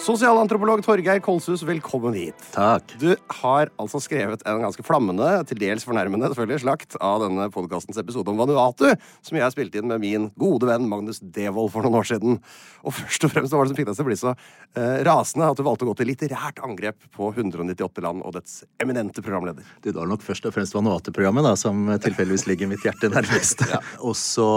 Sosialantropolog 0.00 0.80
Torgeir 0.80 1.18
Kolshus, 1.20 1.60
velkommen 1.68 2.14
hit. 2.16 2.38
Takk. 2.54 2.94
Du 2.96 3.10
har 3.42 3.68
altså 3.76 3.98
skrevet 4.00 4.40
en 4.48 4.62
ganske 4.64 4.80
flammende, 4.86 5.26
til 5.50 5.58
dels 5.60 5.84
fornærmende 5.84 6.30
selvfølgelig, 6.30 6.62
slakt 6.62 6.96
av 7.04 7.20
denne 7.26 7.50
podkastens 7.52 8.00
episode 8.00 8.32
om 8.32 8.40
Vanuatu, 8.40 8.86
som 9.20 9.36
jeg 9.36 9.52
spilte 9.52 9.82
inn 9.82 9.90
med 9.90 10.00
min 10.00 10.30
gode 10.40 10.70
venn 10.70 10.86
Magnus 10.88 11.20
Devold 11.20 11.68
for 11.74 11.84
noen 11.84 11.98
år 12.00 12.08
siden. 12.08 12.38
Og 12.80 12.96
først 12.96 13.26
og 13.28 13.34
fremst 13.34 13.52
var 13.52 13.68
det 13.68 13.74
som 13.74 13.80
fikk 13.82 13.90
deg 13.90 13.98
til 13.98 14.06
å 14.06 14.08
bli 14.08 14.16
så 14.22 14.32
eh, 14.32 15.02
rasende 15.04 15.50
at 15.52 15.60
du 15.60 15.64
valgte 15.68 15.84
å 15.84 15.90
gå 15.90 15.96
til 16.00 16.08
litterært 16.08 16.64
angrep 16.64 17.04
på 17.12 17.28
198 17.34 18.06
land 18.06 18.24
og 18.24 18.38
dets 18.38 18.62
eminente 18.80 19.20
programleder? 19.20 19.68
Det 19.84 19.92
var 19.98 20.08
nok 20.08 20.24
først 20.24 20.48
og 20.48 20.56
fremst 20.56 20.78
Vanuatu-programmet 20.78 21.44
da, 21.44 21.52
som 21.60 21.84
tilfeldigvis 22.00 22.46
ligger 22.48 22.72
mitt 22.72 22.88
hjerte 22.88 23.12
nærmest. 23.12 23.66
Og 24.08 24.16
så 24.16 24.48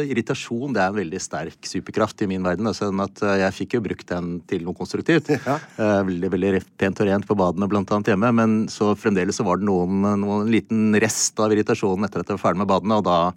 irritasjon 0.00 0.72
det 0.72 0.80
er 0.80 0.88
en 0.88 0.96
veldig 0.96 1.20
sterk 1.20 1.68
superkraft 1.68 2.24
i 2.24 2.30
min 2.30 2.44
verden. 2.46 2.64
Da, 2.64 2.72
sånn 2.76 3.04
at 3.04 3.20
eh, 3.26 3.42
jeg 3.44 3.58
fikk 3.60 3.76
jo 3.76 3.84
brukt 3.90 3.99
den 4.08 4.40
til 4.48 4.64
noe 4.64 4.74
konstruktivt. 4.74 5.28
Ja. 5.50 5.56
Eh, 5.78 6.02
veldig 6.04 6.30
veldig 6.30 6.62
pent 6.78 7.00
og 7.00 7.06
rent 7.08 7.26
på 7.26 7.34
badene 7.36 7.66
blant 7.68 7.90
annet 7.90 8.06
hjemme, 8.12 8.28
men 8.34 8.66
så 8.68 8.94
fremdeles 8.96 9.36
så 9.36 9.44
var 9.44 9.56
det 9.58 9.66
noen, 9.66 10.02
noen 10.20 10.48
liten 10.52 10.92
rest 11.00 11.38
av 11.40 11.50
irritasjonen 11.52 12.04
etter 12.06 12.20
at 12.20 12.28
jeg 12.28 12.36
var 12.38 12.42
ferdig 12.50 12.58
med 12.62 12.68
badene, 12.68 12.98
og 13.00 13.04
da 13.04 13.32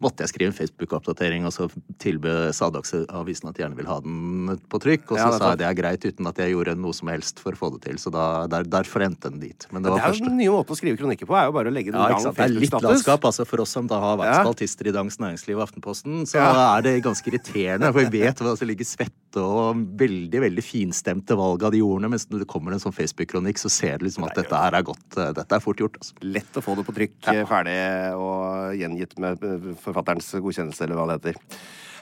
måtte 0.00 0.22
jeg 0.24 0.28
skrive 0.32 0.52
en 0.52 0.56
Facebook-oppdatering, 0.58 1.46
og 1.48 1.52
så 1.52 1.68
tilbød 2.02 2.52
Sadagsavisen 2.54 3.48
at 3.48 3.56
de 3.56 3.62
gjerne 3.64 3.76
vil 3.78 3.86
ha 3.90 3.98
den 4.04 4.58
på 4.70 4.80
trykk, 4.82 5.10
og 5.12 5.16
så 5.18 5.26
Ja, 5.26 5.38
sa 5.38 5.50
jeg 5.54 5.58
det 5.62 5.66
er 5.70 5.78
greit 5.80 6.04
uten 6.06 6.26
at 6.30 6.36
jeg 6.38 6.52
gjorde 6.54 6.76
noe 6.78 6.92
som 6.96 7.08
helst 7.08 7.40
for 7.42 7.52
å 7.56 7.60
få 7.60 7.72
det 7.76 7.82
til, 7.88 7.96
så 7.98 8.12
da, 8.14 8.46
der, 8.50 8.64
derfor 8.64 9.02
endte 9.06 9.30
den 9.32 9.40
dit. 9.40 9.66
Men 9.72 9.82
det 9.82 9.94
Det 9.96 10.02
er 10.04 10.12
jo 10.14 10.24
den 10.28 10.36
nye 10.38 10.50
måten 10.54 10.76
å 10.76 10.78
skrive 10.78 11.00
kronikker 11.00 11.26
på, 11.26 11.34
er 11.40 11.48
jo 11.48 11.56
bare 11.56 11.72
å 11.72 11.74
legge 11.74 11.92
den 11.92 12.00
Ja, 12.00 12.18
sant? 12.20 12.36
Det 12.36 12.44
er 12.44 12.54
litt 12.60 12.70
landskap. 12.76 13.24
altså 13.24 13.46
For 13.46 13.60
oss 13.64 13.70
som 13.70 13.86
da 13.86 13.98
har 14.00 14.16
vært 14.20 14.32
Ja. 14.34 14.42
spaltister 14.44 14.86
i 14.88 14.92
Dagens 14.92 15.18
Næringsliv 15.18 15.56
og 15.56 15.66
Aftenposten, 15.68 16.22
så 16.28 16.36
Ja. 16.38 16.76
er 16.78 16.82
det 16.82 17.02
ganske 17.02 17.24
irriterende. 17.26 17.92
For 17.92 18.04
vi 18.04 18.20
vet 18.22 18.36
hva 18.38 18.56
som 18.56 18.68
ligger 18.68 18.84
svette 18.84 19.40
og 19.40 19.95
veldig 19.98 20.40
veldig 20.46 20.64
finstemte 20.64 21.36
valg 21.38 21.64
av 21.66 21.72
de 21.74 21.80
ordene. 21.84 22.10
Mens 22.12 22.28
når 22.30 22.44
det 22.44 22.48
kommer 22.50 22.74
en 22.76 22.82
sånn 22.82 22.94
Facebook-kronikk, 22.96 23.58
så 23.62 23.70
ser 23.72 23.98
du 23.98 24.06
liksom 24.08 24.26
at 24.28 24.36
dette 24.38 24.60
her 24.60 24.76
er 24.78 24.86
godt. 24.86 25.06
eh, 25.16 25.32
Dette 25.36 25.58
er 25.58 25.64
fort 25.64 25.80
gjort. 25.82 25.98
altså. 26.00 26.14
Lett 26.22 26.56
å 26.60 26.64
få 26.64 26.76
det 26.78 26.86
på 26.88 26.94
trykk, 26.96 27.16
ja. 27.32 27.46
ferdig 27.48 27.78
og 28.20 28.76
gjengitt 28.80 29.18
med 29.22 29.42
eh, 29.42 29.66
forfatterens 29.82 30.30
godkjennelse, 30.38 30.84
eller 30.86 31.00
hva 31.00 31.08
det 31.10 31.18
heter. 31.20 31.42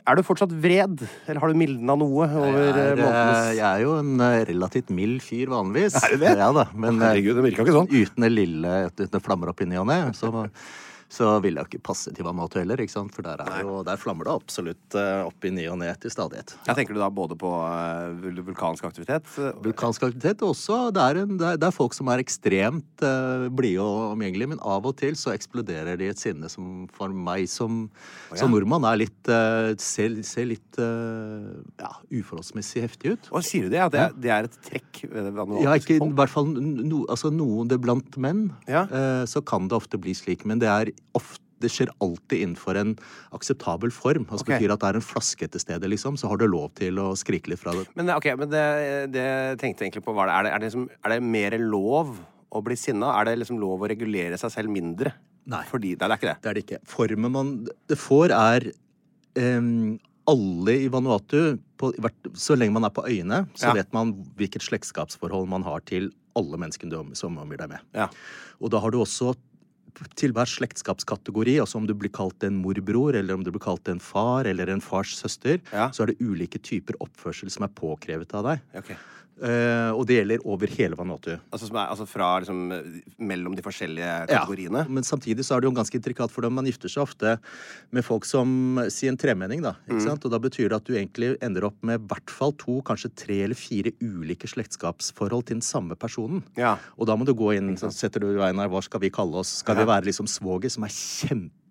Er 0.04 0.18
du 0.18 0.22
fortsatt 0.26 0.50
vred, 0.60 1.00
eller 1.24 1.40
har 1.40 1.48
du 1.48 1.56
mildna 1.56 1.94
noe 1.96 2.26
over 2.28 2.76
eh, 2.76 2.90
månedens 2.98 3.54
jeg 3.56 3.64
er 3.64 3.84
jo 3.86 3.94
en 4.02 4.20
relativt 4.50 4.90
mild 4.92 5.22
fyr 5.24 5.48
vanligvis. 5.48 5.96
Er 6.02 6.12
du 6.12 6.20
det? 6.26 6.34
Ja 6.42 6.50
da, 6.52 6.66
men 6.76 7.00
Herregud, 7.00 7.38
det 7.38 7.44
virka 7.46 7.64
ikke 7.64 7.78
sånn. 7.78 7.88
uten 7.88 8.26
det 8.26 8.32
lille 8.34 8.74
uten 8.90 9.08
det 9.14 9.22
flammer 9.24 9.54
opp 9.54 9.62
i 9.64 9.68
ny 9.70 9.78
og 9.80 9.88
ne, 9.88 10.00
så, 10.18 10.28
så 11.14 11.30
vil 11.44 11.54
jeg 11.54 11.62
jo 11.64 11.70
ikke 11.70 11.86
passe 11.90 12.10
til 12.14 12.26
Vanuatu 12.26 12.58
heller, 12.58 12.80
ikke 12.82 12.94
sant? 12.94 13.14
For 13.14 13.24
der, 13.26 13.42
er 13.44 13.62
jo, 13.62 13.78
der 13.86 14.00
flammer 14.00 14.26
det 14.26 14.34
absolutt 14.34 14.96
eh, 14.98 15.22
opp 15.22 15.46
i 15.46 15.52
ny 15.54 15.66
og 15.70 15.78
ne 15.80 15.90
til 16.00 16.12
stadighet. 16.12 16.56
Jeg 16.66 16.78
tenker 16.78 16.96
du 16.96 17.00
da 17.02 17.10
både 17.14 17.36
på 17.38 17.50
eh, 17.68 18.40
vulkansk 18.40 18.86
aktivitet 18.88 19.30
Vulkansk 19.62 20.08
aktivitet 20.08 20.42
også. 20.44 20.88
Det 20.94 21.04
er, 21.04 21.20
en, 21.22 21.36
det 21.38 21.48
er, 21.52 21.60
det 21.60 21.68
er 21.68 21.76
folk 21.76 21.94
som 21.96 22.10
er 22.10 22.22
ekstremt 22.22 23.04
uh, 23.04 23.46
blide 23.54 23.82
og 23.84 24.14
omgjengelige, 24.14 24.50
men 24.54 24.62
av 24.64 24.86
og 24.88 24.96
til 24.98 25.16
så 25.18 25.32
eksploderer 25.34 25.98
de 26.00 26.10
et 26.10 26.20
sinne 26.20 26.50
som 26.50 26.86
for 26.94 27.12
meg 27.14 27.46
som, 27.50 27.84
som 28.34 28.52
nordmann 28.52 28.86
er 28.88 29.00
litt 29.04 29.30
uh, 29.30 29.72
ser, 29.82 30.18
ser 30.26 30.48
litt 30.50 30.80
uh, 30.80 31.54
ja, 31.80 31.92
uforholdsmessig 32.10 32.84
heftig 32.84 33.14
ut. 33.14 33.30
Og 33.32 33.46
sier 33.46 33.68
du 33.68 33.74
det? 33.74 33.82
At 33.86 33.94
det, 33.94 34.08
det 34.26 34.34
er 34.34 34.48
et 34.48 34.58
trekk? 34.66 35.04
Ja, 35.62 35.76
ikke 35.78 35.98
i 35.98 36.12
hvert 36.18 36.32
fall 36.32 36.50
no, 36.54 37.04
altså 37.12 37.30
noen 37.34 37.70
det 37.70 37.80
blant 37.84 38.18
menn, 38.20 38.48
Ja. 38.70 38.86
Uh, 38.90 39.24
så 39.28 39.40
kan 39.46 39.68
det 39.70 39.76
ofte 39.76 39.98
bli 40.00 40.14
slik, 40.16 40.44
men 40.48 40.60
det 40.62 40.68
er 40.70 40.90
ofte 41.16 41.44
det 41.64 41.70
skjer 41.72 41.90
alltid 42.02 42.44
innenfor 42.44 42.76
en 42.76 42.94
akseptabel 43.34 43.92
form. 43.94 44.26
Altså 44.28 44.44
okay. 44.44 44.58
betyr 44.58 44.74
at 44.74 44.82
det 44.82 44.90
er 44.90 44.98
en 45.00 45.06
flaske 45.06 45.48
til 45.48 45.62
stede, 45.62 45.88
liksom, 45.88 46.18
så 46.20 46.30
har 46.30 46.40
du 46.40 46.46
lov 46.50 46.72
til 46.78 46.98
å 47.00 47.12
skrike 47.18 47.52
litt 47.52 47.62
fra 47.62 47.72
det. 47.76 47.86
Men, 47.96 48.10
okay, 48.16 48.36
men 48.36 48.50
det, 48.52 48.64
det 49.14 49.26
tenkte 49.62 49.84
jeg 49.84 49.92
egentlig 49.92 50.04
på 50.06 50.16
er, 50.18 50.32
det, 50.46 50.52
er, 50.52 50.58
det 50.58 50.70
liksom, 50.70 50.88
er 51.00 51.14
det 51.14 51.20
mer 51.24 51.58
lov 51.62 52.16
å 52.54 52.62
bli 52.64 52.76
sinna? 52.78 53.14
Er 53.18 53.30
det 53.30 53.38
liksom 53.42 53.60
lov 53.62 53.84
å 53.84 53.90
regulere 53.90 54.38
seg 54.40 54.52
selv 54.54 54.74
mindre? 54.74 55.14
Nei. 55.50 55.62
Fordi, 55.68 55.94
nei, 55.94 56.08
det 56.08 56.10
er 56.10 56.18
ikke 56.18 56.30
det. 56.30 56.36
Det 56.40 56.50
er 56.50 56.58
det 56.58 56.64
ikke. 56.66 56.82
Formen 56.88 57.32
man 57.34 57.54
det 57.90 58.00
får, 58.00 58.34
er 58.34 58.68
um, 59.58 59.96
alle 60.30 60.76
i 60.86 60.90
Vanuatu 60.92 61.58
på, 61.80 61.92
Så 62.32 62.56
lenge 62.56 62.72
man 62.72 62.86
er 62.88 62.94
på 62.94 63.04
øyene, 63.04 63.44
så 63.54 63.68
Ja. 63.68 63.74
vet 63.76 63.92
man 63.92 64.14
hvilket 64.38 64.64
slektskapsforhold 64.64 65.48
man 65.48 65.66
har 65.66 65.80
til 65.84 66.12
alle 66.34 66.56
menneskene 66.58 67.14
som 67.14 67.36
omgir 67.38 67.60
deg 67.60 67.74
med. 67.74 67.80
Ja. 67.94 68.08
Og 68.60 68.70
da 68.70 68.80
har 68.80 68.90
du 68.90 68.98
også 68.98 69.34
til 70.18 70.32
hver 70.34 70.46
slektskapskategori, 70.50 71.58
altså 71.62 71.76
om 71.80 71.86
du 71.86 71.94
blir 71.94 72.10
kalt 72.14 72.42
en 72.46 72.56
morbror, 72.62 73.14
eller 73.14 73.34
om 73.34 73.44
du 73.44 73.50
blir 73.54 73.62
kalt 73.62 73.88
en 73.88 74.00
far 74.02 74.44
eller 74.50 74.68
en 74.72 74.80
fars 74.80 75.14
søster, 75.16 75.60
Ja. 75.72 75.90
så 75.90 76.02
er 76.02 76.06
det 76.12 76.20
ulike 76.20 76.58
typer 76.62 76.94
oppførsel 77.00 77.50
som 77.50 77.64
er 77.64 77.68
påkrevet 77.68 78.32
av 78.34 78.44
deg. 78.44 78.60
Ok. 78.76 78.94
Eh, 79.42 79.90
og 79.90 80.04
det 80.06 80.20
gjelder 80.20 80.44
over 80.46 80.70
hele 80.76 80.94
Vanuatu. 80.94 81.32
Altså, 81.50 81.66
som 81.66 81.76
er, 81.80 81.88
altså 81.90 82.06
fra 82.06 82.28
liksom 82.38 82.60
mellom 83.18 83.56
de 83.58 83.64
forskjellige 83.66 84.06
Ja, 84.06 84.26
kategoriene? 84.30 84.84
men 84.88 85.02
samtidig 85.02 85.42
så 85.44 85.56
er 85.56 85.60
det 85.64 85.68
jo 85.68 85.74
ganske 85.74 85.98
intrikat, 85.98 86.30
for 86.30 86.42
dem. 86.46 86.54
man 86.54 86.64
gifter 86.68 86.88
seg 86.88 87.02
ofte 87.02 87.32
med 87.90 88.04
folk 88.06 88.24
som 88.24 88.78
sier 88.88 89.10
en 89.10 89.18
tremenning, 89.18 89.60
da. 89.64 89.74
Mm. 89.88 89.96
Ikke 89.96 90.04
sant? 90.06 90.24
Og 90.24 90.30
da 90.30 90.38
betyr 90.38 90.68
det 90.70 90.78
at 90.78 90.86
du 90.86 90.94
egentlig 90.94 91.32
ender 91.42 91.66
opp 91.66 91.82
med 91.82 91.98
i 92.00 92.06
hvert 92.14 92.30
fall 92.30 92.52
to, 92.52 92.78
kanskje 92.86 93.10
tre 93.16 93.40
eller 93.48 93.58
fire 93.58 93.90
ulike 94.00 94.46
slektskapsforhold 94.46 95.46
til 95.50 95.58
den 95.58 95.66
samme 95.66 95.96
personen. 95.98 96.44
Ja. 96.56 96.76
Og 96.96 97.10
da 97.10 97.16
må 97.18 97.26
du 97.26 97.34
gå 97.34 97.56
inn, 97.58 97.74
så 97.76 97.90
setter 97.90 98.20
du 98.22 98.30
i 98.30 98.38
veien 98.38 98.58
her, 98.62 98.70
hva 98.70 98.82
skal 98.86 99.02
vi 99.02 99.10
kalle 99.10 99.42
oss? 99.42 99.58
Skal 99.64 99.76
vi 99.82 99.88
være 99.90 100.06
liksom 100.06 100.30
svoger, 100.30 100.70
som 100.70 100.86
er 100.86 100.94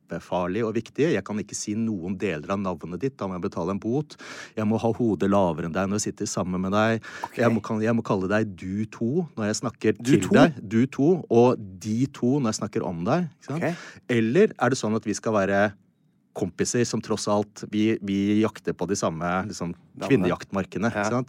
kjempefarlige 0.04 0.66
og 0.68 0.76
viktig. 0.76 1.14
Jeg 1.14 1.24
kan 1.26 1.40
ikke 1.40 1.56
si 1.56 1.76
noen 1.76 2.18
deler 2.18 2.52
av 2.52 2.60
navnet 2.60 3.02
ditt, 3.02 3.18
da 3.18 3.28
må 3.28 3.38
jeg 3.38 3.46
betale 3.48 3.72
en 3.74 3.80
bot. 3.80 4.16
Jeg 4.56 4.66
må 4.68 4.78
ha 4.78 4.92
hodet 4.94 5.30
lavere 5.30 5.68
enn 5.68 5.74
deg 5.74 5.90
når 5.90 6.00
jeg 6.00 6.14
sitter 6.14 6.26
sammen 6.26 6.62
med 6.62 6.74
deg. 6.74 7.04
Jeg, 7.38 7.52
må, 7.52 7.62
kan, 7.62 7.82
jeg, 7.82 7.94
må, 7.96 8.04
kalle 8.04 8.30
deg 8.32 8.54
du 8.56 8.86
to 8.92 9.26
når 9.38 9.50
jeg 9.50 9.60
snakker 9.62 9.96
du 10.00 10.12
til 10.14 10.28
to? 10.28 10.34
deg. 10.36 10.60
Du 10.62 10.86
to. 10.88 11.10
Og 11.30 11.58
de 11.58 12.06
to 12.14 12.40
når 12.40 12.54
jeg 12.54 12.62
snakker 12.62 12.86
om 12.88 13.04
deg. 13.08 13.30
Okay. 13.48 13.74
Eller 14.10 14.54
er 14.58 14.74
det 14.74 14.80
sånn 14.80 14.96
at 14.98 15.08
vi 15.08 15.16
skal 15.18 15.36
være 15.38 15.64
kompiser 16.34 16.86
som 16.86 17.02
tross 17.02 17.28
alt 17.30 17.64
Vi, 17.72 17.98
vi 18.02 18.42
jakter 18.42 18.74
på 18.74 18.88
de 18.90 18.98
samme 18.98 19.30
liksom, 19.48 19.74
kvinnejaktmarkene. 20.02 20.90
Ja. 20.94 21.22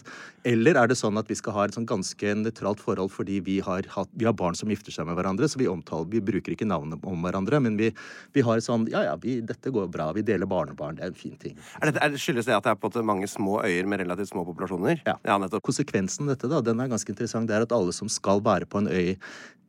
Eller 0.48 0.78
er 0.80 0.88
det 0.88 0.96
sånn 0.96 1.18
at 1.20 1.28
vi 1.28 1.36
skal 1.36 1.54
ha 1.56 1.64
et 1.66 1.76
sånn 1.76 1.86
ganske 1.88 2.34
nøytralt 2.40 2.80
forhold 2.80 3.12
fordi 3.12 3.38
vi 3.44 3.58
har, 3.64 3.84
hatt, 3.92 4.10
vi 4.16 4.26
har, 4.28 4.34
barn 4.36 4.56
som 4.56 4.70
gifter 4.72 4.94
seg 4.94 5.08
med 5.08 5.18
hverandre, 5.18 5.48
så 5.48 5.60
vi 5.60 5.68
omtaler, 5.68 6.08
vi 6.12 6.22
bruker 6.24 6.54
ikke 6.54 6.68
navnet 6.68 7.04
om 7.08 7.24
hverandre, 7.24 7.60
men 7.64 7.76
vi, 7.80 7.90
vi 8.36 8.44
har 8.44 8.60
sånn 8.64 8.86
Ja, 8.92 9.04
ja, 9.06 9.14
vi, 9.20 9.38
dette 9.44 9.72
går 9.72 9.88
bra. 9.92 10.10
Vi 10.16 10.24
deler 10.26 10.48
barnebarn. 10.48 10.98
Det 10.98 11.06
er 11.06 11.12
en 11.12 11.18
fin 11.18 11.36
ting. 11.40 11.56
Er 11.80 11.90
det, 11.90 12.00
er 12.00 12.12
det 12.12 12.20
skyldes 12.20 12.48
det 12.48 12.56
at 12.56 12.66
det 12.66 12.74
er 12.74 12.80
på 12.80 13.04
mange 13.04 13.28
små 13.30 13.60
øyer 13.64 13.88
med 13.88 14.02
relativt 14.04 14.32
små 14.32 14.44
populasjoner? 14.48 15.00
Ja. 15.06 15.16
ja 15.24 15.38
nettopp. 15.40 15.64
Konsekvensen 15.68 16.28
av 16.28 16.34
dette 16.34 16.50
da, 16.52 16.60
den 16.64 16.80
er 16.80 16.92
ganske 16.92 17.12
interessant. 17.12 17.48
Det 17.50 17.56
er 17.56 17.66
at 17.68 17.74
alle 17.76 17.94
som 17.96 18.10
skal 18.12 18.42
være 18.44 18.68
på 18.68 18.82
en 18.82 18.90
øy 18.92 19.14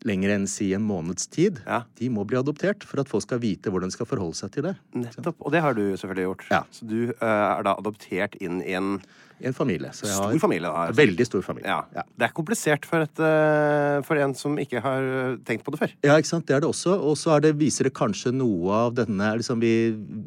lenger 0.06 0.34
enn 0.36 0.48
si 0.50 0.72
en 0.76 0.86
måneds 0.86 1.30
tid, 1.32 1.62
ja. 1.66 1.84
de 2.00 2.10
må 2.14 2.26
bli 2.28 2.38
adoptert 2.40 2.84
for 2.86 3.02
at 3.02 3.12
folk 3.12 3.26
skal 3.26 3.42
vite 3.44 3.72
hvordan 3.72 3.92
de 3.92 3.98
skal 3.98 4.10
forholde 4.10 4.38
seg 4.38 4.54
til 4.56 4.68
det. 4.68 4.76
Nettopp. 4.98 5.40
Og 5.40 5.56
det 5.56 5.64
har 5.66 5.78
du 5.78 5.84
selvfølgelig 5.96 6.28
gjort. 6.28 6.48
Ja. 6.52 6.64
Så 6.76 6.90
du 6.90 7.00
uh, 7.10 7.24
er 7.26 7.66
da 7.66 7.78
adoptert 7.80 8.38
inn 8.44 8.62
i 8.66 8.76
en 8.78 8.98
i 9.40 9.48
en 9.50 9.54
familie. 9.54 9.92
stor 9.94 10.38
familie, 10.40 10.70
da. 10.70 10.86
Veldig 10.96 11.26
stor 11.28 11.44
familie. 11.44 11.68
Ja. 11.68 11.82
ja. 11.96 12.04
Det 12.16 12.30
er 12.30 12.34
komplisert 12.36 12.86
for, 12.88 13.04
et, 13.04 13.20
uh, 13.20 14.00
for, 14.08 14.20
en 14.22 14.36
som 14.38 14.56
ikke 14.62 14.80
har 14.84 15.36
tenkt 15.48 15.66
på 15.66 15.74
det 15.76 15.82
før. 15.82 15.96
Ja, 16.08 16.16
ikke 16.16 16.32
sant. 16.32 16.48
Det 16.48 16.56
er 16.56 16.64
det 16.64 16.70
også. 16.70 16.96
Og 16.96 17.18
så 17.20 17.36
viser 17.60 17.90
det 17.90 17.96
kanskje 17.98 18.32
noe 18.36 18.82
av 18.86 18.96
denne 19.02 19.34
liksom 19.42 19.60
vi, 19.64 19.76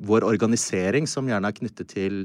Vår 0.09 0.27
organisering, 0.29 1.09
som 1.09 1.29
gjerne 1.29 1.49
er 1.49 1.57
knyttet 1.57 1.89
til 1.95 2.21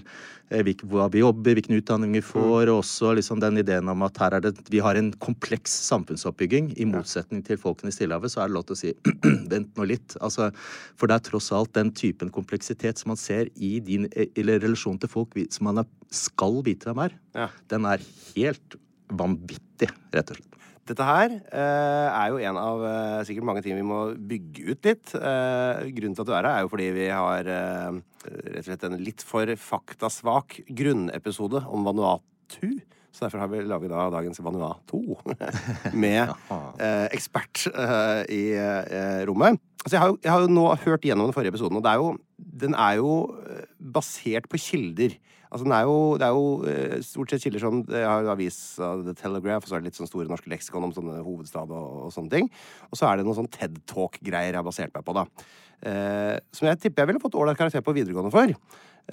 eh, 0.52 0.74
hva 0.92 1.08
vi 1.14 1.24
jobber, 1.24 1.56
hvilken 1.56 1.80
utdanning 1.80 2.14
vi 2.18 2.24
får, 2.24 2.68
mm. 2.68 2.74
og 2.74 2.82
også 2.82 3.14
liksom 3.18 3.40
den 3.44 3.62
ideen 3.64 3.90
om 3.92 4.04
at 4.06 4.20
her 4.20 4.38
er 4.38 4.46
det, 4.46 4.54
vi 4.72 4.84
har 4.84 5.00
en 5.00 5.12
kompleks 5.24 5.74
samfunnsoppbygging. 5.88 6.74
I 6.76 6.90
motsetning 6.90 7.46
til 7.48 7.60
folkene 7.62 7.94
i 7.94 7.96
Stillehavet, 7.96 8.34
så 8.34 8.44
er 8.44 8.52
det 8.52 8.58
lov 8.58 8.68
til 8.68 8.78
å 8.78 8.82
si 8.84 8.94
vent 9.54 9.72
nå 9.80 9.88
litt. 9.88 10.18
Altså, 10.20 10.52
for 11.00 11.08
det 11.08 11.18
er 11.18 11.28
tross 11.32 11.52
alt 11.56 11.74
den 11.80 11.94
typen 11.96 12.32
kompleksitet 12.34 13.00
som 13.00 13.14
man 13.14 13.20
ser 13.20 13.52
i 13.56 13.78
din 13.84 14.10
eller 14.36 14.60
relasjon 14.64 15.00
til 15.00 15.12
folk 15.12 15.38
som 15.54 15.70
man 15.70 15.86
skal 16.14 16.62
vite 16.66 16.90
hvem 16.90 17.06
er, 17.08 17.20
ja. 17.36 17.50
den 17.74 17.88
er 17.90 18.04
helt 18.34 18.78
vanvittig, 19.14 19.92
rett 20.14 20.34
og 20.34 20.40
slett. 20.40 20.54
Dette 20.84 21.06
her 21.08 21.32
eh, 21.32 22.08
er 22.12 22.32
jo 22.34 22.40
en 22.44 22.58
av 22.60 22.82
eh, 22.84 23.20
sikkert 23.28 23.48
mange 23.48 23.62
ting 23.64 23.78
vi 23.78 23.86
må 23.88 24.02
bygge 24.20 24.66
ut 24.74 24.90
litt. 24.90 25.14
Eh, 25.16 25.84
grunnen 25.96 26.18
til 26.18 26.26
at 26.26 26.28
du 26.28 26.34
er 26.34 26.42
her, 26.42 26.50
er 26.58 26.66
jo 26.66 26.72
fordi 26.74 26.88
vi 26.98 27.06
har 27.08 27.48
eh, 27.48 28.00
rett 28.26 28.58
og 28.60 28.68
slett 28.68 28.84
en 28.90 28.98
litt 29.00 29.24
for 29.24 29.54
faktasvak 29.64 30.58
grunnepisode 30.68 31.64
om 31.72 31.88
Vanuatu. 31.88 32.74
Så 33.14 33.24
derfor 33.24 33.44
har 33.46 33.52
vi 33.54 33.62
laget 33.64 33.94
da 33.94 34.10
dagens 34.12 34.44
Vanuatu 34.44 35.16
med 36.04 36.34
eh, 36.84 37.08
ekspert 37.16 37.64
eh, 37.72 38.22
i 38.28 38.44
rommet. 39.30 39.62
Altså, 39.86 39.96
jeg, 39.96 40.02
har 40.02 40.12
jo, 40.12 40.20
jeg 40.20 40.34
har 40.34 40.44
jo 40.44 40.52
nå 40.52 40.66
hørt 40.84 41.08
gjennom 41.08 41.30
den 41.30 41.36
forrige 41.36 41.56
episoden, 41.56 41.80
og 41.80 41.88
er 41.88 42.02
jo, 42.02 42.12
den 42.64 42.76
er 42.76 43.00
jo 43.00 43.16
basert 43.80 44.52
på 44.52 44.60
kilder. 44.60 45.16
Altså, 45.54 45.68
er 45.70 45.84
jo, 45.86 45.98
det 46.18 46.26
er 46.26 46.34
jo 46.34 46.46
uh, 46.66 46.96
stort 47.06 47.30
sett 47.30 47.44
kilder 47.46 47.62
som 47.62 47.84
Jeg 47.86 48.08
har 48.10 48.30
avis 48.34 48.58
av 48.82 49.04
The 49.06 49.14
Telegraph, 49.20 49.68
og 49.68 49.70
så 49.70 49.78
er 49.78 49.84
det 49.84 49.92
litt 49.92 50.00
sånn 50.00 50.10
store 50.10 50.32
norske 50.32 50.50
leksikon 50.50 50.88
om 50.88 50.96
sånne 50.96 51.20
hovedstad 51.22 51.70
og, 51.70 52.08
og 52.08 52.16
sånne 52.16 52.34
ting. 52.34 52.50
Og 52.90 52.98
så 52.98 53.08
er 53.10 53.20
det 53.20 53.28
noen 53.28 53.38
sånn 53.44 53.52
TED 53.54 53.78
Talk-greier 53.90 54.50
jeg 54.50 54.60
har 54.60 54.66
basert 54.66 54.96
meg 54.98 55.06
på, 55.06 55.16
da. 55.18 55.28
Eh, 55.84 56.38
som 56.56 56.70
jeg 56.70 56.80
tipper 56.80 57.04
jeg 57.04 57.12
ville 57.12 57.22
fått 57.24 57.38
ålreit 57.38 57.60
karakter 57.60 57.84
på 57.84 57.96
videregående 57.96 58.32
for. 58.34 58.54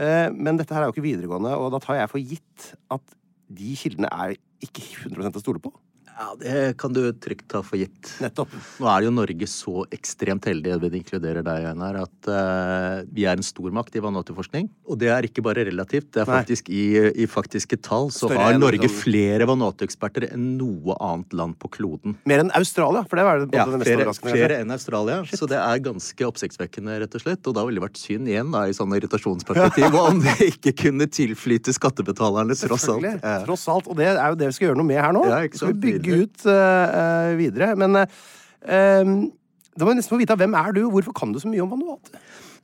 Eh, 0.01 0.29
men 0.33 0.59
dette 0.59 0.75
her 0.75 0.85
er 0.85 0.91
jo 0.91 0.95
ikke 0.95 1.07
videregående, 1.09 1.53
og 1.59 1.73
da 1.75 1.83
tar 1.83 1.99
jeg 1.99 2.13
for 2.13 2.33
gitt 2.33 2.73
at 2.95 3.17
de 3.51 3.75
kildene 3.79 4.11
er 4.15 4.37
ikke 4.63 4.85
100% 5.11 5.41
å 5.41 5.43
stole 5.43 5.63
på. 5.63 5.73
Ja, 6.21 6.35
Det 6.39 6.77
kan 6.77 6.93
du 6.93 7.01
trygt 7.17 7.49
ta 7.49 7.63
for 7.65 7.81
gitt. 7.81 8.11
Nettopp. 8.21 8.53
Nå 8.81 8.89
er 8.93 9.07
jo 9.07 9.13
Norge 9.15 9.47
så 9.49 9.87
ekstremt 9.95 10.45
heldig, 10.51 10.75
det 10.83 10.91
inkluderer 10.99 11.45
deg, 11.47 11.69
Einar, 11.71 11.97
at 12.03 12.29
uh, 12.29 13.07
vi 13.09 13.25
er 13.25 13.39
en 13.39 13.47
stormakt 13.47 13.97
i 13.97 14.03
Vanuatu-forskning. 14.05 14.69
Og 14.85 14.99
det 15.01 15.09
er 15.15 15.25
ikke 15.25 15.45
bare 15.47 15.65
relativt. 15.65 16.11
det 16.13 16.21
er 16.21 16.29
faktisk 16.29 16.69
i, 16.69 16.83
i, 17.25 17.29
faktiske 17.31 17.79
tall 17.81 18.11
så 18.13 18.29
Større 18.29 18.51
har 18.51 18.59
Norge 18.61 18.91
flere 18.93 19.47
Vanuatu-eksperter 19.49 20.29
enn 20.35 20.59
noe 20.59 20.99
annet 21.01 21.33
land 21.41 21.57
på 21.63 21.71
kloden. 21.73 22.19
Mer 22.29 22.45
enn 22.45 22.53
Australia? 22.59 23.07
For 23.09 23.17
det 23.17 23.25
var 23.25 23.41
det, 23.41 23.49
ja, 23.57 23.65
det 23.71 23.81
mest 23.81 24.21
flere. 24.21 24.37
Flere 24.37 24.61
enn 24.61 24.77
Australia. 24.77 25.23
Shit. 25.25 25.41
Så 25.41 25.49
det 25.49 25.63
er 25.63 25.83
ganske 25.89 26.29
oppsiktsvekkende, 26.29 26.99
rett 27.07 27.17
og 27.17 27.25
slett. 27.25 27.41
Og 27.49 27.57
da 27.57 27.65
ville 27.65 27.81
det 27.81 27.87
vært 27.87 28.03
synd 28.03 28.29
igjen, 28.29 28.53
da, 28.53 28.67
i 28.69 28.77
sånn 28.77 28.93
irritasjonsperspektiv, 28.99 29.97
om 30.05 30.21
det 30.27 30.37
ikke 30.53 30.77
kunne 30.85 31.09
tilflyte 31.09 31.73
skattebetalerne, 31.77 32.61
tross 32.61 32.89
alt. 32.93 33.25
Tross 33.49 33.67
alt. 33.73 33.89
Og 33.89 33.97
det 33.97 34.13
er 34.13 34.23
jo 34.29 34.41
det 34.45 34.53
vi 34.53 34.59
skal 34.59 34.71
gjøre 34.71 34.83
noe 34.83 34.91
med 34.93 35.01
her 35.01 35.17
nå. 35.17 35.25
Ja, 35.31 35.43
skal 35.49 35.73
vi 35.73 35.81
bygge 35.89 36.10
ut 36.11 36.47
uh, 36.49 37.33
videre. 37.39 37.73
Men 37.79 38.03
uh, 38.03 38.07
da 39.75 39.87
må 39.87 39.93
jeg 39.93 40.01
nesten 40.01 40.15
få 40.15 40.21
vite 40.21 40.39
hvem 40.41 40.57
er 40.59 40.77
du, 40.77 40.85
og 40.87 40.95
hvorfor 40.97 41.17
kan 41.17 41.35
du 41.35 41.41
så 41.43 41.51
mye 41.51 41.65
om 41.65 41.73
Vanuatu? 41.73 42.21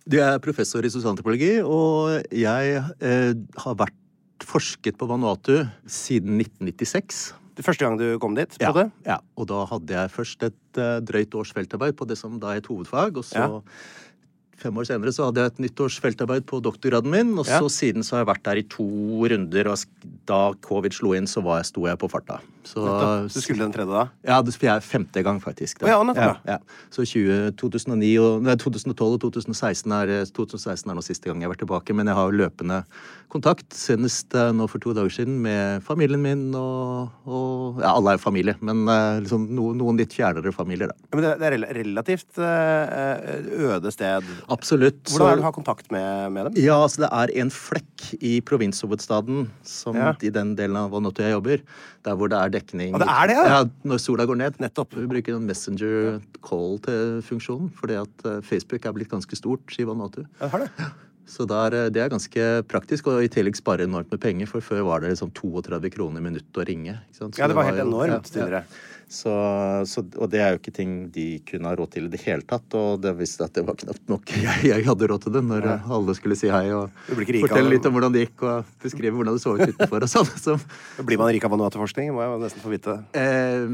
Du 0.06 0.18
er 0.22 0.38
professor 0.42 0.84
i 0.86 0.90
sosialantropologi, 0.92 1.56
og 1.66 2.28
jeg 2.30 2.78
uh, 2.78 3.32
har 3.64 3.80
vært 3.82 4.46
forsket 4.46 4.98
på 5.00 5.08
Vanuatu 5.10 5.64
siden 5.90 6.38
1996. 6.38 7.26
Det 7.56 7.64
første 7.64 7.86
gang 7.86 7.96
du 7.96 8.18
kom 8.20 8.36
dit? 8.36 8.52
på 8.52 8.68
ja, 8.68 8.72
det? 8.76 8.90
Ja, 9.08 9.20
og 9.40 9.48
da 9.48 9.62
hadde 9.70 9.94
jeg 9.96 10.12
først 10.12 10.42
et 10.44 10.80
drøyt 11.08 11.32
års 11.40 11.54
feltarbeid 11.56 11.96
på 11.96 12.04
det 12.04 12.18
som 12.20 12.36
da 12.36 12.52
er 12.52 12.60
et 12.60 12.68
hovedfag, 12.68 13.16
og 13.16 13.24
så 13.24 13.46
ja 13.46 13.48
fem 14.60 14.80
år 14.80 14.88
senere 14.88 15.12
så 15.14 15.28
hadde 15.28 15.42
jeg 15.42 15.52
et 15.52 15.62
nyttårsfeltarbeid 15.66 16.46
på 16.48 16.60
doktorgraden 16.64 17.12
min. 17.12 17.34
Og 17.38 17.46
så 17.48 17.68
siden 17.72 18.06
så 18.06 18.16
har 18.16 18.24
jeg 18.24 18.32
vært 18.32 18.44
der 18.48 18.60
i 18.60 18.66
to 18.72 18.88
runder, 19.32 19.72
og 19.72 20.04
da 20.28 20.40
covid 20.66 20.96
slo 20.96 21.14
inn, 21.16 21.28
så 21.30 21.44
var 21.44 21.62
jeg, 21.62 21.70
sto 21.72 21.86
jeg 21.88 22.00
på 22.00 22.10
farta. 22.12 22.40
Så, 22.66 22.82
du 23.30 23.38
skulle 23.38 23.62
den 23.62 23.74
tredje 23.74 23.94
da? 23.94 24.06
Ja, 24.26 24.40
det 24.42 24.56
er 24.58 24.82
femte 24.82 25.22
gang, 25.22 25.38
faktisk. 25.42 25.84
Oh, 25.84 25.90
ja, 25.90 26.00
nettopp. 26.06 26.40
Ja, 26.48 26.56
ja. 26.56 26.86
Så 26.90 27.06
20, 27.06 27.52
2009 27.60 28.10
og, 28.22 28.42
nei, 28.46 28.56
2012 28.58 29.06
og 29.06 29.20
2016 29.22 29.94
er, 29.94 30.14
2016 30.34 30.90
er 30.90 30.98
nå 30.98 31.04
siste 31.06 31.30
gang 31.30 31.42
jeg 31.42 31.48
har 31.48 31.54
vært 31.54 31.62
tilbake. 31.62 31.94
Men 31.96 32.10
jeg 32.10 32.18
har 32.18 32.34
løpende 32.34 32.80
kontakt, 33.32 33.68
senest 33.76 34.34
uh, 34.38 34.50
nå 34.54 34.66
for 34.70 34.82
to 34.82 34.94
dager 34.96 35.14
siden, 35.14 35.38
med 35.44 35.84
familien 35.86 36.22
min 36.22 36.44
og, 36.58 37.12
og 37.26 37.80
Ja, 37.82 37.92
alle 37.92 38.16
er 38.16 38.22
familie, 38.22 38.56
men 38.64 38.84
uh, 38.88 39.18
liksom 39.22 39.46
noen, 39.54 39.78
noen, 39.80 39.98
litt 40.00 40.14
fjernere 40.16 40.52
familier, 40.54 40.90
da. 40.90 41.08
men 41.14 41.24
det, 41.24 41.32
det 41.40 41.48
er 41.48 41.56
relativt 41.80 42.38
øde 42.38 43.92
sted? 43.94 44.26
Absolutt. 44.52 45.02
Hvordan 45.10 45.32
er 45.32 45.38
det 45.38 45.44
du 45.44 45.46
har 45.46 45.56
kontakt 45.56 45.90
med, 45.94 46.32
med, 46.34 46.50
dem? 46.50 46.60
Ja, 46.62 46.78
altså 46.82 47.04
det 47.04 47.10
er 47.14 47.34
en 47.42 47.52
flekk 47.52 48.06
i 48.20 48.36
provinshovedstaden 48.46 49.46
som, 49.66 49.98
i 50.22 50.32
den 50.32 50.54
delen 50.58 50.78
av 50.80 50.92
Vanuatu 50.94 51.22
jeg 51.24 51.34
jobber, 51.34 51.62
der 52.06 52.18
hvor 52.18 52.30
det 52.30 52.38
er 52.40 52.55
dekning 52.56 52.94
Og 52.96 53.02
det 53.04 53.08
er 53.12 53.30
det, 53.30 53.38
ja? 53.38 53.46
ja 53.52 53.90
når 53.92 54.02
sola 54.02 54.26
går 54.28 54.40
ned. 54.42 54.60
Nettopp. 54.62 54.96
Vi 54.98 55.08
bruker 55.10 55.36
en 55.36 55.48
messenger 55.48 56.20
call 56.44 56.78
til 56.84 57.18
funksjonen, 57.26 57.72
fordi 57.76 58.00
at 58.02 58.30
Facebook 58.46 58.86
er 58.86 58.96
blitt 58.96 59.12
ganske 59.12 59.38
stort 59.38 59.76
i 59.78 59.86
Vanuatu. 59.86 60.24
Ja, 60.40 60.50
har 60.52 60.66
det. 60.66 60.92
Så 61.26 61.42
der, 61.50 61.74
det 61.90 62.02
er 62.02 62.10
ganske 62.12 62.42
praktisk, 62.70 63.08
og 63.10 63.24
i 63.24 63.30
tillegg 63.32 63.58
spare 63.58 63.86
enormt 63.88 64.12
med 64.14 64.20
penger. 64.22 64.46
For 64.50 64.62
før 64.62 64.84
var 64.86 65.02
det 65.02 65.10
liksom 65.10 65.32
32 65.34 65.90
kroner 65.96 66.22
i 66.22 66.26
minuttet 66.28 66.60
å 66.62 66.66
ringe. 66.66 66.94
ja, 66.94 67.26
det 67.26 67.40
var, 67.40 67.50
det 67.50 67.58
var 67.58 67.70
helt 67.72 67.82
enormt 67.82 68.30
tidligere. 68.30 68.62
Ja. 68.62 68.95
Så, 69.06 69.32
så, 69.86 70.02
og 70.18 70.30
det 70.32 70.40
er 70.42 70.54
jo 70.54 70.58
ikke 70.58 70.72
ting 70.74 70.94
de 71.14 71.38
kunne 71.46 71.70
ha 71.70 71.76
råd 71.78 71.92
til 71.94 72.08
i 72.08 72.10
det 72.10 72.18
hele 72.24 72.42
tatt. 72.42 72.66
Og 72.74 72.98
det 73.02 73.12
visste 73.18 73.46
at 73.46 73.54
det 73.54 73.62
var 73.66 73.78
knapt 73.78 74.08
nok 74.10 74.32
jeg, 74.46 74.64
jeg 74.66 74.86
hadde 74.86 75.08
råd 75.12 75.26
til 75.26 75.36
det 75.36 75.42
når 75.46 75.68
ja. 75.68 75.76
alle 75.94 76.16
skulle 76.18 76.38
si 76.38 76.50
hei 76.50 76.64
og 76.74 76.90
fortelle 77.06 77.70
litt 77.70 77.86
om 77.86 77.94
hvordan 77.94 78.16
det 78.16 78.26
gikk 78.26 78.42
og 78.48 78.72
beskrive 78.82 79.14
hvordan 79.14 79.38
det 79.38 79.44
så 79.44 79.54
ut 79.54 79.62
utenfor 79.62 80.06
og 80.08 80.10
sånn. 80.10 80.32
Så. 80.42 80.56
Blir 81.06 81.20
man 81.20 81.30
rik 81.30 81.46
av 81.46 81.54
manuatorforskning? 81.54 82.10
Må 82.16 82.24
jeg 82.24 82.42
nesten 82.42 82.64
få 82.64 82.72
vite. 82.74 82.96
Eh, 83.16 83.68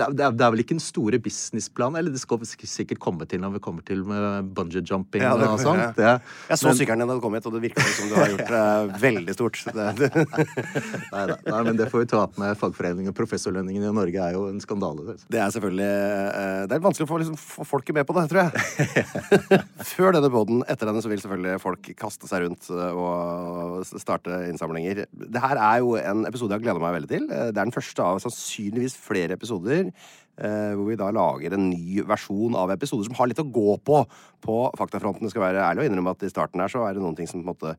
det, 0.00 0.08
er, 0.08 0.32
det 0.32 0.46
er 0.48 0.54
vel 0.54 0.64
ikke 0.64 0.76
en 0.78 0.82
store 0.82 1.20
businessplan, 1.22 2.00
eller 2.00 2.14
det 2.14 2.22
skal 2.22 2.40
vi 2.40 2.48
sikkert 2.48 3.02
komme 3.02 3.28
til 3.28 3.44
når 3.44 3.58
vi 3.58 3.62
kommer 3.68 3.84
til 3.86 4.06
med 4.08 4.50
bungee 4.56 4.80
jumping 4.80 5.24
ja, 5.24 5.34
det, 5.36 5.50
og 5.52 5.60
sånt. 5.60 6.00
Ja. 6.00 6.16
Jeg 6.48 6.62
så 6.62 6.72
sykkelen 6.76 7.04
din 7.04 7.12
da 7.12 7.18
du 7.18 7.22
kom 7.24 7.36
hit, 7.36 7.46
og 7.48 7.56
det 7.58 7.62
virka 7.68 7.84
som 7.92 8.08
du 8.08 8.16
har 8.16 8.32
gjort 8.32 8.48
det 8.56 8.64
uh, 8.64 8.96
veldig 9.04 9.36
stort. 9.36 9.62
nei, 9.76 11.24
nei, 11.28 11.60
men 11.68 11.76
det 11.76 11.90
får 11.92 12.06
vi 12.06 12.10
ta 12.14 12.24
opp 12.24 12.40
med 12.40 12.56
fagforeningen. 12.58 13.14
Professorlønningen 13.16 13.84
i 13.84 13.94
Norge 14.00 14.26
er 14.30 14.36
jo 14.36 14.45
en 14.50 14.60
skandale. 14.62 15.04
Det, 15.06 15.16
det 15.32 15.40
er 15.42 15.52
selvfølgelig 15.54 15.86
eh, 15.86 16.62
Det 16.68 16.76
er 16.76 16.84
vanskelig 16.84 17.06
å 17.06 17.10
få, 17.10 17.20
liksom, 17.22 17.38
få 17.40 17.66
folket 17.68 17.96
med 17.96 18.06
på 18.08 18.16
det, 18.16 18.26
tror 18.30 18.42
jeg. 18.42 19.06
Før 19.92 20.16
denne 20.16 20.30
poden, 20.32 20.62
etter 20.66 20.90
denne, 20.90 21.02
så 21.04 21.12
vil 21.12 21.22
selvfølgelig 21.22 21.62
folk 21.62 21.90
kaste 21.98 22.30
seg 22.30 22.46
rundt 22.46 22.68
eh, 22.74 23.00
og 23.00 23.82
starte 24.02 24.42
innsamlinger. 24.50 25.04
Det 25.10 25.42
her 25.42 25.60
er 25.60 25.80
jo 25.84 25.96
en 26.00 26.26
episode 26.28 26.54
jeg 26.54 26.60
har 26.60 26.68
gleda 26.68 26.84
meg 26.84 27.00
veldig 27.00 27.12
til. 27.12 27.26
Eh, 27.30 27.50
det 27.50 27.56
er 27.56 27.64
den 27.64 27.76
første 27.76 28.06
av 28.06 28.22
sannsynligvis 28.24 28.98
flere 29.00 29.38
episoder. 29.38 29.90
hvor 30.36 30.84
vi 30.84 30.96
da 31.00 31.06
lager 31.16 31.54
en 31.56 31.70
ny 31.70 32.02
versjon 32.04 32.52
av 32.60 32.68
episoder 32.74 33.06
som 33.06 33.14
har 33.16 33.30
litt 33.30 33.38
å 33.40 33.46
gå 33.48 33.78
på 33.80 34.02
på 34.44 34.56
faktafronten. 34.78 35.24
Det 35.24 35.32
skal 35.32 35.46
være 35.46 35.64
ærlig 35.64 35.84
å 35.84 35.88
innrømme 35.88 36.12
at 36.12 36.24
i 36.26 36.30
starten 36.30 36.60
her 36.60 36.68
så 36.68 36.84
er 36.84 36.96
det 36.96 37.02
noen 37.02 37.16
ting 37.16 37.28
som 37.30 37.40
på 37.40 37.46
en 37.46 37.54
måte 37.54 37.72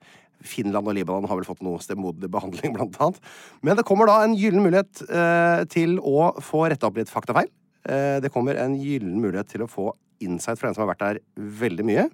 Finland 0.45 0.89
og 0.89 0.97
Libanon 0.97 1.29
har 1.29 1.39
vel 1.39 1.47
fått 1.47 1.63
noe 1.65 1.81
stemoderlig 1.83 2.29
behandling, 2.33 2.73
blant 2.77 2.97
annet. 3.01 3.21
Men 3.65 3.79
det 3.79 3.85
kommer 3.87 4.09
da 4.09 4.19
en 4.25 4.37
gyllen 4.37 4.65
mulighet 4.65 5.03
eh, 5.07 5.63
til 5.73 5.97
å 6.01 6.33
få 6.43 6.67
retta 6.71 6.89
opp 6.89 6.99
litt 6.99 7.13
faktafeil. 7.13 7.51
Eh, 7.87 8.17
det 8.23 8.33
kommer 8.33 8.59
en 8.61 8.77
gyllen 8.79 9.19
mulighet 9.23 9.53
til 9.55 9.65
å 9.65 9.71
få 9.71 9.91
insight 10.23 10.59
fra 10.59 10.69
en 10.69 10.77
som 10.77 10.85
har 10.85 10.95
vært 10.95 11.05
der 11.05 11.21
veldig 11.61 11.85
mye. 11.87 12.07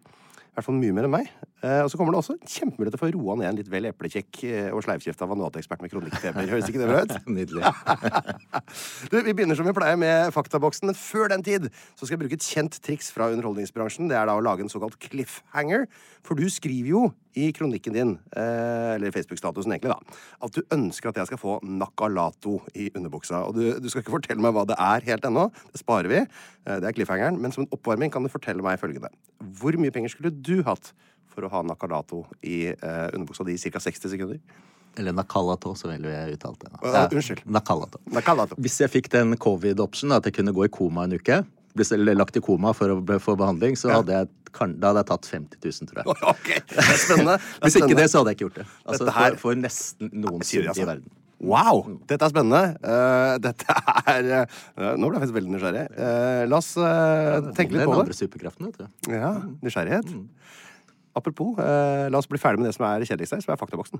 I 0.53 0.60
hvert 0.60 0.68
fall 0.68 0.75
mye 0.77 0.94
mer 0.94 1.08
enn 1.08 1.13
meg. 1.15 1.30
Eh, 1.65 1.80
og 1.82 1.88
så 1.89 1.98
kommer 1.98 2.13
det 2.13 2.20
også 2.20 2.36
kjempemulighet 2.38 2.94
til 2.94 3.00
å 3.00 3.01
få 3.01 3.08
roa 3.15 3.36
ned 3.39 3.48
en 3.48 3.58
litt 3.58 3.72
vel 3.74 3.88
eplekjekk 3.89 4.42
eh, 4.46 4.68
og 4.70 4.84
sleivkjefta 4.86 5.25
Vanuatu-ekspert 5.32 5.82
med 5.82 5.89
kronikkfeber. 5.89 6.50
Høres 6.51 6.70
ikke 6.70 6.84
det 6.84 6.89
bra 6.92 7.00
ut? 7.01 7.15
Nydelig. 7.39 7.63
Du, 9.10 9.18
vi 9.18 9.34
begynner 9.34 9.58
som 9.58 9.65
vi 9.65 9.74
pleier 9.74 9.98
med 9.98 10.30
faktaboksen, 10.36 10.92
men 10.92 10.98
før 10.98 11.32
den 11.34 11.42
tid 11.46 11.65
så 11.72 12.06
skal 12.06 12.15
jeg 12.15 12.22
bruke 12.22 12.38
et 12.38 12.46
kjent 12.46 12.77
triks 12.86 13.10
fra 13.13 13.32
underholdningsbransjen. 13.34 14.12
Det 14.12 14.18
er 14.20 14.30
da 14.30 14.38
å 14.38 14.46
lage 14.46 14.62
en 14.65 14.70
såkalt 14.72 15.00
cliffhanger. 15.01 15.88
For 16.25 16.38
du 16.38 16.46
skriver 16.53 16.92
jo 16.92 17.03
i 17.40 17.52
kronikken 17.56 17.94
din, 17.96 18.12
eh, 18.36 18.96
eller 18.96 19.12
Facebook-statusen 19.16 19.72
egentlig, 19.74 19.94
da, 19.94 20.18
at 20.46 20.54
du 20.54 20.62
ønsker 20.75 21.10
at 21.10 21.18
jeg 21.22 21.32
skal 21.32 21.42
få 21.42 21.56
nakalato 21.63 22.60
i 22.75 22.90
underbuksa. 22.96 23.44
Og 23.48 23.56
du, 23.58 23.63
du 23.80 23.90
skal 23.90 24.04
ikke 24.04 24.16
fortelle 24.18 24.42
meg 24.44 24.54
hva 24.54 24.66
det 24.70 24.78
er 24.78 25.08
helt 25.10 25.25
ennå. 25.30 25.48
Det 25.74 25.82
sparer 25.82 26.12
vi. 26.12 26.22
Eh, 26.24 26.78
Det 26.80 26.90
er 26.90 26.98
cliffhangeren. 26.98 27.40
Men 27.42 27.52
som 27.56 27.63
en 27.66 27.72
oppvarming 27.74 28.12
kan 28.13 28.24
du 28.24 28.30
fortelle 28.30 28.62
meg 28.66 28.80
følgende. 28.82 29.10
Hvor 29.60 29.75
mye 29.82 29.92
penger 29.94 30.13
skulle 30.13 30.32
du 30.34 30.62
hatt 30.68 30.94
for 31.34 31.48
å 31.48 31.50
ha 31.50 31.63
nakalato 31.66 32.25
i 32.46 32.68
eh, 32.70 33.10
underbuksa 33.16 33.46
di 33.48 33.56
i 33.58 33.72
ca. 33.74 33.80
60 33.82 34.13
sekunder? 34.13 34.40
Eller 34.98 35.16
nakalato, 35.18 35.72
så 35.74 35.90
vil 35.90 36.04
jeg 36.06 36.36
uttale 36.38 36.60
det. 36.62 36.70
Ja, 36.86 37.08
unnskyld. 37.10 37.42
Nakalato. 37.50 37.98
Nakalato. 38.13 38.56
Hvis 38.62 38.78
jeg 38.84 38.92
fikk 38.94 39.10
den 39.16 39.34
covid-option, 39.42 40.13
at 40.13 40.30
jeg 40.30 40.36
kunne 40.38 40.54
gå 40.54 40.68
i 40.68 40.70
koma 40.70 41.08
en 41.08 41.16
uke, 41.18 41.40
ble 41.74 42.13
lagt 42.15 42.38
i 42.38 42.42
koma 42.44 42.74
for 42.77 42.94
å 42.94 43.20
få 43.24 43.36
behandling, 43.39 43.75
så 43.80 43.89
hadde 43.94 44.13
jeg, 44.20 44.30
kan- 44.53 44.75
da 44.80 44.92
hadde 44.92 45.01
jeg 45.03 45.10
tatt 45.12 45.30
50 45.32 45.58
000, 45.65 45.89
tror 45.89 46.03
jeg. 46.03 46.22
Okay. 46.34 46.62
det 46.70 46.80
er 46.86 47.01
spennende. 47.01 47.36
Det 47.42 47.60
er 47.60 47.65
Hvis 47.68 47.77
ikke 47.82 47.98
det, 48.00 48.08
så 48.12 48.22
hadde 48.22 48.34
jeg 48.34 48.38
ikke 48.39 48.48
gjort 48.50 48.62
det. 48.62 48.65
Altså, 48.86 49.10
her- 49.18 49.36
for, 49.42 49.50
for 49.50 49.62
nesten 49.63 50.10
noen 50.13 50.42
sum 50.46 50.68
altså? 50.70 50.82
i 50.86 50.89
verden. 50.94 51.12
Wow! 51.44 51.82
Dette 52.08 52.24
er 52.24 52.32
spennende. 52.32 52.62
Uh, 52.80 53.34
dette 53.44 53.74
er 54.08 54.30
uh, 54.48 54.94
Nå 54.96 55.10
ble 55.10 55.18
jeg 55.18 55.24
faktisk 55.25 55.36
veldig 55.36 55.51
nysgjerrig. 55.58 55.82
Uh, 55.98 56.44
la 56.48 56.60
oss 56.62 56.70
tenke 57.58 57.74
litt 57.75 57.82
Den 57.84 57.92
på 57.92 57.98
det. 58.00 58.06
det. 58.13 58.20
superkraften, 58.22 58.70
vet 58.70 58.80
du. 58.80 59.12
Ja, 59.12 59.34
Nysgjerrighet. 59.65 60.08
Mm. 60.13 60.30
Apropos, 61.20 61.60
la 61.60 62.18
oss 62.18 62.30
bli 62.32 62.39
ferdig 62.42 62.63
med 62.63 62.72
det 62.72 62.77
som 62.77 62.88
er 62.88 63.03
kjedeligst 63.06 63.36
her, 63.36 63.44
som 63.44 63.51
er 63.53 63.60
faktaboksen. 63.60 64.00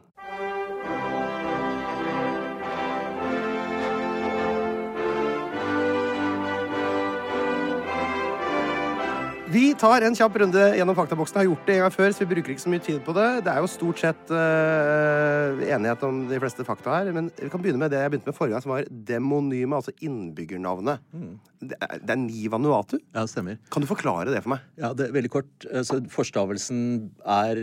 Vi 9.53 9.67
tar 9.77 10.01
en 10.01 10.15
kjapp 10.17 10.38
runde 10.41 10.62
gjennom 10.74 10.95
faktaboksen. 10.98 11.38
Har 11.38 11.45
gjort 11.45 11.67
det 11.67 11.74
en 11.75 11.83
gang 11.83 11.91
før, 11.93 12.07
så 12.10 12.24
vi 12.24 12.29
bruker 12.31 12.53
ikke 12.55 12.63
så 12.63 12.72
mye 12.74 12.81
tid 12.81 13.03
på 13.05 13.13
det. 13.13 13.25
Det 13.45 13.51
er 13.51 13.62
jo 13.62 13.67
stort 13.69 14.00
sett 14.01 14.31
uh, 14.33 15.60
enighet 15.67 16.05
om 16.07 16.24
de 16.31 16.39
fleste 16.41 16.63
fakta 16.65 16.95
her. 16.95 17.12
Men 17.13 17.27
vi 17.38 17.50
kan 17.53 17.62
begynne 17.62 17.77
med 17.83 17.93
det 17.93 18.00
jeg 18.01 18.13
begynte 18.15 18.31
med 18.31 18.38
forrige 18.38 18.55
gang, 18.55 18.63
som 18.63 18.72
var 18.74 18.88
demonyme, 18.89 19.77
altså 19.77 19.93
innbyggernavnet. 20.07 21.03
Mm. 21.13 21.36
Det, 21.69 21.77
er, 21.77 22.01
det 22.01 22.15
er 22.15 22.19
Ni 22.24 22.48
Vanuatu. 22.50 22.95
Ja, 22.98 23.19
det 23.19 23.29
stemmer. 23.29 23.60
Kan 23.75 23.86
du 23.86 23.89
forklare 23.91 24.33
det 24.33 24.41
for 24.41 24.55
meg? 24.55 24.63
Ja, 24.81 24.89
det 24.98 25.05
er 25.05 25.13
veldig 25.19 25.31
kort. 25.36 25.51
Altså, 25.69 26.00
forstavelsen 26.15 26.81
er, 27.22 27.62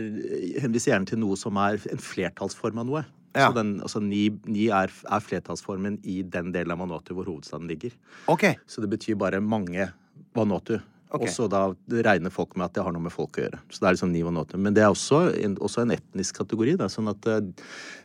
henviser 0.63 0.93
gjerne 0.93 1.11
til 1.11 1.19
noe 1.25 1.35
som 1.41 1.59
er 1.59 1.81
en 1.91 2.05
flertallsform 2.05 2.79
av 2.85 2.87
noe. 2.87 3.03
Ja. 3.35 3.49
Så 3.49 3.57
den, 3.59 3.73
altså, 3.83 4.03
ni, 4.05 4.29
ni 4.47 4.69
er, 4.71 4.95
er 5.11 5.27
flertallsformen 5.27 5.99
i 6.07 6.21
den 6.23 6.55
delen 6.55 6.71
av 6.71 6.85
Vanuatu 6.85 7.11
hvor 7.19 7.27
hovedstaden 7.33 7.67
ligger. 7.67 7.99
Okay. 8.31 8.55
Så 8.63 8.79
det 8.79 8.93
betyr 8.95 9.19
bare 9.19 9.43
mange 9.43 9.91
Vanuatu. 10.39 10.77
Ok. 11.11 11.25
Og 11.25 11.31
så 11.33 11.45
da 11.51 11.65
regner 12.07 12.31
folk 12.31 12.53
med 12.55 12.69
at 12.69 12.77
det 12.77 12.83
har 12.85 12.93
noe 12.95 13.03
med 13.03 13.11
folk 13.11 13.35
å 13.35 13.43
gjøre. 13.43 13.57
Så 13.67 13.81
det 13.81 13.87
er 13.89 13.95
liksom 13.97 14.13
ni 14.13 14.21
Vanuatu. 14.23 14.55
Men 14.55 14.75
det 14.75 14.85
er 14.85 14.93
også 14.93 15.25
en, 15.43 15.57
også 15.59 15.83
en 15.83 15.91
etnisk 15.97 16.39
kategori. 16.39 16.77
Da, 16.79 16.87
sånn 16.91 17.11
at 17.11 17.27
eh, 17.27 17.41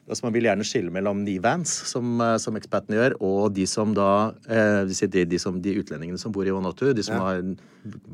altså 0.06 0.26
Man 0.26 0.34
vil 0.34 0.48
gjerne 0.48 0.66
skille 0.66 0.90
mellom 0.94 1.22
nivans, 1.26 1.70
som, 1.86 2.16
eh, 2.24 2.34
som 2.42 2.58
ekspertene 2.58 2.98
gjør, 2.98 3.16
og 3.26 3.54
de 3.54 3.66
som 3.70 3.94
da 3.94 4.08
eh, 4.50 4.82
de, 4.90 5.10
de, 5.14 5.24
de, 5.30 5.40
som, 5.42 5.60
de 5.62 5.76
utlendingene 5.78 6.18
som 6.18 6.34
bor 6.34 6.48
i 6.48 6.54
Vanuatu. 6.54 6.88
De 6.90 7.06
som 7.06 7.22
har 7.22 7.44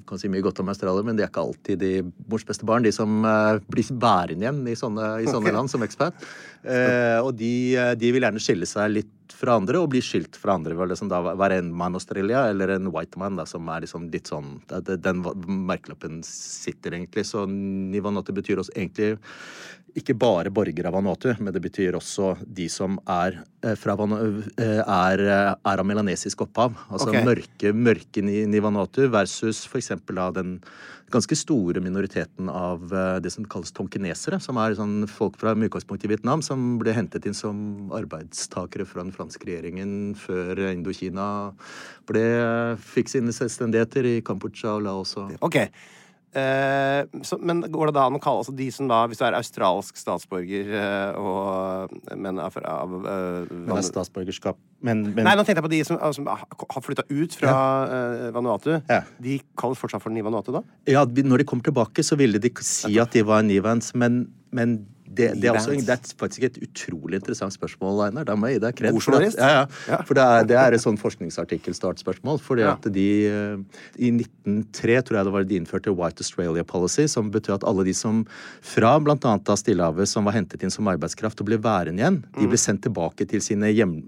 kan 0.05 0.21
si 0.21 0.29
mye 0.29 0.45
godt 0.45 0.61
om 0.61 0.69
Australia, 0.69 1.07
men 1.07 1.17
de 1.17 1.25
er 1.25 1.33
ikke 1.33 1.47
alltid 1.47 1.81
de 1.81 1.93
mors 2.29 2.45
beste 2.45 2.69
barn. 2.69 2.85
De 2.85 2.93
som 2.93 3.25
blir 3.73 3.95
bærende 3.97 4.45
igjen 4.45 4.61
i 4.69 4.77
sånne, 4.77 5.15
i 5.23 5.31
sånne 5.31 5.47
okay. 5.49 5.57
land 5.57 5.73
som 5.73 5.87
ekspert. 5.87 6.29
Eh, 6.69 7.17
og 7.25 7.33
de, 7.41 7.55
de 7.97 8.13
vil 8.13 8.29
gjerne 8.29 8.45
skille 8.45 8.69
seg 8.69 8.93
litt 8.99 9.17
fra 9.37 9.57
andre 9.59 9.81
og 9.83 9.91
blir 9.93 10.05
skilt 10.05 10.37
fra 10.39 10.57
andre. 10.59 10.77
Vel, 10.79 10.93
liksom 10.93 11.11
da 11.11 11.21
være 11.23 11.61
en 11.63 11.73
man 11.77 11.99
Australia 11.99 12.47
eller 12.51 12.77
en 12.77 12.91
white 12.93 13.21
man, 13.21 13.37
da, 13.41 13.47
som 13.49 13.69
er 13.73 13.87
liksom 13.87 14.11
litt 14.13 14.31
sånn 14.31 14.61
det- 14.69 15.03
Den 15.03 15.23
merkelappen 15.67 16.23
sitter 16.25 16.93
egentlig. 16.93 17.25
Så 17.27 17.47
Nivanati 17.49 18.33
betyr 18.33 18.59
også 18.59 18.77
egentlig 18.77 19.19
ikke 19.99 20.15
bare 20.17 20.53
borgere 20.55 20.89
av 20.89 20.97
Vanuatu, 20.97 21.33
men 21.41 21.53
det 21.53 21.63
betyr 21.65 21.97
også 21.99 22.33
de 22.47 22.69
som 22.73 22.99
er, 23.09 23.43
eh, 23.63 23.75
fra 23.77 23.93
eh, 23.93 24.81
er, 24.81 25.21
eh, 25.21 25.55
er 25.55 25.83
av 25.83 25.87
melanesisk 25.87 26.47
opphav. 26.47 26.75
Altså 26.91 27.11
okay. 27.11 27.25
mørke, 27.25 27.73
mørke 27.73 28.23
i 28.23 28.47
versus 29.11 29.67
da 30.13 30.31
den 30.31 30.61
ganske 31.11 31.37
store 31.37 31.81
minoriteten 31.81 32.49
av 32.49 32.89
det 33.21 33.31
som 33.31 33.45
kalles 33.45 33.71
tonkinesere, 33.71 34.41
som 34.41 34.57
er 34.57 34.73
sånn 34.75 35.07
folk 35.07 35.37
fra 35.37 35.55
med 35.55 35.69
utgangspunkt 35.69 36.05
i 36.05 36.09
Vietnam, 36.09 36.41
som 36.41 36.79
ble 36.79 36.95
hentet 36.95 37.27
inn 37.27 37.35
som 37.35 37.91
arbeidstakere 37.93 38.87
fra 38.87 39.03
den 39.03 39.13
franske 39.23 39.49
regjeringen 39.49 40.13
før 40.19 40.67
Indokina 40.73 41.31
ble, 42.11 42.27
fikk 42.93 43.15
sine 43.15 43.35
selvstendigheter 43.35 44.13
i 44.19 44.21
Kambodsja 44.27 44.77
og 44.77 44.87
Laos 44.87 45.17
Ok. 45.41 45.63
Eh, 46.33 47.03
så, 47.29 47.37
men 47.45 47.59
går 47.69 47.91
det 47.91 47.93
da 47.99 48.07
an 48.09 48.17
å 48.17 48.21
kalle 48.23 48.41
altså 48.41 48.55
de 48.57 48.71
som 48.73 48.87
da, 48.89 49.03
hvis 49.05 49.19
du 49.21 49.25
er 49.27 49.35
australsk 49.37 49.99
statsborger 50.01 50.71
eh, 50.81 51.19
og 51.21 51.93
men 52.17 52.41
fra 52.55 52.79
av, 52.81 52.95
eh, 53.05 53.51
Men 53.53 53.75
er 53.77 53.85
statsborgerskap. 53.85 54.57
Men, 54.81 55.03
men 55.13 55.29
Nei, 55.29 55.35
nå 55.37 55.45
tenkte 55.45 55.61
jeg 55.61 55.67
på 55.67 55.73
de 55.75 55.83
som, 55.85 55.99
altså, 56.01 56.25
som 56.25 56.71
har 56.73 56.87
flytta 56.87 57.05
ut 57.11 57.37
fra 57.37 57.53
eh, 57.85 58.25
Vanuatu. 58.33 58.71
Ja. 58.79 59.03
De 59.21 59.37
kalles 59.61 59.83
fortsatt 59.83 60.01
for 60.01 60.15
Ni 60.15 60.25
Vanuatu, 60.25 60.55
da? 60.57 60.65
Ja, 60.89 61.05
når 61.05 61.45
de 61.45 61.49
kommer 61.53 61.69
tilbake, 61.69 62.01
så 62.07 62.17
ville 62.17 62.41
de 62.41 62.55
si 62.65 62.97
at 63.03 63.13
de 63.13 63.27
var 63.29 63.45
nivans, 63.45 63.93
men, 63.93 64.25
men 64.57 64.79
det, 65.15 65.29
det, 65.41 65.49
er 65.51 65.57
også, 65.59 65.75
det 65.87 65.95
er 65.97 66.15
faktisk 66.19 66.47
et 66.49 66.59
utrolig 66.65 67.19
interessant 67.21 67.53
spørsmål, 67.55 68.07
Einar. 68.09 68.25
Da 68.29 68.35
må 68.39 68.49
jeg 68.51 68.59
gi 68.59 68.63
deg 68.67 68.77
kred. 68.81 68.99
For 69.03 69.17
at- 69.21 69.37
Ja, 69.39 69.67
ja. 69.89 69.99
For 70.09 70.15
det 70.19 70.25
er, 70.25 70.45
det 70.49 70.57
er 70.57 70.73
et 70.79 70.83
sånn 70.85 70.99
forskningsartikkelstartspørsmål. 71.01 72.41
Fordi 72.43 72.63
at 72.67 72.87
de 72.95 73.07
eh, 73.29 73.57
I 73.99 74.11
1903 74.17 75.03
tror 75.07 75.19
jeg 75.19 75.29
det 75.29 75.33
var 75.35 75.45
de 75.49 75.59
innførte 75.61 75.95
White 75.95 76.23
Australia 76.25 76.65
Policy, 76.65 77.07
som 77.11 77.31
betød 77.35 77.61
at 77.61 77.65
alle 77.69 77.85
de 77.85 77.95
som 77.95 78.25
fra 78.65 78.95
bl.a. 79.03 79.35
Stillehavet 79.57 80.09
som 80.09 80.25
var 80.29 80.33
hentet 80.37 80.63
inn 80.65 80.73
som 80.73 80.89
arbeidskraft 80.91 81.41
og 81.43 81.47
ble 81.51 81.59
værende 81.63 82.01
igjen, 82.03 82.21
de 82.39 82.49
ble 82.51 82.59
sendt 82.61 82.83
tilbake 82.87 83.27
til 83.29 83.43
sine 83.45 83.71
hjem, 83.73 83.99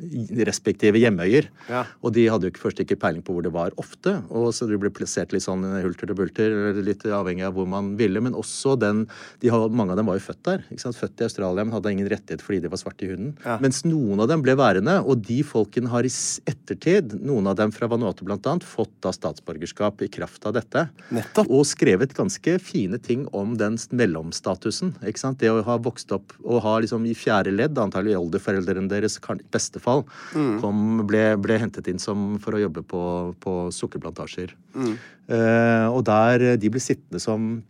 respektive 0.47 0.99
hjemøyer. 1.03 1.49
Ja. 1.69 1.85
Og 2.03 2.15
de 2.17 2.27
hadde 2.31 2.49
jo 2.49 2.53
ikke, 2.55 2.63
først 2.65 2.81
ikke 2.83 2.99
peiling 3.01 3.23
på 3.25 3.35
hvor 3.37 3.45
det 3.45 3.53
var 3.55 3.75
ofte, 3.81 4.17
og 4.31 4.51
så 4.57 4.67
de 4.71 4.79
ble 4.81 4.91
plassert 4.95 5.33
litt 5.35 5.45
sånn 5.45 5.63
hulter 5.85 6.09
til 6.11 6.17
bulter, 6.19 6.81
litt 6.85 7.05
avhengig 7.07 7.45
av 7.47 7.55
hvor 7.59 7.69
man 7.71 7.95
ville. 8.01 8.21
Men 8.25 8.35
også 8.39 8.77
den 8.81 9.05
de 9.43 9.53
Mange 9.75 9.95
av 9.95 9.97
dem 10.01 10.07
var 10.11 10.19
jo 10.19 10.25
født 10.27 10.43
der. 10.45 10.65
ikke 10.71 10.83
sant? 10.83 10.94
Født 10.97 11.21
i 11.23 11.27
Australia, 11.27 11.65
men 11.65 11.75
hadde 11.75 11.93
ingen 11.93 12.09
rettighet 12.11 12.43
fordi 12.45 12.61
de 12.65 12.71
var 12.73 12.81
svarte 12.81 13.07
i 13.07 13.11
hunden. 13.13 13.33
Ja. 13.45 13.59
Mens 13.63 13.83
noen 13.87 14.21
av 14.23 14.29
dem 14.31 14.43
ble 14.45 14.55
værende, 14.59 14.97
og 15.05 15.23
de 15.27 15.41
folkene 15.47 15.91
har 15.93 16.07
i 16.07 16.13
ettertid, 16.51 17.17
noen 17.25 17.49
av 17.51 17.59
dem 17.59 17.73
fra 17.75 17.89
Vanuatu 17.91 18.25
annet, 18.25 18.65
fått 18.67 18.93
da 19.05 19.13
statsborgerskap 19.15 20.03
i 20.03 20.09
kraft 20.09 20.47
av 20.47 20.55
dette. 20.57 20.87
Nettopp. 21.15 21.51
Og 21.51 21.65
skrevet 21.69 22.15
ganske 22.17 22.57
fine 22.63 22.99
ting 23.03 23.27
om 23.33 23.57
den 23.61 23.77
mellomstatusen. 23.93 24.95
ikke 25.05 25.21
sant? 25.21 25.39
Det 25.43 25.51
å 25.51 25.63
ha 25.67 25.77
vokst 25.79 26.13
opp 26.15 26.33
og 26.45 26.63
ha 26.65 26.79
liksom 26.83 27.05
i 27.07 27.15
fjerde 27.15 27.53
ledd, 27.55 27.79
antagelig 27.79 28.17
oldeforeldrene 28.19 28.89
deres, 28.89 29.19
kan- 29.21 29.41
i 29.41 29.49
beste 29.51 29.81
fall, 29.83 30.05
kom, 30.33 31.07
ble, 31.07 31.37
ble 31.37 31.59
hentet 31.59 31.89
inn 31.89 31.99
som, 31.99 32.39
for 32.39 32.55
å 32.57 32.63
jobbe 32.63 32.83
på, 32.87 33.03
på 33.41 33.55
sukkerplantasjer. 33.75 34.55
Eh, 34.75 35.87
og 35.89 36.05
der 36.05 36.57
de 36.61 36.71
ble 36.71 36.81
sittende 36.83 37.21
som 37.23 37.63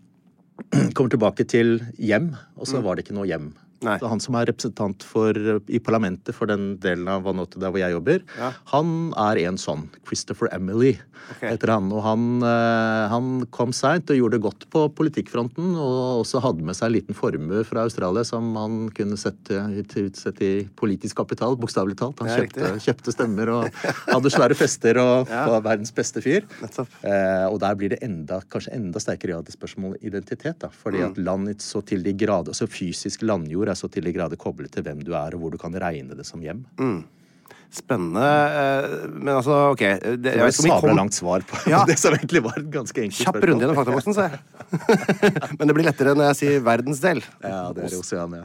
Kommer 0.94 1.11
tilbake 1.11 1.46
til 1.50 1.78
hjem, 1.99 2.32
og 2.56 2.68
så 2.70 2.82
var 2.84 2.96
det 2.96 3.06
ikke 3.06 3.16
noe 3.16 3.26
hjem. 3.28 3.52
Nei. 3.85 3.99
Han 4.03 4.21
som 4.21 4.35
er 4.41 4.47
representant 4.50 5.03
for, 5.05 5.37
i 5.69 5.79
parlamentet 5.85 6.35
for 6.35 6.47
den 6.50 6.76
delen 6.83 7.09
av 7.12 7.23
Vanuatu 7.26 7.59
der 7.61 7.71
hvor 7.71 7.79
jeg 7.83 7.93
jobber, 7.93 8.23
Ja. 8.38 8.53
han 8.73 9.12
er 9.17 9.43
en 9.47 9.57
sånn. 9.61 9.88
Christopher 10.09 10.49
Emily 10.55 10.95
okay. 11.35 11.50
heter 11.53 11.69
han. 11.75 11.91
Og 11.93 12.03
han, 12.03 12.25
eh, 12.43 13.09
han 13.12 13.47
kom 13.53 13.73
seint 13.76 14.09
og 14.11 14.17
gjorde 14.17 14.38
det 14.38 14.43
godt 14.47 14.67
på 14.73 14.87
politikkfronten, 14.97 15.75
og 15.76 16.23
også 16.25 16.41
hadde 16.45 16.64
med 16.64 16.75
seg 16.79 16.88
en 16.88 16.97
liten 16.97 17.14
formue 17.19 17.64
fra 17.69 17.85
Australia 17.85 18.25
som 18.25 18.55
han 18.57 18.88
kunne 18.97 19.17
sette, 19.21 19.61
utsette 19.85 20.43
i 20.45 20.64
politisk 20.76 21.17
kapital, 21.21 21.57
bokstavelig 21.61 21.97
talt. 22.00 22.19
Han 22.25 22.29
kjøpte, 22.33 22.73
kjøpte 22.85 23.12
stemmer 23.14 23.53
og 23.53 23.69
hadde 24.09 24.33
svære 24.33 24.57
fester 24.59 24.99
og 25.03 25.29
Ja. 25.29 25.45
var 25.49 25.61
verdens 25.62 25.93
beste 25.93 26.21
fyr. 26.25 26.45
Eh, 27.05 27.47
og 27.50 27.59
der 27.61 27.75
blir 27.75 27.91
det 27.91 28.00
enda, 28.03 28.41
kanskje 28.49 28.73
enda 28.75 29.00
sterkere 29.00 29.35
grad 29.35 29.49
i 29.49 29.53
spørsmål 29.57 29.97
identitet. 30.03 30.59
da, 30.61 30.69
Fordi 30.69 30.99
Mm. 31.00 31.11
at 31.11 31.19
land 31.19 31.49
så 31.59 31.85
til 31.85 32.03
de 32.03 32.12
grader, 32.12 32.53
altså 32.53 32.67
fysisk 32.69 33.23
landjord 33.23 33.69
er 33.75 33.81
så 33.83 33.90
til 33.93 34.07
de 34.07 34.14
grader 34.16 34.40
koblet 34.40 34.73
til 34.75 34.87
hvem 34.87 35.02
du 35.04 35.12
er, 35.19 35.35
og 35.37 35.43
hvor 35.45 35.52
du 35.54 35.61
kan 35.61 35.75
regne 35.75 36.16
det 36.16 36.26
som 36.31 36.40
hjem. 36.45 36.64
Mm. 36.81 37.02
Spennende. 37.75 38.23
eh, 38.23 39.09
Men 39.19 39.35
altså, 39.35 39.73
OK 39.73 39.81
det, 39.83 40.21
Det 40.23 40.35
var 40.38 40.47
et 40.47 40.54
ikke 40.54 40.62
sabla 40.62 40.81
kom- 40.85 40.97
langt 40.97 41.14
svar 41.16 41.43
på 41.43 41.59
Ja. 41.69 41.81
det 41.88 41.97
som 41.99 42.14
egentlig 42.14 42.43
var 42.45 42.54
et 42.61 42.69
ganske 42.71 43.02
enkelt 43.02 43.25
Kjapp 43.26 43.38
runde 43.43 43.64
gjennom 43.64 43.78
faktaboksen, 43.81 44.14
ser 44.14 44.31
jeg. 44.31 44.38
Men 45.59 45.66
det 45.66 45.75
blir 45.75 45.88
lettere 45.88 46.14
når 46.14 46.28
jeg 46.31 46.38
sier 46.38 46.62
verdensdel. 46.69 47.19
Ja, 47.43 47.73
det 47.75 47.88
er 47.88 47.99
Oceania. 47.99 48.45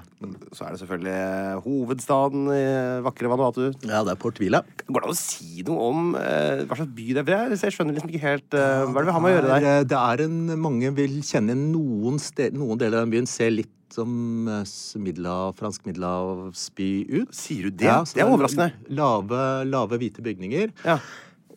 Så 0.58 0.66
er 0.66 0.74
det 0.74 0.82
selvfølgelig 0.82 1.14
eh, 1.14 1.62
hovedstaden 1.68 2.50
i 2.58 2.64
vakre 3.06 3.30
Vanuatu. 3.30 3.62
Ja, 3.86 4.02
det 4.08 4.16
er 4.16 4.20
Port 4.26 4.42
Vila. 4.42 4.64
Går 4.90 4.98
det 5.06 5.12
an 5.12 5.14
å 5.14 5.22
si 5.22 5.62
noe 5.70 5.90
om 5.92 6.16
eh, 6.18 6.66
hva 6.66 6.80
slags 6.82 6.94
by 6.98 7.10
det 7.20 7.28
er? 7.30 7.54
Jeg- 7.54 7.76
skjønner 7.78 7.94
liksom 8.00 8.10
ikke 8.10 8.26
helt 8.26 8.58
eh, 8.58 8.82
Hva 8.90 8.98
er 8.98 9.04
det 9.06 9.10
vi 9.12 9.18
har 9.20 9.22
med 9.28 9.30
å 9.30 9.36
gjøre 9.38 9.60
der? 9.62 9.84
Det 9.94 10.02
er, 10.10 10.26
en, 10.26 10.40
mange 10.66 10.90
vil 10.98 11.20
kjenne 11.22 11.54
noen, 11.70 12.18
sted, 12.20 12.58
noen 12.58 12.82
deler 12.82 12.98
av 12.98 13.06
den 13.06 13.14
byen 13.14 13.30
ser 13.30 13.54
litt 13.54 13.70
som 13.94 14.10
midler, 14.48 14.62
s- 14.66 14.96
middelhav, 15.00 15.54
fransk 15.60 15.86
middelhavsby 15.90 16.90
ut. 17.22 17.34
Sier 17.36 17.64
du 17.70 17.70
det? 17.72 17.88
Ja, 17.90 18.02
det 18.04 18.22
er 18.24 18.30
overraskende. 18.30 18.72
Lave, 18.90 19.42
lave 19.66 19.98
hvite 20.02 20.22
bygninger. 20.26 20.72
Ja. 20.86 21.00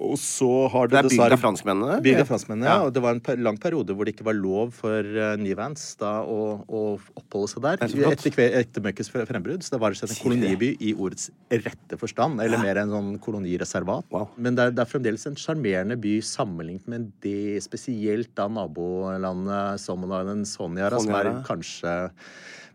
Og 0.03 0.19
så 0.21 0.49
har 0.73 0.91
Det 0.91 0.99
er 0.99 1.09
bygd 1.09 1.35
av 1.37 1.41
franskmennene? 1.41 1.99
Bygd 2.05 2.23
av 2.25 2.29
franskmennene, 2.31 2.69
ja. 2.69 2.77
Ja. 2.81 2.89
Og 2.89 2.95
det 2.95 3.03
var 3.05 3.17
en 3.17 3.45
lang 3.47 3.59
periode 3.61 3.95
hvor 3.95 4.09
det 4.09 4.17
ikke 4.17 4.27
var 4.27 4.37
lov 4.39 4.73
for 4.77 5.07
uh, 5.07 5.35
Nivans 5.41 5.85
da 6.01 6.15
å, 6.27 6.41
å 6.67 6.83
oppholde 7.19 7.51
seg 7.53 7.65
der. 7.67 7.83
Det 7.83 8.03
er. 8.03 8.17
Etter, 8.17 8.57
etter 8.63 8.85
Møkkes 8.85 9.13
frembrudd. 9.13 9.65
Så 9.65 9.77
det 9.77 9.83
var 9.83 9.97
slett 9.99 10.11
en 10.11 10.17
det? 10.17 10.23
koloniby 10.25 10.73
i 10.83 10.95
ordets 10.97 11.31
rette 11.53 11.99
forstand. 12.01 12.43
Eller 12.45 12.63
mer 12.63 12.83
en 12.83 12.95
sånn 12.97 13.13
kolonireservat. 13.23 14.09
Wow. 14.15 14.31
Men 14.37 14.59
det 14.59 14.69
er, 14.69 14.77
det 14.77 14.85
er 14.85 14.91
fremdeles 14.91 15.29
en 15.31 15.39
sjarmerende 15.39 15.99
by 16.03 16.17
sammenlignet 16.27 16.89
med 16.91 17.11
det 17.25 17.63
spesielt 17.65 18.33
da 18.39 18.49
nabolandet 18.51 19.83
Sommerland 19.83 20.49
Sonjara, 20.51 20.99
som 21.03 21.15
er 21.19 21.35
kanskje 21.47 21.95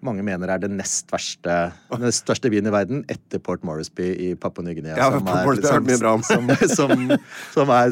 mange 0.06 0.24
mener 0.25 0.51
er 0.54 0.62
det 0.62 0.70
nest 0.72 1.10
verste 1.12 1.56
Den 1.89 2.13
største 2.16 2.51
byen 2.54 2.70
i 2.70 2.74
verden 2.74 3.04
etter 3.12 3.42
Port 3.44 3.63
Morrisby 3.68 4.10
i 4.27 4.30
Papua 4.39 4.66
Ny-Guinea. 4.68 4.98
Ja, 5.00 5.10
som 5.13 5.27
er 5.27 5.48
Moresby 5.48 5.68
har 5.68 5.77
jeg 5.77 5.82
hørt 5.82 5.89
mye 5.89 6.01
bra 6.01 6.13
om. 6.18 6.25
som, 6.27 6.51
som, 6.77 7.13
som 7.56 7.74
er 7.74 7.92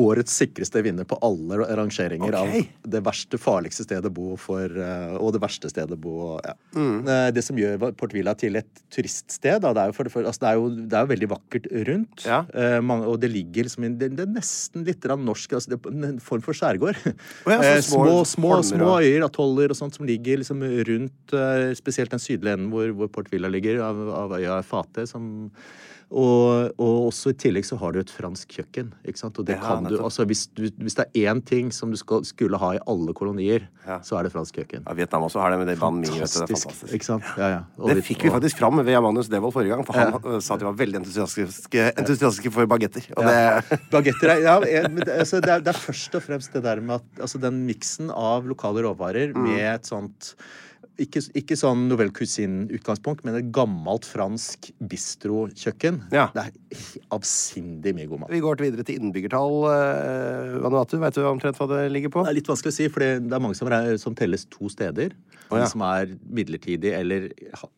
årets 0.00 0.36
sikreste 0.38 0.84
vinner 0.86 1.08
på 1.08 1.18
alle 1.24 1.58
rangeringer 1.78 2.36
okay. 2.36 2.62
av 2.62 2.92
det 2.94 3.02
verste, 3.06 3.40
farligste 3.40 3.86
stedet 3.86 4.10
å 4.10 4.14
bo 4.14 4.38
for, 4.40 4.70
eh, 4.70 5.16
og 5.18 5.34
det 5.36 5.42
verste 5.42 5.72
stedet 5.72 5.98
å 5.98 6.00
bo. 6.00 6.16
Ja. 6.44 6.54
Mm. 6.78 6.96
Eh, 7.02 7.28
Det 7.34 7.44
som 7.46 7.58
gjør 7.58 7.90
Port 7.98 8.14
Vila 8.14 8.36
til 8.38 8.60
et 8.60 8.84
turiststed, 8.94 9.60
da, 9.64 9.74
det, 9.74 9.82
er 9.84 9.92
jo 9.92 9.98
for, 9.98 10.12
for, 10.12 10.28
altså 10.30 10.46
det, 10.46 10.52
er 10.52 10.60
jo, 10.60 10.70
det 10.84 10.98
er 10.98 11.06
jo 11.06 11.12
veldig 11.14 11.30
vakkert 11.34 11.70
rundt. 11.90 12.26
Ja. 12.28 12.44
uh, 12.54 12.78
mange, 12.84 13.08
og 13.10 13.18
det 13.22 13.32
ligger 13.32 13.66
liksom 13.66 13.86
det, 13.98 14.12
det 14.16 14.24
er 14.24 14.32
nesten 14.32 14.86
litt 14.86 15.04
norsk, 15.04 15.52
altså 15.56 15.74
det 15.74 15.80
er 15.82 16.08
en 16.12 16.22
form 16.22 16.44
for 16.44 16.56
skjærgård. 16.56 16.98
ja, 17.50 17.60
Eh, 17.64 17.80
små 17.82 18.04
små, 18.04 18.22
små, 18.24 18.52
små 18.68 18.90
øyer, 19.00 19.24
atoller 19.26 19.72
og 19.72 19.78
sånt 19.78 19.96
som 19.96 20.06
ligger 20.08 20.40
liksom 20.40 20.62
rundt 20.88 21.33
spesielt 21.78 22.10
den 22.14 22.22
sydlige 22.22 22.54
enden 22.58 22.70
hvor, 22.74 22.90
hvor 22.96 23.08
Port 23.12 23.32
Villa 23.32 23.48
ligger, 23.52 23.80
av, 23.84 24.04
av 24.24 24.36
øya 24.40 24.60
Fate. 24.66 25.06
Som, 25.10 25.50
og, 26.14 26.68
og 26.78 27.06
også 27.08 27.32
i 27.32 27.36
tillegg 27.40 27.64
så 27.66 27.74
har 27.80 27.94
du 27.94 27.98
et 27.98 28.10
fransk 28.12 28.52
kjøkken. 28.58 28.90
ikke 29.08 29.18
sant? 29.18 29.38
Og 29.40 29.46
det 29.48 29.56
Ja, 29.56 29.62
kan 29.64 29.86
du, 29.88 29.96
altså 30.04 30.22
hvis, 30.28 30.44
du, 30.54 30.66
hvis 30.84 30.94
det 30.98 31.06
er 31.08 31.32
én 31.32 31.40
ting 31.42 31.72
som 31.74 31.90
du 31.90 31.96
skal, 31.98 32.22
skulle 32.28 32.58
ha 32.60 32.74
i 32.76 32.80
alle 32.86 33.14
kolonier, 33.16 33.64
Ja. 33.88 33.96
så 34.04 34.18
er 34.18 34.24
det 34.28 34.32
fransk 34.34 34.54
kjøkken. 34.60 34.84
Ja, 34.86 34.94
Vietnam 34.94 35.24
også 35.26 35.40
har 35.42 35.50
det 35.50 35.58
med 35.62 35.68
det 35.72 35.74
mi. 35.80 36.04
Det 36.06 36.12
er 36.12 36.20
Fantastisk. 36.28 36.68
fantastisk. 36.68 36.94
Ikke 36.94 37.08
sant? 37.08 37.24
Ja, 37.40 37.48
ja. 37.54 37.62
Og 37.80 37.90
Det 37.96 38.04
fikk 38.06 38.22
vi 38.28 38.30
faktisk 38.36 38.60
fram 38.60 38.78
ved 38.84 38.94
Amanus 39.00 39.28
Devold 39.32 39.52
forrige 39.56 39.74
gang, 39.74 39.82
for 39.88 39.98
han 39.98 40.14
ja. 40.20 40.40
sa 40.44 40.54
at 40.54 40.60
de 40.62 40.68
var 40.68 40.76
veldig 40.78 41.00
entusiastiske, 41.02 41.88
entusiastiske 41.98 42.52
for 42.54 42.66
bagetter. 42.70 43.08
Det, 43.10 43.80
Bagetter 43.96 44.36
er, 44.36 44.44
ja, 44.44 44.58
men 44.60 45.02
det, 45.02 45.18
altså, 45.24 45.40
det, 45.42 45.50
er, 45.56 45.64
det 45.66 45.72
er 45.74 45.80
først 45.82 46.14
og 46.20 46.22
fremst 46.28 46.52
det 46.54 46.62
der 46.68 46.80
med 46.84 47.00
at 47.00 47.24
altså, 47.26 47.40
den 47.42 47.64
miksen 47.66 48.12
av 48.14 48.46
lokale 48.46 48.84
råvarer 48.86 49.32
Mm. 49.34 49.42
med 49.48 49.64
et 49.74 49.86
sånt 49.88 50.34
ikke, 51.00 51.22
ikke 51.40 51.56
sånn 51.58 51.86
Novelle 51.90 52.12
Cuisine-utgangspunkt, 52.14 53.24
men 53.26 53.38
et 53.40 53.50
gammelt 53.54 54.06
fransk 54.06 54.70
bistrokjøkken. 54.78 56.00
Ja. 56.14 56.28
Det 56.34 56.44
er 56.46 56.82
avsindig 57.14 57.94
mye 57.96 58.08
god 58.10 58.24
mat. 58.24 58.34
vi 58.34 58.42
går 58.44 58.60
til 58.60 58.68
videre 58.68 58.86
til 58.86 59.00
innbyggertall. 59.00 59.56
øh, 59.72 60.62
Vanuatu, 60.64 60.98
vet 61.02 61.18
du 61.18 61.24
omtrent 61.26 61.58
hva 61.58 61.68
det 61.72 61.92
ligger 61.92 62.14
på? 62.14 62.24
Det 62.24 62.34
er 62.34 62.38
litt 62.40 62.50
vanskelig 62.50 62.74
å 62.74 62.78
si, 62.78 62.88
for 62.88 63.04
det 63.04 63.32
er 63.32 63.42
mange 63.42 63.58
som, 63.58 63.70
er, 63.72 63.96
som 63.98 64.14
telles 64.14 64.46
to 64.46 64.70
steder. 64.70 65.16
Oh, 65.50 65.58
ja. 65.58 65.66
De 65.66 65.70
som 65.74 65.82
er 65.84 66.14
midlertidig 66.34 66.94
eller 66.96 67.26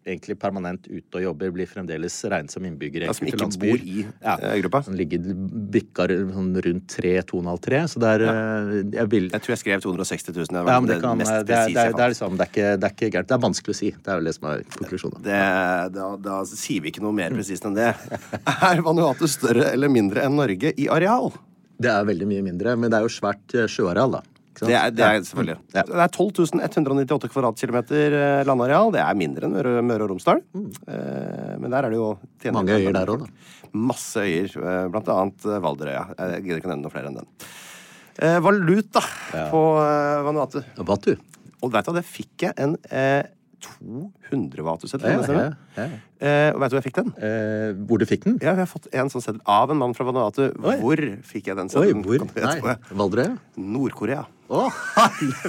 egentlig 0.07 0.37
permanent 0.39 0.87
ute 0.87 1.19
og 1.19 1.25
jobber, 1.25 1.51
blir 1.57 1.67
fremdeles 1.69 2.15
regnet 2.31 2.55
som 2.55 2.65
innbyggere 2.69 3.09
Ja, 3.09 3.15
som 3.17 3.27
ikke 3.27 3.41
landsbyer. 3.43 3.81
bor 3.81 3.83
i 3.83 4.05
ja. 4.07 4.37
gruppa? 4.63 4.83
Som 4.87 4.95
ligger 4.99 5.25
bikker 5.75 6.15
sånn 6.31 6.53
rundt 6.69 6.95
3-2,5-3. 6.95 7.83
Så 7.91 8.03
det 8.03 8.13
er 8.13 8.27
ja. 8.27 8.37
Jeg 9.01 9.11
vil 9.13 9.29
Jeg 9.33 9.43
tror 9.43 9.55
jeg 9.57 9.63
skrev 9.65 9.83
260 9.83 10.31
000. 10.31 10.47
Det 10.47 10.63
var 10.63 10.73
Ja, 10.73 10.79
men 10.81 10.91
det, 10.93 11.01
kan, 11.03 11.19
mest 11.19 11.33
det, 11.33 11.41
er, 11.41 11.49
det, 11.49 11.59
er, 11.59 11.97
det, 11.97 12.05
er 12.07 12.15
liksom, 12.15 12.39
det, 12.39 12.47
er 12.47 12.53
ikke, 12.55 12.71
det 12.77 12.89
er 12.89 12.95
ikke 12.95 13.06
gærent. 13.15 13.29
Det 13.31 13.37
er 13.37 13.43
vanskelig 13.43 13.75
å 13.75 13.79
si. 13.79 13.91
Det 13.95 14.13
er 14.13 14.21
vel 14.21 14.31
det 14.31 14.37
som 14.37 14.49
er 14.51 14.63
konklusjonen. 14.77 15.25
Det, 15.25 15.41
da, 15.97 16.07
da 16.23 16.39
sier 16.51 16.85
vi 16.85 16.93
ikke 16.93 17.05
noe 17.05 17.17
mer 17.17 17.35
presist 17.37 17.67
enn 17.69 17.77
det. 17.77 17.91
Er 18.71 18.85
Vanuatu 18.87 19.27
større 19.31 19.71
eller 19.73 19.93
mindre 19.93 20.25
enn 20.27 20.39
Norge 20.39 20.73
i 20.77 20.89
areal? 20.93 21.33
Det 21.77 21.93
er 21.93 22.09
veldig 22.09 22.31
mye 22.31 22.47
mindre, 22.47 22.73
men 22.81 22.93
det 22.93 22.99
er 22.99 23.05
jo 23.05 23.13
svært 23.13 23.57
eh, 23.57 23.69
sjøareal, 23.69 24.17
da. 24.17 24.23
Det 24.57 24.73
er, 24.73 24.93
det 24.95 25.05
er 25.05 25.19
selvfølgelig. 25.21 25.59
Ja. 25.75 25.83
Det 25.85 25.99
er 26.01 26.13
12 26.17 26.63
198 26.65 27.29
kvadratkilometer 27.35 28.15
eh, 28.17 28.45
landareal. 28.49 28.95
Det 28.95 29.03
er 29.05 29.19
mindre 29.19 29.51
enn 29.51 29.59
Møre, 29.85 30.07
og 30.07 30.15
Romsdal. 30.15 30.41
Mm. 30.57 30.71
Men 31.61 31.75
der 31.75 31.85
er 31.85 31.93
det 31.93 32.01
jo 32.01 32.15
Mange 32.57 32.79
øyer 32.79 32.97
der 32.97 33.13
også, 33.13 33.27
da. 33.27 33.57
Masse 33.77 34.25
øyer, 34.25 34.57
eh, 34.57 34.89
blant 34.93 35.09
annet 35.13 35.45
eh, 35.45 35.61
Valderøya. 35.63 36.03
Jeg 36.19 36.45
gidder 36.47 36.61
ikke 36.63 36.73
nevne 36.73 36.87
noe 36.87 36.95
flere 36.95 37.13
enn 37.13 37.21
den. 37.21 37.31
Valuta 38.17 39.03
Valuta 39.03 39.03
på 39.53 39.63
eh, 39.83 40.23
Vanuatu. 40.25 40.63
Vatu. 40.89 41.17
Og 41.65 41.73
vet 41.73 41.87
du 41.87 41.91
hva, 41.93 41.97
det 42.01 42.07
fikk 42.09 42.47
jeg 42.49 42.57
en 42.61 42.77
eh, 42.91 43.25
200 43.67 44.63
Vatu-seddel. 44.67 45.17
Ja, 45.17 45.23
kan 45.25 45.39
det 45.39 45.45
ja, 45.47 45.87
ja. 45.87 46.01
Eh, 46.17 46.51
og 46.55 46.61
vet 46.61 46.71
du 46.71 46.77
hvor 46.77 46.81
jeg 46.83 46.87
fikk 46.91 46.99
den? 47.01 47.11
Eh, 47.25 47.71
hvor 47.89 48.01
du 48.01 48.07
fikk 48.09 48.25
den? 48.27 48.37
Ja, 48.43 48.53
jeg 48.53 48.63
har 48.65 48.71
fått 48.71 48.89
en 48.93 49.11
sånn 49.13 49.25
seddel 49.25 49.41
av 49.49 49.73
en 49.73 49.81
mann 49.81 49.95
fra 49.97 50.07
Vanuatu. 50.09 50.45
Oi. 50.61 50.77
Hvor 50.83 51.03
fikk 51.27 51.51
jeg 51.51 51.59
den 51.59 51.71
Oi, 51.71 51.73
seddelen? 51.73 52.05
hvor? 52.05 52.19
Gjette 52.21 52.37
på 52.37 52.47
Nei, 52.47 52.77
det? 52.77 52.97
Valdres? 53.01 53.37
Nord-Korea. 53.57 54.25
Å, 54.47 54.69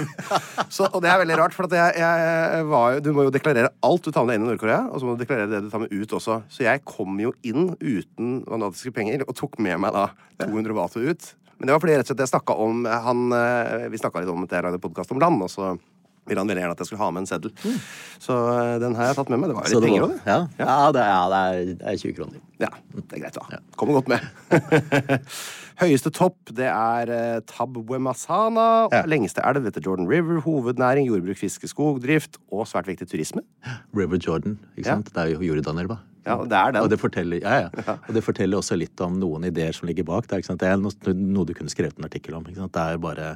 Så, 0.74 0.88
og 0.88 1.02
det 1.04 1.10
er 1.12 1.20
veldig 1.20 1.36
rart, 1.38 1.54
for 1.54 1.70
jeg, 1.70 2.00
jeg 2.00 2.64
var 2.66 2.98
du 3.04 3.12
må 3.14 3.28
jo 3.28 3.34
deklarere 3.34 3.70
alt 3.86 4.08
du 4.08 4.10
tar 4.10 4.24
med 4.26 4.32
deg 4.34 4.40
inn 4.40 4.46
i 4.48 4.50
Nord-Korea, 4.50 4.80
og 4.90 4.98
så 4.98 5.06
må 5.06 5.14
du 5.14 5.22
deklarere 5.22 5.50
det 5.52 5.60
du 5.66 5.68
tar 5.70 5.84
med 5.84 5.92
ut 5.94 6.14
også. 6.18 6.40
Så 6.50 6.64
jeg 6.66 6.82
kom 6.88 7.20
jo 7.22 7.30
inn 7.46 7.76
uten 7.78 8.40
vanatiske 8.48 8.90
penger, 8.96 9.22
og 9.28 9.36
tok 9.38 9.60
med 9.62 9.78
meg 9.84 9.94
da 9.94 10.08
200 10.42 10.74
vatu 10.80 10.98
ut. 11.04 11.28
Men 11.58 11.70
det 11.70 11.74
var 11.76 11.82
fordi 11.82 11.94
rett 11.98 12.06
og 12.06 12.10
slett 12.12 12.24
jeg 12.24 12.32
snakka 12.32 12.54
om 12.62 12.84
han, 12.86 13.22
eh, 13.34 13.86
Vi 13.90 13.98
snakka 13.98 14.22
litt 14.22 14.30
om 14.30 14.44
at 14.46 14.52
jeg 14.54 14.66
lagde 14.66 14.82
podkast 14.82 15.14
om 15.14 15.22
land, 15.22 15.42
og 15.46 15.50
så 15.50 15.72
ville 16.28 16.40
han 16.44 16.48
veldig 16.52 16.62
gjerne 16.62 16.76
at 16.76 16.82
jeg 16.84 16.90
skulle 16.90 17.02
ha 17.02 17.10
med 17.16 17.24
en 17.24 17.30
seddel. 17.30 17.52
Så 18.22 18.36
eh, 18.52 18.74
den 18.82 18.94
har 18.98 19.10
jeg 19.10 19.18
tatt 19.18 19.32
med 19.32 19.40
meg. 19.42 19.50
Det 19.50 19.56
var 19.58 19.68
jo 19.72 19.80
litt 19.80 19.88
penger 19.88 20.06
òg, 20.06 20.12
det. 20.14 20.20
Ja, 20.28 20.38
ja, 20.60 20.76
det, 20.94 21.06
ja 21.08 21.22
det, 21.32 21.40
er, 21.40 21.72
det 21.80 21.88
er 21.94 22.02
20 22.04 22.16
kroner. 22.18 22.42
Ja, 22.62 22.70
det 22.98 23.06
er 23.18 23.24
greit, 23.24 23.38
da. 23.38 23.60
Kommer 23.78 23.98
godt 24.00 24.12
med. 24.12 24.20
Høyeste 25.78 26.10
topp, 26.10 26.50
det 26.58 26.66
er 26.66 27.10
eh, 27.14 27.36
Tabwe 27.46 28.00
Masana. 28.02 28.64
Ja. 28.90 29.04
Lengste 29.06 29.44
elv 29.46 29.68
etter 29.70 29.84
Jordan 29.84 30.08
River. 30.10 30.40
Hovednæring, 30.42 31.06
jordbruk, 31.06 31.38
fiske, 31.38 31.70
skogdrift. 31.70 32.40
Og 32.50 32.66
svært 32.66 32.88
viktig 32.90 33.06
turisme. 33.12 33.44
River 33.94 34.18
Jordan, 34.18 34.58
ikke 34.74 34.88
Ja. 34.88 34.96
sant? 34.96 35.12
Det 35.14 35.22
er 35.22 35.36
jo 35.36 35.44
Jordanelva. 35.52 36.00
Ja, 36.26 36.36
det 36.44 36.58
er 36.58 36.74
den. 36.74 36.82
Og 36.82 36.90
det 36.92 37.00
forteller, 37.00 37.40
ja, 37.42 37.68
ja. 37.86 37.96
Og 37.96 38.12
det 38.16 38.24
forteller 38.26 38.60
også 38.60 38.78
litt 38.78 39.00
om 39.04 39.18
noen 39.20 39.48
ideer 39.48 39.74
som 39.76 39.88
ligger 39.88 40.06
bak. 40.08 40.28
Det 40.28 40.40
er, 40.40 40.60
det 40.60 40.70
er 40.70 40.78
noe, 40.82 41.46
du 41.46 41.54
kunne 41.56 41.72
skrevet 41.72 41.98
en 41.98 42.08
artikkel 42.08 42.38
om. 42.38 42.46
Det 42.48 42.84
er 42.84 43.02
bare 43.02 43.34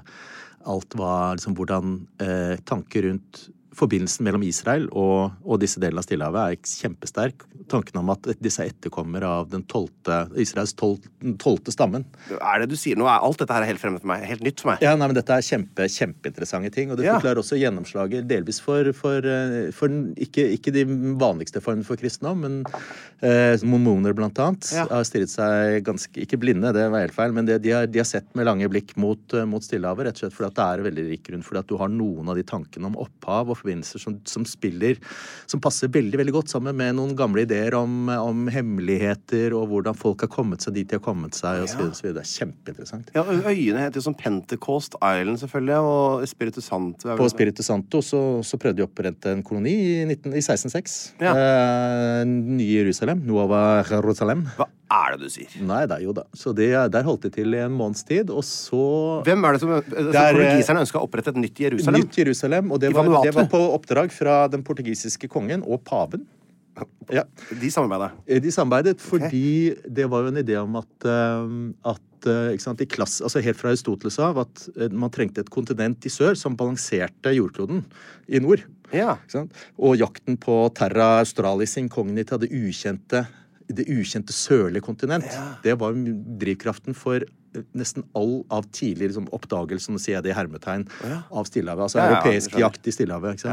Alt 0.62 0.94
hva 0.94 1.32
liksom 1.34 1.56
hvordan 1.58 1.94
eh, 2.22 2.52
tanker 2.62 3.08
rundt 3.08 3.48
forbindelsen 3.76 4.24
mellom 4.26 4.42
Israel 4.44 4.88
og, 4.92 5.32
og 5.44 5.60
disse 5.62 5.80
delene 5.80 6.02
av 6.02 6.06
Stillehavet 6.06 6.42
er 6.42 6.72
kjempesterk. 6.82 7.44
Tanken 7.72 7.96
om 8.02 8.10
at 8.12 8.26
disse 8.42 8.60
er 8.64 8.72
etterkommere 8.72 9.28
av 9.40 9.48
den 9.52 9.62
tolte, 9.70 10.26
Israels 10.42 10.74
tolvte 10.76 11.72
stammen. 11.72 12.04
Er 12.36 12.62
det 12.64 12.68
du 12.72 12.76
sier 12.76 12.98
nå? 13.00 13.06
Er 13.08 13.22
alt 13.24 13.40
dette 13.40 13.54
her 13.56 13.64
helt 13.68 13.80
fremmed 13.80 14.02
for 14.02 14.10
meg? 14.12 14.24
Helt 14.28 14.42
nytt 14.44 14.60
for 14.60 14.72
meg? 14.72 14.82
Ja, 14.84 14.92
nei, 14.98 15.08
men 15.08 15.16
Dette 15.16 15.36
er 15.38 15.46
kjempe, 15.46 15.86
kjempeinteressante 15.88 16.72
ting. 16.74 16.90
Og 16.92 16.98
det 17.00 17.06
Ja. 17.06 17.14
forklarer 17.18 17.40
også 17.42 17.56
gjennomslaget 17.60 18.26
delvis 18.28 18.60
for, 18.60 18.92
for, 18.92 19.24
eh, 19.24 19.70
for 19.72 19.88
ikke, 20.20 20.44
ikke 20.58 20.72
de 20.74 20.84
vanligste 21.22 21.62
formene 21.64 21.86
for 21.86 21.96
kristendom, 21.96 22.42
men 22.44 22.58
eh, 23.22 23.56
mormoner 23.64 24.12
blant 24.12 24.38
annet 24.42 24.72
Ja. 24.74 24.86
har 24.90 25.04
stirret 25.08 25.30
seg 25.32 25.82
ganske 25.86 26.12
Ikke 26.22 26.38
blinde, 26.38 26.72
det 26.74 26.90
var 26.90 27.00
helt 27.06 27.14
feil, 27.16 27.32
men 27.32 27.46
det, 27.46 27.60
de, 27.62 27.70
har, 27.70 27.86
de 27.86 27.98
har 28.02 28.04
sett 28.08 28.28
med 28.36 28.46
lange 28.46 28.68
blikk 28.68 28.96
mot, 29.00 29.22
eh, 29.34 29.44
mot 29.48 29.62
Stillehavet, 29.64 30.06
rett 30.10 30.18
og 30.18 30.26
slett 30.26 30.36
fordi 30.36 30.50
at 30.50 30.58
det 30.58 30.66
er 30.66 30.84
veldig 30.90 31.04
rik 31.08 31.22
grunn 31.30 31.42
fordi 31.46 31.58
at 31.62 31.70
du 31.70 31.76
har 31.80 31.88
noen 31.88 32.28
av 32.28 32.36
de 32.36 32.42
tankene 32.44 32.86
om 32.90 32.96
opphav 33.00 33.48
og 33.54 33.61
forbindelser 33.62 34.02
som, 34.02 34.18
som 34.28 34.46
spiller 34.48 34.98
Som 35.50 35.62
passer 35.62 35.90
veldig 35.92 36.20
veldig 36.20 36.36
godt 36.36 36.52
sammen 36.52 36.76
med 36.78 36.96
noen 36.98 37.16
gamle 37.18 37.46
ideer 37.46 37.76
om, 37.78 38.10
om 38.12 38.46
hemmeligheter 38.52 39.56
og 39.56 39.70
hvordan 39.72 39.96
folk 39.98 40.26
har 40.26 40.30
kommet 40.32 40.64
seg 40.64 40.76
dit 40.76 40.92
de 40.92 40.98
har 40.98 41.04
kommet 41.04 41.36
seg, 41.36 41.62
osv. 41.64 41.86
osv. 41.88 42.10
Det 42.12 42.22
er 42.22 42.28
kjempeinteressant. 42.28 43.12
Ja, 43.16 43.24
Øyene 43.24 43.84
heter 43.84 44.00
jo 44.00 44.06
som 44.08 44.16
Pentecost 44.18 44.96
Island, 44.98 45.40
selvfølgelig, 45.40 45.78
og 45.78 46.26
Spiritu 46.28 46.60
Santo. 46.64 47.16
På 47.18 47.28
Spiritu 47.32 47.62
Santo 47.64 48.02
så, 48.04 48.20
så 48.44 48.60
prøvde 48.60 48.82
de 48.82 48.86
å 48.86 48.90
opprette 48.90 49.32
en 49.32 49.42
koloni 49.46 49.72
i, 49.72 49.96
19, 50.04 50.34
i 50.34 50.42
1606. 50.42 50.98
Ja. 51.22 51.32
Eh, 51.32 52.22
Nye 52.28 52.70
Jerusalem. 52.82 53.24
Nuova 53.28 53.82
Jerusalem. 53.88 54.46
Hva 54.58 54.68
er 54.92 55.14
det 55.14 55.28
du 55.28 55.32
sier? 55.32 55.52
Nei, 55.64 55.82
det 55.88 55.98
er 55.98 56.04
jo 56.04 56.14
da. 56.16 56.24
Så 56.36 56.52
det, 56.56 56.68
der 56.92 57.06
holdt 57.06 57.26
de 57.26 57.32
til 57.32 57.56
i 57.56 57.62
en 57.64 57.72
måneds 57.74 58.04
tid, 58.08 58.30
og 58.32 58.44
så 58.46 58.82
Hvem 59.26 59.46
er 59.48 59.56
det 59.56 59.62
som 59.62 59.72
altså, 59.78 60.08
Det 60.12 60.24
er, 60.68 60.80
ønska 60.82 61.00
å 61.00 61.06
opprette 61.06 61.32
et 61.32 61.40
nytt 61.40 61.62
Jerusalem? 61.64 62.04
Nytt 62.04 62.18
Jerusalem. 62.20 62.72
Og 62.74 62.82
det 62.82 62.92
var, 62.96 63.08
det 63.24 63.34
var 63.36 63.48
på 63.52 63.60
oppdrag 63.76 64.12
fra 64.14 64.46
den 64.50 64.64
portugisiske 64.66 65.28
kongen 65.30 65.64
og 65.66 65.84
paven. 65.86 66.24
Ja. 67.12 67.24
De 67.60 67.68
samarbeider. 67.70 68.14
Eh, 68.26 68.40
De 68.40 68.52
samarbeidet 68.52 69.02
fordi 69.02 69.74
det 69.84 70.08
var 70.10 70.24
jo 70.24 70.32
en 70.32 70.40
idé 70.40 70.56
om 70.60 70.78
at, 70.80 70.92
eh, 71.04 71.50
at 71.92 72.28
eh, 72.30 72.54
ikke 72.54 72.64
sant, 72.64 72.80
i 72.80 72.88
klasse, 72.88 73.20
altså 73.26 73.42
Helt 73.44 73.58
fra 73.60 73.72
Aristoteles 73.72 74.18
av 74.22 74.40
at 74.44 74.64
man 74.90 75.12
trengte 75.12 75.44
et 75.44 75.52
kontinent 75.52 76.06
i 76.06 76.12
sør 76.12 76.38
som 76.38 76.56
balanserte 76.56 77.34
jordkloden 77.36 77.84
i 78.28 78.40
nord. 78.40 78.64
Ja. 78.92 79.18
Ikke 79.20 79.36
sant? 79.36 79.62
Og 79.76 79.98
jakten 80.00 80.38
på 80.40 80.56
Terra 80.76 81.18
Australis 81.20 81.76
incognita, 81.80 82.40
det 82.40 82.52
ukjente, 82.54 83.26
det 83.68 83.88
ukjente 83.92 84.34
sørlige 84.36 84.84
kontinent, 84.84 85.28
det 85.64 85.76
var 85.80 85.96
drivkraften 85.96 86.96
for 86.96 87.24
nesten 87.76 88.04
all 88.18 88.44
av 88.50 88.64
tidlig 88.72 89.10
liksom, 89.10 89.26
oppdagelsen, 89.36 89.98
sier 90.00 90.16
jeg 90.18 90.24
det 90.26 90.30
i 90.32 90.36
hermetegn, 90.36 90.86
av 91.30 91.44
Stillehavet. 91.48 91.84
Altså 91.86 91.98
Ja, 92.00 92.04
ja, 92.06 92.16
europeisk 92.18 92.56
jakt 92.58 92.86
i 92.88 92.94
Stillehavet. 92.94 93.44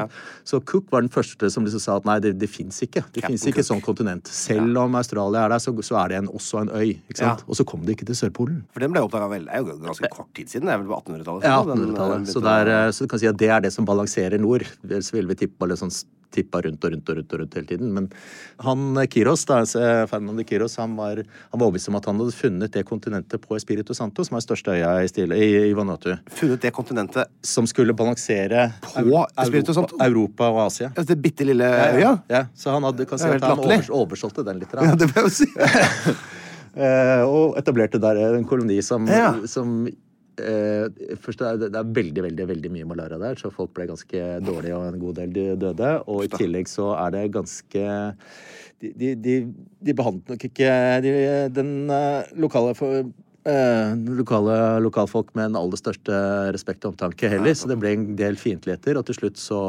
Så 0.47 0.59
Cook 0.65 0.85
var 0.91 1.01
den 1.01 1.09
første 1.13 1.49
som 1.51 1.65
liksom 1.67 1.79
sa 1.83 1.97
at 1.99 2.05
nei, 2.07 2.19
det, 2.23 2.33
det 2.39 2.49
fins 2.49 2.79
ikke. 2.85 3.03
Det 3.13 3.23
fins 3.25 3.45
ikke 3.49 3.59
et 3.63 3.69
sånt 3.69 3.83
kontinent. 3.85 4.27
Selv 4.31 4.77
om 4.77 4.95
Australia 4.95 5.45
er 5.45 5.49
der, 5.55 5.59
så, 5.63 5.73
så 5.85 5.99
er 6.03 6.13
det 6.13 6.17
en, 6.23 6.29
også 6.39 6.61
en 6.65 6.69
øy. 6.75 6.93
Ja. 7.19 7.35
Og 7.47 7.55
så 7.59 7.65
kom 7.67 7.83
det 7.87 7.97
ikke 7.97 8.07
til 8.11 8.15
Sørpolen. 8.19 8.61
For 8.73 8.79
den 8.85 8.91
ble 8.95 9.03
oppdaga 9.05 9.27
vel 9.31 9.45
Det 9.49 9.55
er 9.55 9.65
jo 9.65 9.77
ganske 9.83 10.09
kort 10.15 10.31
tid 10.37 10.47
siden. 10.51 10.67
Det 10.69 10.73
er 10.77 10.83
vel 10.83 10.91
på 10.93 10.99
1800-tallet? 11.01 11.43
Ja, 11.49 11.59
sånn, 11.63 11.83
1800-tallet. 11.89 12.21
eh, 12.27 12.31
Så, 12.33 12.39
å- 12.43 12.67
eh, 12.77 12.91
så 12.95 13.03
du 13.03 13.11
kan 13.15 13.19
si 13.19 13.27
at 13.27 13.37
det 13.37 13.49
er 13.49 13.61
det 13.67 13.73
som 13.75 13.85
balanserer 13.85 14.39
nord. 14.39 14.63
Ellers 14.87 15.11
ville 15.13 15.27
vi 15.33 15.35
tippa 15.45 15.67
litt 15.69 15.79
sånn 15.81 15.91
tippa 16.35 16.61
rundt 16.61 16.83
og 16.85 16.91
rundt 16.93 17.09
og 17.09 17.17
rundt, 17.17 17.33
og 17.33 17.39
rundt 17.43 17.55
hele 17.57 17.67
tiden. 17.71 17.91
Men 17.95 18.09
han 18.65 18.97
eh, 18.97 19.07
Kiros, 19.09 19.45
da, 19.49 19.61
Fernando 19.65 20.07
Ferdinand 20.11 20.37
de 20.37 20.45
Kiros, 20.49 20.75
han 20.77 20.95
var, 20.99 21.21
han 21.23 21.57
var 21.59 21.65
overbevist 21.67 21.89
om 21.89 21.97
at 21.99 22.05
han 22.09 22.19
hadde 22.21 22.35
funnet 22.37 22.73
det 22.75 22.83
kontinentet 22.85 23.41
på 23.41 23.55
Espirito 23.57 23.93
Santo, 23.97 24.23
som 24.27 24.37
er 24.37 24.45
største 24.45 24.75
øya 24.75 24.91
i, 25.03 25.07
Stille, 25.09 25.37
i, 25.39 25.49
i 25.69 25.73
Vanuatu, 25.77 26.13
funnet 26.39 26.61
det 26.61 26.73
kontinentet 26.75 27.31
som 27.45 27.67
skulle 27.69 27.93
balansere 27.97 28.69
På 28.81 29.25
Espirito 29.41 29.73
Santo? 29.73 29.95
Europa, 29.97 30.09
Europa 30.09 30.49
og 30.53 30.61
Asia. 30.67 30.91
Altså, 30.95 31.07
Det 31.13 31.21
bitte 31.21 31.45
lille 31.47 31.65
øya? 31.65 32.13
Ja, 32.29 32.45
så 32.55 32.71
han 32.77 32.83
hadde, 32.83 33.05
kan 33.09 33.17
si 33.21 33.25
at 33.29 33.41
han 33.43 33.59
overs, 33.63 33.89
oversolgte 33.89 34.45
den 34.45 34.59
litt. 34.61 34.73
Ja, 34.73 34.91
Ja. 34.91 34.95
det 34.95 35.09
må 35.15 35.25
jeg 35.25 35.31
si. 35.41 35.49
Eh, 36.79 37.21
og 37.25 37.57
etablerte 37.57 37.97
der 37.99 38.19
en 38.37 38.45
koloni 38.47 38.77
som, 38.85 39.07
Ja. 39.09 39.33
som 39.49 39.87
eh, 40.39 41.15
Først 41.21 41.41
er 41.45 41.57
det, 41.61 41.71
det 41.73 41.79
er 41.81 41.91
veldig 41.99 42.23
veldig, 42.25 42.47
veldig 42.53 42.71
mye 42.73 42.87
malaria 42.89 43.19
der, 43.21 43.35
så 43.39 43.51
folk 43.53 43.73
ble 43.77 43.87
ganske 43.91 44.23
dårlige, 44.45 44.75
og 44.77 44.87
en 44.93 44.99
god 45.01 45.15
del 45.21 45.33
de- 45.35 45.55
døde. 45.61 45.91
Og 46.07 46.23
i 46.25 46.31
tillegg 46.33 46.67
så 46.71 46.91
er 46.97 47.15
det 47.17 47.25
ganske 47.35 47.85
De, 48.79 48.93
de, 48.95 49.09
de, 49.19 49.33
de 49.83 49.93
behandlet 49.93 50.29
nok 50.31 50.43
ikke 50.47 50.69
de, 51.03 51.11
den 51.51 51.71
eh, 51.91 52.29
lokale 52.39 52.71
for, 52.79 53.09
eh, 53.49 53.93
lokale 54.19 54.55
lokalfolk 54.85 55.33
med 55.35 55.49
den 55.49 55.59
aller 55.59 55.79
største 55.79 56.19
respekt 56.55 56.85
og 56.85 56.93
omtanke 56.93 57.31
heller, 57.31 57.55
så 57.57 57.69
det 57.71 57.79
ble 57.81 57.95
en 57.95 58.07
del 58.19 58.39
fiendtligheter. 58.39 58.99
Og 58.99 59.07
til 59.09 59.17
slutt 59.17 59.41
så 59.41 59.59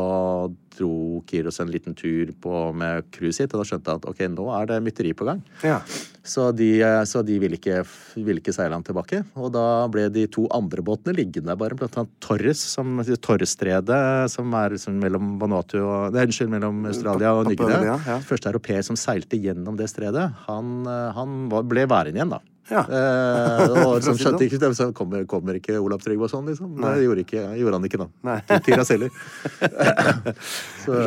dro 0.76 1.20
Kiros 1.28 1.60
en 1.60 1.70
liten 1.72 1.96
tur 1.98 2.30
på 2.40 2.62
med 2.76 3.08
crewet 3.14 3.36
sitt, 3.40 3.52
og 3.54 3.62
da 3.62 3.68
skjønte 3.68 3.92
han 3.92 4.00
at 4.00 4.08
ok, 4.10 4.24
nå 4.32 4.46
er 4.56 4.70
det 4.70 4.80
mytteri 4.84 5.12
på 5.16 5.26
gang. 5.28 5.42
Ja. 5.66 5.80
Så 6.22 6.50
de, 6.52 6.68
eh, 6.84 7.02
så 7.08 7.22
de 7.26 7.38
ville, 7.40 7.56
ikke, 7.56 7.80
ville 8.20 8.42
ikke 8.42 8.54
seile 8.54 8.76
han 8.76 8.84
tilbake. 8.86 9.22
Og 9.40 9.50
da 9.54 9.64
ble 9.92 10.06
de 10.12 10.26
to 10.30 10.46
andre 10.54 10.84
båtene 10.84 11.16
liggende 11.16 11.50
der 11.50 11.58
bare, 11.60 11.78
blant 11.78 11.96
annet 11.98 12.12
Torres, 12.22 12.60
som 12.76 13.00
Torresstredet, 13.00 14.30
som 14.32 14.54
er 14.54 14.76
liksom 14.76 15.00
mellom 15.00 15.34
Vanuatu 15.40 15.78
og 15.80 16.14
Nei, 16.14 16.26
unnskyld, 16.28 16.52
mellom 16.52 16.84
Australia 16.90 17.34
og 17.38 17.48
Ny-Guinea. 17.48 17.96
Ja. 18.06 18.20
Første 18.24 18.52
europeer 18.52 18.84
som 18.86 18.98
seilte 19.00 19.40
gjennom 19.40 19.78
det 19.80 19.90
stredet, 19.92 20.28
han, 20.46 20.80
eh, 20.86 21.10
han 21.16 21.44
var, 21.52 21.66
ble 21.68 21.88
værende 21.90 22.20
igjen, 22.20 22.36
da. 22.36 22.42
Ja. 22.70 22.84
Eh, 22.86 23.64
og 23.66 23.76
For 24.00 24.06
som 24.08 24.18
skjønte 24.20 24.46
ikke 24.46 24.60
det, 24.62 24.72
så 24.78 24.90
kommer, 24.96 25.24
kommer 25.30 25.58
ikke 25.58 25.78
Olav 25.82 26.02
Tryggvason, 26.04 26.46
liksom. 26.48 26.76
Det 26.80 26.94
gjorde, 27.04 27.24
ikke, 27.26 27.44
gjorde 27.60 27.80
han 27.80 27.88
ikke, 27.90 28.00
da. 28.02 28.08
Nei. 28.30 28.38
Seller 28.46 28.64
Tiras 28.66 28.90
heller. 28.94 29.10
så 30.84 30.98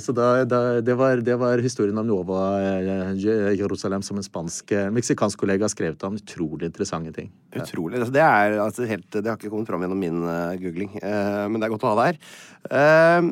så 0.00 0.14
da, 0.16 0.28
da, 0.48 0.60
det, 0.84 0.94
var, 0.98 1.20
det 1.24 1.36
var 1.40 1.62
historien 1.62 1.98
om 2.00 2.06
Nova 2.08 2.40
eh, 2.60 3.12
Jerusalem 3.58 4.02
som 4.06 4.18
en 4.20 4.26
spansk 4.26 4.72
eh, 4.76 4.88
meksikansk 4.94 5.40
kollega 5.40 5.68
skrev 5.70 5.98
om. 6.06 6.18
Utrolig 6.20 6.70
interessante 6.70 7.12
ting. 7.16 7.30
Utrolig. 7.54 8.00
Altså, 8.00 8.14
det, 8.14 8.24
er, 8.24 8.58
altså, 8.62 8.88
helt, 8.88 9.08
det 9.12 9.26
har 9.26 9.38
ikke 9.38 9.52
kommet 9.52 9.70
fram 9.70 9.84
gjennom 9.84 10.00
min 10.00 10.24
uh, 10.24 10.56
googling, 10.60 10.92
uh, 11.02 11.46
men 11.50 11.60
det 11.60 11.68
er 11.68 11.74
godt 11.74 11.86
å 11.86 11.92
ha 11.92 11.98
det 11.98 12.08
her. 12.10 12.20
Eh, 12.80 13.30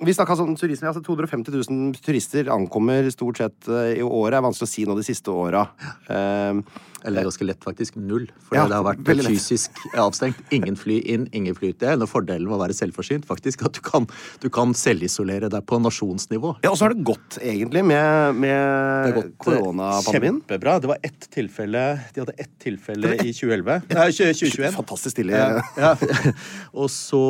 vi 0.00 0.14
snakka 0.14 0.34
om 0.42 0.54
turisme. 0.56 0.88
altså 0.88 1.02
250 1.02 1.50
000 1.70 1.94
turister 2.04 2.50
ankommer 2.54 3.08
stort 3.10 3.40
sett 3.40 3.68
eh, 3.68 3.98
i 3.98 4.02
året. 4.02 4.36
Det 4.36 4.38
er 4.38 4.44
vanskelig 4.46 4.68
å 4.68 4.70
si 4.70 4.84
nå 4.86 4.94
de 4.94 5.06
siste 5.06 5.32
åra. 5.32 5.64
Um, 6.06 6.60
Eller 7.02 7.18
det 7.18 7.22
er 7.22 7.26
ganske 7.28 7.46
lett, 7.48 7.64
faktisk. 7.66 7.96
Null. 7.98 8.28
For 8.46 8.58
Ja, 8.58 8.66
det 8.70 8.76
har 8.78 8.84
vært 8.86 9.02
fysisk 9.26 9.80
avstengt. 9.98 10.38
Ingen 10.54 10.78
fly 10.78 11.00
inn, 11.02 11.26
ingen 11.34 11.56
fly 11.58 11.72
ut. 11.72 11.78
Det 11.80 11.88
er 11.90 11.96
en 11.96 12.04
av 12.06 12.10
fordelene 12.10 12.46
med 12.46 12.58
å 12.58 12.60
være 12.62 12.76
selvforsynt. 12.78 13.26
faktisk, 13.26 13.64
At 13.66 13.74
du 13.74 13.80
kan, 13.82 14.06
du 14.42 14.48
kan 14.54 14.74
selvisolere 14.74 15.50
deg 15.50 15.66
på 15.66 15.80
nasjonsnivå. 15.82 16.56
ja, 16.62 16.70
og 16.70 16.78
så 16.78 16.86
har 16.86 16.94
det 16.94 17.06
gått, 17.06 17.40
egentlig, 17.42 17.82
med, 17.84 17.98
Det 17.98 18.04
har 18.04 19.18
med 19.18 19.18
eh, 19.18 19.32
koronapandemien. 19.38 20.42
Kjempebra. 20.42 20.78
Det 20.78 20.92
var 20.92 20.98
ett 21.02 21.26
tilfelle 21.34 21.82
De 22.14 22.22
hadde 22.22 22.36
ett 22.38 22.54
tilfelle 22.62 23.16
i 23.18 23.32
2011. 23.32 23.82
Nei, 23.94 24.10
2021. 24.14 24.70
Fantastisk 24.78 25.16
stille. 25.16 25.34
Ja, 25.34 25.64
ja. 25.74 26.32
Og 26.80 26.86
så, 26.92 27.24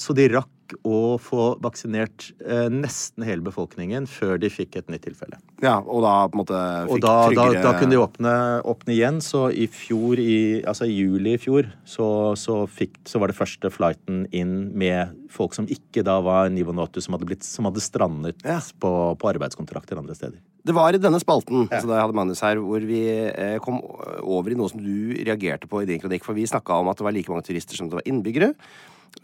så 0.00 0.16
de 0.16 0.28
rakk 0.36 0.56
å 0.86 1.16
få 1.20 1.54
vaksinert 1.62 2.30
eh, 2.44 2.68
nesten 2.72 3.24
hele 3.26 3.44
befolkningen 3.46 4.06
før 4.10 4.38
de 4.40 4.50
fikk 4.52 4.78
et 4.80 4.90
nytt 4.92 5.04
tilfelle. 5.06 5.38
Ja, 5.64 5.78
og 5.80 6.04
da 6.04 6.14
på 6.30 6.36
en 6.36 6.42
måte 6.42 6.60
fikk 6.86 6.96
og 6.96 7.04
da, 7.04 7.14
tryggere 7.28 7.64
da 7.64 7.72
kunne 7.78 7.94
de 7.94 8.00
åpne, 8.02 8.34
åpne 8.72 8.94
igjen, 8.96 9.20
så 9.24 9.46
i 9.52 9.66
fjor, 9.70 10.20
i, 10.20 10.60
altså 10.64 10.88
i 10.88 10.96
juli 10.98 11.34
i 11.36 11.40
fjor, 11.40 11.70
så, 11.88 12.10
så, 12.40 12.62
fikk, 12.70 13.00
så 13.08 13.22
var 13.22 13.32
det 13.32 13.38
første 13.38 13.72
flighten 13.72 14.24
inn 14.36 14.70
med 14.78 15.16
folk 15.30 15.56
som 15.56 15.68
ikke 15.70 16.04
da 16.06 16.18
var 16.24 16.50
Nivonatu, 16.52 17.00
som 17.04 17.16
hadde, 17.16 17.28
blitt, 17.30 17.46
som 17.46 17.68
hadde 17.68 17.82
strandet 17.84 18.40
Ja. 18.46 18.58
på, 18.82 18.92
på 19.20 19.32
arbeidskontrakter 19.34 20.00
andre 20.00 20.16
steder. 20.18 20.40
Det 20.60 20.74
var 20.76 20.92
i 20.92 21.00
denne 21.00 21.20
spalten 21.22 21.64
altså 21.70 21.88
da 21.88 21.96
jeg 21.96 22.04
hadde 22.04 22.16
Magnus 22.18 22.42
her, 22.44 22.58
hvor 22.60 22.84
vi 22.84 23.00
eh, 23.08 23.56
kom 23.64 23.78
over 24.20 24.52
i 24.52 24.58
noe 24.58 24.68
som 24.68 24.82
du 24.82 25.14
reagerte 25.24 25.68
på 25.70 25.80
i 25.80 25.88
din 25.88 26.02
kronikk. 26.02 26.26
For 26.26 26.36
vi 26.36 26.44
snakka 26.48 26.76
om 26.82 26.90
at 26.92 27.00
det 27.00 27.06
var 27.06 27.16
like 27.16 27.32
mange 27.32 27.46
turister 27.48 27.78
som 27.78 27.88
det 27.88 27.96
var 27.96 28.08
innbyggere. 28.10 28.52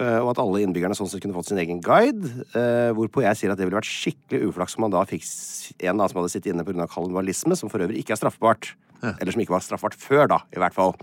Eh, 0.01 0.19
Og 0.23 0.31
at 0.33 0.41
alle 0.43 0.63
innbyggerne 0.65 0.97
sånn 0.99 1.09
sett 1.11 1.23
kunne 1.25 1.37
fått 1.37 1.51
sin 1.53 1.59
egen 1.63 1.81
guide. 1.85 2.27
eh, 2.55 2.91
Hvorpå 2.97 3.23
jeg 3.25 3.37
sier 3.37 3.53
at 3.53 3.59
det 3.61 3.67
ville 3.69 3.79
vært 3.81 3.91
skikkelig 3.91 4.51
uflaks 4.51 4.77
om 4.79 4.87
man 4.87 4.95
da 4.97 5.05
fikk 5.09 5.25
en 5.87 5.97
da 6.01 6.09
som 6.09 6.21
hadde 6.23 6.33
sittet 6.35 6.53
inne 6.55 6.65
pga. 6.67 6.87
kannibalisme, 6.91 7.57
som 7.57 7.69
for 7.73 7.79
øvrig 7.85 8.03
ikke 8.03 8.13
er 8.17 8.21
straffbart. 8.23 8.75
Eller 9.07 9.31
som 9.31 9.41
ikke 9.43 9.53
var 9.53 9.61
straffbart 9.63 9.95
før, 9.95 10.25
da, 10.27 10.39
i 10.57 10.59
hvert 10.59 10.75
fall. 10.75 10.95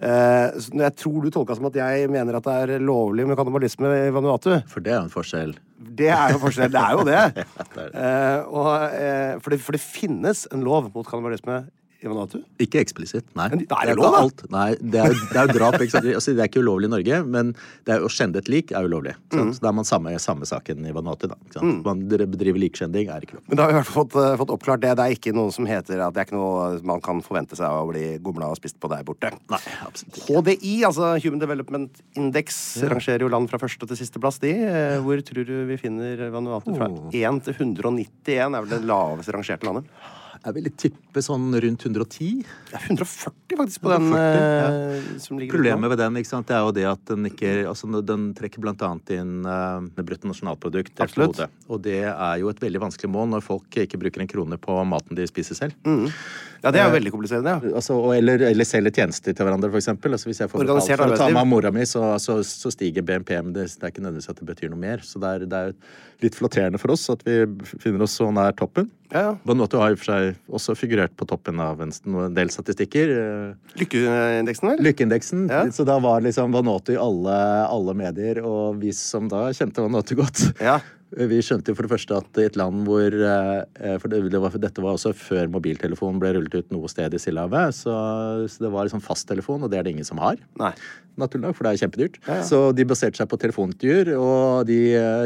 Eh, 0.00 0.56
så 0.58 0.72
Jeg 0.80 0.96
tror 0.96 1.22
du 1.22 1.30
tolka 1.30 1.54
som 1.54 1.66
at 1.68 1.76
jeg 1.76 2.08
mener 2.10 2.34
at 2.38 2.42
det 2.48 2.54
er 2.78 2.80
lovlig 2.82 3.26
med 3.28 3.36
kannibalisme 3.36 3.86
i 4.08 4.10
Vanuatu. 4.10 4.62
For 4.66 4.80
det 4.80 4.90
er 4.94 4.96
jo 4.96 5.04
en 5.04 5.12
forskjell. 5.12 5.52
Det 5.94 6.08
er 6.08 6.32
jo 6.32 6.40
forskjell. 6.42 6.72
Det 6.72 6.80
er 6.80 6.96
jo 6.96 7.04
det. 7.12 7.46
Eh, 7.92 8.40
og, 8.48 8.70
eh, 8.96 9.34
for, 9.44 9.50
det 9.52 9.60
for 9.60 9.76
det 9.76 9.82
finnes 9.84 10.46
en 10.50 10.64
lov 10.66 10.88
mot 10.94 11.06
kannibalisme 11.06 11.66
i 12.04 12.10
Vanuatu. 12.10 12.40
Ikke 12.62 12.80
eksplisitt, 12.82 13.26
nei. 13.38 13.48
Men 13.52 13.64
det 13.64 13.78
er 13.78 13.92
jo 13.92 13.96
lov, 14.00 14.16
da? 14.38 14.48
Nei, 14.54 14.68
det 14.80 15.00
er, 15.02 15.14
det 15.32 15.40
er 15.40 15.48
jo 15.48 15.56
drap. 15.58 15.78
Altså, 15.80 16.34
det 16.34 16.42
er 16.44 16.50
ikke 16.50 16.62
ulovlig 16.64 16.90
i 16.90 16.92
Norge, 16.94 17.20
men 17.26 17.52
det 17.88 17.98
å 18.04 18.10
skjende 18.12 18.42
et 18.42 18.50
lik 18.52 18.74
er 18.74 18.86
ulovlig. 18.88 19.14
Mm. 19.34 19.52
Så 19.56 19.64
Da 19.64 19.70
er 19.70 19.76
man 19.80 19.88
samme, 19.88 20.14
samme 20.22 20.48
saken 20.48 20.86
i 20.88 20.94
Vanuatu. 20.94 21.28
Da, 21.30 21.38
sant? 21.54 21.82
Man 21.86 22.04
bedriver 22.10 22.60
likskjending, 22.62 23.10
er 23.12 23.26
ikke 23.26 23.38
lov. 23.38 23.44
Men 23.48 23.60
da 23.60 23.66
har 23.66 23.72
vi 23.72 23.76
i 23.76 23.80
hvert 23.80 23.90
fall 23.90 24.04
fått, 24.04 24.18
uh, 24.20 24.36
fått 24.40 24.54
oppklart 24.54 24.84
det. 24.84 24.94
Det 24.98 25.06
er 25.06 25.16
ikke 25.16 25.34
noe 25.36 25.54
som 25.54 25.68
heter 25.68 26.02
at 26.04 26.14
det 26.14 26.24
er 26.24 26.28
ikke 26.28 26.38
noe 26.38 26.80
man 26.86 27.02
kan 27.04 27.22
forvente 27.24 27.58
seg 27.58 27.68
å 27.68 27.86
bli 27.90 28.04
gomla 28.24 28.50
og 28.52 28.60
spist 28.60 28.78
på 28.82 28.90
der 28.92 29.04
borte. 29.06 29.32
Nei, 29.52 29.62
absolutt 29.86 30.20
ikke. 30.22 30.42
HDI, 30.44 30.74
altså 30.88 31.14
Human 31.24 31.42
Development 31.42 32.02
Index, 32.20 32.60
rangerer 32.90 33.24
jo 33.24 33.30
land 33.32 33.50
fra 33.52 33.60
første 33.62 33.88
til 33.88 34.00
siste 34.00 34.22
plass, 34.22 34.40
de. 34.42 34.52
Eh, 34.54 34.98
Hvor 35.04 35.20
tror 35.24 35.48
du 35.48 35.54
vi 35.68 35.78
finner 35.80 36.26
Vanuatu 36.34 36.74
fra 36.74 36.90
1 37.14 37.40
til 37.46 37.56
191 37.58 38.54
er 38.54 38.60
vel 38.60 38.70
det 38.72 38.84
laveste 38.88 39.34
rangerte 39.34 39.68
landet? 39.68 39.88
Jeg 40.44 40.54
ville 40.58 40.70
tippe 40.76 41.22
sånn 41.24 41.46
rundt 41.56 41.86
110. 41.86 42.42
Det 42.68 42.76
er 42.76 42.82
140 42.90 43.56
faktisk 43.56 43.84
på 43.84 43.92
den 43.94 44.08
140, 44.10 44.98
eh, 44.98 45.06
som 45.24 45.38
ligger. 45.40 45.56
Problemet 45.56 45.92
ved 45.94 46.02
den 46.02 46.18
ikke 46.20 46.30
sant, 46.30 46.48
det 46.50 46.56
er 46.58 46.66
jo 46.66 46.74
det 46.76 46.84
at 46.90 47.04
den 47.08 47.28
ikke 47.30 47.52
altså 47.70 48.02
Den 48.04 48.26
trekker 48.36 48.68
annet 48.74 49.14
inn 49.16 49.46
uh, 49.48 49.80
bruttonasjonalprodukt. 49.96 51.00
Absolutt. 51.00 51.40
Og 51.68 51.80
det 51.86 52.02
er 52.10 52.42
jo 52.42 52.50
et 52.52 52.60
veldig 52.60 52.82
vanskelig 52.84 53.12
mål 53.14 53.32
når 53.32 53.46
folk 53.46 53.80
ikke 53.86 54.00
bruker 54.02 54.24
en 54.24 54.30
krone 54.30 54.60
på 54.60 54.76
maten 54.84 55.16
de 55.16 55.24
spiser 55.30 55.56
selv. 55.56 55.78
Ja, 56.64 56.72
det 56.72 56.80
er 56.80 56.88
jo 56.88 56.94
veldig 56.96 57.12
kompliserende. 57.12 57.54
ja. 57.60 57.74
Altså, 57.76 57.98
og, 58.00 58.14
eller, 58.16 58.40
eller 58.48 58.64
selger 58.68 58.94
tjenester 58.96 59.36
til 59.36 59.46
hverandre, 59.46 59.68
eksempel. 59.76 60.16
Altså, 60.16 60.30
hvis 60.30 60.40
jeg 60.40 60.50
får 60.50 60.64
betalt 60.64 60.88
for 60.96 61.12
å 61.12 61.18
ta 61.20 61.28
med 61.28 61.42
av 61.42 61.50
mora 61.50 61.72
mi, 61.74 61.84
så, 61.88 62.02
så, 62.22 62.38
så 62.48 62.72
stiger 62.72 63.04
BNP, 63.04 63.36
men 63.44 63.52
det, 63.56 63.68
det 63.76 63.84
er 63.84 63.92
ikke 63.92 64.04
nødvendigvis 64.04 64.32
at 64.32 64.40
det 64.40 64.48
betyr 64.48 64.72
noe 64.72 64.80
mer. 64.80 65.04
Så 65.04 65.20
det 65.22 65.34
er, 65.36 65.46
det 65.50 65.60
er 65.68 65.76
litt 66.24 66.38
flatterende 66.38 66.80
for 66.80 66.94
oss 66.94 67.04
at 67.12 67.22
vi 67.26 67.36
finner 67.82 68.06
oss 68.06 68.16
så 68.16 68.30
nær 68.32 68.56
toppen. 68.56 68.88
Ja, 69.12 69.20
ja. 69.28 69.32
Vanuatu 69.46 69.76
har 69.78 69.92
i 69.92 69.98
og 69.98 70.00
for 70.00 70.10
seg 70.10 70.54
også 70.58 70.74
figurert 70.78 71.12
på 71.20 71.26
toppen 71.28 71.60
av 71.62 71.82
en, 71.84 71.92
en 71.92 72.34
del 72.34 72.50
statistikker. 72.50 73.12
Eh, 73.14 73.76
Lykkeindeksen, 73.82 74.72
vel? 74.72 74.82
Lykkeindeksen. 74.88 75.46
Ja. 75.52 75.62
Så 75.74 75.86
da 75.86 75.98
var 76.02 76.24
liksom 76.24 76.54
Vanuatu 76.56 76.94
i 76.96 77.00
alle, 77.00 77.36
alle 77.68 77.94
medier, 77.98 78.40
og 78.46 78.80
vi 78.82 78.94
som 78.96 79.28
da 79.30 79.46
kjente 79.54 79.84
Vanuatu 79.84 80.16
godt, 80.18 80.48
Ja. 80.64 80.80
Vi 81.14 81.38
skjønte 81.46 81.70
jo 81.70 81.76
for 81.78 81.86
det 81.86 81.92
første 81.94 82.16
at 82.18 82.40
i 82.42 82.46
et 82.48 82.56
land 82.58 82.82
hvor 82.88 83.14
eh, 83.14 83.94
For 84.02 84.10
det, 84.10 84.40
var, 84.42 84.56
dette 84.58 84.82
var 84.82 84.96
også 84.96 85.12
før 85.14 85.46
mobiltelefonen 85.54 86.18
ble 86.22 86.32
rullet 86.34 86.56
ut 86.58 86.74
noe 86.74 86.90
sted 86.90 87.14
i 87.14 87.20
Stillehavet. 87.22 87.76
Så, 87.76 87.94
så 88.50 88.64
det 88.66 88.72
var 88.74 88.88
liksom 88.88 89.04
fasttelefon, 89.04 89.62
og 89.66 89.70
det 89.72 89.78
er 89.80 89.86
det 89.86 89.94
ingen 89.94 90.08
som 90.08 90.18
har. 90.24 90.40
Nei. 90.60 90.72
Naturlig 91.14 91.44
nok, 91.46 91.54
for 91.54 91.68
det 91.68 91.76
er 91.76 91.82
kjempedyrt. 91.84 92.16
Ja, 92.26 92.40
ja. 92.40 92.44
Så 92.48 92.58
de 92.74 92.82
baserte 92.90 93.20
seg 93.20 93.28
på 93.30 93.38
telefonintervjuer. 93.38 94.08
Og 94.18 94.64
de, 94.66 94.80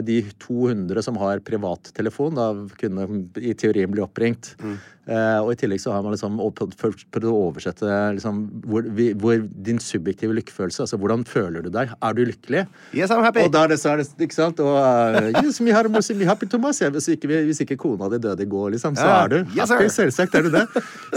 de 0.05 0.19
200 0.45 1.01
som 1.07 1.17
har 1.23 1.41
privattelefon, 1.47 2.37
da 2.37 2.51
kunne 2.77 3.07
i 3.41 3.55
teorien 3.57 3.89
bli 3.95 4.05
oppringt. 4.05 4.51
Mm. 4.61 4.75
Eh, 5.09 5.39
og 5.41 5.55
i 5.55 5.57
tillegg 5.57 5.81
så 5.81 5.95
har 5.95 6.03
man 6.05 6.13
liksom 6.13 6.37
prøvd 6.77 7.25
å 7.31 7.33
oversette 7.47 7.89
liksom, 8.19 8.43
hvor, 8.69 8.85
vi- 8.93 9.15
hvor 9.17 9.41
din 9.41 9.79
subjektive 9.81 10.35
lykkefølelse 10.37 10.85
Altså 10.85 10.99
hvordan 11.01 11.23
føler 11.25 11.65
du 11.65 11.71
deg? 11.73 11.95
Er 12.05 12.13
du 12.19 12.21
lykkelig? 12.29 12.67
Yes, 12.93 13.09
I'm 13.15 13.25
happy. 13.25 13.47
Og 13.47 13.55
da 13.55 13.63
er 13.65 13.73
det, 13.73 13.79
så 13.81 13.95
er 13.95 14.03
det, 14.03 14.11
ikke 14.29 14.37
sant? 14.37 14.61
Og 14.61 14.77
uh, 14.77 15.31
yes, 15.41 15.63
we 15.79 15.89
are 15.89 15.93
mostly 15.93 16.27
happy. 16.27 16.47
Ja, 16.51 16.91
hvis, 16.91 17.09
ikke, 17.15 17.29
hvis 17.47 17.61
ikke 17.65 17.77
kona 17.81 18.09
di 18.13 18.19
døde 18.23 18.43
i 18.45 18.49
går, 18.49 18.71
liksom, 18.75 18.97
så 18.99 19.07
er 19.07 19.33
du 19.33 19.37
happy. 19.55 19.89
Selvsagt 19.93 20.35
er 20.35 20.47
du 20.47 20.51
det. 20.55 20.65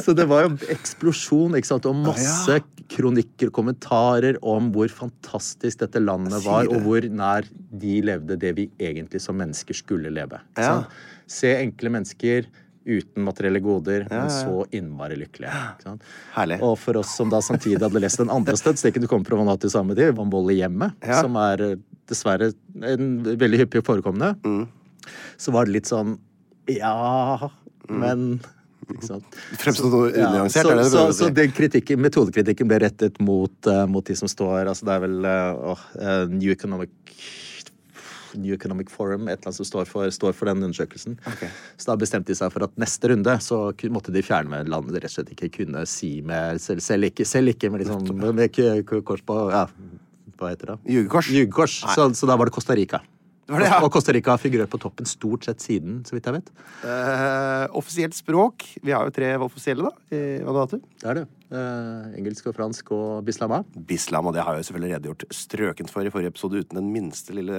Så 0.04 0.16
det 0.18 0.28
var 0.30 0.46
jo 0.46 0.56
eksplosjon, 0.72 1.58
ikke 1.58 1.70
sant? 1.70 1.88
Og 1.90 1.98
masse 1.98 2.60
kronikker, 2.92 3.52
kommentarer 3.54 4.40
om 4.44 4.72
hvor 4.76 4.92
fantastisk 4.92 5.82
dette 5.84 6.02
landet 6.04 6.44
var, 6.46 6.70
og 6.70 6.84
hvor 6.86 7.06
nær 7.08 7.48
de 7.82 8.02
levde 8.06 8.38
det 8.40 8.56
vi 8.58 8.70
egentlig 8.80 9.22
som 9.24 9.40
mennesker 9.40 9.78
skulle 9.78 10.12
leve. 10.14 10.42
Se 11.32 11.56
enkle 11.62 11.94
mennesker 11.98 12.50
uten 12.86 13.24
materielle 13.24 13.60
goder, 13.62 14.08
men 14.10 14.30
så 14.34 14.66
innmari 14.74 15.18
lykkelige. 15.20 15.52
Og 16.62 16.78
for 16.82 16.98
oss 17.02 17.16
som 17.18 17.30
da 17.30 17.42
samtidig 17.46 17.82
hadde 17.84 18.02
lest 18.02 18.22
den 18.22 18.32
andre 18.34 18.58
statistikken 18.58 19.06
du 19.06 19.10
kom 19.12 19.26
fra 19.28 19.38
Vanati 19.38 19.70
samme 19.70 19.96
tid, 19.98 20.18
om 20.20 20.32
vold 20.34 20.52
i 20.52 20.60
hjemmet, 20.62 20.96
Ja. 21.06 21.22
som 21.22 21.36
er 21.38 21.62
eh, 21.62 21.76
dessverre 22.10 22.54
en 22.82 23.24
veldig 23.24 23.66
hyppig 23.66 23.86
forekommende, 23.86 24.36
Mm. 24.44 24.68
så 25.38 25.52
var 25.52 25.66
det 25.66 25.74
litt 25.74 25.86
sånn 25.86 26.18
Ja, 26.68 27.50
men 27.90 28.40
ikke 28.90 29.06
sant? 29.06 29.38
Fremstå 29.60 29.90
noe 29.90 30.10
Ja, 30.16 30.48
så, 30.50 30.84
så, 30.90 31.14
så 31.14 31.30
den 31.34 31.52
kritikken, 31.52 32.02
metodekritikken 32.02 32.68
ble 32.68 32.80
rettet 32.80 33.20
mot, 33.20 33.54
uh, 33.68 33.86
mot 33.88 34.06
de 34.06 34.16
som 34.16 34.28
står 34.28 34.68
Altså 34.68 34.86
det 34.88 34.96
er 34.96 35.04
vel 35.06 35.26
uh, 35.26 35.86
eh, 35.96 36.26
New 36.32 36.52
Economic 36.52 36.90
New 38.40 38.54
Economic 38.56 38.92
Forum, 38.94 39.28
et 39.28 39.40
eller 39.40 39.52
annet 39.52 39.60
som 39.60 39.68
står 39.68 39.90
for, 39.90 40.10
står 40.14 40.36
for 40.38 40.52
den 40.52 40.64
undersøkelsen. 40.64 41.18
Så 41.78 41.90
da 41.90 41.98
bestemte 42.00 42.32
de 42.32 42.38
seg 42.38 42.52
for 42.54 42.68
at 42.68 42.76
neste 42.82 43.12
runde 43.12 43.38
så 43.44 43.62
måtte 43.94 44.14
de 44.16 44.24
fjerne 44.26 44.52
med 44.54 44.72
landet 44.72 44.96
de 44.96 45.04
rett 45.04 45.12
og 45.12 45.18
slett 45.20 45.34
ikke 45.36 45.52
kunne 45.62 45.86
si 45.90 46.20
med 46.26 46.62
Selv, 46.62 46.84
selv, 46.84 47.08
ikke, 47.10 47.26
selv 47.28 47.52
ikke 47.54 47.72
med 47.72 47.84
liksom 47.84 48.06
med 48.36 48.54
kors 49.08 49.24
på 49.26 49.38
Ja, 49.52 49.66
hva 50.38 50.52
heter 50.54 50.74
det? 50.74 50.78
Jugekors. 50.90 51.32
Ljugekors. 51.32 51.80
Så, 51.96 52.08
så 52.18 52.30
da 52.30 52.38
var 52.40 52.50
det 52.50 52.56
Costa 52.56 52.78
Rica. 52.78 53.02
Det 53.52 53.60
det, 53.60 53.68
ja. 53.68 53.82
Og 53.84 53.92
Costa 53.92 54.14
Rica 54.16 54.32
har 54.36 54.40
figurert 54.40 54.72
på 54.72 54.80
toppen 54.80 55.08
stort 55.10 55.46
sett 55.48 55.64
siden, 55.64 56.02
så 56.08 56.16
vidt 56.16 56.28
jeg 56.30 56.38
vet. 56.38 56.52
Eh, 56.88 57.66
offisielt 57.78 58.16
språk. 58.16 58.64
Vi 58.80 58.94
har 58.96 59.10
jo 59.10 59.14
tre 59.16 59.34
offisielle, 59.44 59.90
da. 59.90 60.16
I 60.16 60.40
Vanuatu. 60.46 60.80
Det 60.80 61.10
er 61.12 61.22
det. 61.22 61.26
Eh, 61.52 62.12
engelsk 62.16 62.46
og 62.48 62.54
fransk 62.56 62.94
og 62.96 63.26
bislama. 63.28 63.58
Bislam, 63.88 64.30
og 64.30 64.36
det 64.36 64.44
har 64.46 64.56
jeg 64.56 64.64
jo 64.64 64.68
selvfølgelig 64.70 64.92
redegjort 64.96 65.24
strøkent 65.36 65.90
for 65.92 66.08
i 66.08 66.12
forrige 66.14 66.32
episode, 66.32 66.62
uten 66.64 66.80
den 66.80 66.88
minste 66.94 67.36
lille 67.36 67.58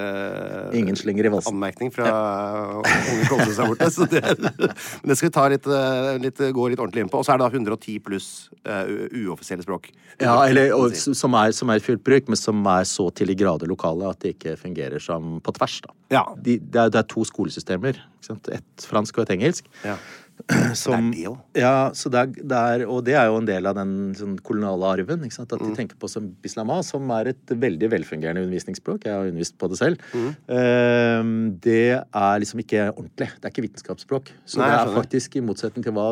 Ingen 0.72 0.96
slinger 0.96 1.28
i 1.28 1.32
valsen. 1.34 1.52
anmerkning 1.52 1.92
fra 1.92 2.08
unge 2.80 3.26
Kolsnes 3.28 3.60
der 3.60 3.68
borte. 3.68 3.90
Så 3.92 4.08
det, 4.08 4.22
men 4.40 5.12
det 5.12 5.18
skal 5.18 5.28
vi 5.28 5.34
ta 5.36 5.44
litt, 5.52 5.68
eh, 5.68 6.16
litt, 6.24 6.40
gå 6.40 6.68
litt 6.72 6.80
ordentlig 6.80 7.04
inn 7.04 7.12
på. 7.12 7.20
Og 7.20 7.28
så 7.28 7.34
er 7.34 7.42
det 7.42 7.44
da 7.44 7.52
110 7.52 7.98
pluss 8.06 8.30
uh, 8.64 8.88
uoffisielle 9.26 9.66
språk. 9.66 9.90
Ja, 10.22 10.38
eller, 10.46 10.72
og, 10.72 10.96
som, 10.96 11.36
er, 11.36 11.52
som 11.52 11.68
er 11.74 11.84
fullt 11.84 12.04
bruk, 12.06 12.32
men 12.32 12.40
som 12.40 12.64
er 12.72 12.88
så 12.88 13.10
til 13.12 13.34
i 13.34 13.36
grader 13.36 13.68
lokale 13.68 14.08
at 14.08 14.24
det 14.24 14.38
ikke 14.38 14.56
fungerer 14.56 15.04
som 15.04 15.36
på 15.44 15.52
tvers. 15.60 15.82
da. 15.84 15.92
Ja. 16.16 16.24
De, 16.40 16.56
det, 16.56 16.80
er, 16.80 16.96
det 16.96 17.04
er 17.04 17.12
to 17.12 17.28
skolesystemer. 17.28 18.00
Et 18.32 18.88
fransk 18.88 19.20
og 19.20 19.26
et 19.26 19.36
engelsk. 19.36 19.68
Ja. 19.84 20.00
Som, 20.78 21.10
det 21.12 21.22
jo. 21.26 21.34
ja, 21.58 21.90
så 21.94 22.10
det 22.12 22.20
er, 22.22 22.30
det 22.52 22.58
er, 22.58 22.84
og 22.90 23.02
det 23.06 23.14
er 23.18 23.28
jo 23.30 23.36
en 23.38 23.46
del 23.48 23.66
av 23.68 23.76
den 23.78 23.92
sånn, 24.18 24.36
koloniale 24.44 24.88
arven. 24.98 25.22
At 25.28 25.52
Mm. 25.52 25.62
de 25.68 25.72
tenker 25.76 25.98
på 26.00 26.08
som 26.10 26.30
bislama, 26.42 26.80
som 26.84 27.10
er 27.14 27.28
et 27.34 27.52
veldig 27.52 27.90
velfungerende 27.92 28.42
undervisningsspråk. 28.46 29.04
Jeg 29.06 29.12
har 29.14 29.28
undervist 29.28 29.56
på 29.60 29.68
det 29.70 29.78
selv. 29.78 30.00
Mm. 30.16 30.30
Eh, 30.56 31.32
det 31.66 31.82
er 32.02 32.40
liksom 32.42 32.62
ikke 32.64 32.88
ordentlig. 32.94 33.28
Det 33.38 33.44
er 33.44 33.52
ikke 33.54 33.66
vitenskapsspråk. 33.68 34.32
Så 34.46 34.58
Nei, 34.62 34.70
det 34.72 34.78
er 34.80 34.96
faktisk, 34.96 35.36
i 35.36 35.44
motsetning 35.44 35.84
til 35.86 35.92
hva 35.96 36.08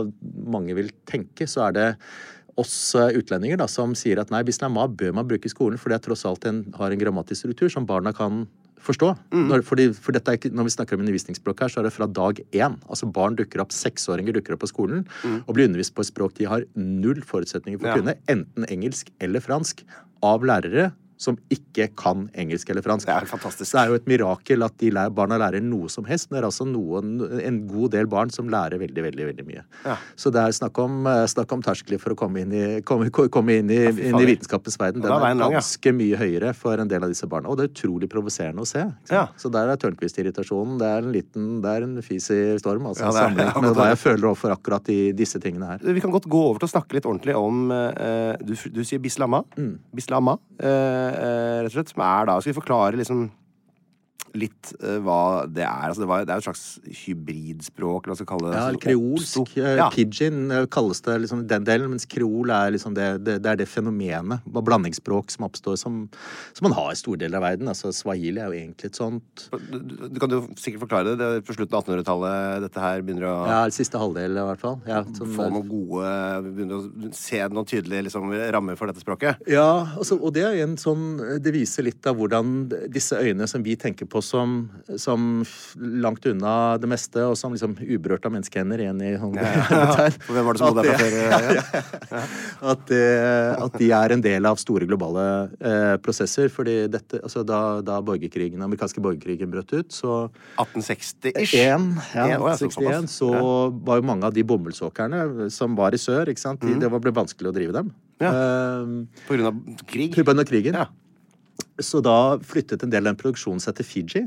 mange 0.46 0.76
vil 0.78 0.92
tenke, 1.08 1.48
så 1.50 1.68
er 1.68 1.72
det 1.78 1.88
oss 2.60 2.94
eh, 2.98 3.14
utlendinger 3.16 3.56
da, 3.60 3.66
som 3.70 3.94
sier 3.96 4.20
at 4.20 4.30
nei, 4.34 4.42
bislama 4.44 4.84
bør 4.90 5.14
man 5.16 5.28
bruke 5.30 5.48
i 5.48 5.52
skolen, 5.52 5.78
for 5.80 5.88
det 5.92 6.00
er 6.00 6.06
tross 6.10 6.26
alt 6.28 6.44
en, 6.50 6.64
har 6.76 6.92
en 6.92 7.00
grammatisk 7.00 7.44
struktur 7.46 7.70
som 7.72 7.86
barna 7.88 8.12
kan 8.12 8.42
forstå. 8.84 9.10
Mm. 9.34 9.46
Når, 9.50 9.64
fordi, 9.66 9.88
for 9.92 10.16
er 10.16 10.38
ikke, 10.38 10.52
når 10.56 10.68
vi 10.68 10.74
snakker 10.74 10.96
om 10.96 11.04
undervisningsspråk 11.04 11.60
her, 11.64 11.72
så 11.72 11.80
er 11.80 11.88
det 11.88 11.94
fra 11.94 12.08
dag 12.08 12.40
én. 12.56 12.78
Altså 12.88 13.08
Barn 13.12 13.36
dukker 13.38 13.62
opp, 13.64 13.74
seksåringer 13.76 14.36
dukker 14.36 14.56
opp 14.56 14.64
på 14.64 14.70
skolen 14.72 15.04
og 15.46 15.54
blir 15.56 15.68
undervist 15.68 15.94
på 15.96 16.04
et 16.04 16.10
språk 16.10 16.34
de 16.38 16.48
har 16.50 16.64
null 16.74 17.20
forutsetninger 17.26 17.80
for 17.80 17.90
å 17.90 17.94
Ja. 17.94 18.00
kunne, 18.00 18.16
enten 18.28 18.66
engelsk 18.68 19.10
eller 19.20 19.40
fransk, 19.44 19.84
av 20.22 20.42
lærere 20.44 20.90
som 21.20 21.36
ikke 21.52 21.90
kan 22.00 22.24
engelsk 22.38 22.70
eller 22.72 22.84
fransk. 22.84 23.08
Det 23.08 23.12
er 23.12 23.28
fantastisk. 23.28 23.74
Det 23.74 23.80
er 23.82 23.90
jo 23.92 23.98
et 23.98 24.06
mirakel 24.08 24.64
at 24.64 24.76
de 24.80 24.88
lærer, 24.96 25.12
barna 25.12 25.36
lærer 25.40 25.60
noe 25.64 25.90
som 25.92 26.06
helst, 26.08 26.30
men 26.30 26.38
det 26.38 26.42
er 26.42 26.48
altså 26.48 26.64
noen, 26.68 27.18
en 27.44 27.58
god 27.68 27.92
del 27.92 28.08
barn 28.10 28.32
som 28.32 28.48
lærer 28.52 28.80
veldig, 28.80 29.04
veldig 29.10 29.26
veldig 29.28 29.44
mye. 29.44 29.64
Ja. 29.84 29.98
Så 30.16 30.32
det 30.32 30.40
er 30.40 30.56
snakk 30.56 30.80
om, 30.80 31.02
eh, 31.10 31.26
snakk 31.28 31.52
om 31.52 31.64
terskler 31.64 32.00
for 32.00 32.14
å 32.14 32.18
komme 32.18 32.44
inn 32.44 32.54
i, 32.56 32.64
komme, 32.88 33.10
komme 33.12 33.58
inn 33.60 33.72
i, 33.72 33.80
inn 33.90 34.16
i 34.16 34.28
vitenskapens 34.32 34.78
verden. 34.80 35.04
Den 35.04 35.12
er 35.12 35.56
ganske 35.58 35.94
mye 35.96 36.20
høyere 36.20 36.54
for 36.56 36.80
en 36.80 36.88
del 36.88 37.04
av 37.04 37.12
disse 37.12 37.28
barna. 37.28 37.52
Og 37.52 37.60
det 37.60 37.68
er 37.68 37.74
utrolig 37.74 38.08
provoserende 38.12 38.64
å 38.64 38.70
se. 38.70 38.86
Ja. 39.12 39.26
Så 39.36 39.52
der 39.52 39.68
er 39.68 39.80
Tørnquist-irritasjonen. 39.80 40.78
Det 40.80 40.88
er 40.88 41.04
en 41.04 41.12
liten, 41.12 41.50
det 41.60 41.76
er 41.76 41.88
en 41.88 42.00
fis 42.06 42.30
i 42.32 42.40
storm, 42.62 42.88
altså, 42.88 43.04
Ja, 43.04 43.12
er- 43.12 43.28
sammenlignet 43.28 43.60
med 43.60 43.76
hva 43.76 43.90
jeg 43.92 44.00
føler 44.00 44.30
overfor 44.32 44.56
akkurat 44.56 44.88
i 44.88 45.12
disse 45.12 45.40
tingene 45.42 45.74
her. 45.74 45.84
Vi 45.84 46.00
kan 46.00 46.12
godt 46.14 46.30
gå 46.30 46.40
over 46.48 46.62
til 46.62 46.70
å 46.70 46.74
snakke 46.78 46.96
litt 46.96 47.04
ordentlig 47.04 47.36
om 47.36 47.68
uh, 47.70 48.36
du, 48.40 48.54
du 48.72 48.82
sier 48.86 49.02
bislama. 49.02 49.42
Mm. 49.58 49.74
Bislama, 49.94 50.38
eh, 50.62 51.09
rett 51.10 51.70
og 51.70 51.76
slett. 51.76 51.92
Som 51.94 52.04
er 52.06 52.28
da 52.30 52.38
Skal 52.40 52.52
vi 52.52 52.60
forklare 52.60 53.00
liksom 53.00 53.28
litt 54.38 54.72
eh, 54.82 54.98
hva 55.02 55.46
det 55.50 55.64
er? 55.64 55.88
Altså, 55.90 56.02
det, 56.04 56.08
var, 56.10 56.24
det 56.28 56.34
er 56.34 56.42
et 56.42 56.46
slags 56.46 56.78
hybridspråk, 57.04 58.04
eller 58.06 58.14
hva 58.14 58.18
skal 58.18 58.26
vi 58.26 58.30
kalle 58.30 58.50
det? 58.52 58.58
Ja, 58.58 58.68
eller 58.68 58.82
kreolsk. 58.84 59.56
eh, 59.58 59.76
Ja. 59.80 59.88
Pidgin 59.90 60.50
eh, 60.54 60.66
kalles 60.70 61.00
det 61.06 61.16
liksom 61.24 61.46
den 61.50 61.64
delen, 61.66 61.90
mens 61.90 62.06
kreol 62.06 62.50
er 62.54 62.70
liksom 62.74 62.94
det, 62.94 63.08
det, 63.24 63.38
det 63.42 63.50
er 63.54 63.56
det 63.62 63.68
fenomenet, 63.68 64.44
blandingsspråk, 64.46 65.30
som 65.34 65.46
oppstår 65.48 65.76
som, 65.80 66.08
som 66.54 66.68
man 66.68 66.76
har 66.76 66.92
i 66.92 66.98
store 67.00 67.18
deler 67.24 67.40
av 67.40 67.46
verden. 67.48 67.68
Altså 67.72 67.92
Swahili 67.94 68.40
er 68.40 68.50
jo 68.52 68.58
egentlig 68.60 68.90
et 68.92 68.98
sånt 69.00 69.46
Du, 69.50 69.78
du- 69.80 70.08
du 70.10 70.18
kan 70.20 70.30
jo 70.30 70.40
sikkert 70.58 70.84
forklare 70.86 71.04
det. 71.10 71.16
det 71.20 71.26
er 71.38 71.40
på 71.46 71.54
slutten 71.56 71.76
av 71.76 71.84
1800-tallet 71.84 72.62
dette 72.66 72.80
her 72.82 73.02
begynner 73.02 73.26
å 73.30 73.34
Ja, 73.50 73.60
siste 73.74 73.98
halvdel 74.00 74.36
i 74.38 74.44
hvert 74.46 74.60
fall. 74.62 74.78
Ja, 74.88 75.02
sånn, 75.04 75.34
få 75.36 75.48
noen 75.50 75.68
gode 75.70 76.10
Begynner 76.50 76.78
å 76.80 77.12
se 77.16 77.40
noen 77.48 77.66
tydelige 77.68 78.06
liksom, 78.08 78.30
rammer 78.54 78.76
for 78.78 78.90
dette 78.90 79.02
språket. 79.02 79.40
Ja, 79.50 79.66
altså, 79.96 80.18
og 80.20 80.34
det 80.36 80.44
er 80.46 80.60
en 80.64 80.76
sånn 80.80 81.18
Det 81.42 81.52
viser 81.54 81.86
litt 81.86 82.06
av 82.10 82.16
hvordan 82.20 82.68
disse 82.92 83.16
øyene 83.20 83.46
som 83.50 83.62
vi 83.66 83.76
tenker 83.80 84.06
på 84.10 84.19
som, 84.24 84.56
som 85.00 85.42
langt 85.76 86.26
unna 86.30 86.76
det 86.80 86.88
meste, 86.90 87.22
og 87.26 87.36
som 87.38 87.54
liksom 87.54 87.76
uberørt 87.80 88.26
av 88.28 88.34
menneskehender 88.34 88.82
igjen 88.84 89.00
i 89.04 89.12
sånn 89.20 89.36
For 89.38 90.32
hvem 90.36 90.48
var 90.48 90.58
det 90.58 90.62
som 90.62 90.74
bodde 90.74 90.84
der 90.86 90.94
fra 90.94 91.00
før? 91.00 91.18
Ja. 92.10 92.20
at, 92.72 92.80
det, 92.90 93.02
at 93.62 93.76
de 93.78 93.88
er 93.94 94.12
en 94.14 94.22
del 94.24 94.46
av 94.48 94.58
store 94.60 94.86
globale 94.88 95.24
eh, 95.62 95.94
prosesser. 96.02 96.48
fordi 96.52 96.88
dette, 96.90 97.20
altså 97.22 97.44
da, 97.46 97.80
da 97.86 98.00
borgerkrigen, 98.04 98.62
amerikanske 98.66 99.02
borgerkrigen 99.04 99.52
brøt 99.52 99.72
ut, 99.72 99.92
så 99.94 100.16
1860-ish. 100.58 101.54
Ja, 101.54 101.76
En, 101.76 101.92
å, 102.42 102.50
ja, 102.50 102.56
så 102.58 102.66
61, 102.66 103.06
såpass. 103.06 103.18
så 103.20 103.30
var 103.86 104.00
jo 104.00 104.06
mange 104.10 104.26
av 104.26 104.34
de 104.36 104.44
bomullsåkrene 104.46 105.50
som 105.54 105.76
var 105.78 105.94
i 105.94 106.00
sør, 106.02 106.32
ikke 106.32 106.42
sant? 106.42 106.64
De, 106.66 106.74
det 106.80 106.90
var, 106.90 107.02
ble 107.04 107.14
vanskelig 107.14 107.52
å 107.52 107.54
drive 107.56 107.76
dem. 107.76 107.92
Ja. 108.20 108.32
Uh, 108.34 109.22
På 109.28 109.36
grunn 109.36 109.48
av 109.52 109.84
krig. 109.88 110.10
på 110.16 110.24
grunn 110.26 110.42
av 110.42 110.48
krigen. 110.50 110.76
Ja. 110.76 110.88
Så 111.84 112.02
da 112.04 112.38
flyttet 112.44 112.84
en 112.84 112.92
del 112.92 113.04
av 113.04 113.12
den 113.12 113.20
produksjonen 113.20 113.62
seg 113.62 113.78
til 113.80 113.88
Fiji. 113.88 114.26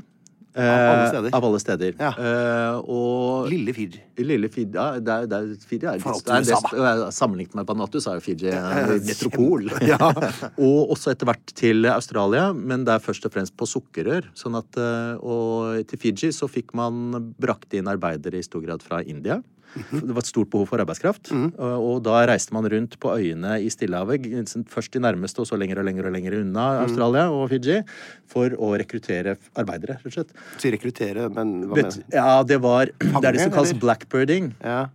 Av 0.53 0.63
alle 0.63 1.03
Eh, 1.03 1.09
steder. 1.09 1.29
Av 1.33 1.45
alle 1.45 1.59
steder. 1.59 1.93
Ja. 1.97 2.11
Eh, 2.13 2.75
og 2.85 3.47
Lille 3.49 3.73
Fiji. 3.73 4.01
Lille 4.21 4.49
Fiji 4.53 4.69
ja, 4.75 4.99
det 5.01 5.13
er, 5.13 5.25
det 5.25 5.39
er, 5.39 5.55
Fiji 5.65 5.87
er, 5.89 5.97
det 5.97 6.83
er 6.85 7.11
Sammenlignet 7.11 7.57
med 7.57 7.65
Vanuatu 7.65 7.97
så 7.97 8.13
er 8.13 8.19
jo 8.19 8.25
Fiji 8.27 8.51
en 8.53 8.93
metropol. 9.07 9.71
Ja. 9.93 9.97
og 10.67 10.93
også 10.93 11.13
etter 11.13 11.27
hvert 11.27 11.55
til 11.57 11.87
Australia, 11.89 12.51
men 12.53 12.85
det 12.85 12.93
er 12.93 13.03
først 13.03 13.25
og 13.25 13.33
fremst 13.33 13.57
på 13.57 13.67
sukkerrør. 13.69 14.29
Sånn 14.37 14.59
at, 14.59 14.77
eh, 14.77 15.17
og 15.17 15.81
til 15.89 16.01
Fiji 16.05 16.29
så 16.35 16.49
fikk 16.51 16.75
man 16.77 17.33
brakt 17.41 17.73
inn 17.73 17.89
arbeidere 17.89 18.37
i 18.37 18.45
stor 18.45 18.61
grad 18.61 18.85
fra 18.85 19.01
India. 19.01 19.41
Det 20.07 20.13
var 20.13 20.19
et 20.21 20.29
stort 20.29 20.49
behov 20.53 20.67
for 20.69 20.77
arbeidskraft. 20.83 21.31
Og- 21.33 21.83
Og 21.83 22.03
da 22.03 22.25
reiste 22.29 22.53
man 22.53 22.65
rundt 22.69 22.97
på 22.99 23.09
øyene 23.17 23.57
i 23.63 23.69
Stillehavet, 23.69 24.25
først 24.69 24.91
de 24.93 24.99
nærmeste, 24.99 25.39
og 25.39 25.47
så 25.47 25.57
lenger 25.57 25.79
og 25.79 25.85
lenger 25.85 26.05
og 26.05 26.13
lenger 26.13 26.39
unna 26.41 26.65
Mhm. 26.79 26.83
Australia 26.87 27.27
og 27.31 27.49
Fiji, 27.49 27.83
for 28.27 28.49
å 28.49 28.73
rekruttere 28.77 29.37
arbeidere, 29.55 29.97
rett 29.97 30.05
og 30.05 30.11
slett. 30.13 30.31
Så 30.57 30.71
rekruttere, 30.71 31.29
men 31.33 31.63
hva 31.69 31.75
mener 31.75 31.89
du? 31.91 32.03
ja, 32.13 32.43
det 32.43 32.61
var 32.61 32.85
Det 32.99 33.25
er 33.25 33.31
det 33.31 33.41
som 33.41 33.51
kalles 33.51 33.73
blackbirding. 33.73 34.53
Ja. 34.63 34.87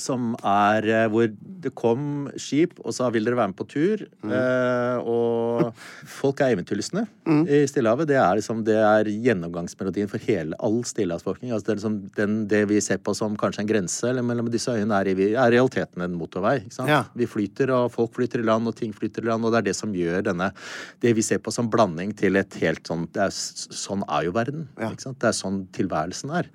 Som 0.00 0.34
er 0.42 0.86
eh, 0.90 1.06
hvor 1.12 1.30
det 1.30 1.72
kom 1.78 2.28
skip, 2.40 2.76
og 2.82 2.94
sa 2.94 3.10
'vil 3.10 3.24
dere 3.24 3.38
være 3.38 3.52
med 3.52 3.58
på 3.58 3.66
tur'? 3.70 4.04
Eh, 4.26 4.98
og 5.02 5.72
folk 6.06 6.40
er 6.40 6.54
eventyrlystne 6.54 7.06
i 7.26 7.66
Stillehavet. 7.66 8.08
Det 8.08 8.16
er 8.16 8.38
liksom, 8.38 8.64
det 8.64 8.76
er 8.76 9.10
gjennomgangsmelodien 9.10 10.08
for 10.10 10.18
hele 10.18 10.56
all 10.60 10.82
stillehavsbefolkning. 10.84 11.52
Altså 11.52 11.66
det, 11.66 11.76
liksom 11.78 11.98
den, 12.16 12.46
det 12.48 12.68
vi 12.68 12.80
ser 12.80 12.98
på 12.98 13.14
som 13.14 13.36
kanskje 13.36 13.64
en 13.64 13.70
grense 13.70 14.08
eller 14.08 14.22
mellom 14.22 14.50
disse 14.50 14.70
øyene, 14.70 14.94
er 14.94 15.10
i 15.12 15.32
er 15.34 15.50
realiteten 15.50 16.02
en 16.02 16.16
motorvei. 16.18 16.58
Ja. 16.86 17.04
Vi 17.14 17.26
flyter, 17.26 17.70
og 17.74 17.92
folk 17.94 18.14
flyter 18.14 18.40
i 18.40 18.46
land, 18.46 18.68
og 18.68 18.76
ting 18.76 18.92
flyter 18.94 19.24
i 19.24 19.30
land, 19.30 19.44
og 19.44 19.52
det 19.52 19.62
er 19.62 19.68
det 19.70 19.76
som 19.76 19.94
gjør 19.94 20.22
denne 20.26 20.52
Det 21.00 21.12
vi 21.16 21.22
ser 21.22 21.38
på 21.38 21.52
som 21.52 21.68
blanding 21.70 22.12
til 22.16 22.36
et 22.36 22.54
helt 22.62 22.86
sånn 22.86 23.06
det 23.12 23.26
er, 23.26 23.34
Sånn 23.76 24.02
er 24.08 24.26
jo 24.26 24.32
verden. 24.34 24.66
Ja. 24.80 24.90
Det 24.94 25.28
er 25.28 25.34
sånn 25.36 25.66
tilværelsen 25.74 26.32
er. 26.38 26.48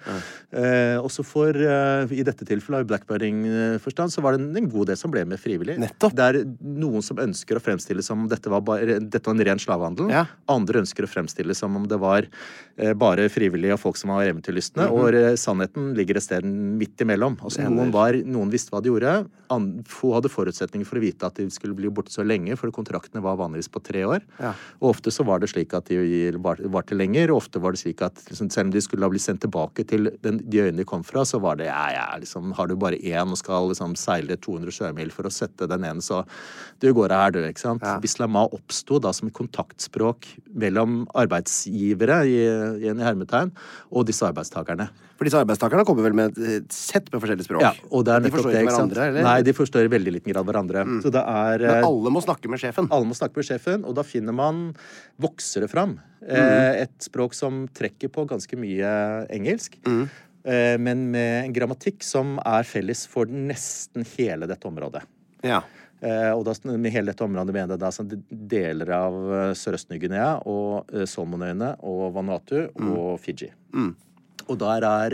Eh, 0.51 0.97
også 0.99 1.23
for 1.27 1.55
eh, 1.55 2.11
I 2.11 2.25
dette 2.27 2.47
tilfellet, 2.47 2.85
i 2.85 2.91
blackbirding-forstand, 3.21 4.11
så 4.11 4.21
var 4.21 4.37
det 4.37 4.57
en, 4.57 4.69
god 4.69 4.87
del 4.87 4.97
som 4.97 5.11
ble 5.11 5.23
med 5.25 5.39
frivillig. 5.39 5.77
Nettopp. 5.81 6.15
Det 6.15 6.25
er 6.25 6.39
noen 6.61 7.03
som 7.03 7.19
ønsker 7.21 7.57
å 7.57 7.63
fremstille 7.63 8.03
som 8.03 8.23
om 8.23 8.29
dette 8.29 8.49
var, 8.49 8.61
bare, 8.65 8.99
dette 8.99 9.25
var 9.27 9.35
en 9.35 9.45
ren 9.45 9.61
slavehandel. 9.61 10.11
Ja. 10.11 10.25
Andre 10.51 10.81
ønsker 10.83 11.05
å 11.05 11.09
fremstille 11.09 11.55
som 11.57 11.75
om 11.77 11.87
det 11.89 11.99
var 12.01 12.27
eh, 12.77 12.93
bare 12.93 13.27
frivillige 13.31 13.75
og 13.75 13.81
folk 13.81 13.99
som 13.99 14.13
var 14.13 14.25
eventyrlystne. 14.29 14.87
Mhm. 14.87 14.97
Og 14.97 15.17
eh, 15.17 15.35
sannheten 15.39 15.93
ligger 15.97 16.19
et 16.19 16.27
sted 16.27 16.45
midt 16.45 17.01
imellom. 17.03 17.37
Altså, 17.41 17.65
noen, 17.67 17.93
var, 17.93 18.17
noen 18.25 18.51
visste 18.53 18.73
hva 18.73 18.81
de 18.83 18.91
gjorde. 18.91 19.15
An, 19.51 19.69
få 19.89 20.13
hadde 20.15 20.31
forutsetninger 20.31 20.87
for 20.87 20.99
å 20.99 21.03
vite 21.03 21.27
at 21.27 21.39
de 21.39 21.47
skulle 21.51 21.75
bli 21.77 21.91
borte 21.91 22.13
så 22.13 22.25
lenge, 22.25 22.55
for 22.59 22.71
kontraktene 22.75 23.23
var 23.23 23.39
vanligvis 23.41 23.71
på 23.71 23.83
tre 23.83 24.05
år. 24.07 24.23
Ja. 24.39 24.53
Og 24.79 24.93
ofte 24.95 25.13
så 25.13 25.25
var 25.27 25.41
det 25.43 25.51
slik 25.51 25.75
at 25.77 25.91
de 25.91 26.31
var- 26.41 26.61
varte 26.71 26.95
lenger, 26.95 27.31
og 27.31 27.43
ofte 27.43 27.61
var 27.61 27.75
det 27.75 27.81
slik 27.83 28.01
at 28.05 28.15
liksom, 28.29 28.51
selv 28.51 28.69
om 28.69 28.75
de 28.75 28.81
skulle 28.83 29.05
ha 29.05 29.11
blitt 29.11 29.25
sendt 29.25 29.43
tilbake 29.43 29.85
til 29.87 30.11
den, 30.23 30.39
de 30.47 30.63
øyene 30.63 30.79
de 30.81 30.87
kom 30.87 31.03
fra, 31.03 31.25
så 31.27 31.39
var 31.41 31.59
det 31.59 31.67
ja, 31.67 31.83
ja, 31.95 32.07
liksom, 32.21 32.53
har 32.55 32.67
du 32.67 32.75
bare 32.79 32.99
én 32.99 33.10
og 33.19 33.37
skal 33.39 33.69
liksom 33.71 33.95
seile 33.99 34.37
200 34.39 34.75
sjømil 34.75 35.11
for 35.13 35.27
å 35.27 35.33
sette 35.33 35.67
den 35.69 35.85
ene, 35.87 36.03
så 36.05 36.23
du 36.81 36.89
går 36.95 37.13
her, 37.13 37.35
du, 37.35 37.41
ikke 37.45 37.61
sant. 37.61 37.85
Ja. 37.85 37.99
Bislama 38.01 38.47
oppsto 38.55 38.99
da 39.03 39.13
som 39.15 39.29
et 39.29 39.37
kontaktspråk 39.37 40.27
mellom 40.61 41.03
arbeidsgivere, 41.17 42.21
i, 42.25 42.41
i 42.87 42.95
hermetegn, 43.01 43.53
og 43.91 44.07
disse 44.09 44.25
arbeidstakerne. 44.27 44.89
For 45.21 45.29
disse 45.29 45.37
arbeidstakerne 45.37 45.85
kommer 45.85 46.07
vel 46.07 46.15
med 46.17 46.37
et 46.41 46.73
sett 46.73 47.11
med 47.13 47.21
forskjellige 47.21 47.45
språk. 47.45 47.61
Ja, 47.61 47.75
og 47.93 48.07
det 48.07 48.15
er 48.15 48.23
de 48.23 48.25
nettopp 48.25 48.39
forstår 48.39 48.55
det, 48.55 48.61
ikke 48.65 48.73
sant? 48.73 48.95
hverandre, 48.95 49.03
eller? 49.11 49.21
Mm. 49.21 49.27
Nei, 49.27 49.43
de 49.45 49.53
forstår 49.53 49.85
i 49.85 49.91
veldig 49.93 50.13
liten 50.15 50.33
grad 50.33 50.47
hverandre. 50.47 50.85
Så 51.03 51.11
det 51.13 51.21
er 51.21 51.65
Men 51.67 51.75
eh, 51.75 51.89
alle 51.91 52.13
må 52.15 52.23
snakke 52.25 52.49
med 52.49 52.63
sjefen. 52.63 52.87
alle 52.89 53.05
må 53.05 53.17
snakke 53.19 53.37
med 53.37 53.45
sjefen, 53.45 53.85
og 53.85 53.93
da 53.99 54.05
finner 54.07 54.33
man 54.33 54.63
voksere 55.21 55.69
fram. 55.69 55.99
Mm. 56.23 56.33
Eh, 56.33 56.81
et 56.87 57.05
språk 57.05 57.37
som 57.37 57.67
trekker 57.69 58.09
på 58.09 58.25
ganske 58.33 58.57
mye 58.57 58.89
engelsk. 59.29 59.77
Mm. 59.85 60.09
Eh, 60.43 60.77
men 60.81 61.09
med 61.13 61.45
en 61.45 61.53
grammatikk 61.53 62.03
som 62.03 62.37
er 62.45 62.63
felles 62.67 63.05
for 63.09 63.25
nesten 63.29 64.05
hele 64.17 64.47
dette 64.49 64.67
området. 64.69 65.03
Ja. 65.45 65.61
Eh, 66.01 66.31
og 66.33 66.45
da, 66.47 66.55
med 66.73 66.91
hele 66.95 67.11
dette 67.13 67.23
området 67.27 67.53
mener 67.53 67.75
jeg 67.75 67.81
da 67.83 67.91
sånn 67.93 68.09
deler 68.29 68.89
av 68.97 69.17
eh, 69.37 69.51
Sørøst-Ny-Guinea 69.57 70.39
og 70.49 70.89
Solmonøyene 71.07 71.75
og 71.85 72.07
Vanuatu 72.15 72.63
Mm. 72.73 72.95
og 72.97 73.19
Fiji. 73.21 73.51
Og 74.49 74.57
der 74.59 74.83
er 74.83 75.13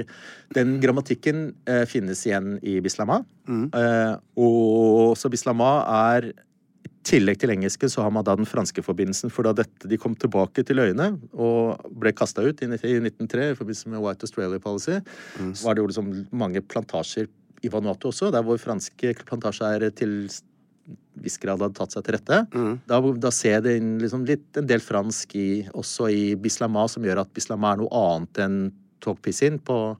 Den 0.55 0.77
grammatikken 0.81 1.53
eh, 1.67 1.83
finnes 1.85 2.23
igjen 2.25 2.55
i 2.63 2.79
Bislama. 2.81 3.19
Eh, 3.47 4.15
og 4.39 5.17
så 5.19 5.29
Bislama 5.29 5.83
er 6.15 6.31
tillegg 7.07 7.39
til 7.41 7.53
engelsken 7.53 7.91
så 7.91 8.03
har 8.05 8.11
man 8.13 8.25
da 8.27 8.35
den 8.37 8.47
franske 8.49 8.83
forbindelsen. 8.85 9.31
For 9.33 9.47
da 9.47 9.53
dette, 9.55 9.87
de 9.89 9.99
kom 10.01 10.15
tilbake 10.19 10.65
til 10.67 10.81
øyene 10.83 11.13
og 11.33 11.87
ble 12.01 12.13
kasta 12.15 12.43
ut 12.45 12.61
i 12.63 12.69
1903 12.69 13.51
i 13.53 13.57
forbindelse 13.57 13.93
med 13.93 14.03
White 14.03 14.27
Australia 14.27 14.61
Policy, 14.63 14.99
var 15.63 15.75
det 15.77 15.83
jo 15.83 15.89
liksom 15.91 16.11
mange 16.31 16.61
plantasjer 16.61 17.29
i 17.65 17.71
Vanuatu 17.73 18.11
også, 18.11 18.29
der 18.31 18.45
hvor 18.45 18.59
franske 18.61 19.15
plantasjer 19.25 19.89
til 19.97 20.29
viss 21.19 21.39
grad 21.41 21.59
hadde 21.63 21.75
tatt 21.75 21.95
seg 21.95 22.05
til 22.05 22.15
rette. 22.15 22.41
Da, 22.87 22.99
da 23.01 23.31
ser 23.33 23.61
det 23.65 23.77
inn 23.79 23.97
liksom 23.99 24.25
litt, 24.27 24.47
en 24.59 24.67
del 24.69 24.83
fransk 24.83 25.35
i, 25.35 25.49
også 25.75 26.11
i 26.13 26.35
Bislama, 26.39 26.85
som 26.87 27.03
gjør 27.03 27.23
at 27.23 27.33
Bislama 27.35 27.73
er 27.73 27.81
noe 27.81 28.03
annet 28.03 28.43
enn 28.45 28.59
togpissin 29.03 29.59
på, 29.61 29.95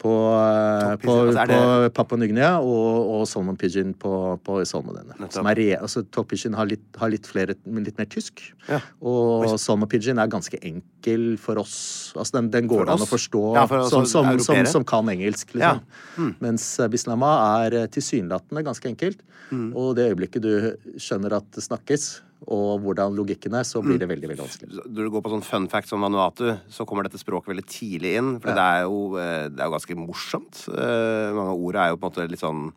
på, 0.00 0.12
eh, 0.32 0.94
på, 1.02 1.14
altså 1.26 1.44
det... 1.46 1.56
på 1.56 1.90
Papua 1.98 2.20
Ny-Guinea 2.20 2.54
og, 2.64 3.10
og 3.12 3.24
Solomon 3.28 3.58
Pidgin 3.60 3.92
på, 4.00 4.12
på 4.44 4.56
er 4.60 5.60
altså, 5.76 6.02
Tokpisin 6.14 6.56
har 6.56 6.70
litt, 6.70 6.84
har 7.00 7.12
litt, 7.12 7.28
flere, 7.28 7.56
litt 7.76 8.00
mer 8.00 8.08
tysk. 8.10 8.40
Ja. 8.68 8.80
Og 9.04 9.44
Solomon 9.60 9.90
Pidgin 9.92 10.20
er 10.22 10.30
ganske 10.32 10.60
enkel 10.64 11.34
for 11.40 11.60
oss. 11.60 11.76
Altså, 12.16 12.38
den, 12.38 12.48
den 12.54 12.70
går 12.70 12.88
det 12.88 12.96
an 12.96 13.04
å 13.04 13.10
forstå 13.10 13.44
Ja, 13.58 13.66
for 13.68 13.90
som, 13.92 14.08
som, 14.08 14.32
som, 14.44 14.62
som 14.72 14.88
kan 14.88 15.12
engelsk. 15.12 15.52
Ja. 15.60 15.76
Mm. 16.16 16.32
Mens 16.40 16.72
eh, 16.80 16.88
Bislama 16.92 17.34
er 17.66 17.82
eh, 17.82 17.90
tilsynelatende 17.92 18.64
ganske 18.66 18.88
enkelt. 18.90 19.20
Mm. 19.50 19.70
Og 19.76 19.94
det 19.98 20.08
øyeblikket 20.12 20.46
du 20.46 20.52
skjønner 21.00 21.40
at 21.40 21.48
det 21.56 21.66
snakkes, 21.66 22.10
og 22.48 22.80
hvordan 22.80 23.14
logikken 23.14 23.54
er, 23.54 23.62
så 23.68 23.82
blir 23.82 23.96
Mm. 23.96 23.98
det 24.00 24.08
veldig 24.08 24.28
veldig 24.30 24.42
vanskelig. 24.44 24.68
Når 24.86 25.04
du 25.04 25.10
går 25.10 25.22
på 25.22 25.30
sånn 25.30 25.42
fun 25.44 25.68
fact 25.68 25.88
som 25.88 26.00
Vanuatu, 26.00 26.58
så 26.70 26.86
kommer 26.86 27.02
dette 27.04 27.18
språket 27.18 27.48
veldig 27.54 27.66
tidlig 27.66 28.16
inn. 28.16 28.40
For 28.40 28.48
det, 28.54 28.58
er 28.58 28.82
jo, 28.88 29.16
eh, 29.16 29.48
det 29.48 29.60
er 29.60 29.66
jo 29.68 29.74
ganske 29.76 29.96
morsomt. 29.96 30.68
Eh, 30.68 31.32
Mange 31.34 31.50
av 31.50 31.58
ordene 31.58 31.84
er 31.84 31.90
jo 31.90 31.96
på 31.96 32.06
en 32.06 32.10
måte 32.10 32.30
litt 32.30 32.40
sånn 32.40 32.72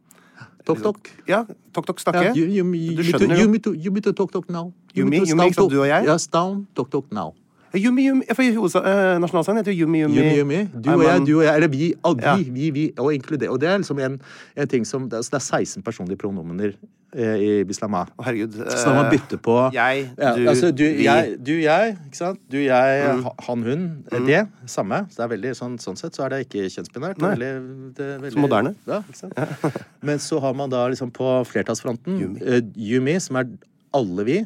Tok, 0.66 0.80
tok. 0.82 1.10
Ja, 1.28 1.44
tok-tok 1.74 2.00
snakke. 2.00 2.24
Ja, 2.24 2.34
you, 2.34 2.46
you, 2.48 2.64
you, 2.64 2.74
you, 2.74 3.04
you, 3.04 3.04
you, 3.04 3.74
you, 3.76 3.92
you 3.92 4.02
to 4.02 4.14
talk-tok 4.14 4.50
now. 4.50 4.72
You 4.96 5.04
me- 5.06 5.20
to 5.20 5.26
you 5.28 5.36
me, 5.36 5.44
ikke 5.50 5.56
sant, 5.56 5.68
talk- 5.68 5.70
du 5.72 5.82
og 5.82 5.88
jeg? 5.88 6.06
Yes, 6.08 6.28
down, 6.28 6.68
talk, 6.74 6.90
talk 6.90 7.12
now. 7.12 7.34
Yumi, 7.74 8.04
yumi. 8.08 8.26
For 8.38 8.44
hovedsa- 8.44 8.84
eh, 8.86 9.18
Nasjonalsangen 9.20 9.64
heter 9.64 9.74
jo 9.74 9.86
Yumi, 9.88 10.04
yumi. 10.04 10.18
Yumi, 10.22 10.34
yumi. 10.40 10.58
Du 10.82 10.90
og 10.94 11.04
jeg, 11.04 11.26
du 11.26 11.32
og 11.40 11.44
jeg, 11.46 11.56
eller 11.56 11.68
vi, 11.74 11.94
all, 12.06 12.18
Ja. 12.22 12.36
vi, 12.38 12.50
vi, 12.54 12.70
vi, 12.70 12.84
og 12.98 13.14
inkludere. 13.14 13.50
Og 13.50 13.60
det 13.60 13.70
er 13.70 13.78
liksom 13.80 14.00
en, 14.00 14.20
en 14.56 14.68
ting 14.68 14.86
som 14.86 15.08
Det 15.10 15.18
er, 15.18 15.24
det 15.24 15.40
er 15.40 15.40
16 15.66 15.82
personlige 15.82 16.18
pronomener 16.22 16.76
eh, 17.16 17.36
i 17.42 17.64
Bislama. 17.64 18.04
Å, 18.18 18.24
herregud. 18.28 18.60
eh, 18.62 18.70
Så 18.78 18.86
da 18.92 18.94
man 19.02 19.10
bytter 19.12 19.38
på 19.42 19.56
jeg, 19.74 20.06
ja, 20.18 20.36
du, 20.36 20.44
altså, 20.50 20.70
du. 20.72 20.84
Mm. 20.84 21.02
jeg, 21.04 21.38
du, 21.44 21.52
jeg, 21.64 21.98
ikke 22.06 22.18
sant? 22.22 22.40
Du, 22.52 22.58
jeg, 22.62 23.16
mm. 23.18 23.26
han, 23.48 23.64
hun. 23.64 23.88
Det, 24.28 24.44
samme. 24.70 25.02
Så 25.10 25.18
det 25.18 25.26
er 25.26 25.34
veldig, 25.34 25.56
sånn, 25.58 25.80
sånn 25.82 25.98
sett 25.98 26.14
så 26.14 26.26
er 26.28 26.30
det 26.36 26.42
ikke 26.46 26.68
kjønnsbinært. 26.70 27.18
Det. 27.18 27.32
Veldig, 27.34 27.52
det 27.98 28.06
er 28.06 28.22
veldig, 28.28 28.36
Så 28.38 28.44
moderne. 28.46 28.76
Ja, 28.86 29.02
ikke 29.02 29.18
sant? 29.18 29.82
Men 30.02 30.22
så 30.22 30.40
har 30.46 30.54
man 30.54 30.70
da 30.70 30.86
liksom 30.94 31.10
på 31.12 31.34
flertallsfronten 31.50 32.22
Yumi. 32.22 32.40
uh, 32.46 32.62
Yumi, 32.78 33.18
som 33.20 33.42
er 33.42 33.50
alle 33.98 34.24
vi. 34.30 34.40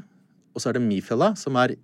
Og 0.56 0.63
så 0.63 0.70
er 0.72 0.80
det 0.80 0.86
Mifella, 0.88 1.34
som 1.36 1.56
er 1.60 1.76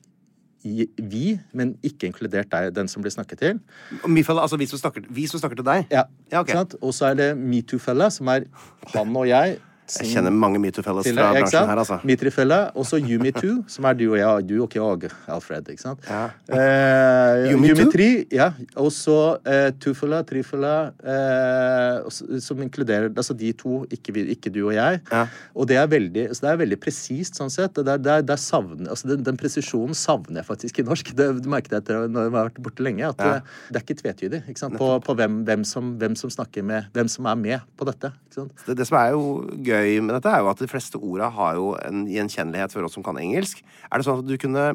vi, 0.64 1.40
men 1.54 1.76
ikke 1.84 2.08
inkludert 2.10 2.50
deg, 2.52 2.72
den 2.76 2.88
som 2.92 3.04
blir 3.04 3.12
snakket 3.14 3.42
til. 3.44 3.60
Mifala, 4.08 4.46
altså 4.46 4.58
vi 4.60 4.68
som 4.70 4.80
snakker, 4.80 5.06
vi 5.12 5.28
som 5.28 5.42
snakker 5.42 5.60
til 5.60 5.68
deg? 5.68 5.86
Ja, 5.92 6.06
Ja, 6.32 6.40
okay. 6.42 6.56
Og 6.82 6.94
så 6.96 7.12
er 7.12 7.20
det 7.20 7.30
Metoo-fella, 7.38 8.10
som 8.10 8.28
er 8.32 8.48
han 8.94 9.16
og 9.16 9.28
jeg. 9.30 9.60
Jeg 9.84 10.08
kjenner 10.14 10.32
mange 10.32 10.60
metoo-fellas 10.64 11.08
fra 11.12 11.26
bransjen 11.36 11.68
her, 11.70 11.80
altså. 11.82 11.98
Mitrifella, 12.08 12.60
og 12.80 12.86
så 12.88 12.98
Yumi2, 13.04 13.50
som 13.70 13.86
er 13.90 13.98
du 14.00 14.06
og 14.14 14.16
jeg, 14.18 14.46
du 14.48 14.54
og 14.64 14.70
ikke 14.70 14.80
jeg, 14.80 15.12
Alfred, 15.36 15.68
ikke 15.74 15.84
sant? 15.84 16.06
Ja. 16.08 16.22
Eh, 16.56 17.52
Yumi 17.52 17.74
two? 17.74 17.84
Yumi3, 17.84 18.08
ja. 18.32 18.48
Og 18.80 18.90
så 18.96 19.18
eh, 19.44 19.68
Tufella, 19.84 20.22
Trifella, 20.28 20.74
eh, 21.04 22.40
som 22.42 22.64
inkluderer 22.64 23.10
altså 23.12 23.36
de 23.38 23.52
to, 23.60 23.82
ikke, 23.94 24.16
vi, 24.16 24.24
ikke 24.38 24.54
du 24.56 24.62
og 24.70 24.74
jeg. 24.78 25.02
Ja. 25.12 25.26
Og 25.54 25.68
det 25.70 25.78
er 25.82 25.92
veldig, 25.92 26.30
så 26.32 26.48
det 26.48 26.54
er 26.54 26.62
veldig 26.64 26.80
presist, 26.84 27.38
sånn 27.42 27.52
sett. 27.54 27.76
Det 27.76 27.84
er, 27.98 28.00
det 28.04 28.16
er, 28.16 28.26
det 28.32 28.38
er 28.38 28.42
savn, 28.42 28.88
altså 28.88 29.12
den, 29.12 29.28
den 29.28 29.40
presisjonen 29.40 29.98
savner 29.98 30.42
jeg 30.42 30.50
faktisk 30.50 30.80
i 30.80 30.88
norsk. 30.88 31.12
Det, 31.20 31.28
du 31.44 31.52
merket 31.52 31.76
jeg 31.76 31.84
etter 31.84 32.08
når 32.08 32.30
jeg 32.30 32.34
har 32.34 32.50
vært 32.50 32.64
borte 32.70 32.88
lenge, 32.88 33.12
at 33.12 33.20
Ja. 33.24 33.36
det, 33.36 33.60
det 33.76 33.80
er 33.82 33.84
ikke 33.86 34.00
tvetydig 34.02 34.42
ikke 34.48 34.60
sant? 34.64 34.80
på, 34.80 34.90
på 35.04 35.18
hvem, 35.20 35.42
hvem, 35.48 35.68
som, 35.68 35.94
hvem 36.00 36.16
som 36.20 36.32
snakker 36.34 36.64
med 36.66 36.90
Hvem 36.96 37.08
som 37.12 37.28
er 37.30 37.38
med 37.40 37.70
på 37.80 37.86
dette. 37.88 38.10
Det, 38.34 38.76
det 38.80 38.86
som 38.90 38.98
er 39.00 39.12
jo 39.14 39.24
gøy 39.66 39.73
med 40.04 40.16
dette, 40.18 40.32
er 40.32 40.44
jo 40.44 40.50
at 40.54 40.64
de 40.64 40.70
fleste 40.72 41.00
orda 41.02 41.30
har 41.34 41.60
jo 41.60 41.74
en 41.82 42.06
gjenkjennelighet 42.10 42.74
for 42.76 42.88
oss 42.88 42.98
som 42.98 43.06
kan 43.06 43.20
engelsk. 43.22 43.64
Er 43.90 44.00
det 44.02 44.08
sånn 44.08 44.24
at 44.24 44.30
du 44.30 44.38
kunne 44.42 44.74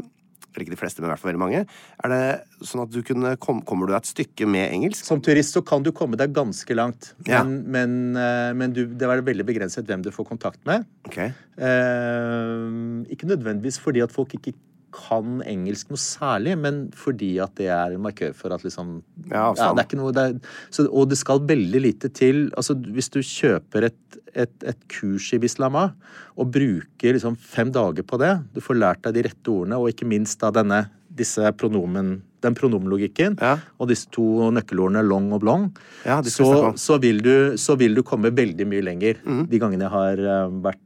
eller 0.49 0.65
ikke 0.65 0.75
de 0.75 0.81
fleste, 0.81 1.03
men 1.03 1.09
i 1.09 1.13
hvert 1.13 1.21
fall 1.23 1.29
veldig 1.31 1.43
mange. 1.43 1.59
Er 2.03 2.11
det 2.11 2.67
sånn 2.67 2.83
at 2.83 2.91
du 2.91 2.99
kunne 3.07 3.35
kom, 3.43 3.61
Kommer 3.69 3.87
du 3.87 3.95
et 3.95 4.09
stykke 4.09 4.47
med 4.49 4.73
engelsk? 4.75 5.05
Som 5.07 5.21
turist 5.23 5.55
så 5.55 5.63
kan 5.63 5.85
du 5.85 5.93
komme 5.95 6.19
deg 6.19 6.33
ganske 6.35 6.75
langt, 6.75 7.13
Ja. 7.29 7.45
men, 7.45 7.61
men, 7.71 8.17
eh, 8.17 8.53
men 8.59 8.73
du, 8.75 8.87
det 8.87 9.07
er 9.07 9.23
veldig 9.23 9.47
begrenset 9.47 9.87
hvem 9.87 10.03
du 10.03 10.11
får 10.11 10.27
kontakt 10.33 10.65
med. 10.67 10.87
Okay. 11.07 11.31
Eh, 11.59 13.13
ikke 13.15 13.29
nødvendigvis 13.31 13.79
fordi 13.83 14.03
at 14.03 14.15
folk 14.15 14.35
ikke 14.35 14.55
kan 14.95 15.41
engelsk 15.47 15.91
noe 15.93 16.01
særlig, 16.01 16.55
men 16.61 16.81
fordi 16.97 17.35
at 17.43 17.55
det 17.61 17.69
er 17.73 17.95
en 17.95 18.05
markør 18.05 18.35
for 18.37 18.55
at 18.55 18.65
liksom 18.67 18.99
Ja, 19.29 19.51
ja 19.53 19.71
det 19.73 19.83
er 19.83 19.87
ikke 19.87 20.01
noe, 20.01 20.15
det 20.17 20.25
er, 20.25 20.37
så, 20.75 20.87
Og 20.89 21.11
det 21.11 21.19
skal 21.21 21.45
veldig 21.49 21.83
lite 21.85 22.09
til. 22.09 22.49
altså 22.57 22.75
Hvis 22.75 23.11
du 23.15 23.21
kjøper 23.21 23.89
et, 23.91 24.19
et, 24.35 24.55
et 24.65 24.87
kurs 24.93 25.31
i 25.33 25.41
Bislama 25.43 25.91
og 26.39 26.53
bruker 26.55 27.17
liksom 27.17 27.37
fem 27.37 27.73
dager 27.75 28.07
på 28.07 28.21
det, 28.21 28.35
du 28.55 28.63
får 28.65 28.79
lært 28.79 29.05
deg 29.05 29.19
de 29.19 29.27
rette 29.29 29.53
ordene, 29.53 29.81
og 29.81 29.91
ikke 29.93 30.09
minst 30.09 30.41
da 30.41 30.53
denne 30.55 30.85
disse 31.19 31.53
pronomen 31.59 32.21
den 32.45 32.55
pronomlogikken 32.55 33.37
Ja. 33.41 33.59
og 33.79 33.89
disse 33.89 34.09
to 34.15 34.51
nøkkelordene 34.55 35.03
long 35.07 35.33
og 35.33 35.41
blong, 35.43 35.69
Ja, 36.07 36.21
så, 36.23 36.73
så, 36.79 36.99
vil 37.01 37.21
du, 37.23 37.57
så 37.59 37.77
vil 37.79 37.95
du 37.95 38.03
komme 38.03 38.31
veldig 38.35 38.67
mye 38.67 38.83
lenger. 38.85 39.19
Mm. 39.25 39.47
De 39.51 39.59
gangene 39.59 39.87
jeg 39.87 39.91
har 39.95 40.19
eh, 40.19 40.49
vært 40.63 40.79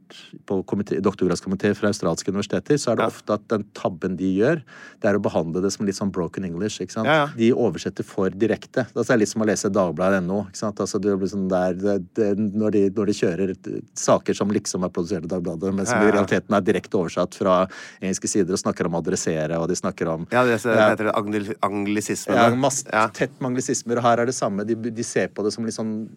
på 0.45 0.59
komité- 0.69 0.99
doktorgradskomité 1.01 1.73
fra 1.75 1.89
australske 1.89 2.29
universiteter, 2.29 2.77
så 2.77 2.91
er 2.91 2.95
det 2.95 3.03
Ja. 3.03 3.07
ofte 3.13 3.33
at 3.33 3.47
den 3.49 3.63
tabben 3.73 4.15
de 4.17 4.29
gjør, 4.37 4.61
det 5.01 5.09
er 5.09 5.17
å 5.17 5.21
behandle 5.21 5.61
det 5.61 5.71
som 5.73 5.85
litt 5.85 5.95
sånn 5.95 6.11
broken 6.11 6.45
English. 6.45 6.79
ikke 6.81 6.91
sant? 6.91 7.37
De 7.37 7.51
oversetter 7.53 8.03
for 8.05 8.29
direkte. 8.29 8.85
Altså, 8.95 9.07
det 9.07 9.15
er 9.15 9.21
litt 9.23 9.29
som 9.29 9.41
å 9.41 9.45
lese 9.45 9.69
Dagbladet.no. 9.73 10.47
Altså, 10.53 10.99
sånn 11.29 11.47
der, 11.49 11.73
det, 11.73 12.13
det, 12.15 12.29
når, 12.37 12.71
de, 12.71 12.83
når 12.95 13.05
de 13.09 13.13
kjører 13.13 13.55
saker 13.97 14.33
som 14.37 14.49
liksom 14.53 14.83
er 14.85 14.89
produsert 14.93 15.25
i 15.25 15.31
Dagbladet, 15.31 15.73
men 15.73 15.85
som 15.85 16.01
i 16.01 16.11
realiteten 16.11 16.53
er 16.55 16.61
direkte 16.65 16.97
oversatt 16.99 17.33
fra 17.35 17.67
engelske 18.01 18.29
sider 18.29 18.53
og 18.53 18.59
snakker 18.61 18.85
om 18.89 18.95
adressere, 18.99 19.57
og 19.59 19.67
de 19.71 19.75
snakker 19.79 20.07
om 20.13 20.27
Ja, 20.31 20.43
det 20.45 20.59
heter 20.61 21.09
det 21.09 21.15
angli 21.43 21.55
anglisisme. 21.61 22.33
ja, 22.35 22.49
masse, 22.55 22.85
tett 23.13 23.35
med 23.39 23.51
anglisismer, 23.53 23.97
og 23.97 24.03
her 24.03 24.19
er 24.23 24.25
det 24.31 24.35
samme. 24.35 24.65
De, 24.65 24.75
de 24.75 25.03
ser 25.03 25.27
på 25.33 25.43
det 25.43 25.53
som 25.55 25.65
litt 25.65 25.75
sånn 25.77 26.09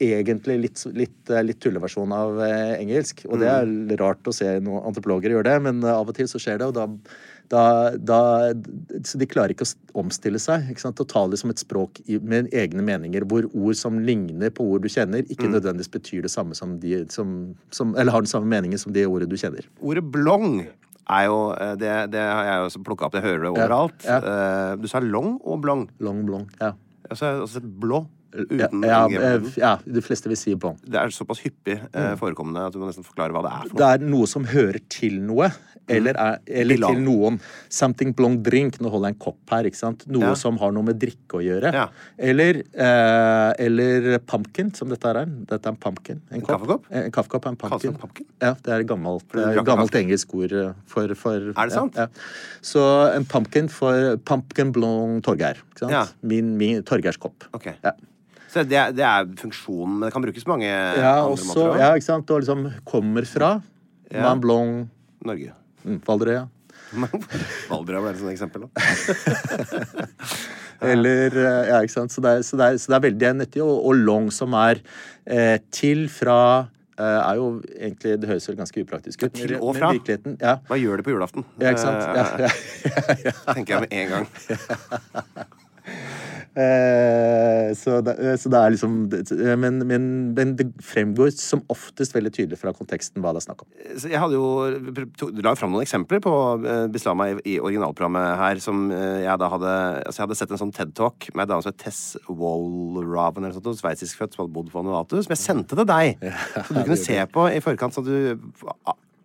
Egentlig 0.00 0.54
litt, 0.62 0.80
litt, 0.96 1.28
eh, 1.28 1.42
litt 1.44 1.58
tulleversjon 1.60 2.12
av 2.16 2.38
eh, 2.40 2.78
engelsk. 2.80 3.26
Og 3.28 3.38
det 3.42 3.48
er 3.52 3.66
Mm. 3.68 3.90
rart 4.00 4.22
å 4.24 4.32
se 4.32 4.46
noen 4.64 4.86
antropologer 4.88 5.28
gjøre 5.34 5.44
det, 5.44 5.62
men 5.62 5.82
eh, 5.84 5.92
av 5.92 6.08
og 6.08 6.14
til 6.16 6.24
så 6.24 6.40
skjer 6.40 6.56
det, 6.56 6.68
og 6.68 6.72
da, 6.72 6.86
da, 7.52 7.90
da 7.98 8.20
Så 9.04 9.18
de 9.20 9.26
klarer 9.28 9.52
ikke 9.52 9.66
å 9.68 10.00
omstille 10.00 10.40
seg 10.40 10.70
ikke 10.70 10.80
sant? 10.80 11.00
og 11.04 11.06
ta 11.12 11.26
det 11.28 11.36
som 11.38 11.50
et 11.50 11.60
språk 11.60 12.00
med 12.22 12.48
egne 12.50 12.80
meninger, 12.80 13.26
hvor 13.28 13.44
ord 13.52 13.76
som 13.76 13.98
ligner 14.00 14.48
på 14.48 14.64
ord 14.72 14.80
du 14.80 14.88
kjenner, 14.88 15.20
ikke 15.28 15.44
Mm. 15.50 15.60
nødvendigvis 15.60 15.92
betyr 15.92 16.22
det 16.22 16.30
samme 16.32 16.56
som 16.56 16.78
de 16.80 17.04
som, 17.10 17.54
som 17.70 17.94
Eller 17.94 18.10
har 18.12 18.22
den 18.22 18.26
samme 18.32 18.48
meningen 18.48 18.78
som 18.78 18.92
det 18.94 19.04
ordet 19.04 19.28
du 19.28 19.36
kjenner. 19.36 19.68
Ordet 19.82 20.10
blong 20.10 20.66
er 21.08 21.24
jo 21.26 21.38
eh, 21.56 21.74
Det, 21.80 21.90
det 22.12 22.20
har 22.20 22.44
jeg 22.44 22.68
også 22.68 22.82
plukka 22.86 23.06
opp, 23.08 23.14
jeg 23.14 23.22
hører 23.24 23.42
det 23.46 23.50
overalt. 23.54 24.04
ja. 24.04 24.20
ja. 24.20 24.76
Du 24.76 24.86
sa 24.90 25.00
long 25.00 25.38
og 25.44 25.60
blong. 25.64 25.88
Long, 25.98 26.24
blong. 26.26 26.48
Ja. 26.60 26.72
Altså, 27.10 27.46
sett 27.50 27.64
blå 27.80 28.04
uten 28.32 28.82
ja, 28.86 29.00
eh, 29.08 29.48
ja, 29.58 29.72
de 29.84 30.00
fleste 30.04 30.28
vil 30.30 30.36
si 30.38 30.54
blong. 30.54 30.76
Det 30.84 30.98
er 31.00 31.10
såpass 31.14 31.40
hyppig 31.44 31.78
eh, 31.92 32.14
forekommende 32.20 32.66
at 32.68 32.72
du 32.72 32.78
må 32.82 32.86
nesten 32.90 33.06
forklare 33.06 33.34
hva 33.34 33.42
det 33.46 33.52
er 33.56 33.68
for 33.72 33.80
det 33.80 33.88
er 33.96 34.06
noe 34.06 34.26
som 34.30 34.44
hører 34.44 34.80
til 34.88 35.20
noe. 35.24 35.50
Eller, 35.90 36.14
er, 36.22 36.36
eller 36.46 36.76
Bilan. 36.78 36.92
til 36.94 37.00
noen. 37.02 37.36
Something 37.68 38.12
blong 38.14 38.36
drink. 38.46 38.76
Nå 38.78 38.92
holder 38.92 39.10
jeg 39.10 39.16
en 39.16 39.22
kopp 39.24 39.50
her. 39.50 39.66
ikke 39.66 39.78
sant? 39.80 40.04
Noe 40.06 40.28
Ja. 40.28 40.34
som 40.38 40.56
har 40.60 40.70
noe 40.70 40.86
med 40.86 41.00
drikke 41.02 41.40
å 41.40 41.42
gjøre. 41.42 41.72
Ja. 41.74 41.88
Eller, 42.16 42.60
eh, 42.78 43.52
eller 43.66 44.18
pumpkin, 44.22 44.70
som 44.76 44.88
dette 44.92 45.10
er. 45.10 45.26
Dette 45.26 45.66
er 45.66 45.72
en 45.72 45.76
pumpkin. 45.82 46.20
En, 46.30 46.40
kopp. 46.42 46.60
kaffekopp? 46.60 46.84
Eh, 46.92 47.06
En 47.08 47.10
kaffekopp 47.10 47.46
er 47.46 47.48
en 47.50 47.56
pumpkin. 47.56 47.96
pumpkin? 47.98 48.26
Ja, 48.40 48.52
det 48.54 48.68
er 48.68 48.80
et 48.84 48.86
gammelt, 48.86 49.34
eh, 49.34 49.62
gammelt 49.66 49.90
engelsk 49.98 50.32
ord 50.38 50.54
for, 50.86 51.12
for 51.16 51.34
Er 51.56 51.66
det 51.66 51.72
sant? 51.72 51.96
Ja. 51.98 52.06
Så 52.62 53.12
en 53.16 53.24
pumpkin 53.24 53.68
for 53.68 54.16
pumpkin 54.18 54.70
blong 54.72 55.20
Torgeir. 55.22 55.56
Min, 56.22 56.56
min 56.56 56.84
Torgeirs 56.84 57.18
kopp. 57.18 57.42
Ok. 57.52 57.66
Ja. 57.82 57.96
Så 58.50 58.64
det, 58.66 58.80
det 58.98 59.04
er 59.06 59.28
funksjonen, 59.38 59.98
men 60.00 60.08
det 60.08 60.12
kan 60.14 60.24
brukes 60.24 60.46
mange 60.50 60.66
Ja, 60.66 61.12
også, 61.22 61.52
måter. 61.52 61.76
ja, 61.78 61.90
ikke 61.94 62.08
sant? 62.08 62.30
Og 62.34 62.40
liksom 62.42 62.64
kommer 62.88 63.26
fra 63.30 63.50
Ja. 64.10 64.24
Man 64.26 64.40
blong 64.42 64.72
Norge. 65.24 65.52
mm, 65.84 66.00
Valderøya. 66.06 66.48
Valdres 67.70 68.02
ble 68.02 68.10
et 68.10 68.18
sånt 68.18 68.32
eksempel. 68.32 68.64
Da. 68.66 68.70
Eller 70.90 71.30
eh, 71.36 71.68
Ja, 71.70 71.78
ikke 71.84 71.92
sant. 71.94 72.10
Så 72.10 72.18
det 72.24 72.30
er, 72.32 72.42
så 72.42 72.56
det 72.58 72.66
er, 72.72 72.78
så 72.82 72.90
det 72.90 72.96
er 72.98 73.04
veldig 73.06 73.30
nyttig. 73.44 73.62
Og, 73.62 73.84
og 73.92 73.94
long, 74.00 74.30
som 74.34 74.56
er 74.58 74.80
eh, 75.30 75.58
til, 75.70 76.08
fra 76.10 76.38
eh, 76.98 77.04
er 77.20 77.38
jo 77.38 77.46
egentlig 77.76 78.16
Det 78.24 78.30
høres 78.32 78.48
vel 78.50 78.58
ganske 78.58 78.82
upraktisk 78.82 79.22
ut. 79.28 79.34
Til 79.38 79.54
og 79.60 79.76
fra? 79.78 79.92
ja. 80.40 80.56
Hva 80.66 80.80
gjør 80.80 80.98
det 80.98 81.06
på 81.06 81.14
julaften? 81.14 81.46
Ja, 81.62 81.70
ikke 81.70 81.84
sant? 81.86 82.02
Ja, 82.18 82.50
ja. 83.28 83.36
Tenker 83.54 83.76
jeg 83.76 83.80
med 83.86 83.92
en 83.94 84.08
gang. 84.16 84.26
Eh, 86.50 87.70
så, 87.78 88.00
det, 88.02 88.16
eh, 88.18 88.34
så 88.40 88.50
det 88.50 88.58
er 88.58 88.72
liksom 88.74 88.94
men, 89.62 89.76
men, 89.86 90.06
men 90.34 90.54
det 90.58 90.66
fremgår 90.82 91.30
som 91.38 91.62
oftest 91.70 92.16
veldig 92.16 92.32
tydelig 92.34 92.58
fra 92.58 92.72
konteksten 92.74 93.22
hva 93.22 93.30
det 93.36 93.38
er 93.38 93.46
snakk 93.46 93.62
om. 93.62 93.68
Jeg 94.02 94.18
hadde 94.18 94.34
jo 94.34 94.48
Du 95.30 95.42
la 95.44 95.52
jo 95.54 95.60
fram 95.60 95.70
noen 95.70 95.86
eksempler 95.86 96.22
på 96.24 96.34
eh, 96.66 96.88
Bislama 96.90 97.28
i, 97.30 97.38
i 97.54 97.56
originalprogrammet 97.62 98.34
her, 98.42 98.62
som 98.64 98.88
eh, 98.90 99.22
jeg 99.28 99.42
da 99.42 99.50
hadde 99.54 99.76
Altså, 100.00 100.16
jeg 100.18 100.26
hadde 100.26 100.38
sett 100.40 100.54
en 100.56 100.62
sånn 100.64 100.74
TED-talk 100.74 101.30
med 101.34 101.44
en 101.44 101.52
dame 101.52 101.64
som 101.64 101.70
het 101.70 101.82
Tess 101.84 102.02
Wallraven, 102.26 103.46
eller 103.46 103.62
noe 103.62 103.78
sveitsisk 103.78 104.18
født, 104.18 104.34
som 104.34 104.44
hadde 104.44 104.56
bodd 104.56 104.72
på 104.72 104.80
Vanuatu, 104.80 105.20
som 105.22 105.34
jeg 105.36 105.42
sendte 105.44 105.78
til 105.78 105.86
deg. 105.86 106.18
Så 106.66 106.74
du 106.74 106.80
kunne 106.82 106.98
se 106.98 107.18
på 107.30 107.46
i 107.54 107.62
forkant, 107.62 107.94
så 107.94 108.02
du 108.02 108.34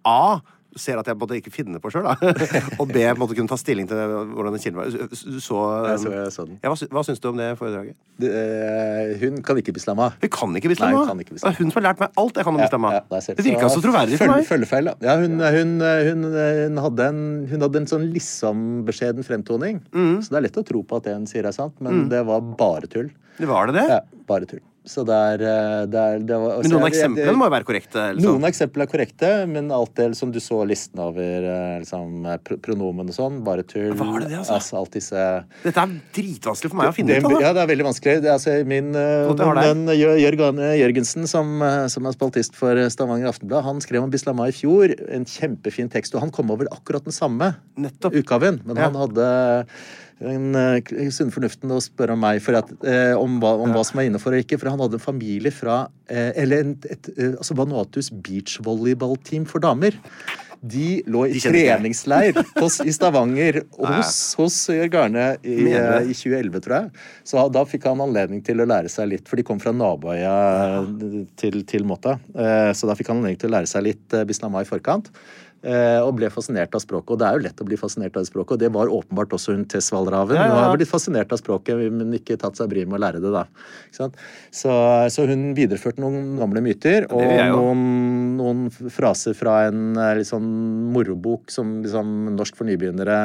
A. 0.05 0.37
ser 0.75 0.99
at 0.99 1.07
jeg 1.07 1.17
måtte 1.17 1.37
ikke 1.39 1.51
finne 1.53 1.79
på 1.81 1.89
sjøl. 1.93 2.05
Og 2.81 2.89
B 2.91 3.03
måtte 3.19 3.35
kunne 3.37 3.47
ta 3.51 3.57
stilling 3.59 3.87
til 3.87 3.95
hvordan 4.35 4.55
den 4.55 4.61
kilden 4.63 4.79
var. 4.81 4.89
Du 4.91 5.39
så 5.43 5.59
Jeg 5.89 5.99
så- 6.03 6.11
jeg 6.15 6.33
så 6.35 6.45
den. 6.49 6.59
Ja, 6.63 6.71
hva, 6.73 6.89
hva 6.95 7.03
syns 7.07 7.21
du 7.23 7.29
om 7.31 7.37
det 7.39 7.47
foredraget? 7.59 7.95
Du, 8.19 8.27
øh, 8.27 9.13
hun 9.21 9.41
kan 9.43 9.57
ikke 9.59 9.73
Bislama. 9.75 10.09
Hun 10.21 10.29
kan 10.31 10.55
ikke 10.59 10.71
Bislama. 10.71 10.91
Nei, 10.91 10.99
hun 10.99 11.07
kan 11.13 11.23
ikke 11.25 11.35
Bislama. 11.37 11.51
Det 11.51 11.59
er 11.59 11.63
hun 11.63 11.71
som 11.71 11.81
har 11.81 11.87
lært 11.89 12.03
meg 12.03 12.21
alt 12.23 12.35
jeg 12.41 12.47
kan 12.47 12.53
om 12.55 12.61
Bislama. 12.61 12.91
Ja, 12.95 13.01
ja, 13.11 13.19
det 13.39 13.45
virka 13.47 13.71
så 13.71 13.81
troverdig 13.83 14.19
for 14.21 14.33
meg. 14.35 14.45
Følgefeil, 14.51 14.91
da. 14.91 14.95
Ja, 15.03 15.17
hun, 15.23 15.39
hun, 15.39 15.73
hun, 15.81 16.29
hun, 16.35 16.77
hadde 16.85 17.09
en, 17.11 17.21
hun 17.51 17.65
hadde 17.67 17.81
en 17.83 17.89
sånn 17.91 18.07
liksom-beskjeden 18.15 19.25
fremtoning. 19.27 19.81
Mm. 19.95 20.21
Så 20.23 20.31
det 20.33 20.39
er 20.41 20.47
lett 20.49 20.59
å 20.61 20.65
tro 20.67 20.83
på 20.87 20.99
at 20.99 21.07
det 21.09 21.15
hun 21.17 21.27
sier 21.29 21.47
er 21.47 21.55
sant, 21.55 21.75
men 21.83 22.07
det 22.11 22.23
var 22.27 22.41
bare 22.59 22.87
tull. 22.91 23.11
Det 23.39 23.47
var 23.49 23.67
det 23.71 23.79
det? 23.81 23.87
Ja, 23.91 23.99
bare 24.29 24.47
tull. 24.49 24.61
Så 24.85 25.01
det 25.03 25.15
er, 25.17 25.41
eh, 25.41 25.85
det 25.89 25.97
er 25.99 26.19
det 26.19 26.37
var, 26.37 26.61
Men 26.61 26.69
noen 26.71 26.83
av 26.83 26.89
så 26.89 26.93
jeg- 26.93 26.93
jeg- 26.93 27.09
eksemplene 27.09 27.37
må 27.39 27.45
jo 27.45 27.53
være 27.55 27.65
korrekte. 27.65 28.01
sånn. 28.13 28.21
Noen 28.21 28.43
eksempler 28.45 28.81
er 28.83 28.89
korrekte, 28.91 29.49
men 29.49 29.71
alt 29.71 29.95
det 29.95 30.15
som 30.15 30.31
du 30.31 30.37
så 30.39 30.59
listen 30.67 30.99
over 30.99 31.21
eh, 31.41 31.79
liksom, 31.81 32.25
eh, 32.25 32.37
pr- 32.37 32.59
pronomen 32.61 33.09
og 33.09 33.15
sånn, 33.15 33.43
bare 33.43 33.63
tull. 33.63 33.93
Var 33.95 34.19
det 34.19 34.29
det, 34.29 34.37
altså? 34.45 34.77
alt 34.77 34.91
disse 34.91 35.43
Dette 35.63 35.77
er 35.77 36.01
dritvanskelig 36.13 36.69
for 36.69 36.75
meg 36.77 36.87
å 36.89 36.93
finne 36.93 37.07
det, 37.07 37.17
ut 37.23 37.25
av. 37.25 37.41
ja, 37.41 37.53
det 37.53 37.61
er 37.65 37.75
veldig 37.75 37.87
vanskelig. 37.89 38.21
Det, 38.21 38.25
er 38.29 38.37
altså, 38.37 38.65
min 38.65 38.91
venn 38.93 39.87
Jørgen 39.87 40.55
Jørgensen, 40.77 41.27
som, 41.27 41.59
som 41.89 42.05
er 42.05 42.11
spaltist 42.13 42.53
for 42.53 42.75
Stavanger 42.89 43.27
Aftenblad, 43.33 43.63
han 43.63 43.79
skrev 43.81 44.03
om 44.03 44.11
Bislama 44.11 44.47
i 44.47 44.51
fjor. 44.51 44.93
En 45.09 45.25
kjempefin 45.25 45.89
tekst. 45.89 46.13
Og 46.13 46.21
han 46.21 46.29
kom 46.31 46.51
over 46.51 46.65
akkurat 46.71 47.03
den 47.03 47.11
samme 47.15 47.55
Nettopp. 47.77 48.13
utgaven. 48.13 48.61
Men 48.65 48.75
Ja. 48.77 48.83
han 48.89 48.93
hadde 48.93 49.65
den 50.19 50.55
uh, 50.55 51.09
sunne 51.11 51.33
fornuften 51.33 51.73
å 51.75 51.81
spørre 51.83 52.15
meg 52.19 52.39
for 52.43 52.57
at, 52.59 52.71
uh, 52.85 53.15
om, 53.19 53.37
hva, 53.43 53.55
om 53.65 53.75
hva 53.75 53.83
som 53.87 53.99
er 53.99 54.09
innafor 54.09 54.37
og 54.37 54.45
ikke. 54.45 54.59
For 54.61 54.71
han 54.71 54.81
hadde 54.81 54.99
en 54.99 55.03
familie 55.03 55.51
fra 55.51 55.85
uh, 55.89 56.31
Eller 56.31 56.63
en, 56.63 56.73
et, 56.87 57.11
eh, 57.17 57.35
altså 57.35 57.57
Vanuatus 57.57 58.11
beachvolleyballteam 58.13 59.47
for 59.49 59.63
damer. 59.63 59.99
De 60.65 61.03
lå 61.11 61.25
i 61.29 61.35
De 61.35 61.41
treningsleir 61.43 62.37
hos, 62.57 62.79
i 62.81 62.93
Stavanger 62.95 63.61
hos, 63.77 64.15
hos 64.39 64.57
Garne 64.91 65.27
i, 65.43 65.57
eh, 65.69 66.09
i 66.09 66.15
2011, 66.15 66.61
tror 66.65 66.75
jeg. 66.77 67.05
Så 67.27 67.45
da 67.53 67.65
fikk 67.69 67.87
han 67.89 68.01
anledning 68.05 68.41
til 68.45 68.63
å 68.63 68.67
lære 68.69 68.91
seg 68.91 69.11
litt, 69.11 69.27
for 69.29 69.39
de 69.39 69.45
kom 69.45 69.61
fra 69.61 69.73
naboøya 69.75 70.35
til, 71.39 71.61
til. 71.69 71.85
Eh, 71.85 72.71
Så 72.73 72.89
da 72.89 72.97
fikk 72.97 73.11
han 73.11 73.21
anledning 73.21 73.41
til 73.41 73.51
å 73.51 73.57
lære 73.57 73.69
seg 73.69 73.85
litt 73.91 74.15
eh, 74.15 74.25
Bislama 74.27 74.63
i 74.63 74.69
forkant. 74.69 75.11
Eh, 75.65 75.99
Og 76.05 76.13
ble 76.19 76.29
fascinert 76.29 76.75
av 76.77 76.83
språket. 76.83 77.11
Og 77.15 77.19
det 77.21 77.27
er 77.27 77.37
jo 77.39 77.43
lett 77.47 77.61
å 77.61 77.67
bli 77.67 77.77
fascinert 77.81 78.17
av 78.19 78.25
språket, 78.27 78.55
og 78.55 78.61
det 78.61 78.69
var 78.75 78.91
åpenbart 78.93 79.33
også 79.35 79.55
hun 79.55 79.65
til 79.71 79.81
Valraven. 79.81 80.37
Ja, 80.37 80.45
ja, 80.45 80.53
Hun 80.53 80.63
har 80.69 80.77
blitt 80.77 80.91
fascinert 80.91 81.33
av 81.33 81.41
språket, 81.41 81.81
men 81.91 82.13
ikke 82.17 82.37
tatt 82.41 82.57
seg 82.59 82.69
bryet 82.71 82.87
med 82.89 82.99
å 82.99 83.03
lære 83.05 83.21
det, 83.23 83.31
da. 83.33 83.45
Ikke? 83.91 84.09
Så, 84.53 84.71
så 85.11 85.25
hun 85.29 85.47
videreførte 85.57 86.01
noen 86.03 86.35
gamle 86.39 86.61
myter, 86.65 87.07
og 87.11 87.23
jeg 87.25 87.51
noen, 87.51 87.83
noen 88.39 88.63
fraser 88.93 89.35
fra 89.37 89.65
en 89.69 89.95
eh, 89.97 90.13
litt 90.19 90.29
sånn 90.29 90.47
morobok 90.95 91.51
som 91.53 91.79
liksom 91.83 92.35
norsk 92.35 92.57
for 92.59 92.67
nybegynnere, 92.69 93.17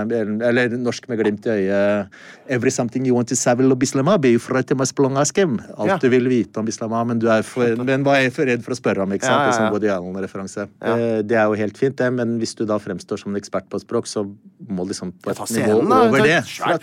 eller, 0.49 0.77
norsk 0.81 1.09
med 1.11 1.21
glimt 1.23 1.47
i 1.51 1.57
øyet. 1.59 2.19
Every 2.51 2.71
something 2.75 3.05
you 3.07 3.15
want 3.15 3.29
to 3.31 3.37
say 3.39 3.55
will 3.59 3.75
Bislama, 3.77 4.17
be 4.21 4.37
for 4.39 4.59
it 4.59 4.71
must 4.77 4.95
belong 4.97 5.17
askem. 5.21 5.59
Alt 5.77 5.89
Ja. 5.91 5.99
du 5.99 6.09
vil 6.09 6.29
vite 6.29 6.61
om 6.61 6.67
Bislama, 6.67 7.05
men 7.07 7.19
du 7.19 7.29
er 7.29 7.43
for, 7.43 7.77
men 7.85 8.05
var 8.07 8.23
for 8.31 8.47
redd 8.47 8.63
for 8.65 8.75
å 8.75 8.79
spørre 8.79 9.03
om, 9.05 9.13
ikke 9.13 9.27
sant? 9.27 9.35
Ja, 9.35 9.39
ja, 9.39 9.45
ja. 9.45 9.51
Liksom 9.51 9.73
Woody 9.75 9.91
Allen-referanse. 9.95 10.69
Ja. 10.81 10.97
Eh, 10.97 11.23
Det 11.31 11.37
er 11.37 11.47
jo 11.51 11.55
helt 11.59 11.79
fint, 11.79 11.97
det, 11.97 12.11
men 12.13 12.30
hvis 12.39 12.55
du 12.55 12.65
da 12.69 12.77
fremstår 12.79 13.19
som 13.19 13.33
en 13.35 13.41
ekspert 13.41 13.67
på 13.71 13.77
et 13.81 13.83
språk, 13.87 14.07
så 14.07 14.23
må 14.69 14.85
du 14.87 14.93
liksom 14.93 15.11
på 15.25 15.31
et 15.33 15.41
nivå 15.57 15.81
over 15.83 16.23
det. 16.23 16.37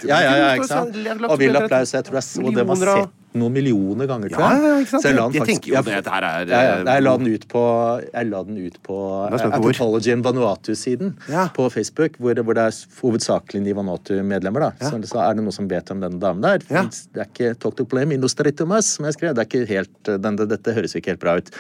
Ja, 0.08 0.20
ja, 0.20 0.34
ja, 0.42 0.50
ikke 0.58 0.68
sant? 0.68 0.94
så 0.98 1.30
Og 1.32 1.40
vill 1.40 1.56
applaus. 1.56 1.94
Jeg 1.94 2.04
tror 2.10 2.20
jeg, 2.20 2.46
og 2.46 2.54
det 2.56 2.68
var 2.68 2.76
sett 2.76 3.16
noen 3.38 3.54
millioner 3.54 4.08
ganger, 4.10 4.32
tror 4.34 4.42
jeg. 4.42 4.62
ja, 4.66 4.76
ikke 4.82 4.90
sant? 4.90 5.04
Så 5.04 5.10
jeg 5.12 5.16
la 5.18 5.26
den 5.30 5.42
faktisk- 5.44 5.68
jeg- 5.70 5.86
det, 5.86 6.08
her 6.08 6.24
er, 6.26 6.46
ja, 6.48 6.62
ja. 6.62 6.76
eh, 6.80 6.86
Jeg 6.96 7.04
la 7.04 7.18
den 7.18 7.28
ut 7.36 7.48
på, 7.48 7.62
jeg 8.14 8.30
la 8.32 8.44
den 8.44 8.58
ut 8.66 8.78
på 8.84 8.98
er 9.28 9.36
eh. 9.36 9.46
Anthropology 9.52 10.12
and 10.12 10.24
Vanuatu-siden 10.24 11.14
på 11.54 11.70
Facebook, 11.72 12.18
hvor, 12.18 12.34
hvor 12.44 12.54
det 12.58 12.64
er 12.64 13.02
hovedsakelig 13.02 13.62
Ni 13.62 13.74
Vanuatu-medlemmer. 13.74 14.60
da. 14.60 14.72
Så, 14.90 14.98
så 15.06 15.20
er 15.22 15.36
det 15.36 15.44
noen 15.44 15.54
som 15.54 15.68
vet 15.68 15.92
om 15.92 16.02
denne 16.02 16.20
damen 16.20 16.42
der. 16.42 16.58
Det 16.60 17.22
er 17.22 17.30
ikke 17.30 17.60
Talk 17.60 17.76
to 17.78 17.86
Play 17.86 18.06
Mindos 18.06 18.34
Territomas, 18.34 18.86
som 18.98 19.06
jeg 19.06 19.14
skrev. 19.14 19.36
Det 19.36 19.46
er 19.46 19.50
ikke 19.52 19.68
helt, 19.70 20.04
den, 20.04 20.36
det, 20.36 20.50
dette 20.50 20.74
høres 20.74 20.96
ikke 20.96 21.14
helt 21.14 21.20
bra 21.22 21.38
ut. 21.38 21.52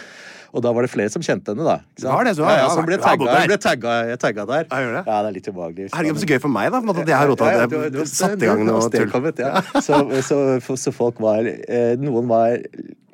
Og 0.53 0.63
da 0.63 0.71
var 0.75 0.85
det 0.87 0.91
flere 0.93 1.11
som 1.13 1.23
kjente 1.25 1.53
henne, 1.53 1.65
da. 1.67 1.77
ikke 1.91 2.03
sant? 2.05 2.13
Var 2.13 2.27
det 2.29 2.35
så? 2.37 2.43
Ja, 2.47 2.51
ja, 2.55 2.61
Ja, 2.63 2.69
som 2.75 2.85
ble 2.87 2.97
tagga, 3.01 3.25
der. 3.31 3.47
ble 3.51 3.57
tagga, 3.67 3.95
jeg 4.11 4.19
tagga 4.23 4.45
der. 4.49 4.67
Ja, 4.71 4.81
gjør 4.85 4.93
det? 4.97 5.03
Ja, 5.07 5.17
det 5.23 5.31
er 5.31 5.35
litt 5.39 5.49
ubehagelig. 5.51 5.89
Herregud, 5.95 6.21
så 6.23 6.29
gøy 6.31 6.39
for 6.45 6.53
meg, 6.57 6.71
da. 6.71 6.83
At 6.97 7.01
jeg 7.13 7.17
har 7.17 7.27
rota 7.31 7.49
Ja, 7.51 7.57
ja, 7.57 7.67
jeg 7.67 7.91
du- 7.93 8.37
i 8.37 8.45
gang 8.47 8.63
noe 8.67 8.87
tull. 8.93 9.33
Ja. 9.37 9.61
Så, 9.87 9.97
så, 10.25 10.37
så 10.79 10.91
folk 10.95 11.19
var 11.23 11.45
eh, 11.47 11.95
Noen 11.99 12.27
var 12.29 12.57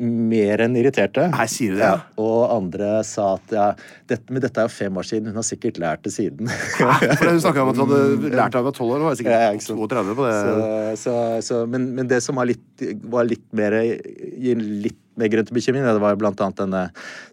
mer 0.04 0.60
enn 0.66 0.74
irriterte. 0.76 1.28
Nei, 1.32 1.46
sier 1.52 1.76
du 1.76 1.78
det? 1.80 1.86
Ja, 1.86 2.00
og 2.20 2.50
andre 2.52 3.04
sa 3.08 3.36
at 3.38 3.54
ja, 3.56 3.66
dette, 4.10 4.34
men 4.34 4.42
dette 4.44 4.60
er 4.60 4.68
jo 4.68 4.74
fem 4.74 4.98
år 5.00 5.06
siden. 5.08 5.30
Hun 5.32 5.40
har 5.40 5.46
sikkert 5.48 5.78
lært 5.80 6.04
det 6.08 6.12
siden. 6.16 6.50
For 6.80 7.30
Hun 7.30 7.40
snakka 7.44 7.64
om 7.64 7.72
at 7.72 7.80
hun 7.80 7.94
hadde 7.94 8.34
lært 8.36 8.58
av 8.58 8.66
å 8.66 8.68
være 8.72 8.78
tolv 8.80 8.96
år. 8.96 9.04
Hun 9.04 9.08
var 9.08 9.14
Ja, 9.16 9.20
sikkert 9.22 9.60
ikke 9.60 9.68
sant. 9.70 9.86
32 9.94 10.18
på 10.18 10.28
det. 10.28 10.34
Så, 10.42 11.06
så, 11.06 11.16
så, 11.48 11.62
men, 11.70 11.88
men 12.00 12.10
det 12.12 12.20
som 12.26 12.40
var 12.42 12.50
litt, 12.50 12.66
var 13.14 13.30
litt 13.30 13.46
mer 13.56 13.78
gir 13.84 14.66
litt 14.88 15.00
grunn 15.18 15.46
til 15.46 15.54
bekymring, 15.58 15.84
det 15.86 16.02
var 16.02 16.14
jo 16.16 16.20
blant 16.22 16.40
annet 16.42 16.58
denne 16.64 16.82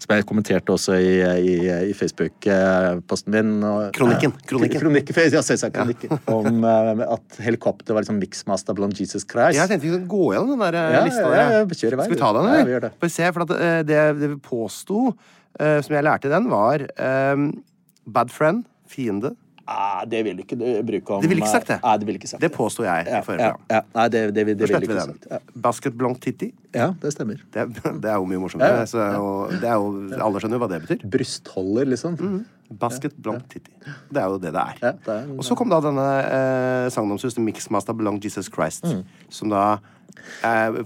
som 0.02 0.12
jeg 0.16 0.26
kommenterte 0.28 0.72
også 0.74 0.98
i, 1.00 1.12
i, 1.40 1.54
i 1.90 1.94
Facebook-posten 1.96 3.32
min. 3.34 3.52
Og, 3.64 3.90
Kronikken, 3.96 4.34
Ja, 4.36 4.46
kronikken. 4.50 4.80
kronikken, 4.82 5.20
ja, 5.32 5.42
selvsagt, 5.46 5.74
kronikken. 5.76 6.18
Om 6.38 6.64
eh, 6.64 7.02
at 7.16 7.40
helikopter 7.44 7.96
var 7.96 8.04
liksom 8.04 8.20
mixmaster 8.20 8.76
blant 8.76 8.98
Jesus 9.00 9.24
Christ. 9.24 9.56
Jeg 9.58 9.68
tenkte 9.70 9.86
vi 9.88 9.92
skulle 9.94 10.10
gå 10.10 10.32
gjennom 10.34 10.54
den 10.54 10.64
der 10.66 10.78
eh, 10.80 10.94
Ja, 10.98 11.02
lista. 11.08 11.24
ja, 11.26 11.30
der, 11.30 11.52
ja, 11.60 11.64
vei, 11.64 11.80
Skal 12.08 12.14
vi 12.16 12.20
ta 12.20 12.32
den, 12.36 12.50
Ja, 12.52 12.64
vi 12.68 12.74
gjør 12.76 12.86
det. 12.88 12.92
Se, 13.10 13.30
for 13.36 13.46
at, 13.46 13.54
eh, 13.56 13.78
det, 13.88 14.00
det 14.20 14.32
vi 14.34 14.40
påsto, 14.44 15.06
eh, 15.60 15.78
som 15.86 15.96
jeg 15.96 16.06
lærte 16.06 16.28
i 16.30 16.34
den, 16.34 16.50
var 16.52 16.84
eh, 16.90 17.46
bad 18.06 18.30
friend, 18.34 18.64
fiende. 18.90 19.34
Ah, 19.70 20.00
det 20.10 20.20
vil 20.26 20.40
ikke 20.42 20.56
du 20.58 20.64
bruke 20.82 21.14
om 21.14 21.20
Det 21.22 21.28
ville 21.30 21.44
ikke 21.44 21.52
sagt 21.52 21.68
det. 21.70 21.76
Nei, 21.84 21.92
det 22.02 22.06
ville 22.08 22.18
ikke 22.18 22.30
sagt 22.32 22.42
Det 22.42 22.50
påsto 22.54 22.82
jeg 22.82 23.06
ja, 23.06 23.20
i 23.20 23.26
forrige 23.26 23.46
ja, 23.46 23.50
program. 23.54 23.66
ja. 23.70 23.80
Nei, 23.94 24.06
det, 24.10 24.22
det, 24.34 24.44
det, 24.50 24.56
det 24.58 24.68
ville 24.70 24.80
ikke 24.88 25.04
sagt. 25.12 25.28
Ja. 25.30 25.38
Basket 25.68 25.94
blanc 26.00 26.18
titty. 26.24 26.48
ja, 26.74 26.88
det 27.02 27.12
stemmer. 27.14 27.38
Det, 27.54 27.66
det 28.02 28.10
er 28.10 28.16
jo 28.18 28.26
mye 28.26 28.40
morsommere. 28.42 28.80
Ja, 28.80 28.80
ja. 28.82 28.88
Så, 28.90 29.04
det 29.62 29.68
er 29.70 29.76
jo, 29.78 29.92
alle 30.26 30.42
skjønner 30.42 30.58
jo 30.58 30.62
hva 30.64 30.70
det 30.72 30.80
betyr. 30.88 31.06
Brystholder, 31.14 31.86
liksom. 31.94 32.18
Basket 32.82 33.14
blanc 33.22 33.46
titty. 33.50 33.70
Det 34.10 34.20
er 34.22 34.26
jo 34.30 34.38
det 34.42 34.52
det 34.54 34.64
er. 34.66 34.82
Ja, 34.82 34.92
det 35.06 35.38
Og 35.38 35.46
så 35.46 35.54
kom 35.58 35.70
da 35.70 35.78
denne 35.86 36.08
eh, 36.26 36.90
sagnomsuste 36.94 37.42
Mixmaster 37.42 37.94
Blanc 37.98 38.22
Jesus 38.26 38.50
Christ, 38.50 38.84
Mm. 38.90 39.04
som 39.30 39.50
da 39.54 39.62
eh, 39.74 39.78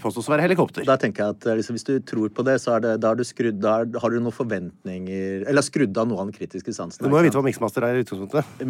påstås 0.02 0.28
å 0.28 0.34
være 0.34 0.46
helikopter. 0.48 0.84
Da 0.88 0.96
tenker 1.00 1.24
jeg 1.24 1.36
at 1.36 1.46
eh, 1.46 1.58
liksom, 1.60 1.74
Hvis 1.76 1.86
du 1.88 1.94
tror 2.00 2.28
på 2.34 2.44
det, 2.46 2.56
så 2.62 2.78
det, 2.82 2.96
da, 3.02 3.12
er 3.12 3.20
du 3.20 3.24
skrudd, 3.28 3.60
da 3.62 3.80
er, 3.82 3.90
har 4.00 4.10
du 4.10 4.18
noen 4.20 4.34
forventninger 4.34 5.44
Eller 5.50 5.62
skrudd 5.66 5.96
av 6.00 6.08
noe 6.08 6.20
av 6.24 6.30
den 6.30 6.36
kritiske 6.38 6.72
sansen. 6.74 7.04
Du 7.04 7.10
må 7.12 7.20
jo 7.20 7.28
vite 7.28 7.38
hva 7.38 7.44
Mixmaster 7.46 7.84
er 7.86 8.00
i 8.00 8.04
utgangspunktet. 8.04 8.64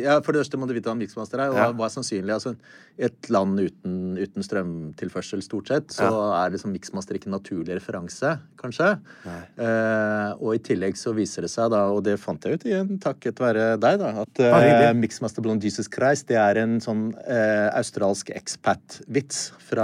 Ja, 0.00 0.18
for 0.24 0.32
det 0.34 0.42
første 0.44 0.58
må 0.60 0.66
du 0.68 0.74
vite 0.76 0.90
hva 0.90 0.96
miksmaster 0.98 1.20
mixmaster 1.20 1.40
er. 1.42 1.50
Og 1.50 1.56
Ja. 1.60 1.72
hva 1.72 1.86
er 1.86 1.92
sannsynlig? 1.94 2.32
Altså, 2.34 2.54
et 2.98 3.30
land 3.30 3.58
uten, 3.60 4.16
uten 4.18 4.42
strømtilførsel, 4.44 5.42
stort 5.42 5.68
sett, 5.68 5.88
så 5.94 6.08
er 6.36 6.50
liksom 6.54 6.72
mixmaster 6.74 7.16
ikke 7.16 7.28
en 7.30 7.36
naturlig 7.38 7.76
referanse, 7.78 8.34
kanskje. 8.60 8.90
Eh, 9.26 10.32
og 10.40 10.54
i 10.54 10.60
tillegg 10.64 10.96
så 11.00 11.12
viser 11.16 11.42
det 11.46 11.50
seg, 11.52 11.70
da, 11.72 11.84
og 11.92 12.02
det 12.06 12.18
fant 12.20 12.42
jeg 12.44 12.58
ut 12.60 12.66
igjen 12.68 12.98
takket 13.02 13.40
være 13.42 13.78
deg, 13.80 13.98
da, 14.02 14.10
at 14.24 14.40
Ah, 14.40 14.60
eh, 14.60 14.66
hyggelig. 14.68 15.00
mixmaster 15.00 15.42
blant 15.44 15.62
Jesus 15.64 15.88
Christ 15.92 16.28
det 16.28 16.36
er 16.40 16.60
en 16.62 16.78
sånn 16.80 17.14
eh, 17.26 17.68
australsk 17.78 18.30
expat-vits 18.36 19.40
fra 19.70 19.79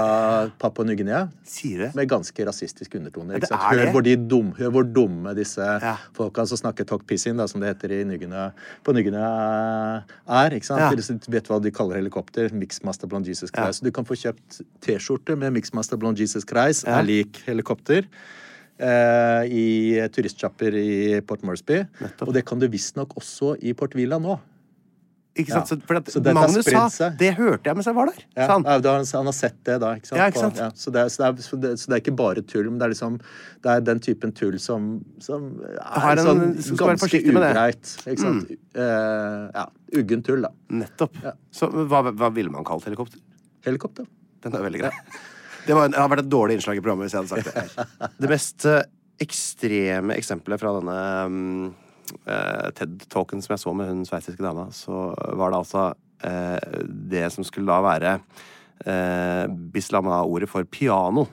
Papua 0.58 0.84
Ny-Guinea. 0.86 1.28
Med 1.94 2.08
ganske 2.10 2.44
rasistiske 2.46 2.98
undertoner. 2.98 3.36
Ikke 3.38 3.48
sant? 3.50 3.62
Hør, 3.72 3.90
hvor 3.94 4.02
de 4.06 4.14
dum, 4.16 4.52
hør 4.58 4.70
hvor 4.74 4.84
dumme 4.86 5.34
disse 5.36 5.60
Ja. 5.82 5.96
folka 6.16 6.46
som 6.46 6.56
snakker 6.60 6.84
talk 6.86 7.06
pissing, 7.06 7.36
da, 7.36 7.46
som 7.46 7.60
det 7.60 7.74
heter 7.74 7.92
i 8.00 8.04
Ny-Guinea, 8.04 8.50
på 8.84 8.92
Ny-Guinea 8.94 10.02
er. 10.28 10.50
ikke 10.56 10.66
sant? 10.66 10.80
Ja. 10.80 10.90
De 10.90 11.32
vet 11.32 11.48
hva 11.48 11.60
de 11.62 11.70
kaller 11.70 11.96
helikopter. 12.00 12.48
Mixmaster 12.52 13.06
blant 13.08 13.26
Jesus 13.26 13.50
Ja. 13.54 13.64
Christ. 13.64 13.82
Du 13.84 13.90
kan 13.90 14.04
få 14.04 14.14
kjøpt 14.14 14.62
T-skjorte 14.80 15.36
med 15.38 15.52
Mixmaster 15.52 15.96
blant 15.96 16.18
Jesus 16.18 16.44
Christ, 16.44 16.84
Ja. 16.86 16.98
er 17.00 17.02
lik 17.04 17.42
helikopter. 17.46 18.04
Eh, 18.78 19.42
I 19.48 20.08
turistsjapper 20.12 20.74
i 20.76 21.20
Port 21.22 21.42
Moresby. 21.42 21.86
Nettopp. 22.00 22.28
Og 22.28 22.34
det 22.34 22.44
kan 22.44 22.58
du 22.58 22.68
visstnok 22.68 23.14
også 23.16 23.56
i 23.62 23.72
Port 23.72 23.94
Villa 23.94 24.18
nå. 24.18 24.38
Ikke 25.36 25.52
sant? 25.52 25.68
Ja. 25.68 25.76
Så, 25.76 25.76
for 25.88 25.98
at 26.00 26.08
Så 26.12 26.20
Magnus 26.24 26.68
sa. 26.96 27.08
Det 27.20 27.30
hørte 27.36 27.68
jeg 27.68 27.76
mens 27.76 27.88
jeg 27.90 27.96
var 27.98 28.08
der. 28.10 28.22
Ja, 28.36 28.46
han. 28.50 28.64
ja, 28.64 28.76
har 28.80 29.04
han, 29.04 29.28
har 29.28 29.36
sett 29.36 29.58
det, 29.68 29.76
da. 29.82 29.90
Ikke 29.98 30.08
sant? 30.08 30.22
Ikke 30.22 30.42
sant? 30.42 30.60
ja, 30.62 30.68
så, 30.72 30.92
det 30.94 31.02
er, 31.02 31.12
så, 31.12 31.22
det 31.22 31.28
er, 31.28 31.44
så, 31.46 31.58
det, 31.62 31.72
så 31.82 31.90
det 31.92 31.98
er 31.98 32.02
ikke 32.04 32.16
bare 32.16 32.44
tull, 32.48 32.70
men 32.70 32.80
det 32.80 32.88
er 32.88 32.94
liksom 32.94 33.18
Det 33.66 33.74
er 33.74 33.84
den 33.86 34.02
typen 34.06 34.32
tull 34.36 34.58
som, 34.62 34.88
som 35.22 35.46
er 35.66 36.22
en- 36.22 36.24
sånn 36.24 36.80
ganske. 36.80 37.22
Mm. 37.26 37.36
ugreit. 37.36 37.94
Ikke 38.06 38.20
sant? 38.24 38.52
Eh, 38.74 39.46
ja. 39.60 39.66
Uggen 40.00 40.24
tull, 40.26 40.44
da. 40.48 40.52
Nettopp. 40.82 41.16
Så 41.54 41.70
hva, 41.70 42.02
hva 42.10 42.32
ville 42.34 42.52
man 42.52 42.66
kalt 42.66 42.88
helikopter? 42.88 43.20
Helikopter. 43.66 44.08
Den 44.44 44.54
er 44.56 44.64
veldig 44.66 44.84
grei. 44.86 44.92
Det, 45.66 45.74
var, 45.74 45.88
det 45.90 45.98
har 45.98 46.10
vært 46.12 46.22
et 46.22 46.30
dårlig 46.30 46.58
innslag 46.60 46.78
i 46.78 46.82
programmet 46.84 47.08
hvis 47.08 47.16
jeg 47.16 47.24
hadde 47.26 47.34
sagt 47.34 47.56
det. 47.56 48.10
Det 48.22 48.30
mest 48.30 48.66
ekstreme 49.22 50.14
eksempelet 50.16 50.60
fra 50.60 50.74
denne 50.76 50.96
mm, 51.32 51.66
eh, 51.66 51.85
TED-talken 52.26 53.42
som 53.42 53.54
jeg 53.54 53.62
så 53.62 53.72
med 53.76 53.90
hun 53.90 54.04
sveitsiske 54.06 54.42
dama, 54.44 54.68
så 54.74 55.10
var 55.38 55.52
det 55.52 55.58
altså 55.62 55.86
eh, 56.26 56.82
det 57.12 57.26
som 57.34 57.46
skulle 57.46 57.70
da 57.70 57.80
være 57.84 58.12
uh, 58.86 59.46
Bislama-ordet 59.72 60.48
for 60.50 60.64
piano. 60.64 61.26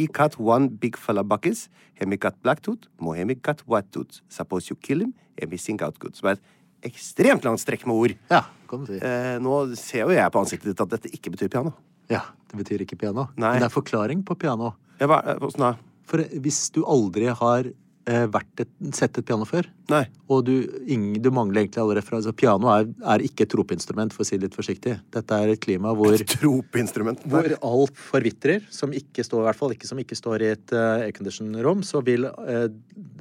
I 0.00 0.06
cut 0.06 0.38
one 0.40 0.70
big 0.70 0.96
fella 0.96 1.22
buckets, 1.22 1.66
hemi 2.00 2.16
got 2.16 2.36
black 2.42 2.62
tooth, 2.64 2.88
mohemi 2.98 3.34
got 3.34 3.60
white 3.68 3.90
tooth. 3.92 4.22
Suppose 4.28 4.70
you 4.70 4.76
kill 4.80 5.02
him, 5.02 5.14
hemi 5.40 5.58
sing 5.60 5.82
out 5.84 5.98
good. 5.98 6.16
Som 6.16 6.30
er 6.30 6.38
et 6.38 6.90
ekstremt 6.92 7.44
langt 7.44 7.60
strekk 7.60 7.84
med 7.88 7.96
ord. 7.96 8.14
Ja, 8.30 8.44
kan 8.70 8.84
du 8.86 8.92
si. 8.94 9.00
Eh, 9.04 9.36
nå 9.42 9.58
ser 9.76 10.06
jo 10.06 10.14
jeg 10.14 10.32
på 10.32 10.40
ansiktet 10.40 10.70
ditt 10.72 10.80
at 10.84 10.94
dette 10.94 11.12
ikke 11.12 11.34
betyr 11.34 11.52
piano. 11.52 11.74
Ja, 12.08 12.22
Det 12.46 12.60
betyr 12.60 12.84
ikke 12.84 12.96
piano. 12.96 13.26
Nei. 13.34 13.56
Men 13.56 13.64
det 13.64 13.68
er 13.68 13.74
forklaring 13.74 14.22
på 14.24 14.36
piano. 14.38 14.72
Ja, 15.00 15.08
hva, 15.10 15.18
hvordan 15.42 15.64
da? 15.64 15.72
For 16.06 16.22
hvis 16.22 16.60
du 16.72 16.84
aldri 16.86 17.26
har 17.34 17.66
eh, 17.66 17.74
vært 18.06 18.62
et, 18.62 18.70
sett 18.94 19.18
et 19.18 19.26
piano 19.26 19.46
før, 19.48 19.66
Nei. 19.90 20.04
og 20.30 20.44
du, 20.46 20.52
ingen, 20.86 21.16
du 21.22 21.28
mangler 21.34 21.64
egentlig 21.64 21.80
alle 21.82 21.96
referanser 21.98 22.34
Piano 22.38 22.68
er, 22.70 22.86
er 23.02 23.24
ikke 23.26 23.42
et 23.46 23.50
tropeinstrument, 23.50 24.14
for 24.14 24.22
å 24.22 24.28
si 24.28 24.38
det 24.38 24.46
litt 24.46 24.58
forsiktig. 24.58 24.94
Dette 25.14 25.38
er 25.42 25.50
et 25.50 25.62
klima 25.62 25.90
hvor 25.96 26.14
Tropeinstrument. 26.36 27.24
hvor 27.30 27.48
alt 27.56 27.98
forvitrer, 27.98 28.62
som 28.70 28.94
ikke 28.94 29.24
står, 29.26 29.42
i 29.42 29.48
hvert 29.48 29.60
fall 29.60 29.74
ikke 29.74 29.90
som 29.90 30.02
ikke 30.02 30.18
står 30.18 30.44
i 30.46 30.52
et 30.54 30.76
uh, 30.76 31.02
aircondition-rom, 31.08 31.82
så 31.86 32.02
vil 32.06 32.28
uh, 32.30 32.68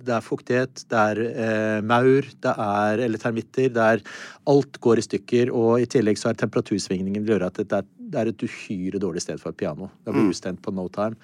det 0.05 0.13
er 0.13 0.25
fuktighet, 0.25 0.86
det 0.91 1.01
er 1.01 1.23
uh, 1.25 1.79
maur, 1.86 2.29
det 2.45 2.55
er 2.67 3.05
eller 3.07 3.21
termitter, 3.21 3.71
det 3.73 3.89
er 3.95 4.05
Alt 4.45 4.77
går 4.77 4.99
i 5.01 5.03
stykker, 5.07 5.49
og 5.57 5.81
i 5.81 5.89
tillegg 5.89 6.19
så 6.21 6.29
er 6.29 6.38
temperatursvingningen 6.38 7.23
vil 7.25 7.33
gjøre 7.36 7.49
at 7.49 7.63
det 7.63 7.79
er, 7.79 7.88
det 7.97 8.19
er 8.21 8.29
et 8.29 8.43
uhyre 8.45 9.01
dårlig 9.01 9.23
sted 9.23 9.41
for 9.41 9.49
et 9.49 9.57
piano. 9.57 9.89
Det 10.05 10.13
blir 10.13 10.29
ustemt 10.29 10.61
på 10.61 10.73
no 10.75 10.86
time. 10.93 11.17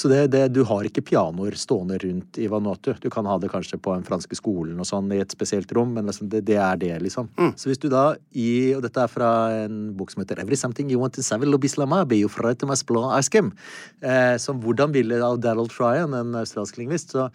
Så 0.00 0.08
det, 0.08 0.20
det, 0.32 0.46
du 0.54 0.62
har 0.64 0.86
ikke 0.88 1.02
pianoer 1.04 1.52
stående 1.60 1.98
rundt 2.00 2.38
i 2.40 2.46
Vanuatu. 2.48 2.94
Du 3.02 3.10
kan 3.12 3.26
ha 3.28 3.34
det 3.40 3.50
kanskje 3.52 3.76
på 3.82 3.92
den 3.92 4.06
franske 4.06 4.38
skolen 4.38 4.78
og 4.80 4.88
sånn 4.88 5.10
i 5.12 5.20
et 5.20 5.34
spesielt 5.34 5.72
rom, 5.76 5.92
men 5.96 6.08
liksom 6.08 6.30
det, 6.32 6.40
det 6.48 6.56
er 6.56 6.78
det, 6.80 6.94
liksom. 7.04 7.28
Så 7.60 7.68
hvis 7.68 7.82
du 7.82 7.90
da 7.92 8.14
i 8.32 8.72
Og 8.76 8.82
dette 8.84 9.02
er 9.02 9.10
fra 9.10 9.30
en 9.66 9.90
bok 9.98 10.12
som 10.12 10.22
heter 10.22 10.40
Every 10.40 10.56
Something 10.56 10.88
You 10.92 11.00
Want 11.02 11.18
in 11.20 11.26
Savile 11.26 11.52
Lobislama, 11.52 12.04
you 12.16 12.28
to 12.30 12.66
my 12.66 12.78
blå 12.86 13.10
askem. 13.12 13.52
Eh, 14.00 14.36
som 14.38 14.60
hvordan 14.60 14.92
ville 14.92 15.20
av 15.22 15.40
Daryl 15.40 15.68
Tryan, 15.68 16.14
en 16.14 16.34
australsk 16.34 16.78
lingvist, 16.78 17.12
så 17.12 17.28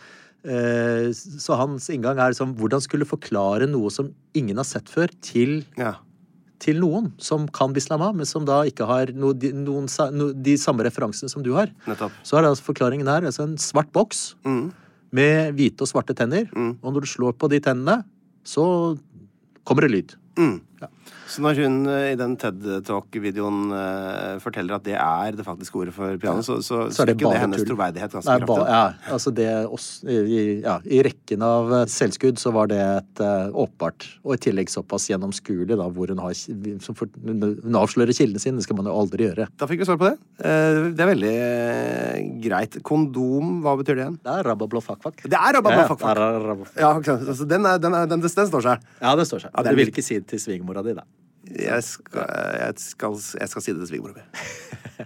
eh, 0.43 1.11
så 1.13 1.57
hans 1.59 1.89
inngang 1.89 2.17
er 2.17 2.33
liksom 2.33 2.55
hvordan 2.57 2.81
skulle 2.81 3.05
forklare 3.05 3.67
noe 3.69 3.91
som 3.91 4.09
ingen 4.33 4.57
har 4.57 4.65
sett 4.65 4.89
før, 4.89 5.11
til 5.21 5.63
Ja. 5.77 5.95
Til 6.65 6.79
noen 6.81 7.11
som 7.21 7.45
kan 7.53 7.73
bislama, 7.75 8.09
men 8.17 8.25
som 8.25 8.45
da 8.47 8.63
ikke 8.65 8.87
har 8.89 9.11
no, 9.13 9.29
de, 9.37 9.51
noen, 9.53 9.85
no, 10.17 10.31
de 10.33 10.55
samme 10.57 10.85
referansene 10.87 11.29
som 11.29 11.43
du 11.45 11.51
har. 11.53 11.69
Nettopp. 11.85 12.15
Så 12.25 12.37
er 12.39 12.41
det 12.45 12.49
altså 12.55 12.65
forklaringen 12.71 13.07
her 13.11 13.27
altså 13.29 13.45
en 13.45 13.57
svart 13.61 13.91
boks 13.93 14.31
Mm. 14.45 14.71
med 15.15 15.53
hvite 15.55 15.85
og 15.85 15.87
svarte 15.93 16.15
tenner. 16.17 16.49
Og 16.81 16.89
når 16.91 17.05
du 17.05 17.07
slår 17.13 17.37
på 17.39 17.47
de 17.53 17.59
tennene, 17.63 18.01
så 18.43 18.65
kommer 19.63 19.85
det 19.85 19.91
lyd. 19.93 20.15
Mm. 20.37 20.57
Så 21.27 21.41
når 21.41 21.57
hun 21.63 21.77
eh, 21.89 22.11
i 22.13 22.17
den 22.19 22.35
TED-talk-videoen 22.37 23.71
uh, 23.73 24.35
forteller 24.43 24.75
at 24.77 24.83
det 24.85 24.93
er 24.99 25.35
det 25.37 25.45
faktiske 25.47 25.79
ordet 25.79 25.93
for 25.95 26.17
piano, 26.21 26.43
så, 26.45 26.59
så, 26.61 26.83
Så 26.93 27.01
er 27.03 27.11
det 27.11 27.17
det 27.23 27.31
hennes 27.41 27.63
troverdighet 27.65 28.13
ganske 28.13 28.35
kraftig. 28.43 28.67
ja, 28.69 28.83
altså 29.15 29.33
det 29.35 29.47
også, 29.65 30.05
i, 30.11 30.43
ja, 30.61 30.75
I 30.85 31.01
rekken 31.07 31.45
av 31.45 31.73
eh, 31.79 31.85
selvskudd 31.91 32.37
så 32.41 32.53
var 32.55 32.69
det 32.71 32.77
et 32.83 33.23
uh, 33.25 33.49
åpenbart, 33.65 34.05
og 34.23 34.35
i 34.37 34.41
tillegg 34.45 34.69
såpass 34.71 35.09
gjennomskuelig, 35.09 35.73
da, 35.73 35.87
hvor 35.89 36.13
hun, 36.13 36.21
har, 36.21 36.37
som 36.85 36.97
for, 36.97 37.09
hun 37.25 37.79
avslører 37.81 38.13
kildene 38.15 38.41
sine. 38.43 38.61
Det 38.61 38.67
skal 38.67 38.77
man 38.79 38.89
jo 38.91 38.95
aldri 39.01 39.27
gjøre. 39.29 39.49
Da 39.57 39.69
fikk 39.71 39.81
vi 39.83 39.89
svar 39.89 39.99
på 40.01 40.11
det. 40.11 40.15
Uh, 40.39 40.93
Det 40.95 41.03
er 41.03 41.11
veldig 41.11 41.35
greit. 42.45 42.79
Kondom, 42.85 43.59
hva 43.65 43.75
betyr 43.81 43.97
det 43.97 44.05
igjen? 44.05 44.19
Det 44.23 44.37
er 44.39 44.47
rabba 44.51 44.69
blå 44.71 44.81
fakkfakk. 44.85 45.25
Det 45.25 45.35
er 45.41 45.57
rabba 45.59 45.75
Ja, 45.75 45.89
rabba- 45.89 46.71
Ja, 46.79 46.93
ikke 47.01 47.17
altså, 47.19 47.45
den, 47.49 47.65
er, 47.65 47.81
den, 47.81 47.93
er, 47.97 48.07
den, 48.09 48.21
den 48.21 48.49
står 48.53 48.63
seg. 48.69 48.87
Ja, 49.01 49.15
den 49.17 49.25
står 49.27 49.45
seg. 49.47 49.53
Ja, 49.55 49.65
du 49.65 49.75
vil 49.81 49.91
ikke 49.91 50.03
si 50.05 50.19
det 50.21 50.27
til 50.31 50.39
svigermora 50.41 50.83
di, 50.85 50.93
da. 50.97 51.05
Jeg 51.51 51.83
skal, 51.83 52.25
jeg 52.59 52.73
skal, 52.81 53.19
jeg 53.39 53.49
skal 53.49 53.61
si 53.61 53.73
det 53.73 53.83
til 53.83 53.87
svigermora 53.87 54.13
mi. 54.19 55.05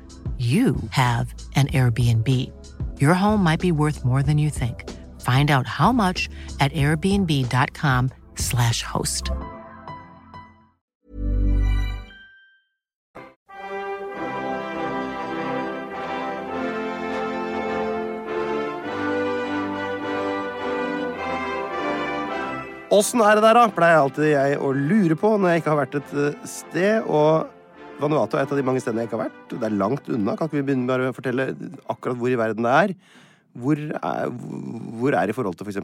you 0.41 0.75
have 0.89 1.33
an 1.55 1.67
Airbnb. 1.67 2.51
Your 2.99 3.13
home 3.13 3.43
might 3.43 3.59
be 3.59 3.71
worth 3.71 4.03
more 4.03 4.23
than 4.23 4.39
you 4.39 4.49
think. 4.49 4.89
Find 5.21 5.51
out 5.51 5.67
how 5.67 5.91
much 5.91 6.27
at 6.59 6.73
airbnb.com/slash 6.73 8.81
host. 8.83 9.29
Åssen 22.91 23.23
er 23.23 23.35
det 23.35 23.43
der, 23.45 23.55
da? 23.55 23.69
Pleier 23.71 24.01
alltid 24.01 24.25
jeg 24.33 24.57
å 24.59 24.73
lure 24.75 25.15
på 25.15 25.37
når 25.37 25.53
jeg 25.53 25.61
ikke 25.61 25.71
har 25.71 25.79
vært 25.79 25.95
et 26.01 26.11
eh, 26.11 26.35
sted. 26.43 27.07
Og 27.07 27.47
Vanuatu 28.01 28.37
er 28.37 28.45
et 28.45 28.53
av 28.53 28.59
de 28.59 28.65
mange 28.65 28.81
stedene 28.81 29.03
jeg 29.03 29.11
ikke 29.11 29.19
har 29.19 29.27
vært. 29.27 29.53
Det 29.53 29.67
er 29.67 29.77
langt 29.77 30.09
unna. 30.09 30.35
Kan 30.37 30.49
ikke 30.49 30.59
vi 30.59 30.65
begynne 30.71 30.87
med 30.89 31.11
å 31.11 31.15
fortelle 31.15 31.47
akkurat 31.91 32.19
hvor 32.19 32.33
i 32.33 32.39
verden 32.39 32.65
det 32.65 32.73
er? 32.79 32.95
Hvor 33.61 33.77
er, 33.77 34.31
hvor 35.01 35.17
er 35.19 35.31
i 35.31 35.35
forhold 35.35 35.59
til 35.59 35.67
f.eks. 35.67 35.81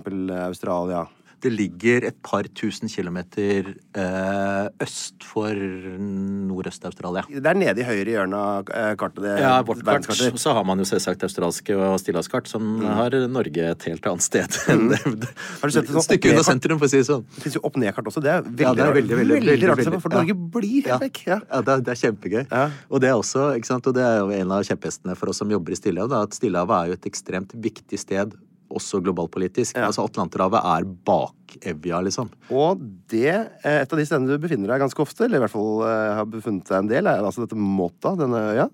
Australia? 0.47 1.05
Det 1.43 1.51
ligger 1.53 2.07
et 2.09 2.17
par 2.25 2.47
tusen 2.57 2.89
kilometer 2.89 3.67
eh, 3.93 4.67
øst 4.83 5.25
for 5.27 5.53
Nordøst-Australia. 5.53 7.27
Det 7.29 7.51
er 7.51 7.59
nede 7.59 7.83
i 7.83 7.85
høyre 7.85 8.15
hjørne 8.15 8.39
av 8.41 8.71
eh, 8.73 8.93
kartet. 8.97 9.21
Det, 9.25 9.35
Ja, 9.43 9.53
vårt 9.65 9.83
kart. 9.85 10.07
Og 10.09 10.39
Så 10.41 10.55
har 10.57 10.65
man 10.65 10.81
jo 10.81 10.87
selvsagt 10.89 11.25
australske 11.27 11.77
og 11.77 11.99
stillhavskart, 12.01 12.49
som 12.49 12.79
har 12.81 13.13
Norge 13.29 13.69
et 13.73 13.87
helt 13.91 14.09
annet 14.09 14.25
sted. 14.25 14.57
Mm. 14.67 15.23
Har 15.61 15.69
du 15.69 15.73
sett 15.75 15.87
det 15.87 15.93
sånn 15.93 16.05
stykke 16.07 16.33
unna 16.33 16.45
sentrum, 16.47 16.81
for 16.81 16.89
å 16.89 16.91
si 16.91 17.01
det 17.01 17.07
sånn. 17.09 17.23
Det 17.35 17.45
fins 17.45 17.57
jo 17.59 17.63
opp-ned-kart 17.67 18.09
også. 18.09 18.23
Det 18.23 18.33
er 18.33 18.43
veldig, 18.43 18.65
Ja, 18.65 18.73
det 18.77 18.85
er 18.87 18.97
veldig, 18.97 19.19
veldig, 19.21 19.39
veldig, 19.51 19.69
rart 19.71 20.01
for 20.03 20.17
Norge 20.17 20.33
ja. 20.33 20.39
Blir 20.57 20.67
helt 20.87 21.05
vekk. 21.05 21.21
Ja. 21.29 21.39
Ja, 21.45 21.61
det 21.61 21.75
er, 21.75 21.85
det 21.85 21.93
er 21.93 22.01
kjempegøy. 22.01 22.43
Ja. 22.49 22.65
Og 22.89 23.03
det 23.03 23.11
er 23.11 23.21
også, 23.21 23.47
og 23.77 23.93
det 23.95 24.03
er 24.03 24.19
jo 24.23 24.33
en 24.41 24.53
av 24.57 24.65
kjepphestene 24.67 25.15
for 25.19 25.31
oss 25.31 25.41
som 25.43 25.51
jobber 25.51 25.75
i 25.75 25.79
Stillehavet, 25.79 26.27
at 26.29 26.37
Stillehavet 26.37 26.77
er 26.77 26.91
jo 26.91 26.97
et 26.97 27.09
ekstremt 27.09 27.53
viktig 27.67 27.99
sted, 28.01 28.33
også 28.73 29.01
globalpolitisk. 29.03 29.77
Ja. 29.77 29.87
Altså 29.87 30.05
Atlanterhavet 30.07 30.59
er 30.59 30.87
bak 31.07 31.57
Evja, 31.67 32.01
liksom. 32.03 32.29
Og 32.51 32.81
det, 33.09 33.31
eh, 33.63 33.81
et 33.81 33.93
av 33.93 33.99
de 33.99 34.05
stedene 34.05 34.27
du 34.27 34.41
befinner 34.43 34.73
deg 34.73 34.83
ganske 34.83 35.01
ofte, 35.01 35.25
eller 35.25 35.39
i 35.39 35.45
hvert 35.45 35.53
fall 35.53 35.85
eh, 35.87 36.15
har 36.19 36.27
befunnet 36.29 36.67
deg 36.67 36.81
en 36.81 36.91
del, 36.91 37.07
er 37.07 37.23
altså 37.23 37.45
dette 37.45 37.57
Mota, 37.59 38.15
denne 38.19 38.41
øya. 38.51 38.67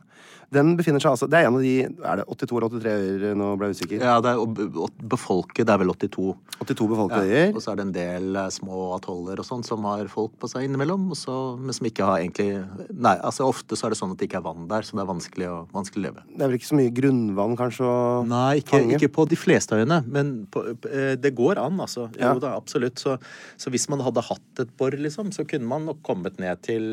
Den 0.53 0.73
befinner 0.79 1.01
seg 1.03 1.11
altså 1.13 1.27
Det 1.31 1.39
er 1.39 1.47
en 1.49 1.57
av 1.57 1.63
de 1.63 1.73
Er 1.83 2.19
det 2.21 2.25
82 2.29 2.57
eller 2.59 2.73
83 2.77 2.93
øyer? 3.23 3.35
Nå 3.39 3.47
ble 3.59 3.69
jeg 3.71 3.77
usikker. 3.79 4.03
Ja, 4.05 4.15
det 4.23 4.33
er, 4.33 4.91
befolket, 5.13 5.65
det 5.67 5.73
er 5.73 5.81
vel 5.81 5.91
82. 5.93 6.33
82 6.59 6.87
befolkede 6.93 7.27
Ja, 7.27 7.41
øyer. 7.47 7.55
og 7.57 7.63
så 7.65 7.73
er 7.73 7.79
det 7.79 7.85
en 7.87 7.93
del 7.95 8.39
eh, 8.39 8.49
små 8.53 8.83
atoller 8.97 9.41
og 9.41 9.47
sånn 9.47 9.65
som 9.65 9.85
har 9.89 10.07
folk 10.11 10.35
på 10.41 10.49
seg 10.51 10.67
innimellom, 10.67 11.09
og 11.13 11.19
så, 11.19 11.35
men 11.59 11.75
som 11.75 11.87
ikke 11.89 12.07
har 12.07 12.21
egentlig 12.23 12.49
Nei, 12.93 13.15
altså 13.25 13.47
ofte 13.49 13.77
så 13.79 13.87
er 13.87 13.95
det 13.95 13.99
sånn 13.99 14.13
at 14.13 14.21
det 14.21 14.27
ikke 14.29 14.39
er 14.41 14.45
vann 14.45 14.67
der, 14.71 14.85
så 14.85 14.97
det 14.97 15.03
er 15.03 15.09
vanskelig 15.09 15.49
å, 15.49 15.57
vanskelig 15.73 16.03
å 16.03 16.05
leve. 16.07 16.25
Det 16.33 16.41
er 16.45 16.51
vel 16.51 16.59
ikke 16.59 16.69
så 16.71 16.79
mye 16.79 16.93
grunnvann, 16.99 17.57
kanskje, 17.59 17.87
å 17.89 18.23
Nei, 18.29 18.61
ikke, 18.61 18.77
fange? 18.77 18.97
ikke 18.99 19.11
på 19.17 19.27
de 19.33 19.39
fleste 19.39 19.79
øyene, 19.79 19.99
men 20.07 20.33
på, 20.53 20.65
eh, 20.89 21.13
det 21.19 21.33
går 21.37 21.61
an, 21.63 21.79
altså. 21.83 22.07
Ja. 22.19 22.33
Jo 22.35 22.43
da, 22.43 22.53
absolutt. 22.59 23.01
Så, 23.01 23.17
så 23.59 23.73
hvis 23.73 23.87
man 23.91 24.03
hadde 24.05 24.23
hatt 24.29 24.63
et 24.63 24.71
bor, 24.79 24.93
liksom, 24.95 25.33
så 25.35 25.45
kunne 25.49 25.67
man 25.69 25.87
nok 25.89 26.03
kommet 26.05 26.39
ned 26.41 26.61
til 26.65 26.85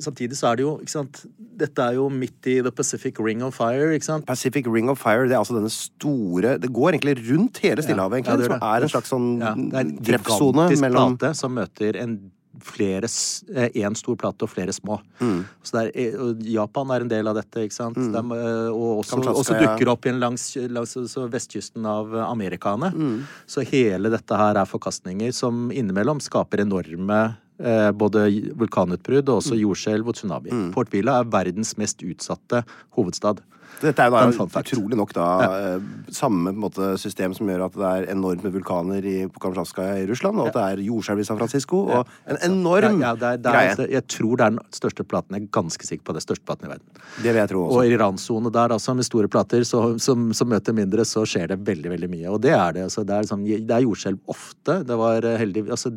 Samtidig 0.00 0.38
så 0.38 0.50
er 0.50 0.60
det 0.60 0.64
jo, 0.64 0.76
ikke 0.80 0.94
sant 0.94 1.22
Dette 1.36 1.84
er 1.84 1.98
jo 1.98 2.08
midt 2.08 2.48
i 2.48 2.58
The 2.64 2.72
Pacific 2.72 3.18
Ring 3.20 3.42
of 3.44 3.56
Fire, 3.58 3.90
ikke 3.96 4.08
sant? 4.08 4.26
Pacific 4.26 4.68
Ring 4.70 4.88
of 4.92 5.00
Fire, 5.02 5.26
det 5.28 5.36
er 5.36 5.42
altså 5.42 5.58
denne 5.58 5.72
store 5.72 6.56
Det 6.62 6.70
går 6.72 6.96
egentlig 6.96 7.18
rundt 7.28 7.60
hele 7.64 7.84
Stillehavet, 7.84 8.26
Ja, 8.26 8.36
det, 8.36 8.46
det 8.46 8.52
som 8.52 8.68
er 8.70 8.86
en 8.86 8.94
slags 8.94 9.12
sånn 9.12 9.32
Ja, 9.42 9.56
det 9.56 9.82
er 9.82 9.84
en 9.88 9.98
treffsone 10.10 10.70
mellom 10.80 11.18
plate 11.18 11.36
som 11.38 11.54
møter 11.56 11.98
en 12.00 12.22
flere 12.62 13.08
eh, 13.54 13.82
en 13.82 13.94
stor 13.96 14.16
plate 14.20 14.44
og 14.44 14.50
flere 14.52 14.72
små. 14.74 14.98
Mm. 15.20 15.38
Er, 15.80 16.18
og 16.20 16.42
Japan 16.46 16.92
er 16.94 17.04
en 17.04 17.10
del 17.10 17.30
av 17.30 17.38
dette, 17.38 17.64
ikke 17.66 17.76
sant? 17.76 17.98
Mm. 17.98 18.12
er, 18.14 18.42
eh, 18.42 18.68
og 18.70 19.02
også, 19.02 19.20
også 19.32 19.56
dukker 19.58 19.92
opp 19.92 20.06
igjen 20.06 20.20
langs, 20.22 20.44
langs 20.70 20.94
så 21.10 21.26
vestkysten 21.32 21.86
av 21.88 22.12
Amerikaene. 22.26 22.92
Mm. 22.92 23.16
Så 23.50 23.64
hele 23.68 24.12
dette 24.12 24.38
her 24.38 24.60
er 24.60 24.68
forkastninger 24.68 25.32
som 25.36 25.70
innimellom 25.72 26.20
skaper 26.22 26.64
enorme 26.66 27.22
eh, 27.24 27.40
både 27.58 28.26
vulkanutbrudd 28.58 29.28
og 29.28 29.38
Mm. 29.38 29.40
også 29.42 29.60
jordskjelv 29.60 30.08
og 30.08 30.14
tsunami. 30.14 30.72
Port 30.72 30.90
Vila 30.92 31.20
er 31.20 31.24
verdens 31.24 31.76
mest 31.78 32.02
utsatte 32.02 32.64
hovedstad. 32.96 33.40
Dette 33.82 33.98
er 34.04 34.10
jo 34.12 34.46
da 34.46 34.60
utrolig 34.60 34.96
nok 34.98 35.12
da 35.16 35.26
ja. 35.42 35.80
samme 36.14 36.52
måte, 36.54 36.92
system 37.00 37.32
som 37.34 37.48
gjør 37.50 37.64
at 37.64 37.72
det 37.72 37.88
er 37.88 38.04
enormt 38.12 38.44
med 38.44 38.52
vulkaner 38.54 39.02
i 39.08 39.14
Kamtsjatka 39.42 39.86
i 39.98 40.06
Russland, 40.06 40.38
og 40.38 40.50
at 40.52 40.54
det 40.54 40.62
er 40.62 40.82
jordskjelv 40.86 41.18
i 41.18 41.24
San 41.26 41.38
Francisco, 41.40 41.80
og 41.88 42.06
en 42.30 42.38
enorm 42.46 43.00
Ja, 43.00 43.08
ja, 43.08 43.14
det 43.16 43.30
er, 43.30 43.36
det 43.42 43.50
er, 43.50 43.74
greie. 43.74 43.88
jeg 43.96 44.06
tror 44.06 44.36
det 44.36 44.46
er 44.46 44.50
den 44.50 44.60
største 44.70 45.02
platen. 45.08 45.34
Jeg 45.34 45.42
er 45.42 45.50
ganske 45.58 45.88
sikker 45.88 46.04
på 46.04 46.14
det. 46.14 46.22
Største 46.22 46.44
platen 46.46 46.68
i 46.68 46.72
verden. 46.74 46.86
Det 47.16 47.32
vil 47.32 47.40
jeg 47.40 47.48
tro 47.48 47.64
Og 47.64 47.82
i 47.82 47.90
Iran-sone 47.96 48.52
der, 48.52 48.76
altså, 48.76 48.94
med 48.94 49.08
store 49.08 49.28
plater 49.32 49.64
så, 49.66 49.98
som, 49.98 50.30
som 50.32 50.48
møter 50.52 50.72
mindre, 50.76 51.02
så 51.08 51.24
skjer 51.26 51.48
det 51.48 51.58
veldig, 51.66 51.90
veldig 51.96 52.10
mye. 52.12 52.28
Og 52.30 52.40
det 52.40 52.52
er 52.54 52.72
det. 52.76 52.86
Altså, 52.86 53.02
det, 53.08 53.16
er 53.18 53.30
sånn, 53.32 53.42
det 53.42 53.72
er 53.72 53.82
jordskjelv 53.88 54.20
ofte. 54.30 54.82
Det 54.86 55.00
var 55.00 55.24
eh, 55.26 55.38
heldig 55.42 55.70
altså, 55.70 55.90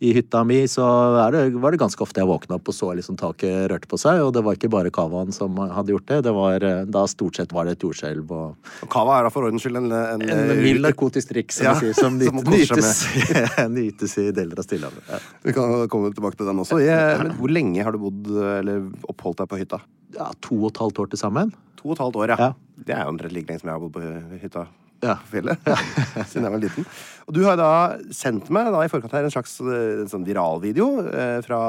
I 0.00 0.12
hytta 0.16 0.42
mi 0.44 0.62
så 0.68 0.84
det, 1.32 1.42
var 1.62 1.74
det 1.74 1.80
ganske 1.80 2.02
ofte 2.02 2.20
jeg 2.22 2.28
våkna 2.28 2.58
opp 2.58 2.70
og 2.70 2.76
så 2.76 2.90
liksom 2.98 3.18
taket 3.20 3.68
rørte 3.70 3.90
på 3.90 3.98
seg. 4.00 4.20
Og 4.24 4.32
det 4.34 4.42
var 4.46 4.58
ikke 4.58 4.70
bare 4.72 4.92
kavaen 4.94 5.32
som 5.34 5.56
hadde 5.60 5.94
gjort 5.94 6.08
det. 6.10 6.20
det 6.26 6.34
var, 6.36 6.66
eh, 6.66 6.82
da 6.90 7.04
stort 7.10 7.38
sett 7.40 7.54
var 7.54 7.68
det 7.68 7.76
et 7.78 7.86
jordskjelv. 7.86 8.30
og 8.30 8.70
Og 8.86 8.92
Kava 8.92 9.18
er 9.18 9.28
da 9.28 9.32
for 9.34 9.48
ordens 9.48 9.64
skyld 9.64 9.80
en, 9.82 9.90
en, 9.94 10.26
en 10.28 10.54
mild 10.62 10.84
narkotisk 10.84 11.32
drikk, 11.32 11.54
som, 11.54 11.70
Ja, 11.70 11.74
sier, 11.80 11.96
som, 11.96 12.20
som 12.20 12.40
nyt, 12.42 12.70
nytes, 12.70 13.04
nytes 13.78 14.18
i 14.20 14.28
deler 14.34 14.60
av 14.60 14.68
Stillehavet. 14.68 15.10
Ja. 15.10 15.22
Vi 15.48 15.56
kan 15.56 15.88
komme 15.92 16.12
tilbake 16.14 16.40
til 16.40 16.50
den 16.50 16.62
også. 16.64 16.80
Jeg, 16.84 17.18
men 17.22 17.36
hvor 17.38 17.52
lenge 17.52 17.84
har 17.86 17.94
du 17.94 18.02
bodd 18.06 18.32
eller 18.58 18.88
oppholdt 19.08 19.44
deg 19.44 19.52
på 19.52 19.62
hytta? 19.62 19.84
ja, 20.14 20.30
to 20.44 20.56
og 20.62 20.70
et 20.72 20.80
halvt 20.82 21.02
år 21.04 21.12
til 21.12 21.20
sammen. 21.20 21.52
To 21.80 21.90
og 21.90 21.96
et 21.96 22.04
halvt 22.04 22.22
år, 22.22 22.34
ja. 22.34 22.48
Ja. 22.48 22.80
Det 22.86 22.96
er 22.96 23.04
jo 23.06 23.12
omtrent 23.14 23.34
like 23.34 23.50
lenge 23.50 23.62
som 23.62 23.70
jeg 23.70 23.76
har 23.76 23.84
bodd 23.84 23.94
på 23.96 24.40
hytta 24.42 24.66
Ja. 25.04 25.18
fjellet. 25.28 25.60
Siden 26.30 26.46
jeg 26.46 26.54
var 26.54 26.62
liten. 26.62 26.88
Og 27.24 27.36
du 27.36 27.42
har 27.46 27.58
da 27.60 27.70
sendt 28.14 28.50
meg 28.52 28.70
da 28.72 28.82
i 28.84 28.90
forkant 28.92 29.14
her 29.16 29.26
en 29.26 29.32
slags 29.32 29.56
eh, 29.64 30.02
en 30.02 30.10
sånn 30.10 30.26
viralvideo 30.26 30.88
eh, 31.08 31.38
fra 31.44 31.60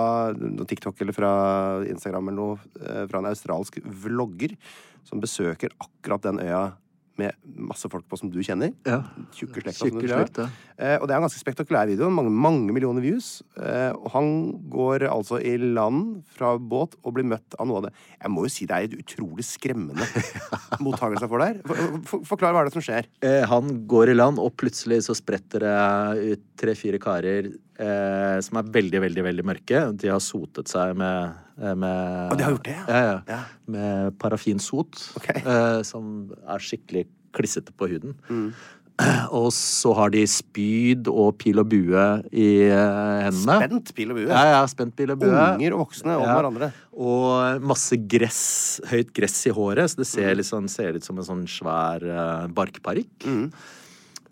TikTok 0.68 1.04
eller 1.04 1.16
fra 1.16 1.34
Instagram 1.88 2.32
eller 2.32 2.40
noe, 2.40 2.82
eh, 2.82 3.04
fra 3.12 3.22
en 3.22 3.30
australsk 3.32 3.80
vlogger 4.06 4.56
som 5.06 5.22
besøker 5.24 5.76
akkurat 5.80 6.26
den 6.26 6.42
øya 6.44 6.64
med 7.22 7.36
masse 7.44 7.90
folk 7.92 8.06
på 8.10 8.20
som 8.20 8.32
du 8.32 8.40
kjenner. 8.44 8.74
Ja. 8.88 9.02
Tjukke 9.36 9.64
slekta. 9.64 9.88
Tjukke 9.88 10.08
slekta. 10.10 10.48
Eh, 10.76 10.98
og 11.00 11.08
det 11.08 11.16
er 11.16 11.20
en 11.20 11.26
ganske 11.28 11.42
spektakulær 11.42 11.90
video. 11.90 12.10
Mange, 12.14 12.32
mange 12.32 12.76
millioner 12.76 13.04
views. 13.04 13.40
Eh, 13.56 13.92
og 13.96 14.10
han 14.16 14.32
går 14.72 15.08
altså 15.10 15.40
i 15.40 15.56
land 15.62 16.26
fra 16.36 16.56
båt 16.60 16.98
og 17.04 17.16
blir 17.18 17.28
møtt 17.30 17.58
av 17.60 17.70
noe 17.70 17.82
av 17.82 17.88
det 17.88 17.94
Jeg 17.96 18.34
må 18.34 18.46
jo 18.46 18.52
si 18.52 18.68
det 18.70 18.78
er 18.78 18.90
et 18.90 18.98
utrolig 19.00 19.46
skremmende 19.48 20.08
mottakelse 20.86 21.30
for 21.32 21.44
der. 21.44 21.62
For, 21.66 22.00
for, 22.10 22.26
forklar 22.34 22.56
hva 22.56 22.66
er 22.66 22.72
det 22.72 22.78
som 22.78 22.86
skjer. 22.86 23.10
Eh, 23.26 23.44
han 23.50 23.86
går 23.90 24.12
i 24.12 24.18
land, 24.18 24.42
og 24.42 24.56
plutselig 24.60 25.06
så 25.08 25.16
spretter 25.18 25.64
det 25.66 26.36
ut 26.36 26.46
tre-fire 26.60 27.00
karer 27.02 27.54
eh, 27.80 28.38
som 28.46 28.60
er 28.62 28.70
veldig, 28.76 29.02
veldig 29.08 29.24
veldig 29.26 29.46
mørke. 29.48 29.82
De 30.00 30.12
har 30.12 30.22
sotet 30.24 30.68
seg 30.72 30.96
med, 31.00 31.34
eh, 31.62 31.74
med 31.76 32.32
Og 32.32 32.38
de 32.40 32.44
har 32.48 32.56
gjort 32.56 32.70
det, 32.70 32.78
ja. 32.88 33.20
Ja. 33.28 33.42
Med 33.68 34.18
parafinsot, 34.22 34.96
okay. 35.18 35.42
eh, 35.44 35.82
som 35.84 36.32
er 36.48 36.60
skikkelig 36.64 37.08
klissete 37.36 37.74
på 37.76 37.90
huden. 37.92 38.16
Mm. 38.30 38.50
Og 39.36 39.50
så 39.52 39.92
har 39.98 40.10
de 40.14 40.22
spyd 40.24 41.10
og 41.12 41.34
pil 41.42 41.60
og 41.60 41.68
bue 41.68 42.04
i 42.32 42.46
eh, 42.72 43.26
hendene. 43.26 43.58
Spent 43.60 43.90
pil 43.98 44.14
og 44.14 44.22
bue. 44.22 44.30
Ja, 44.30 44.44
ja, 44.54 44.62
spent 44.72 44.96
pil 44.96 45.12
og 45.12 45.20
bue. 45.20 45.34
Unger 45.36 45.76
og 45.76 45.82
voksne 45.90 46.16
om 46.16 46.24
Ja. 46.24 46.38
hverandre. 46.38 46.70
Og 46.96 47.60
masse 47.68 47.98
gress, 48.08 48.80
høyt 48.88 49.12
gress 49.12 49.36
i 49.50 49.52
håret, 49.52 49.92
så 49.92 50.00
det 50.00 50.08
ser, 50.08 50.32
Mm. 50.32 50.38
litt 50.40 50.48
sånn, 50.48 50.70
ser 50.72 50.96
ut 50.96 51.04
som 51.04 51.18
en 51.20 51.28
sånn 51.28 51.44
svær 51.46 52.08
eh, 52.08 52.48
barkparykk. 52.56 53.28
Eh, 53.28 53.50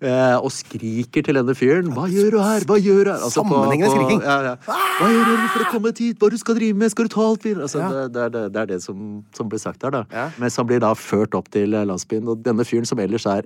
og 0.04 0.51
skriker 0.51 1.24
til 1.24 1.36
denne 1.36 1.56
fyren 1.56 1.88
'Hva 1.93 2.08
gjør 2.12 2.32
du 2.32 2.39
her? 2.43 2.60
Hva 2.68 2.78
gjør 2.80 3.04
du 3.04 3.12
her?' 3.12 3.24
Altså, 3.24 3.41
Sammenhengende 3.41 3.89
på- 3.89 3.95
skriking. 3.95 4.22
Ja, 4.22 4.41
ja. 4.41 4.56
'Hva 4.56 5.08
gjør 5.08 5.26
du 5.26 5.47
for 5.54 5.60
å 5.64 5.72
komme 5.72 5.93
hit? 5.97 6.20
Hva 6.20 6.30
du 6.30 6.38
skal 6.38 6.56
drive 6.56 6.76
med? 6.78 6.89
Skal 6.91 7.06
du 7.06 7.10
ta 7.16 7.22
alt?' 7.22 7.41
fyr?» 7.43 7.62
Altså, 7.62 7.80
Ja. 7.80 7.89
det, 7.89 8.14
det, 8.14 8.22
er 8.24 8.30
det, 8.30 8.54
det 8.54 8.62
er 8.62 8.66
det 8.66 8.82
som, 8.84 9.24
som 9.34 9.49
blir 9.49 9.60
sagt 9.60 9.82
her, 9.84 9.89
da. 9.91 10.04
Mens 10.39 10.56
han 10.58 10.68
blir 10.68 10.80
da 10.80 10.93
ført 10.93 11.34
opp 11.36 11.49
til 11.51 11.74
eh, 11.74 11.86
landsbyen, 11.86 12.28
og 12.28 12.43
denne 12.43 12.66
fyren 12.66 12.86
som 12.86 12.99
ellers 12.99 13.26
er 13.26 13.43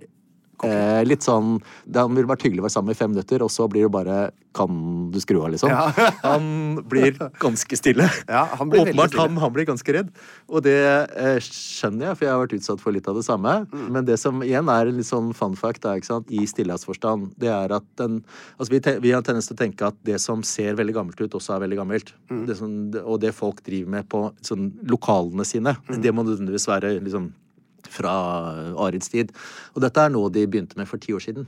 Eh, 0.66 1.04
litt 1.06 1.22
sånn 1.22 1.60
Han 1.94 2.16
ville 2.16 2.26
vært 2.26 2.42
hyggelig 2.48 2.64
å 2.64 2.66
være 2.66 2.74
sammen 2.74 2.96
i 2.96 2.98
fem 2.98 3.12
minutter, 3.14 3.44
og 3.46 3.52
så 3.54 3.68
blir 3.70 3.84
det 3.86 3.92
bare 3.94 4.32
'Kan 4.58 5.12
du 5.12 5.20
skru 5.22 5.38
av?' 5.44 5.52
liksom. 5.54 5.70
Ja. 5.70 5.92
han 6.24 6.82
blir 6.90 7.14
ganske 7.38 7.78
stille. 7.78 8.10
Ja, 8.28 8.46
han 8.58 8.70
blir 8.72 8.82
Åpenbart 8.82 9.12
stille. 9.14 9.22
han, 9.22 9.38
han 9.38 9.54
blir 9.54 9.66
ganske 9.70 9.94
redd. 9.94 10.10
Og 10.50 10.64
det 10.64 10.74
eh, 11.16 11.38
skjønner 11.38 12.08
jeg, 12.08 12.18
for 12.18 12.26
jeg 12.26 12.34
har 12.34 12.42
vært 12.48 12.58
utsatt 12.58 12.82
for 12.82 12.92
litt 12.92 13.08
av 13.08 13.14
det 13.16 13.24
samme. 13.28 13.68
Mm. 13.72 13.92
Men 13.94 14.06
det 14.06 14.18
som 14.18 14.42
igjen 14.42 14.68
er 14.68 14.88
en 14.90 14.98
litt 14.98 15.06
sånn 15.06 15.30
fun 15.36 15.56
fact 15.56 15.82
da, 15.86 15.94
i 16.30 16.46
stillhetsforstand, 16.50 17.36
det 17.38 17.50
er 17.54 17.72
at 17.78 17.86
den 17.98 18.24
Altså 18.60 18.72
vi, 18.74 18.80
vi 19.00 19.12
har 19.14 19.22
tendens 19.22 19.46
til 19.48 19.54
å 19.56 19.62
tenke 19.62 19.86
at 19.86 19.96
det 20.04 20.20
som 20.20 20.42
ser 20.42 20.74
veldig 20.74 20.94
gammelt 20.96 21.22
ut, 21.22 21.32
også 21.38 21.54
er 21.56 21.68
veldig 21.68 21.78
gammelt. 21.78 22.14
Mm. 22.32 22.46
Det 22.48 22.58
som, 22.58 22.92
og 23.06 23.20
det 23.22 23.36
folk 23.36 23.62
driver 23.64 23.90
med 23.92 24.10
på 24.10 24.32
sånn, 24.42 24.72
lokalene 24.90 25.46
sine, 25.46 25.78
Mm. 25.88 26.02
det 26.02 26.12
må 26.16 26.24
nødvendigvis 26.26 26.66
være 26.68 27.00
liksom 27.04 27.32
fra 27.92 28.14
Arids 28.88 29.12
tid. 29.14 29.34
Og 29.76 29.84
dette 29.84 30.04
er 30.04 30.14
noe 30.14 30.32
de 30.34 30.46
begynte 30.48 30.80
med 30.80 30.90
for 30.90 31.02
ti 31.02 31.16
år 31.16 31.24
siden. 31.24 31.48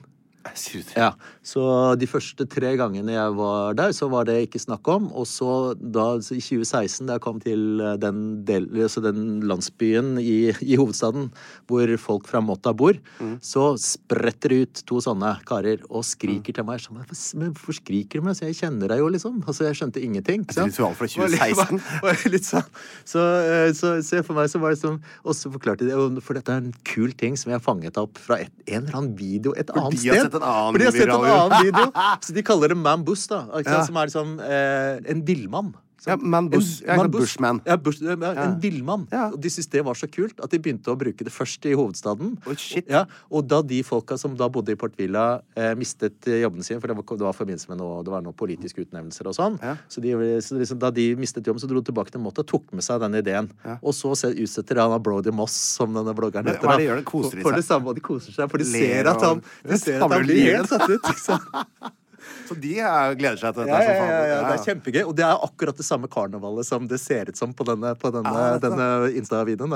Sier 0.56 0.82
du 0.82 0.88
det? 0.88 0.96
Ja, 0.98 1.12
Så 1.44 1.62
de 2.00 2.08
første 2.08 2.46
tre 2.50 2.72
gangene 2.80 3.12
jeg 3.12 3.34
var 3.36 3.74
der, 3.78 3.92
så 3.96 4.08
var 4.10 4.24
det 4.26 4.38
ikke 4.48 4.60
snakk 4.62 4.88
om. 4.88 5.10
Og 5.14 5.26
så 5.28 5.76
da 5.78 6.18
så 6.24 6.36
i 6.38 6.42
2016, 6.42 7.06
da 7.10 7.18
jeg 7.18 7.24
kom 7.26 7.40
til 7.44 7.82
eh, 7.84 7.98
den, 8.02 8.46
del, 8.48 8.68
altså 8.82 9.02
den 9.04 9.42
landsbyen 9.50 10.14
i, 10.22 10.50
i 10.64 10.78
hovedstaden 10.80 11.30
hvor 11.70 11.92
folk 12.02 12.28
fra 12.32 12.42
Motta 12.42 12.72
bor, 12.74 12.98
så 13.44 13.74
spretter 13.78 14.50
det 14.54 14.60
ut 14.64 14.82
to 14.90 15.02
sånne 15.04 15.36
karer 15.50 15.84
og 15.90 16.06
skriker 16.08 16.56
til 16.56 16.66
meg. 16.68 16.80
Så, 16.82 16.94
men 17.36 17.52
hvorfor- 17.54 17.78
skriker 17.80 18.24
de? 18.24 18.34
Så 18.40 18.48
jeg 18.48 18.58
kjenner 18.62 18.90
deg 18.94 19.00
jo, 19.04 19.10
liksom. 19.14 19.44
Altså, 19.46 19.68
jeg 19.68 19.76
skjønte 19.82 20.02
ingenting. 20.04 20.48
Så. 20.50 20.64
Et 20.66 20.72
ritual 20.72 20.96
fra 20.98 21.08
Det 21.08 21.20
var 21.20 21.30
litt- 21.36 21.60
2016. 21.60 21.84
var- 22.08 22.26
litt 22.34 22.48
sånn. 22.48 22.72
Så, 23.06 23.26
eh, 23.44 23.72
så, 23.78 23.94
så 24.06 24.24
for 24.26 24.40
meg 24.40 24.50
så 24.50 24.60
var 24.64 24.74
det 24.74 24.80
sånn 24.82 24.98
Og 25.26 25.36
så 25.38 25.50
forklarte 25.54 25.86
de 25.88 25.92
det, 25.94 26.24
For 26.26 26.38
dette 26.38 26.52
er 26.54 26.64
en 26.64 26.74
kul 26.88 27.12
ting 27.18 27.36
som 27.40 27.52
jeg 27.52 27.60
har 27.60 27.64
fanget 27.66 27.98
opp 28.02 28.18
fra 28.22 28.40
et, 28.44 28.52
en 28.68 28.84
eller 28.86 28.98
annen 29.04 29.16
video 29.20 29.54
et 29.60 29.70
annet 29.76 30.00
sted. 30.00 30.29
Sett 30.30 30.40
en 30.40 30.48
annen 30.48 30.74
For 30.74 30.82
de 30.82 30.88
har 30.88 30.96
sett 30.96 31.10
en 31.10 31.28
annen 31.28 31.68
video. 31.68 31.92
Så 32.26 32.36
de 32.38 32.46
kaller 32.46 32.74
det 32.74 32.80
Man 32.80 33.06
Bush, 33.08 33.28
da. 33.32 33.44
Som 33.86 34.00
er 34.00 34.12
liksom 34.12 34.40
eh, 34.46 35.12
en 35.14 35.24
villmann. 35.28 35.74
Ja, 36.08 36.16
Man 36.18 36.50
Bush. 36.50 36.84
en, 36.86 36.98
Man 36.98 37.12
Bushman. 37.12 37.62
Ja, 37.68 37.76
bush, 37.78 38.02
ja, 38.02 38.16
En 38.16 38.60
villmann. 38.62 39.08
Og 39.12 39.38
de 39.42 39.52
syntes 39.52 39.70
det 39.70 39.84
var 39.86 39.98
så 40.00 40.08
kult 40.08 40.40
at 40.44 40.52
de 40.54 40.60
begynte 40.60 40.92
å 40.92 40.98
bruke 41.00 41.26
det 41.26 41.34
først 41.34 41.66
i 41.70 41.76
hovedstaden. 41.78 42.38
Oh, 42.48 42.56
shit. 42.56 42.88
Ja, 42.90 43.06
og 43.30 43.48
da 43.52 43.62
de 43.62 43.82
folka 43.84 44.18
som 44.18 44.36
da 44.40 44.48
bodde 44.50 44.74
i 44.74 44.80
Port 44.80 44.96
Villa, 44.98 45.42
eh, 45.56 45.74
mistet 45.76 46.28
eh, 46.28 46.42
jobben 46.44 46.64
sin, 46.66 46.80
for 46.80 46.88
det 46.88 46.98
var, 46.98 47.06
det 47.20 47.28
var 47.28 47.38
forbindelse 47.38 47.70
med 47.70 47.82
noe, 47.82 48.00
det 48.06 48.14
var 48.14 48.24
noen 48.26 48.38
politiske 48.40 48.86
utnevnelser 48.86 49.30
og 49.30 49.36
sånn, 49.38 49.60
så, 49.90 50.02
de, 50.02 50.16
så 50.46 50.58
liksom, 50.58 50.80
da 50.82 50.90
de 50.96 51.10
mistet 51.20 51.46
jobben, 51.46 51.62
så 51.62 51.70
dro 51.70 51.84
de 51.84 51.92
tilbake 51.92 52.16
til 52.16 52.24
Motta 52.24 52.46
og 52.46 52.50
tok 52.50 52.72
med 52.74 52.86
seg 52.86 53.04
den 53.04 53.20
ideen. 53.20 53.52
Og 53.84 53.94
så 53.98 54.16
utsetter 54.16 54.80
han 54.80 54.96
Brody 55.04 55.34
Moss, 55.36 55.56
som 55.78 55.94
denne 55.94 56.16
bloggeren 56.18 56.48
heter. 56.50 56.64
hva 56.64 56.76
er 56.76 56.82
det 56.82 56.88
de 56.88 56.90
gjør? 56.90 57.06
Koser 57.10 57.38
de 57.38 57.44
for, 57.44 57.52
for 57.52 57.60
det 57.60 57.68
samme, 57.68 57.92
og 57.92 58.00
de 58.00 58.06
koser 58.06 58.36
seg, 58.36 58.50
for 58.52 58.62
de 58.62 58.68
Ler 58.70 58.88
ser 58.88 59.12
at 59.12 59.24
han, 59.26 59.44
de 59.68 59.78
ser 59.80 60.00
at 60.00 60.08
Han 60.08 60.26
blir 60.26 60.30
blir 60.30 60.58
helt 60.58 60.70
satt 60.70 60.90
ut. 60.90 61.00
Ikke 61.00 61.24
sant? 61.24 61.96
Så 62.50 62.58
de 62.58 62.72
er, 62.82 63.16
gleder 63.20 63.38
seg 63.38 63.54
til 63.56 63.68
dette? 63.68 63.78
Ja, 63.78 63.94
ja, 63.94 64.06
ja, 64.10 64.22
ja, 64.30 64.38
det 64.48 64.56
er 64.56 64.64
kjempegøy. 64.66 65.02
Og 65.06 65.14
det 65.18 65.26
er 65.28 65.44
akkurat 65.46 65.78
det 65.78 65.86
samme 65.86 66.10
karnevalet 66.12 66.68
som 66.68 66.88
det 66.90 66.98
ser 67.02 67.30
ut 67.30 67.38
som 67.38 67.54
på 67.54 67.68
denne, 67.68 67.94
på 68.00 68.12
denne, 68.16 68.34
Ja, 68.34 68.58
denne 68.62 68.88
Insta-videoen. 69.20 69.76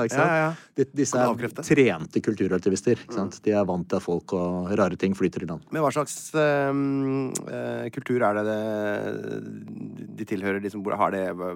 Disse 0.94 1.22
er 1.22 1.54
trente 1.62 2.24
kulturaktivister. 2.26 2.98
ikke 2.98 3.18
sant? 3.18 3.38
De 3.46 3.54
er 3.54 3.68
vant 3.70 3.86
til 3.90 4.00
at 4.00 4.06
folk 4.06 4.34
og 4.38 4.74
rare 4.80 4.98
ting 5.00 5.14
flyter 5.18 5.46
i 5.46 5.50
land. 5.52 5.68
Men 5.74 5.86
hva 5.86 5.94
slags 5.94 6.18
eh, 6.34 7.90
kultur 7.94 8.26
er 8.26 8.40
det, 8.40 8.46
det 8.50 10.14
de 10.24 10.30
tilhører? 10.34 10.62
De 10.64 10.74
som 10.74 10.84
bor 10.84 10.98
Har 10.98 11.14
det 11.14 11.24
hva, 11.38 11.54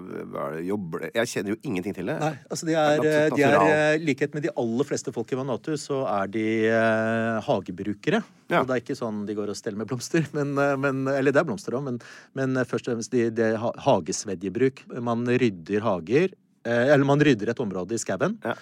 Jobber 0.64 1.06
det 1.06 1.12
Jeg 1.16 1.30
kjenner 1.32 1.54
jo 1.54 1.58
ingenting 1.62 1.96
til 1.96 2.10
det. 2.10 2.18
Nei, 2.22 2.34
altså 2.48 2.68
de 2.68 2.78
er, 2.78 3.02
Det 3.02 3.14
er 3.18 3.34
de 3.34 3.46
er 3.46 3.60
eh, 3.66 4.00
likhet 4.02 4.34
med 4.36 4.46
de 4.46 4.54
aller 4.54 4.88
fleste 4.88 5.14
folk 5.14 5.32
i 5.32 5.38
Vanuatu, 5.38 5.74
så 5.80 6.04
er 6.10 6.30
de 6.32 6.48
eh, 6.70 7.38
hagebrukere. 7.48 8.22
Ja. 8.48 8.62
Og 8.62 8.66
det 8.68 8.74
er 8.78 8.80
ikke 8.82 8.96
sånn 8.96 9.26
de 9.28 9.34
går 9.36 9.50
og 9.52 9.56
steller 9.58 9.76
med 9.78 9.88
blomster, 9.90 10.24
men, 10.36 10.54
eh, 10.58 10.74
men, 10.80 11.02
eller 11.12 11.32
det 11.34 11.40
er 11.42 11.48
blomster 11.48 11.76
òg, 11.76 11.84
men, 11.84 11.98
men 12.38 12.56
eh, 12.56 12.64
først 12.68 12.88
og 12.88 12.94
fremst 12.96 13.12
det 13.12 13.30
de 13.36 13.50
ha- 13.60 13.74
hagesvedjebruk. 13.86 14.86
Man 15.04 15.24
rydder 15.28 15.84
hager, 15.84 16.32
eh, 16.64 16.86
eller 16.94 17.04
man 17.04 17.20
rydder 17.20 17.50
et 17.52 17.60
område 17.64 17.92
i 17.96 18.00
skauen. 18.02 18.38
Ja. 18.44 18.54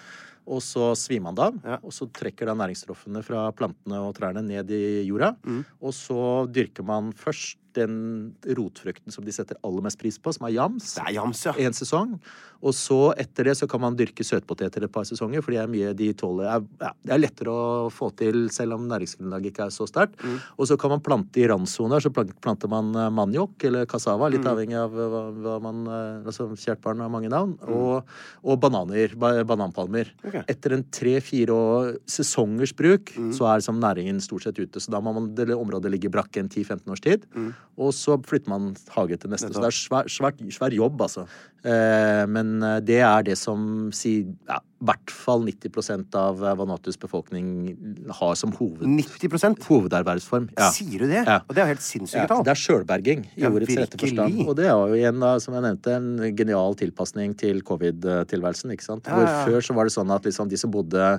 Og 0.47 0.61
så 0.63 0.93
svimer 0.95 1.25
man 1.27 1.35
det 1.35 1.43
av, 1.43 1.55
Ja. 1.67 1.77
og 1.83 1.91
så 1.91 2.05
trekker 2.15 2.47
da 2.47 2.53
næringsstoffene 2.55 3.19
fra 3.23 3.49
plantene 3.51 3.97
og 3.99 4.13
trærne 4.15 4.39
ned 4.47 4.69
i 4.71 5.03
jorda. 5.07 5.33
Mm. 5.43 5.65
Og 5.83 5.91
så 5.95 6.19
dyrker 6.47 6.85
man 6.87 7.09
først 7.19 7.57
den 7.77 8.33
rotfrukten 8.57 9.13
som 9.13 9.23
de 9.27 9.33
setter 9.35 9.57
aller 9.65 9.85
mest 9.85 9.99
pris 10.01 10.17
på, 10.19 10.33
som 10.35 10.47
er 10.49 10.55
jams 10.57 10.95
Det 10.97 11.05
er 11.07 11.15
jams, 11.19 11.45
ja. 11.47 11.53
en 11.61 11.75
sesong. 11.77 12.17
Og 12.65 12.73
så 12.73 12.97
etter 13.21 13.45
det 13.51 13.53
så 13.59 13.67
kan 13.69 13.81
man 13.83 13.95
dyrke 13.97 14.25
søtpoteter 14.25 14.83
et 14.87 14.91
par 14.93 15.05
sesonger, 15.05 15.43
for 15.45 15.53
de 15.53 15.59
er 15.61 15.93
de 15.97 16.07
tåler 16.17 16.47
er, 16.49 16.63
ja, 16.81 16.91
Det 17.05 17.13
er 17.13 17.21
lettere 17.21 17.53
å 17.53 17.89
få 17.93 18.09
til 18.17 18.47
selv 18.53 18.73
om 18.79 18.87
næringsgrunnlaget 18.89 19.51
ikke 19.53 19.67
er 19.67 19.73
så 19.75 19.85
sterkt. 19.89 20.17
Mm. 20.25 20.39
Og 20.57 20.67
så 20.71 20.77
kan 20.81 20.89
man 20.95 21.03
plante 21.05 21.37
i 21.43 21.45
randsoner. 21.47 22.01
Så 22.01 22.09
planter 22.15 22.71
man 22.71 22.89
eh, 22.97 23.11
maniok 23.13 23.63
eller 23.69 23.85
cassava, 23.85 24.27
Mm. 24.27 24.33
litt 24.33 24.47
avhengig 24.49 24.77
av 24.81 24.91
hva, 24.97 25.21
hva 25.37 25.57
man 25.61 25.83
eh, 25.87 26.25
Altså 26.27 26.47
kjært 26.57 26.81
barn 26.81 26.99
har 26.99 27.09
mange 27.13 27.29
navn. 27.29 27.53
Mm. 27.61 27.69
Og, 27.77 28.09
og 28.43 28.59
bananer. 28.59 29.13
Ba, 29.15 29.43
bananpalmer. 29.47 30.09
Okay. 30.25 30.41
Etter 30.49 30.73
en 30.75 30.83
tre-fire 30.91 31.55
sesongers 32.09 32.73
bruk 32.75 33.13
Mm. 33.17 33.31
så 33.33 33.45
er 33.47 33.59
liksom 33.61 33.79
næringen 33.79 34.19
stort 34.21 34.43
sett 34.43 34.57
ute. 34.59 34.79
Så 34.81 34.91
da 34.91 34.99
må 34.99 35.13
man, 35.13 35.29
det 35.35 35.49
området 35.53 35.91
ligge 35.93 36.09
brakk 36.11 36.37
en 36.41 36.49
10-15 36.49 36.91
års 36.91 37.01
tid. 37.01 37.25
Og 37.77 37.93
så 37.93 38.17
flytter 38.27 38.49
man 38.49 38.75
hage 38.95 39.17
til 39.17 39.29
neste. 39.29 39.51
Så 39.53 39.61
det 39.61 39.69
er 39.69 39.75
svær, 39.75 40.09
svær, 40.09 40.31
svær 40.51 40.73
jobb, 40.73 41.01
altså. 41.01 41.27
Eh, 41.67 42.23
men 42.31 42.61
eh, 42.63 42.79
det 42.85 43.01
er 43.03 43.25
det 43.27 43.35
som 43.39 43.89
sier 43.95 44.29
ja, 44.47 44.59
i 44.61 44.85
hvert 44.87 45.11
fall 45.11 45.41
90 45.43 46.15
av 46.15 46.39
eh, 46.45 46.55
Vanuatus 46.59 46.99
befolkning 47.01 47.49
har 48.19 48.35
som 48.39 48.53
hoved, 48.55 48.85
90 48.87 49.65
hovedervervsform. 49.65 50.47
Ja. 50.55 50.69
Sier 50.71 51.03
du 51.03 51.09
det? 51.11 51.23
Ja. 51.25 51.41
Og 51.43 51.55
det 51.55 51.63
er 51.63 51.67
jo 51.67 51.73
helt 51.73 51.83
sinnssyke 51.83 52.27
tall. 52.31 52.45
det 52.47 52.53
er 52.53 52.61
sjølberging 52.61 53.25
i 53.35 53.47
ordets 53.49 53.75
rette 53.81 53.99
forstand. 53.99 54.39
Og 54.45 54.55
det 54.59 54.69
er 54.69 54.75
jo 54.75 54.99
igjen, 54.99 55.27
som 55.43 55.57
jeg 55.57 55.65
nevnte, 55.67 55.97
en 55.97 56.35
genial 56.39 56.77
tilpasning 56.79 57.35
til 57.39 57.63
covid-tilværelsen. 57.67 58.75
ikke 58.75 58.87
sant? 58.87 59.09
Hvor. 59.11 59.27
Før 59.47 59.65
så 59.67 59.75
var 59.75 59.89
det 59.89 59.95
sånn 59.97 60.13
at 60.13 60.27
liksom, 60.29 60.51
de 60.51 60.59
som 60.61 60.71
bodde, 60.71 61.09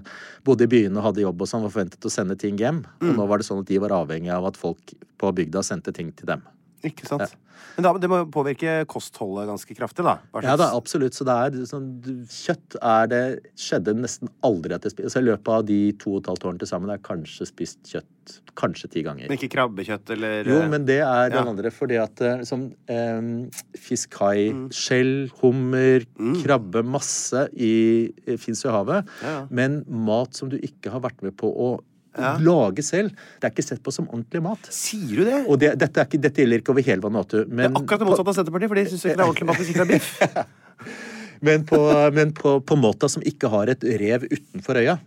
bodde 0.49 0.69
i 0.69 0.73
byene 0.79 1.03
og 1.03 1.11
hadde 1.11 1.27
jobb 1.27 1.45
og 1.45 1.51
sånn, 1.51 1.67
var 1.67 1.75
forventet 1.75 2.09
å 2.09 2.15
sende 2.15 2.39
ting 2.41 2.57
hjem. 2.61 2.85
Mm. 3.03 3.11
Og 3.11 3.19
nå 3.21 3.29
var 3.29 3.43
det 3.43 3.51
sånn 3.51 3.65
at 3.65 3.69
de 3.69 3.83
var 3.83 3.99
avhengig 4.01 4.33
av 4.33 4.49
at 4.49 4.61
folk 4.61 4.97
på 5.19 5.35
bygda 5.35 5.67
sendte 5.67 5.93
ting 5.93 6.15
til 6.17 6.31
dem. 6.31 6.47
Ikke 6.87 7.07
sant? 7.09 7.33
Men 7.75 7.83
da, 7.87 7.91
det 7.99 8.09
må 8.11 8.21
påvirke 8.31 8.85
kostholdet 8.91 9.49
ganske 9.49 9.75
kraftig, 9.75 10.05
da. 10.07 10.17
Ja 10.45 10.55
da, 10.59 10.69
absolutt. 10.79 11.15
Så 11.19 11.25
det 11.27 11.35
er 11.35 11.57
sånn 11.67 11.89
Kjøtt 12.31 12.77
er 12.79 13.09
det 13.11 13.23
Skjedde 13.59 13.95
nesten 13.99 14.31
aldri 14.47 14.77
at 14.77 14.87
jeg 14.87 14.95
spiste 14.95 15.09
altså, 15.11 15.23
I 15.23 15.27
løpet 15.29 15.51
av 15.57 15.65
de 15.67 15.79
to 15.99 16.13
og 16.15 16.21
et 16.23 16.31
halvt 16.31 16.47
årene 16.47 16.63
til 16.63 16.71
sammen 16.71 16.93
har 16.93 17.01
jeg 17.01 17.07
kanskje 17.09 17.49
spist 17.51 17.91
kjøtt 17.91 18.37
kanskje 18.59 18.91
ti 18.93 19.03
ganger. 19.07 19.27
Men 19.31 19.39
ikke 19.39 19.51
krabbekjøtt 19.57 20.11
eller 20.15 20.51
Jo, 20.51 20.59
men 20.71 20.85
det 20.87 21.01
er 21.03 21.31
den 21.33 21.39
Ja. 21.41 21.51
andre, 21.51 21.71
fordi 21.75 21.97
at 22.03 22.21
eh, 22.21 22.39
liksom 22.43 22.65
eh, 22.91 23.29
Fisk, 23.79 24.19
hai, 24.23 24.51
skjell, 24.75 25.31
hummer, 25.41 26.05
krabbe, 26.43 26.83
masse 26.87 27.47
i, 27.57 28.11
i 28.27 28.37
fins 28.39 28.63
jo 28.67 28.71
i 28.71 28.75
havet. 28.75 29.09
Ja, 29.25 29.35
ja. 29.39 29.47
Men 29.51 29.81
mat 29.89 30.35
som 30.39 30.51
du 30.53 30.59
ikke 30.59 30.93
har 30.95 31.01
vært 31.07 31.23
med 31.27 31.35
på 31.41 31.49
å 31.51 31.79
Ja. 32.19 32.33
lage 32.43 32.83
selv, 32.83 33.13
det 33.39 33.49
er 33.49 33.55
ikke 33.55 33.67
sett 33.67 33.83
på 33.85 33.95
som 33.95 34.09
ordentlig 34.11 34.43
mat. 34.45 34.71
Sier 34.75 35.21
du 35.21 35.27
det? 35.29 35.43
Og 35.47 35.61
det, 35.63 35.75
dette, 35.81 36.03
er 36.03 36.09
ikke, 36.09 36.23
dette 36.25 36.43
gjelder 36.43 36.63
ikke 36.63 36.75
over 36.75 36.87
hele 36.87 37.05
Vanuatu. 37.05 37.37
Det 37.45 37.69
er 37.69 37.71
akkurat 37.71 38.03
det 38.03 38.09
motsatte 38.09 38.35
av 38.35 38.41
Senterpartiet, 38.41 38.73
for 38.73 38.81
de 38.81 38.87
syns 38.91 39.05
ikke 39.07 39.15
det 39.21 39.25
er 39.25 39.31
ordentlig 39.33 39.51
mat 39.51 39.61
hvis 39.63 39.71
ikke 39.73 39.87
det 39.87 39.87
er 39.87 39.95
biff. 39.95 40.11
men, 41.49 41.69
på, 41.69 41.81
men 42.19 42.35
på, 42.37 42.57
på 42.67 42.81
Måta 42.81 43.11
som 43.13 43.25
ikke 43.27 43.53
har 43.55 43.75
et 43.75 43.87
rev 44.03 44.27
utenfor 44.29 44.83
øya. 44.83 44.99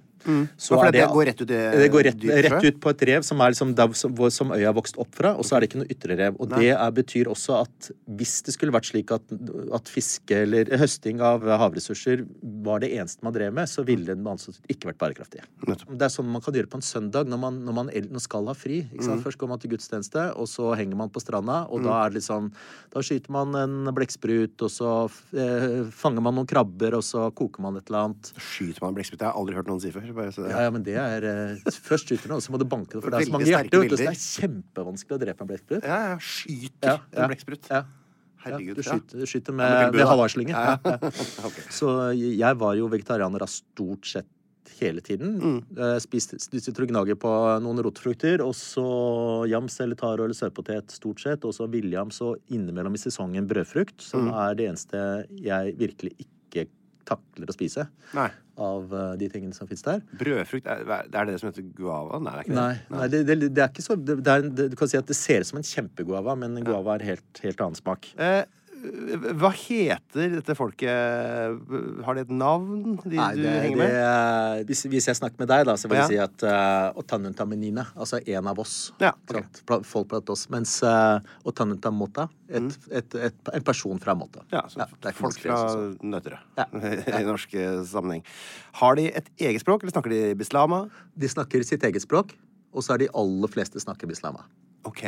Så 0.57 0.75
For 0.75 0.87
er 0.87 0.95
det 0.95 1.05
går 1.11 1.29
rett 1.31 1.43
ut 1.43 1.49
i 1.51 1.59
det 1.81 1.89
går 1.93 2.07
rett, 2.09 2.25
rett 2.47 2.67
ut 2.67 2.79
på 2.83 2.93
et 2.93 3.05
rev 3.09 3.25
som 3.27 3.41
er 3.41 3.53
liksom 3.53 3.75
der 3.77 3.95
som, 3.97 4.15
hvor, 4.17 4.31
som 4.33 4.53
øya 4.55 4.69
har 4.69 4.77
vokst 4.77 4.99
opp 5.01 5.15
fra, 5.17 5.33
og 5.37 5.47
så 5.47 5.57
er 5.57 5.63
det 5.63 5.71
ikke 5.71 5.81
noe 5.83 5.91
ytre 5.93 6.17
rev. 6.19 6.39
Og 6.41 6.51
det 6.55 6.71
er, 6.73 6.95
betyr 6.95 7.31
også 7.31 7.61
at 7.61 7.91
hvis 8.19 8.39
det 8.47 8.55
skulle 8.55 8.75
vært 8.75 8.89
slik 8.89 9.13
at, 9.15 9.25
at 9.77 9.91
fiske 9.91 10.43
eller 10.45 10.71
høsting 10.81 11.21
av 11.25 11.45
havressurser 11.61 12.25
var 12.65 12.83
det 12.83 12.91
eneste 12.97 13.25
man 13.25 13.35
drev 13.35 13.53
med, 13.55 13.69
så 13.69 13.85
ville 13.87 14.15
den 14.15 14.27
altså 14.27 14.53
ikke 14.71 14.91
vært 14.91 15.01
bærekraftig. 15.01 15.45
Det 15.67 16.05
er 16.05 16.13
sånn 16.13 16.29
man 16.31 16.43
kan 16.43 16.55
gjøre 16.55 16.71
på 16.71 16.79
en 16.79 16.85
søndag 16.85 17.29
når 17.29 17.41
man, 17.41 17.61
når 17.65 17.77
man 17.77 17.91
når 17.91 18.11
man 18.15 18.23
skal 18.23 18.47
ha 18.49 18.55
fri. 18.57 18.81
Ikke 18.87 19.11
Mm. 19.11 19.23
Først 19.25 19.37
går 19.37 19.49
man 19.49 19.59
til 19.59 19.71
gudstjeneste, 19.71 20.35
og 20.39 20.47
så 20.47 20.71
henger 20.75 20.95
man 20.95 21.09
på 21.09 21.21
stranda, 21.21 21.67
og 21.69 21.83
da 21.83 22.05
er 22.05 22.09
det 22.09 22.21
liksom 22.21 22.51
Da 22.91 22.99
skyter 22.99 23.31
man 23.31 23.55
en 23.55 23.93
blekksprut, 23.95 24.61
og 24.61 24.69
så 24.69 25.09
eh, 25.33 25.87
fanger 25.91 26.21
man 26.21 26.35
noen 26.35 26.47
krabber, 26.47 26.95
og 26.97 27.03
så 27.03 27.31
koker 27.31 27.61
man 27.61 27.77
et 27.77 27.87
eller 27.87 28.09
annet. 28.09 28.33
Skyter 28.35 28.81
man 28.83 28.93
blekksprut? 28.93 29.19
Det 29.19 29.27
har 29.27 29.33
jeg 29.33 29.39
aldri 29.39 29.55
hørt 29.55 29.67
noen 29.67 29.79
si 29.79 29.91
før. 29.91 30.10
Bare 30.17 30.31
så 30.35 30.43
det. 30.45 30.51
Ja, 30.53 30.61
ja, 30.67 30.71
men 30.75 30.83
det 30.83 30.95
er 30.99 31.23
eh, 31.29 31.71
Først 31.85 32.09
skyter 32.11 32.27
du, 32.31 32.35
og 32.37 32.43
så 32.45 32.51
må 32.53 32.59
du 32.61 32.65
banke 32.65 32.97
det, 32.97 33.01
for 33.03 33.11
det 33.13 33.21
er 33.21 33.29
så 33.29 33.35
mange 33.37 33.49
hjerter. 33.49 33.79
vet 33.85 33.89
du, 33.91 33.95
Så 33.97 34.03
det 34.03 34.11
er 34.11 34.19
kjempevanskelig 34.25 35.17
å 35.17 35.21
drepe 35.25 35.41
en 35.45 35.51
blekksprut. 35.53 35.87
Ja, 35.87 35.99
ja. 36.11 36.17
Skyter 36.19 36.87
Ja, 36.91 36.97
ja. 36.99 37.23
en 37.23 37.31
blekksprut. 37.33 37.71
Ja. 37.71 37.83
Herregud. 38.41 38.73
Ja, 38.73 38.81
du 38.81 38.83
skyter, 38.89 39.19
du 39.21 39.25
skyter 39.29 39.53
med, 39.53 39.71
med 39.85 39.97
med 40.01 40.07
havarslinge. 40.09 40.53
Ja. 40.57 40.77
Ja. 40.85 40.97
Ok. 41.47 41.57
Så 41.73 41.91
jeg 42.17 42.57
var 42.57 42.75
jo 42.79 42.87
vegetarianer 42.89 43.43
av 43.45 43.51
stort 43.53 44.07
sett 44.09 44.29
hele 44.81 45.01
tiden. 45.05 45.35
Mm. 45.41 45.57
Spiste, 46.01 46.39
Spiste, 46.41 46.71
trugnager 46.73 47.13
gnager 47.13 47.19
på 47.21 47.31
noen 47.61 47.81
rotfrukter, 47.85 48.41
og 48.41 48.55
så 48.57 48.85
jams 49.49 49.75
eller 49.83 49.97
taro 49.99 50.25
eller 50.25 50.37
sørpotet 50.37 50.89
stort 50.95 51.21
sett, 51.21 51.45
og 51.45 51.53
så 51.53 51.67
villjams 51.69 52.17
og 52.25 52.39
innimellom 52.49 52.95
i 52.97 53.01
sesongen 53.01 53.45
brødfrukt, 53.49 54.01
som 54.01 54.25
Mm. 54.25 54.33
er 54.33 54.55
det 54.57 54.67
eneste 54.71 55.03
jeg 55.37 55.75
virkelig 55.77 56.13
ikke 56.25 56.65
takler 57.05 57.49
å 57.49 57.53
spise 57.53 57.87
Nei. 58.15 58.29
Av 58.61 58.93
eh, 58.93 59.11
de 59.21 59.29
tingene 59.31 59.57
som 59.57 59.69
fins 59.69 59.83
der. 59.85 60.01
Brødfrukt, 60.19 60.69
er 60.69 60.85
det 60.85 61.19
er 61.19 61.29
det 61.29 61.37
som 61.41 61.51
heter 61.51 61.67
guava? 61.77 62.21
Nei, 62.21 62.31
det 62.31 62.39
er 62.39 62.45
ikke 62.45 62.55
det. 62.55 62.61
Nei, 62.61 62.97
nei 62.97 63.09
det, 63.13 63.21
det, 63.27 63.51
det 63.51 63.65
er 63.65 63.73
ikke 63.73 63.85
så 63.85 63.97
det, 63.99 64.17
det 64.21 64.33
er, 64.33 64.47
det, 64.47 64.69
Du 64.71 64.79
kan 64.79 64.91
si 64.91 64.99
at 64.99 65.09
det 65.09 65.17
ser 65.17 65.43
ut 65.43 65.51
som 65.51 65.61
en 65.61 65.67
kjempeguava, 65.67 66.37
men 66.39 66.57
en 66.59 66.67
guava 66.67 66.97
er 66.97 67.07
helt, 67.13 67.43
helt 67.43 67.63
annen 67.65 67.79
smak. 67.79 68.11
Eh, 68.21 68.43
hva 69.37 69.49
heter 69.53 70.31
dette 70.37 70.55
folket? 70.57 70.89
Har 72.05 72.17
de 72.17 72.23
et 72.25 72.31
navn, 72.33 72.95
de 73.03 73.17
Nei, 73.19 73.27
du 73.37 73.43
henger 73.43 73.61
henger 73.65 73.81
det, 73.81 73.89
med? 73.93 74.65
hvis, 74.69 74.81
hvis 74.89 75.07
jeg 75.11 75.17
snakker 75.19 75.41
med 75.43 75.49
deg, 75.51 75.65
da, 75.69 75.75
så 75.77 75.89
vil 75.91 75.99
Ja. 75.99 76.05
jeg 76.07 76.15
si 76.15 76.19
at 76.23 76.45
uh, 76.47 76.99
Otanuntaminine, 77.01 77.85
altså 77.95 78.19
en 78.25 78.47
av 78.51 78.59
oss 78.63 78.91
Ja, 79.03 79.11
okay. 79.29 79.43
Folk 79.87 80.07
blant 80.11 80.29
oss. 80.33 80.47
Mens 80.53 80.77
uh, 80.83 81.19
Otanuntamota, 81.47 82.27
et, 82.49 82.77
et, 82.91 83.15
et, 83.29 83.51
en 83.53 83.67
person 83.67 83.99
fra 84.01 84.15
Mota. 84.17 84.41
Mm. 84.47 84.55
Ja, 84.57 84.63
så 84.71 84.87
det 84.97 85.11
er 85.11 85.17
folk 85.17 85.37
fra 85.39 85.59
sånn. 85.71 85.97
Nøtterøy 86.11 86.39
Ja. 86.57 86.65
i 87.21 87.27
norsk 87.27 87.53
eh, 87.55 87.81
sammenheng. 87.87 88.25
Har 88.81 88.97
de 88.97 89.07
et 89.11 89.29
eget 89.39 89.61
språk, 89.63 89.83
eller 89.85 89.93
snakker 89.93 90.11
de 90.15 90.23
bislama? 90.39 90.85
De 91.15 91.29
snakker 91.31 91.63
sitt 91.67 91.83
eget 91.87 92.03
språk, 92.03 92.33
og 92.73 92.83
så 92.85 92.95
er 92.95 93.05
de 93.05 93.11
aller 93.13 93.51
fleste 93.51 93.79
snakker 93.83 94.09
bislama. 94.09 94.43
Ok. 94.87 95.05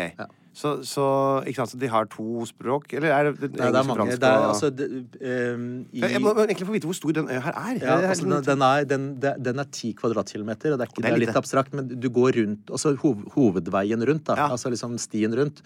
Så, 0.53 0.71
så, 0.85 1.03
ikke 1.49 1.63
sant, 1.63 1.71
så 1.71 1.77
de 1.81 1.87
har 1.89 2.05
to 2.13 2.43
språk? 2.45 2.91
Eller 2.93 3.09
er 3.09 3.29
det, 3.33 3.47
Nei, 3.55 3.71
det 3.73 3.79
er 3.79 3.87
mange. 3.89 4.05
Det 4.21 4.27
er, 4.29 4.43
altså, 4.45 4.69
det, 4.69 4.85
um, 5.17 5.63
i, 5.89 6.03
jeg, 6.03 6.21
må 6.21 6.33
egentlig 6.43 6.67
få 6.69 6.75
vite 6.75 6.89
hvor 6.89 6.97
stor 6.99 7.15
den 7.17 7.31
øya 7.31 7.39
her 7.41 7.57
er. 7.57 7.79
Ja, 7.81 7.95
altså, 8.11 8.27
den, 8.27 8.35
den, 8.45 8.65
er, 8.67 8.85
den, 8.85 9.07
den 9.17 9.63
er 9.63 9.71
10 9.71 9.95
kvadratkilometer, 9.97 10.75
og 10.75 10.77
det 10.77 10.85
er, 10.85 10.93
ikke, 10.93 11.05
det 11.07 11.11
er 11.15 11.23
litt 11.23 11.39
abstrakt, 11.41 11.73
men 11.73 11.89
du 11.89 12.05
går 12.13 12.37
rundt 12.37 12.69
Altså 12.69 12.93
hov, 13.01 13.25
hovedveien 13.33 14.05
rundt, 14.05 14.27
da. 14.29 14.37
Ja. 14.43 14.51
Altså 14.53 14.69
liksom 14.69 14.93
stien 15.01 15.33
rundt. 15.39 15.63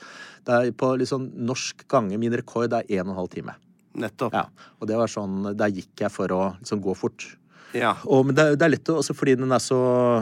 Det 0.48 0.56
er 0.56 0.72
på 0.72 0.94
liksom 1.02 1.28
norsk 1.36 1.84
gange 1.92 2.16
Min 2.22 2.36
rekord 2.40 2.72
er 2.72 2.88
1 2.88 3.12
12 3.12 3.28
time. 3.36 3.58
Nettopp. 4.00 4.40
Ja. 4.40 4.46
Og 4.80 4.88
det 4.88 4.96
var 5.00 5.12
sånn 5.12 5.52
Der 5.58 5.74
gikk 5.74 6.06
jeg 6.06 6.14
for 6.14 6.32
å 6.32 6.42
liksom 6.62 6.80
gå 6.86 6.96
fort. 6.96 7.28
Ja. 7.76 7.94
Og, 8.06 8.28
men 8.28 8.38
det, 8.38 8.46
det 8.60 8.68
er 8.68 8.74
lett 8.76 8.92
å, 8.92 8.98
også 9.02 9.16
fordi 9.18 9.36
den 9.40 9.52
er 9.54 9.62
så, 9.64 9.80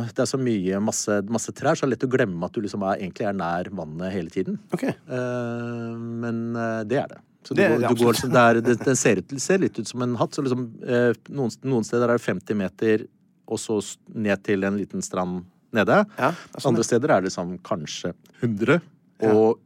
det 0.09 0.23
er 0.23 0.29
så 0.29 0.39
mye 0.41 0.81
masse, 0.83 1.19
masse 1.31 1.53
trær, 1.55 1.77
så 1.77 1.85
er 1.85 1.91
det 1.91 1.97
lett 1.97 2.07
å 2.07 2.11
glemme 2.15 2.47
at 2.47 2.55
du 2.55 2.63
liksom 2.63 2.85
er, 2.87 3.01
egentlig 3.03 3.27
er 3.29 3.37
nær 3.37 3.69
vannet 3.75 4.13
hele 4.15 4.33
tiden. 4.33 4.59
Ok. 4.75 4.87
Uh, 5.09 5.93
men 6.23 6.45
eh, 6.57 6.81
det 6.89 7.01
er 7.03 7.11
det. 7.13 7.21
Så 7.45 7.53
du, 7.53 7.61
Det 7.61 7.67
går, 7.75 7.83
du 7.85 8.01
går 8.01 8.15
liksom 8.17 8.31
der, 8.33 8.61
det, 8.65 8.77
det 8.81 8.95
ser, 8.97 9.21
ut, 9.21 9.35
ser 9.41 9.61
litt 9.61 9.77
ut 9.77 9.89
som 9.89 10.01
en 10.01 10.15
hatt. 10.17 10.33
Så 10.33 10.45
liksom, 10.45 10.65
uh, 10.85 11.11
noen, 11.29 11.53
noen 11.67 11.85
steder 11.85 12.09
er 12.09 12.17
det 12.17 12.25
50 12.25 12.61
meter, 12.63 13.05
og 13.45 13.61
så 13.61 13.77
ned 14.15 14.41
til 14.45 14.65
en 14.65 14.79
liten 14.81 15.05
strand 15.05 15.43
nede. 15.75 16.01
Ja, 16.17 16.31
sånn, 16.55 16.71
Andre 16.73 16.87
steder 16.87 17.13
er 17.13 17.21
det 17.21 17.29
liksom 17.29 17.57
kanskje 17.65 18.15
100, 18.41 18.81
og 19.29 19.61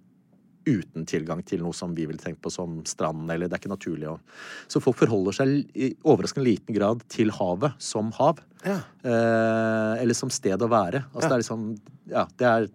uten 0.68 1.06
tilgang 1.06 1.44
til 1.46 1.62
noe 1.64 1.74
som 1.74 1.94
vi 1.96 2.06
ville 2.06 2.20
tenkt 2.22 2.42
på 2.44 2.52
som 2.52 2.80
strand, 2.86 3.30
eller 3.32 3.48
det 3.48 3.56
er 3.56 3.62
ikke 3.62 3.72
naturlig 3.72 4.08
å 4.12 4.20
Så 4.68 4.82
folk 4.84 4.98
forholder 5.00 5.32
seg 5.38 5.54
i 5.76 5.90
overraskende 6.04 6.46
liten 6.46 6.76
grad 6.76 7.02
til 7.10 7.32
havet 7.32 7.74
som 7.80 8.12
hav. 8.20 8.40
Ja. 8.66 8.80
Eh, 9.04 10.02
eller 10.04 10.14
som 10.14 10.30
sted 10.30 10.60
å 10.62 10.70
være. 10.70 11.06
Altså 11.14 11.26
Ja. 11.26 11.30
det 11.30 11.36
er 11.36 11.44
liksom 11.44 11.80
Ja, 12.10 12.26
det 12.38 12.48
er 12.48 12.70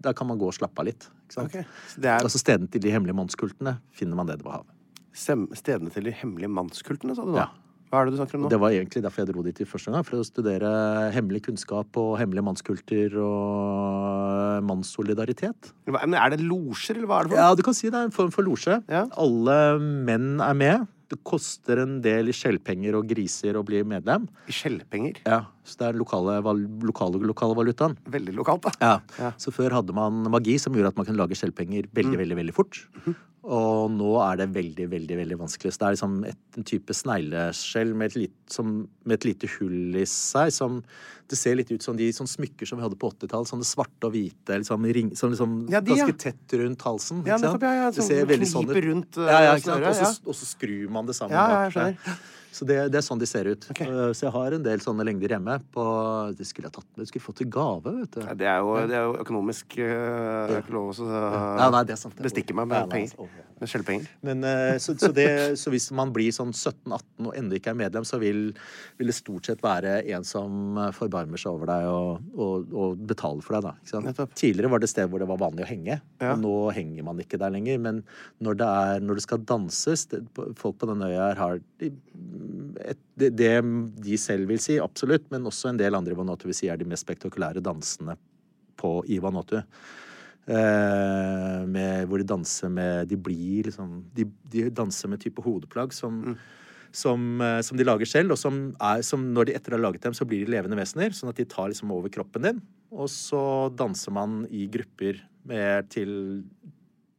Der 0.00 0.12
kan 0.14 0.26
man 0.28 0.38
gå 0.38 0.46
og 0.46 0.54
slappe 0.54 0.78
av 0.78 0.86
litt. 0.86 1.08
Ikke 1.26 1.32
sant? 1.34 1.48
Okay. 1.48 1.64
Det 1.98 2.06
er 2.06 2.20
Altså 2.22 2.38
stedene 2.38 2.70
til 2.70 2.80
de 2.80 2.90
hemmelige 2.90 3.16
mannskultene 3.16 3.78
finner 3.92 4.14
man 4.16 4.26
nede 4.26 4.42
var 4.44 4.62
havet. 4.62 4.74
stedene 5.14 5.90
til 5.90 6.04
de 6.04 6.12
hemmelige 6.12 6.48
mannskultene, 6.48 7.14
sa 7.16 7.22
du 7.24 7.32
nå? 7.32 7.36
Ja. 7.38 7.48
Hva 7.88 8.02
er 8.02 8.08
det 8.08 8.14
du 8.14 8.18
snakker 8.20 8.36
om 8.36 8.42
nå? 8.44 8.50
Det 8.52 8.58
var 8.60 8.74
egentlig 8.76 9.00
derfor 9.04 9.22
jeg 9.22 9.30
dro 9.30 9.42
dit 9.46 9.60
i 9.64 9.66
første 9.68 9.92
gang. 9.94 10.04
For 10.04 10.20
å 10.20 10.26
studere 10.26 10.72
hemmelig 11.14 11.46
kunnskap 11.46 11.96
og 12.00 12.18
hemmelige 12.20 12.44
mannskulter 12.44 13.16
og 13.24 14.66
mannssolidaritet. 14.68 15.72
Men 15.88 16.16
er 16.18 16.34
det 16.34 16.42
losjer, 16.44 16.98
eller 16.98 17.08
hva 17.08 17.22
er 17.22 17.28
det 17.28 17.32
for 17.32 17.40
Ja, 17.40 17.48
du 17.56 17.64
kan 17.64 17.76
si 17.76 17.88
det 17.88 17.96
er 17.96 18.10
en 18.10 18.14
form 18.14 18.30
for 18.34 18.44
losje. 18.44 18.78
Ja. 18.92 19.06
Alle 19.16 19.58
menn 19.80 20.36
er 20.44 20.56
med. 20.58 20.86
Det 21.08 21.16
koster 21.24 21.80
en 21.80 21.94
del 22.04 22.28
i 22.28 22.34
skjellpenger 22.36 22.98
og 22.98 23.06
griser 23.08 23.56
å 23.56 23.62
bli 23.64 23.80
medlem. 23.88 24.26
I 24.44 24.52
skjellpenger? 24.52 25.22
Ja, 25.24 25.46
Så 25.64 25.80
det 25.80 25.86
er 25.88 25.96
lokale, 25.96 26.36
lokale, 26.84 27.20
lokale 27.24 27.56
valutaen. 27.56 27.96
Veldig 28.04 28.34
lokalt, 28.36 28.68
da. 28.68 28.74
Ja. 28.82 28.92
Ja. 29.16 29.30
Så 29.40 29.52
før 29.56 29.78
hadde 29.78 29.96
man 29.96 30.28
magi 30.28 30.58
som 30.60 30.76
gjorde 30.76 30.92
at 30.92 31.00
man 31.00 31.08
kunne 31.08 31.22
lage 31.22 31.38
skjellpenger 31.40 31.88
veldig, 31.96 32.20
veldig, 32.20 32.36
veldig 32.42 32.56
fort. 32.56 32.82
Og 33.48 33.88
nå 33.94 34.08
er 34.20 34.36
det 34.42 34.46
veldig, 34.52 34.86
veldig 34.92 35.16
veldig 35.22 35.36
vanskelig. 35.40 35.70
Så 35.72 35.80
det 35.80 35.86
er 35.88 35.94
liksom 35.96 36.16
et, 36.28 36.40
en 36.60 36.66
type 36.68 36.92
snegleskjell 36.92 37.94
med, 37.96 38.10
et 38.10 38.16
lit- 38.20 38.52
som- 38.52 38.88
med 39.08 39.14
et 39.14 39.24
lite 39.24 39.48
hull 39.58 39.96
i 39.96 40.04
seg. 40.04 40.52
Som 40.52 40.82
det 41.28 41.38
ser 41.38 41.56
litt 41.56 41.70
ut 41.72 41.82
som 41.82 41.96
de 41.96 42.10
sånn 42.12 42.28
smykker 42.28 42.68
som 42.68 42.78
vi 42.78 42.84
hadde 42.84 42.98
på 43.00 43.08
80-tallet. 43.08 43.48
Sånne 43.48 43.64
svarte 43.64 44.04
og 44.04 44.12
hvite, 44.12 44.58
liksom, 44.60 44.84
ring, 44.92 45.14
som 45.16 45.32
liksom 45.32 45.56
Ja, 45.72 45.80
de, 45.80 45.94
ja. 45.96 46.04
ganske 46.06 46.18
tett 46.18 46.58
rundt 46.60 46.82
halsen. 46.84 47.24
Ja, 47.26 47.38
nettopp, 47.40 47.62
ja, 47.62 47.72
ja, 47.74 47.90
det 47.90 48.02
sånn 48.02 48.08
ser 48.08 48.26
veldig 48.26 48.50
sånn 48.52 48.68
ut. 48.68 48.84
rundt, 48.84 49.16
ja, 49.16 49.40
ja, 49.40 49.54
ikke 49.56 49.72
sant? 49.72 49.84
Og 49.88 49.94
så, 49.94 50.02
ja. 50.02 50.28
og 50.28 50.34
så 50.34 50.44
skrur 50.54 50.90
man 50.90 51.06
det 51.06 51.14
sammen 51.16 51.32
Ja, 51.32 51.48
ja, 51.48 51.62
jeg 51.68 51.72
skjønner. 51.72 52.18
Så 52.58 52.66
det, 52.66 52.78
det 52.90 52.98
er 52.98 53.04
sånn 53.06 53.20
de 53.22 53.28
ser 53.30 53.46
ut. 53.52 53.66
Ok. 53.70 53.82
Uh, 53.86 54.08
Så 54.16 54.26
jeg 54.26 54.34
har 54.34 54.56
en 54.56 54.64
del 54.64 54.82
sånne 54.82 55.06
lengder 55.06 55.36
hjemme. 55.36 55.58
På, 55.74 55.84
det 56.34 56.46
skulle 56.48 56.66
jeg 56.70 56.74
tatt 56.78 56.88
med. 56.94 57.04
Jeg 57.04 57.12
skulle 57.12 57.26
fått 57.28 57.40
til 57.44 57.50
gave, 57.54 57.92
vet 58.00 58.16
du. 58.16 58.22
Ja, 58.26 58.34
Det 58.38 58.48
er 58.50 58.62
jo, 58.64 58.72
det 58.90 58.96
er 58.98 59.04
jo 59.06 59.18
økonomisk 59.22 59.76
Jeg 59.78 59.92
har 59.94 60.56
ikke 60.64 60.74
lov 60.74 60.90
å 60.90 61.10
Ja, 61.12 61.68
nei, 61.74 61.84
sant. 62.00 62.18
bestikke 62.24 62.56
meg 62.58 62.70
med 62.72 62.90
penger. 62.90 63.14
altså, 63.14 63.44
Med 63.58 63.70
skjellpenger. 63.72 64.10
Men, 64.26 64.44
eh, 64.46 64.76
så, 64.82 64.94
så, 64.98 65.10
det, 65.14 65.28
så 65.58 65.70
hvis 65.74 65.88
man 65.94 66.12
blir 66.14 66.30
sånn 66.34 66.52
17-18 66.54 67.26
og 67.26 67.32
ennå 67.38 67.56
ikke 67.58 67.72
er 67.72 67.78
medlem, 67.80 68.04
så 68.06 68.20
vil, 68.22 68.52
vil 69.00 69.10
det 69.10 69.16
stort 69.16 69.48
sett 69.50 69.62
være 69.64 69.96
en 70.14 70.26
som 70.26 70.78
eh, 70.78 70.92
forbarmer 70.94 71.40
seg 71.42 71.56
over 71.56 71.70
deg 71.70 71.88
og, 71.90 72.28
og, 72.38 72.70
og 72.74 73.02
betaler 73.10 73.42
for 73.46 73.58
deg. 73.58 73.66
Da, 73.66 73.74
ikke 73.82 74.14
sant? 74.20 74.36
Tidligere 74.38 74.70
var 74.74 74.82
det 74.84 74.90
sted 74.92 75.10
hvor 75.10 75.22
det 75.22 75.30
var 75.30 75.40
vanlig 75.42 75.66
å 75.66 75.70
henge. 75.70 75.98
Ja. 76.22 76.34
Og 76.34 76.42
nå 76.44 76.54
henger 76.76 77.06
man 77.10 77.22
ikke 77.22 77.40
der 77.42 77.54
lenger. 77.54 77.82
Men 77.82 78.02
når 78.44 78.60
det, 78.62 78.68
er, 78.84 79.02
når 79.08 79.18
det 79.20 79.26
skal 79.26 79.42
danses 79.46 80.06
det, 80.12 80.22
Folk 80.58 80.78
på 80.80 80.86
denne 80.88 81.08
øya 81.10 81.28
her 81.32 81.38
har 81.40 81.58
de, 81.82 81.90
et, 82.84 83.00
det, 83.18 83.32
det 83.38 83.52
de 84.04 84.18
selv 84.20 84.50
vil 84.50 84.60
si, 84.62 84.78
absolutt, 84.82 85.28
men 85.32 85.46
også 85.48 85.72
en 85.72 85.80
del 85.80 85.96
andre 85.98 86.16
Vanuatu 86.18 86.48
vil 86.48 86.56
si 86.56 86.70
er 86.70 86.80
de 86.80 86.88
mest 86.88 87.06
spektakulære 87.06 87.62
dansene 87.64 88.16
på, 88.78 89.00
i 89.10 89.18
Vanuatu. 89.22 89.60
Eh, 90.48 91.64
med, 91.68 92.06
hvor 92.08 92.22
de 92.22 92.24
danser 92.24 92.70
med 92.72 93.10
De 93.10 93.18
blir 93.20 93.66
liksom 93.66 93.98
De, 94.16 94.24
de 94.48 94.62
danser 94.72 95.10
med 95.12 95.20
type 95.20 95.42
hodeplagg 95.44 95.92
som, 95.92 96.38
som, 96.88 97.26
eh, 97.44 97.58
som 97.60 97.76
de 97.76 97.84
lager 97.84 98.08
selv, 98.08 98.32
og 98.32 98.40
som, 98.40 98.70
er, 98.80 99.02
som 99.04 99.26
når 99.34 99.50
de 99.50 99.58
etter 99.58 99.76
har 99.76 99.82
laget 99.82 100.06
dem, 100.06 100.16
så 100.16 100.24
blir 100.24 100.46
de 100.46 100.54
levende 100.54 100.78
vesener. 100.78 101.12
Sånn 101.12 101.28
at 101.32 101.40
de 101.40 101.44
tar 101.48 101.68
liksom 101.68 101.92
over 101.92 102.12
kroppen 102.14 102.46
din. 102.46 102.62
Og 102.94 103.10
så 103.12 103.42
danser 103.76 104.14
man 104.16 104.40
i 104.48 104.64
grupper 104.72 105.20
med 105.48 105.90
til 105.92 106.12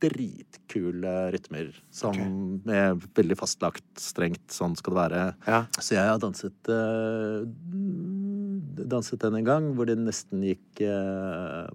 dritkule 0.03 1.13
rytmer. 1.33 1.69
Som 1.91 2.15
er 2.69 2.95
veldig 3.17 3.37
fastlagt, 3.39 3.85
strengt. 3.99 4.45
Sånn 4.53 4.77
skal 4.79 4.95
det 4.95 4.99
være. 5.01 5.23
Ja. 5.47 5.59
Så 5.79 5.95
jeg 5.97 6.07
har 6.07 6.21
danset 6.23 6.71
uh, 6.71 7.43
Danset 8.89 9.19
den 9.21 9.35
en 9.41 9.45
gang 9.47 9.65
hvor 9.75 9.89
det 9.89 9.97
nesten 9.99 10.41
gikk 10.45 10.81
uh, 10.87 11.67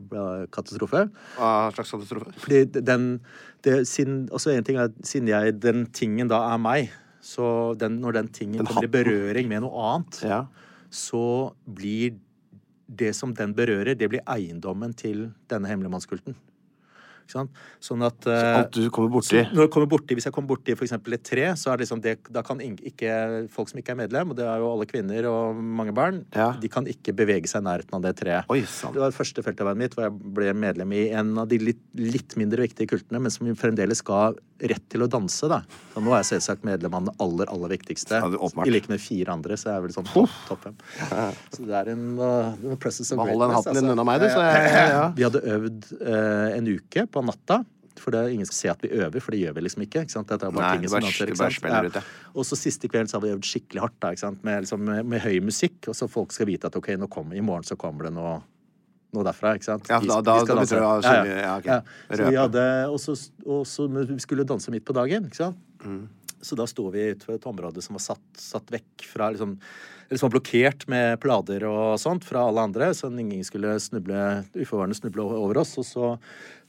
katastrofe. 0.55 1.05
Hva 1.37 1.51
slags 1.77 1.93
katastrofe? 1.93 2.33
Fordi 2.41 2.65
den 2.81 3.09
det, 3.65 3.85
siden, 3.89 4.25
også 4.35 4.53
en 4.55 4.67
ting 4.67 4.79
er, 4.81 4.91
siden 5.05 5.29
jeg, 5.31 5.57
den 5.63 5.87
tingen 5.95 6.29
da 6.33 6.41
er 6.53 6.61
meg, 6.61 6.91
så 7.25 7.73
den, 7.81 8.01
når 8.03 8.19
den 8.19 8.29
tingen 8.35 8.61
Den 8.61 8.69
kommer 8.69 8.89
i 8.89 8.93
berøring 8.93 9.49
med 9.49 9.65
noe 9.65 9.85
annet, 9.95 10.21
Ja. 10.27 10.41
så 10.93 11.53
blir 11.65 12.19
det 12.89 13.15
som 13.17 13.33
den 13.35 13.55
berører, 13.57 13.95
det 13.97 14.11
blir 14.13 14.21
eiendommen 14.29 14.93
til 14.93 15.31
denne 15.49 15.69
hemmelige 15.71 15.93
mannskulten. 15.95 16.35
Ikke 16.35 16.43
sant? 16.43 16.54
Sånn 17.31 18.03
at 18.05 18.27
Så 18.27 18.33
eh, 18.35 18.59
alt 18.59 18.75
du 18.77 18.91
kommer 18.93 19.11
borti 19.15 19.41
når 19.55 19.65
jeg 19.67 19.73
kommer 19.75 19.89
borti, 19.91 20.15
Hvis 20.19 20.27
jeg 20.29 20.35
kommer 20.37 20.51
borti 20.53 20.75
f.eks. 20.77 20.93
et 20.93 21.25
tre, 21.25 21.47
så 21.57 21.73
er 21.73 21.79
det 21.79 21.87
liksom 21.87 22.03
det, 22.05 22.15
da 22.33 22.43
kan 22.47 22.61
ikke 22.61 23.49
folk 23.53 23.71
som 23.71 23.81
ikke 23.81 23.95
er 23.95 24.01
medlem, 24.05 24.31
og 24.31 24.37
det 24.39 24.45
er 24.47 24.61
jo 24.63 24.71
alle 24.75 24.87
kvinner 24.91 25.29
og 25.31 25.57
mange 25.57 25.95
barn, 25.97 26.25
Ja. 26.35 26.53
de 26.61 26.69
kan 26.69 26.85
ikke 26.87 27.15
bevege 27.17 27.49
seg 27.51 27.63
i 27.63 27.69
nærheten 27.69 27.95
av 27.97 28.03
det 28.03 28.15
treet. 28.21 28.45
Oi. 28.53 28.61
Det 28.61 29.01
var 29.01 29.11
det 29.11 29.17
første 29.17 29.43
feltarbeidet 29.43 29.81
mitt 29.81 29.95
hvor 29.97 30.07
jeg 30.09 30.35
ble 30.37 30.53
medlem 30.55 30.93
i 30.93 31.09
en 31.17 31.33
av 31.39 31.49
de 31.49 31.59
litt, 31.59 31.81
litt 31.97 32.37
mindre 32.37 32.67
viktige 32.67 32.91
kultene, 32.93 33.21
men 33.21 33.31
som 33.31 33.49
fremdeles 33.57 34.03
ga 34.05 34.33
rett 34.73 34.85
til 34.93 35.05
å 35.05 35.09
danse. 35.11 35.49
da. 35.51 35.61
Så 35.93 36.03
nå 36.05 36.15
er 36.15 36.23
jeg 36.23 36.31
selvsagt 36.33 36.65
medlem 36.67 36.97
av 36.97 37.07
den 37.09 37.23
aller 37.25 37.53
aller 37.53 37.75
viktigste. 37.75 38.21
Er. 38.21 38.39
I 38.65 38.73
like 38.73 38.91
med 38.93 39.03
fire 39.03 39.37
andre, 39.37 39.59
så 39.61 39.71
er 39.71 39.79
jeg 39.79 39.87
vel 39.89 39.95
sånn 39.99 40.11
topp 40.11 40.41
top 40.49 40.65
fem. 40.65 40.81
Så 41.55 41.69
det 41.69 41.77
er 41.83 41.93
en 41.95 42.09
uh, 42.21 42.75
presence 42.81 43.15
of 43.15 43.23
hold 43.23 43.47
den 43.47 43.55
hatten 43.55 43.79
din 43.79 43.85
altså. 43.85 43.95
unna 43.97 44.09
meg, 44.09 44.25
du, 44.25 44.29
så 44.33 44.43
jeg-. 44.49 45.15
Vi 45.19 45.29
hadde 45.29 45.45
øvd 45.57 45.89
uh, 46.01 46.49
en 46.57 46.75
uke 46.75 47.07
på 47.11 47.25
natta. 47.29 47.63
For 48.01 48.11
det 48.11 48.21
er 48.21 48.33
ingen 48.35 48.49
som 48.49 48.57
ser 48.57 48.73
at 48.73 48.83
vi 48.83 48.91
øver, 48.91 49.23
for 49.23 49.35
det 49.35 49.41
gjør 49.45 49.55
vi 49.57 49.63
liksom 49.65 49.85
ikke. 49.85 50.03
ikke 50.05 50.15
sant? 50.17 50.29
Dette 50.29 50.49
er 50.49 50.55
bare 50.55 50.73
Nei, 50.73 50.81
ting 50.83 50.91
som 50.91 51.05
du 51.05 51.29
ikke 51.31 51.39
sant? 51.39 51.61
Bare 51.63 51.91
ut, 51.91 51.99
ja. 52.01 52.03
Og 52.35 52.49
så 52.49 52.59
siste 52.59 52.91
kvelden 52.91 53.11
så 53.11 53.21
har 53.21 53.25
vi 53.25 53.31
øvd 53.37 53.47
skikkelig 53.49 53.85
hardt, 53.85 53.97
da? 54.03 54.33
Med, 54.43 54.65
liksom, 54.67 54.83
med, 54.89 55.07
med 55.13 55.23
høy 55.25 55.39
musikk. 55.47 55.79
Og 55.93 55.97
så 55.97 56.09
folk 56.11 56.35
skal 56.35 56.51
vite 56.51 56.71
at 56.71 56.79
ok, 56.81 56.91
nå 57.01 57.09
kommer, 57.13 57.39
i 57.39 57.45
morgen 57.45 57.67
så 57.69 57.79
kommer 57.81 58.09
det 58.09 58.15
noe, 58.17 58.41
noe 59.15 59.25
derfra. 59.27 59.55
ikke 59.59 59.69
sant? 59.71 59.89
Ja, 59.91 60.01
da, 60.03 60.21
da- 60.21 60.21
vi, 60.21 60.27
da- 60.27 60.45
skal 60.45 60.57
da 60.57 60.65
danse. 60.65 60.83
å 60.83 61.07
synge, 61.07 61.39
ja, 61.41 61.55
ok. 61.61 61.95
Så 62.19 62.29
vi 62.29 62.37
hadde, 62.43 62.67
og 62.91 63.01
så, 63.71 63.89
vi 64.15 64.21
skulle 64.23 64.47
danse 64.49 64.75
midt 64.75 64.85
på 64.87 64.97
dagen, 64.97 65.31
ikke 65.31 65.43
sant? 65.47 65.59
Mm. 65.85 66.05
Så 66.45 66.57
da 66.61 66.67
sto 66.69 66.91
vi 66.93 67.09
utenfor 67.15 67.39
et 67.39 67.47
område 67.49 67.83
som 67.85 67.97
var 67.97 68.05
satt, 68.05 68.25
satt 68.37 68.71
vekk 68.75 69.07
fra 69.09 69.31
liksom 69.33 69.59
eller 70.09 70.21
som 70.21 70.29
var 70.29 70.35
blokkert 70.35 70.85
med 70.93 71.21
plader 71.23 71.65
og 71.65 71.95
sånt 71.99 72.27
fra 72.29 72.43
alle 72.45 72.61
andre, 72.69 72.91
så 72.95 73.09
ingen 73.09 73.41
skulle 73.47 73.73
snuble, 73.81 74.45
uforvarende 74.53 74.99
snuble 74.99 75.25
over 75.25 75.63
oss. 75.63 75.79
Og 75.81 75.87
så 75.89 76.11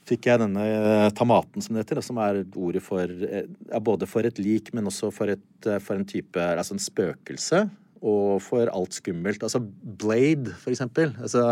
fikk 0.08 0.28
jeg 0.30 0.40
denne 0.40 0.62
eh, 0.64 1.08
tamaten, 1.16 1.62
som 1.62 1.76
det 1.76 1.84
heter, 1.84 2.00
som 2.04 2.20
er 2.22 2.40
ordet 2.56 2.82
for 2.84 3.04
eh, 3.04 3.44
ja, 3.68 3.80
både 3.82 4.08
for 4.08 4.26
et 4.26 4.40
lik, 4.40 4.72
men 4.76 4.88
også 4.88 5.10
for, 5.14 5.32
et, 5.34 5.44
eh, 5.68 5.80
for 5.82 5.98
en 5.98 6.08
type 6.08 6.46
Altså 6.56 6.76
en 6.76 6.82
spøkelse. 6.82 7.66
Og 8.04 8.42
for 8.44 8.68
alt 8.68 8.98
skummelt. 8.98 9.42
Altså 9.42 9.60
Blade, 9.60 10.52
for 10.60 10.74
eksempel. 10.74 11.14
Altså, 11.22 11.42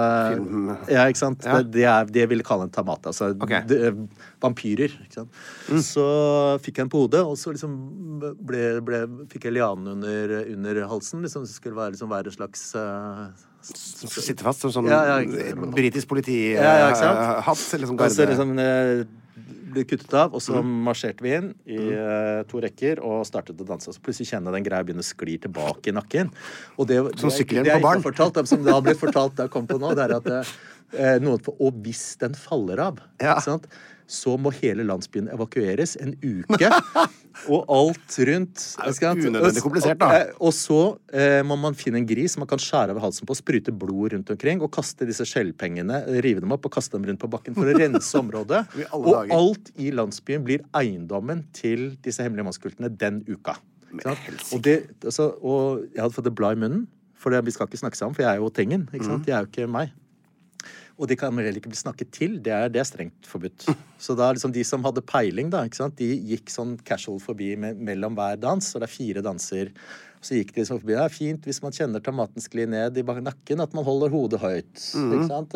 Ja, 0.93 1.07
ikke 1.09 1.21
sant? 1.23 1.45
Ja. 1.45 1.59
Det, 1.59 1.73
det, 1.73 1.87
er, 1.89 2.11
det 2.11 2.25
jeg 2.25 2.33
ville 2.35 2.47
kalle 2.47 2.69
en 2.69 2.75
tamat. 2.75 3.07
Altså 3.11 3.33
okay. 3.33 3.63
de, 3.71 3.95
vampyrer. 4.45 4.93
Ikke 5.07 5.23
sant? 5.23 5.41
Så 5.87 6.05
fikk 6.65 6.79
jeg 6.79 6.85
den 6.85 6.93
på 6.93 7.05
hodet, 7.07 7.25
og 7.25 7.39
så 7.41 7.55
liksom 7.55 7.75
ble, 8.45 8.63
ble, 8.85 9.03
fikk 9.33 9.49
jeg 9.49 9.57
lianen 9.57 9.97
under, 9.97 10.37
under 10.53 10.85
halsen. 10.93 11.25
Liksom, 11.25 11.49
det 11.49 11.57
skulle 11.57 11.79
være, 11.79 11.97
liksom, 11.97 12.13
være 12.13 12.33
en 12.33 12.39
slags 12.39 12.71
uh, 12.77 13.27
Sitte 13.65 14.45
fast 14.45 14.61
som 14.61 14.73
sånn 14.75 14.91
Ja, 14.91 15.01
ja, 15.09 15.55
britisk 15.73 16.11
politihatt. 16.11 16.99
Sant? 17.01 17.63
liksom 17.81 17.97
Og 17.97 18.11
så 18.13 18.27
liksom 18.29 18.59
eh, 18.61 19.07
ble 19.75 19.85
kuttet 19.89 20.15
av, 20.19 20.35
og 20.35 20.43
så 20.45 20.63
marsjerte 20.65 21.25
vi 21.25 21.33
inn 21.37 21.51
i 21.67 21.79
uh, 21.93 22.43
to 22.51 22.63
rekker 22.65 23.03
og 23.05 23.25
startet 23.29 23.61
å 23.61 23.67
danse. 23.69 23.91
Og 23.91 23.97
så 23.97 24.03
plutselig 24.05 24.31
kjenner 24.33 24.53
jeg 24.53 24.61
den 24.61 24.69
greia 24.69 24.87
begynne 24.87 25.05
å 25.05 25.09
skli 25.09 25.37
tilbake 25.43 25.93
i 25.93 25.97
nakken. 25.97 26.31
Og 26.79 26.89
det, 26.91 27.01
det, 27.11 27.19
Som 27.23 27.33
sykkelhjelm 27.35 27.83
på 27.83 27.89
barn. 27.89 28.05
fortalt, 28.05 28.41
som 28.51 28.63
det 28.65 28.75
har 28.75 28.85
blitt 28.85 29.01
fortalt 29.03 29.37
da 29.39 29.49
jeg 29.49 29.55
kom 29.55 29.69
på 29.71 29.81
nå, 29.83 29.93
det 29.99 30.07
er 30.07 30.17
at 30.21 30.31
uh, 30.35 30.55
noen 31.23 31.53
Og 31.59 31.83
hvis 31.85 32.15
den 32.23 32.39
faller 32.39 32.87
av, 32.89 33.03
Ja. 33.21 33.35
ikke 33.35 33.49
sant? 33.51 33.69
Så 34.07 34.35
må 34.41 34.53
hele 34.55 34.85
landsbyen 34.87 35.31
evakueres 35.33 35.95
en 36.01 36.13
uke. 36.21 36.71
og 37.53 37.71
alt 37.73 38.17
rundt. 38.29 38.65
unødvendig 39.31 39.63
komplisert, 39.65 39.99
da. 40.01 40.11
Og, 40.35 40.49
og 40.49 40.55
så 40.57 40.81
eh, 41.17 41.41
må 41.47 41.57
man 41.61 41.77
finne 41.79 42.03
en 42.03 42.09
gris 42.09 42.37
man 42.41 42.49
kan 42.51 42.61
skjære 42.63 42.95
over 42.95 43.07
halsen 43.07 43.29
på, 43.29 43.37
sprute 43.39 43.75
blod 43.75 44.15
rundt 44.15 44.33
omkring 44.35 44.63
og 44.65 44.73
kaste 44.75 45.09
disse 45.09 45.27
skjellpengene, 45.29 46.05
rive 46.25 46.45
dem 46.45 46.55
opp 46.55 46.69
og 46.69 46.77
kaste 46.77 46.99
dem 46.99 47.09
rundt 47.09 47.23
på 47.23 47.31
bakken 47.33 47.57
for 47.57 47.71
å 47.71 47.77
rense 47.79 48.21
området. 48.21 48.65
Og 48.95 49.09
dager. 49.11 49.33
alt 49.35 49.71
i 49.81 49.91
landsbyen 49.95 50.45
blir 50.47 50.63
eiendommen 50.77 51.43
til 51.57 51.95
disse 52.05 52.23
hemmelige 52.23 52.47
mannskultene 52.47 52.91
den 52.93 53.23
uka. 53.27 53.57
Og, 54.55 54.61
det, 54.65 54.77
altså, 55.05 55.31
og 55.43 55.85
jeg 55.95 56.03
hadde 56.03 56.17
fått 56.17 56.31
et 56.31 56.37
blad 56.37 56.59
i 56.59 56.63
munnen, 56.65 56.87
for 57.19 57.33
det, 57.33 57.45
vi 57.47 57.55
skal 57.55 57.69
ikke 57.69 57.81
snakke 57.81 57.99
sammen, 57.99 58.17
for 58.17 58.27
jeg 58.27 58.37
er 58.37 58.43
jo 58.43 58.51
Tengen. 58.53 58.89
ikke 58.93 59.05
Mm. 59.05 59.23
Jeg 59.27 59.35
er 59.37 59.47
jo 59.47 59.51
ikke 59.53 59.71
meg. 59.71 59.93
Og 60.95 61.09
de 61.11 61.17
kan 61.19 61.35
heller 61.35 61.59
ikke 61.59 61.73
bli 61.73 61.79
snakket 61.79 62.13
til. 62.15 62.37
Det 62.45 62.53
er, 62.55 62.69
det 62.71 62.79
er 62.83 62.87
strengt 62.87 63.27
forbudt. 63.27 63.67
Så 63.99 64.15
da 64.19 64.31
liksom 64.31 64.53
de 64.55 64.63
som 64.67 64.85
hadde 64.87 65.03
peiling, 65.03 65.51
da, 65.51 65.65
de 65.99 66.11
gikk 66.31 66.53
sånn 66.53 66.77
casual 66.87 67.19
forbi 67.23 67.55
me 67.59 67.73
mellom 67.75 68.15
hver 68.19 68.39
dans. 68.39 68.69
Og 68.75 68.83
det 68.83 68.87
er 68.87 68.95
fire 68.95 69.25
danser. 69.27 69.73
Så 70.25 70.39
gikk 70.39 70.55
de 70.55 70.63
liksom 70.63 70.79
forbi. 70.81 70.95
Det 70.97 71.03
er 71.05 71.13
fint 71.13 71.45
hvis 71.49 71.61
man 71.61 71.75
kjenner 71.77 72.01
tomaten 72.05 72.41
skli 72.41 72.65
ned 72.71 72.97
i 72.97 73.05
nakken, 73.05 73.61
at 73.61 73.75
man 73.77 73.85
holder 73.85 74.13
hodet 74.13 74.41
høyt. 74.41 74.73
ikke 75.19 75.27
sant? 75.29 75.55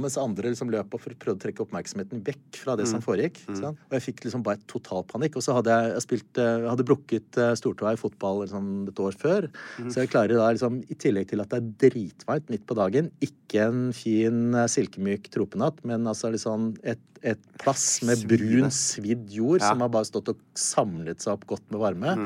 Mens 0.00 0.16
andre 0.20 0.52
liksom 0.52 0.70
løp 0.72 0.94
og 0.96 1.02
prøvde 1.04 1.34
å 1.36 1.42
trekke 1.42 1.64
oppmerksomheten 1.66 2.22
vekk 2.24 2.60
fra 2.62 2.76
det 2.80 2.86
som 2.88 3.02
foregikk. 3.04 3.42
ikke 3.44 3.58
sant? 3.60 3.82
Og 3.90 3.96
jeg 3.98 4.06
fikk 4.08 4.24
liksom 4.24 4.44
bare 4.46 4.58
total 4.72 5.04
panikk. 5.10 5.36
Og 5.36 5.44
så 5.44 5.56
hadde 5.58 5.68
jeg, 5.74 5.92
jeg 5.98 6.04
spilt, 6.06 6.40
eh, 6.40 6.64
hadde 6.70 6.86
brukket 6.88 7.40
eh, 7.42 7.52
stortåa 7.60 7.92
i 7.92 8.00
fotball 8.00 8.42
liksom, 8.46 8.70
et 8.88 9.02
år 9.04 9.12
før. 9.20 9.48
Så 9.92 10.00
jeg 10.02 10.12
klarer 10.14 10.38
da 10.40 10.48
liksom, 10.56 10.80
i 10.88 10.94
tillegg 10.94 11.28
til 11.30 11.44
at 11.44 11.52
det 11.52 11.60
er 11.60 11.90
dritvarmt 11.90 12.48
midt 12.52 12.64
på 12.66 12.78
dagen, 12.78 13.10
ikke 13.20 13.66
en 13.68 13.92
fin 13.96 14.54
eh, 14.54 14.66
silkemyk 14.72 15.28
tropenatt, 15.34 15.84
men 15.84 16.06
altså 16.08 16.32
liksom 16.32 16.72
et, 16.82 17.02
et 17.22 17.42
plass 17.60 18.00
med 18.06 18.24
brun, 18.30 18.70
svidd 18.72 19.28
jord 19.32 19.60
som 19.60 19.84
har 19.84 19.92
bare 19.92 20.08
stått 20.08 20.32
og 20.32 20.40
samlet 20.56 21.20
seg 21.20 21.36
opp 21.36 21.46
godt 21.52 21.68
med 21.70 21.82
varme. 21.84 22.16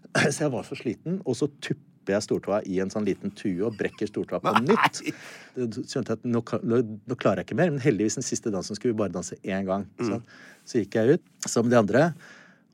Så 0.34 0.44
jeg 0.46 0.52
var 0.52 0.66
så 0.66 0.76
sliten, 0.78 1.20
og 1.24 1.36
så 1.38 1.46
tupper 1.62 2.16
jeg 2.16 2.24
stortåa 2.24 2.62
i 2.66 2.80
en 2.82 2.90
sånn 2.90 3.04
liten 3.06 3.30
tue 3.38 3.60
og 3.68 3.76
brekker 3.78 4.08
stortåa 4.10 4.40
på 4.42 4.52
nytt. 4.64 5.02
Skjønte 5.86 6.16
at 6.16 6.24
nå, 6.26 6.40
nå, 6.66 6.80
nå 7.06 7.16
klarer 7.20 7.42
jeg 7.42 7.50
ikke 7.50 7.58
mer, 7.60 7.70
men 7.70 7.82
heldigvis 7.84 8.18
den 8.18 8.26
siste 8.26 8.50
dansen 8.50 8.78
skulle 8.78 8.96
vi 8.96 8.98
bare 9.02 9.14
danse 9.14 9.36
én 9.44 9.68
gang. 9.68 9.84
Så, 10.00 10.18
så 10.66 10.80
gikk 10.82 10.96
jeg 10.98 11.18
ut 11.20 11.48
som 11.50 11.68
de 11.70 11.78
andre, 11.78 12.08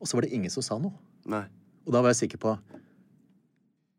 og 0.01 0.09
så 0.09 0.17
var 0.17 0.25
det 0.25 0.33
ingen 0.39 0.53
som 0.55 0.65
sa 0.65 0.79
noe. 0.81 0.95
Nei. 1.29 1.43
Og 1.85 1.93
da 1.93 2.01
var 2.03 2.15
jeg 2.15 2.23
sikker 2.25 2.41
på 2.43 2.55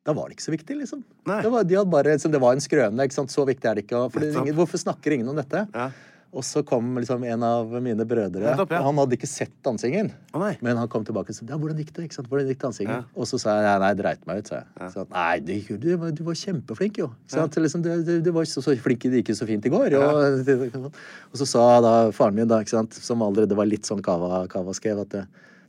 Da 0.07 0.13
var 0.15 0.29
det 0.29 0.37
ikke 0.37 0.45
så 0.47 0.55
viktig, 0.55 0.75
liksom. 0.79 1.03
Det 1.27 1.49
var, 1.51 1.65
de 1.67 1.79
bare, 1.91 2.13
liksom, 2.15 2.31
det 2.31 2.39
var 2.41 2.55
en 2.55 2.63
skrøne. 2.63 3.03
ikke 3.03 3.17
sant? 3.19 3.31
Så 3.33 3.43
viktig 3.47 3.67
er 3.67 3.75
det 3.75 3.83
ikke. 3.85 4.05
For 4.13 4.23
det, 4.23 4.31
ingen, 4.39 4.55
hvorfor 4.55 4.79
snakker 4.79 5.11
ingen 5.17 5.27
om 5.27 5.35
dette? 5.35 5.65
Ja. 5.75 5.89
Og 6.35 6.43
så 6.43 6.61
kom 6.67 6.89
liksom 6.99 7.23
en 7.23 7.43
av 7.47 7.71
mine 7.81 8.03
brødre. 8.07 8.51
Opp, 8.59 8.73
ja. 8.75 8.81
Han 8.83 8.99
hadde 8.99 9.15
ikke 9.15 9.29
sett 9.29 9.53
dansingen. 9.65 10.09
Oh. 10.35 10.43
Men 10.65 10.79
han 10.79 10.89
kom 10.91 11.05
tilbake 11.07 11.31
og 11.31 11.37
sa 11.37 11.45
ja, 11.47 11.55
'Hvordan 11.57 11.79
gikk 11.79 11.93
det?' 11.95 12.09
ikke 12.09 12.17
sant? 12.19 12.27
Hvordan 12.29 12.51
gikk 12.51 12.61
dansingen? 12.61 12.93
Ja. 12.93 13.03
Og 13.15 13.29
så 13.31 13.39
sa 13.39 13.55
jeg 13.63 13.79
nei, 13.81 13.93
dreit 13.95 14.27
meg 14.27 14.43
ut, 14.43 14.51
sa 14.51 14.59
jeg. 14.59 14.91
Så, 14.93 15.07
nei, 15.09 15.39
det, 15.39 15.57
du, 15.79 15.89
var, 15.97 16.11
du 16.11 16.23
var 16.27 16.35
kjempeflink, 16.35 16.99
jo. 16.99 17.09
Sant? 17.31 17.55
Liksom, 17.55 17.81
du, 17.81 17.89
du, 18.03 18.13
du 18.21 18.31
var 18.35 18.45
så, 18.45 18.61
så 18.61 18.75
flink, 18.75 19.07
det 19.07 19.23
gikk 19.23 19.33
jo 19.33 19.39
så 19.39 19.47
fint 19.47 19.65
i 19.65 19.71
går. 19.71 19.97
Og, 19.97 20.91
og 21.31 21.41
så 21.41 21.47
sa 21.47 21.65
da 21.81 21.93
faren 22.11 22.35
min, 22.35 22.47
da, 22.47 22.61
som 22.67 23.23
allerede 23.23 23.55
var 23.55 23.65
litt 23.71 23.87
sånn 23.87 24.03
kava, 24.03 24.45
kava 24.51 24.75
skrev, 24.75 25.05
at 25.07 25.27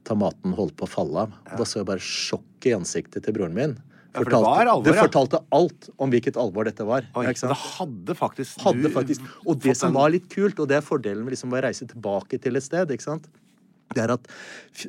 tomaten 0.09 0.55
holdt 0.59 0.77
på 0.79 0.89
å 0.89 0.91
falle 0.91 1.27
av. 1.27 1.37
Da 1.55 1.65
så 1.65 1.81
jeg 1.81 1.89
bare 1.89 2.03
sjokket 2.03 2.73
i 2.73 2.77
ansiktet 2.77 3.25
til 3.25 3.37
broren 3.37 3.55
min. 3.55 3.79
Ja, 4.19 4.25
for 4.27 4.35
det 4.35 4.43
var 4.45 4.71
alvor, 4.75 4.85
det 4.87 4.97
ja. 4.97 5.05
fortalte 5.07 5.43
alt 5.55 5.91
om 5.97 6.13
hvilket 6.13 6.39
alvor 6.41 6.69
dette 6.69 6.87
var. 6.87 7.07
Oi, 7.15 7.27
det 7.31 7.59
hadde 7.65 8.17
faktisk 8.19 8.65
Hadde 8.67 8.91
faktisk, 8.93 9.27
og 9.47 9.61
det 9.63 9.77
som 9.79 9.95
var 9.95 10.11
litt 10.15 10.27
kult, 10.33 10.59
og 10.59 10.71
det 10.71 10.81
er 10.81 10.85
fordelen 10.87 11.23
med 11.27 11.37
liksom 11.37 11.55
å 11.55 11.63
reise 11.63 11.87
tilbake 11.89 12.41
til 12.43 12.59
et 12.59 12.67
sted, 12.67 12.91
ikke 12.95 13.07
sant? 13.07 13.29
det 13.97 14.05
er 14.05 14.13
at 14.13 14.29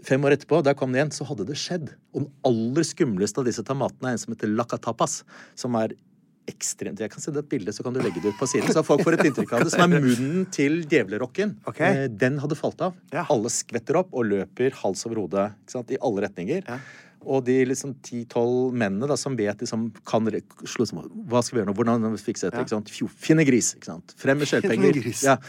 fem 0.07 0.25
år 0.27 0.35
etterpå, 0.35 0.59
der 0.65 0.75
kom 0.77 0.91
det 0.91 1.01
igjen, 1.01 1.13
så 1.15 1.27
hadde 1.29 1.47
det 1.47 1.57
skjedd. 1.59 1.93
Og 2.13 2.25
den 2.25 2.29
aller 2.47 2.85
skumleste 2.87 3.41
av 3.41 3.47
disse 3.47 3.63
tomatene 3.63 4.11
er 4.11 4.17
en 4.17 4.21
som 4.21 4.35
heter 4.35 4.51
lacatapas, 4.51 5.21
som 5.59 5.77
er 5.79 5.95
ekstremt 6.49 6.97
Jeg 6.97 7.11
kan 7.13 7.21
sende 7.21 7.43
et 7.43 7.49
bilde, 7.51 7.69
så 7.75 7.83
kan 7.85 7.93
du 7.93 7.99
legge 8.01 8.23
det 8.23 8.31
ut 8.33 8.39
på 8.39 8.47
siden, 8.49 8.71
så 8.73 8.81
folk 8.85 9.03
får 9.05 9.19
et 9.19 9.27
inntrykk 9.29 9.51
av 9.53 9.67
det. 9.67 9.73
Som 9.75 9.83
er 9.85 10.01
munnen 10.07 10.47
til 10.53 10.79
djevlerokken. 10.89 11.59
Ok. 11.69 11.83
Eh, 11.85 12.07
Den 12.09 12.39
hadde 12.41 12.57
falt 12.57 12.81
av. 12.87 12.97
Ja. 13.13 13.27
Alle 13.29 13.51
skvetter 13.53 13.99
opp 14.01 14.15
og 14.17 14.25
løper 14.31 14.73
hals 14.81 15.05
over 15.05 15.21
hode 15.21 15.45
i 15.93 15.99
alle 16.01 16.25
retninger. 16.25 16.65
Og 17.25 17.43
de 17.47 17.57
liksom 17.67 17.97
ti-tolv 18.05 18.75
mennene 18.75 19.09
da, 19.09 19.17
som 19.19 19.35
vet 19.39 19.63
liksom, 19.63 19.89
kan 20.07 20.29
slå 20.63 20.87
sammen 20.87 21.09
Hva 21.29 21.41
skal 21.43 21.57
vi 21.57 21.61
gjøre 21.63 21.71
nå? 21.71 21.75
Hvordan 21.77 22.21
fikse 22.21 22.47
dette? 22.47 22.63
Ikke 22.63 22.77
sant? 22.77 22.93
Fjo, 22.93 23.09
finne 23.11 23.45
gris. 23.47 23.73
Ikke 23.75 23.91
sant? 23.91 24.15
Frem 24.19 24.39
med 24.39 24.49
skjellpenger. 24.49 25.03
Ja. 25.25 25.39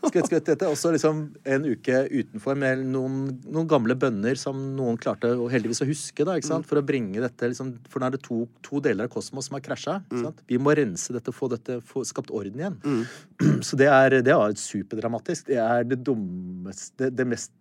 Skvett, 0.00 0.30
skvett, 0.30 0.46
dette. 0.48 0.68
Også 0.70 0.90
liksom 0.94 1.18
en 1.44 1.66
uke 1.68 1.98
utenfor 2.08 2.56
med 2.58 2.86
noen, 2.88 3.18
noen 3.52 3.68
gamle 3.68 3.96
bønner 4.00 4.38
som 4.40 4.56
noen 4.76 4.96
klarte 5.00 5.34
å 5.36 5.48
heldigvis 5.52 5.82
å 5.84 5.88
huske, 5.88 6.24
da, 6.24 6.38
ikke 6.40 6.48
sant? 6.48 6.68
for 6.68 6.80
å 6.80 6.84
bringe 6.86 7.20
dette 7.20 7.50
liksom, 7.52 7.74
For 7.92 8.00
nå 8.00 8.08
er 8.08 8.16
det 8.16 8.22
to, 8.24 8.46
to 8.64 8.80
deler 8.84 9.10
av 9.10 9.12
kosmos 9.12 9.50
som 9.50 9.58
har 9.58 9.64
krasja. 9.66 9.98
Mm. 10.08 10.30
Vi 10.48 10.60
må 10.62 10.74
rense 10.78 11.12
dette, 11.12 11.34
få 11.36 11.50
dette, 11.52 11.80
få 11.84 12.04
skapt 12.08 12.32
orden 12.32 12.62
igjen. 12.62 12.80
Så 13.66 13.76
det 13.80 13.90
er, 13.92 14.20
det 14.24 14.34
er 14.34 14.56
superdramatisk. 14.60 15.50
Det 15.52 15.60
er 15.60 15.84
det 15.88 16.00
dummeste 16.06 16.96
det, 17.00 17.14
det 17.20 17.28
mest 17.28 17.52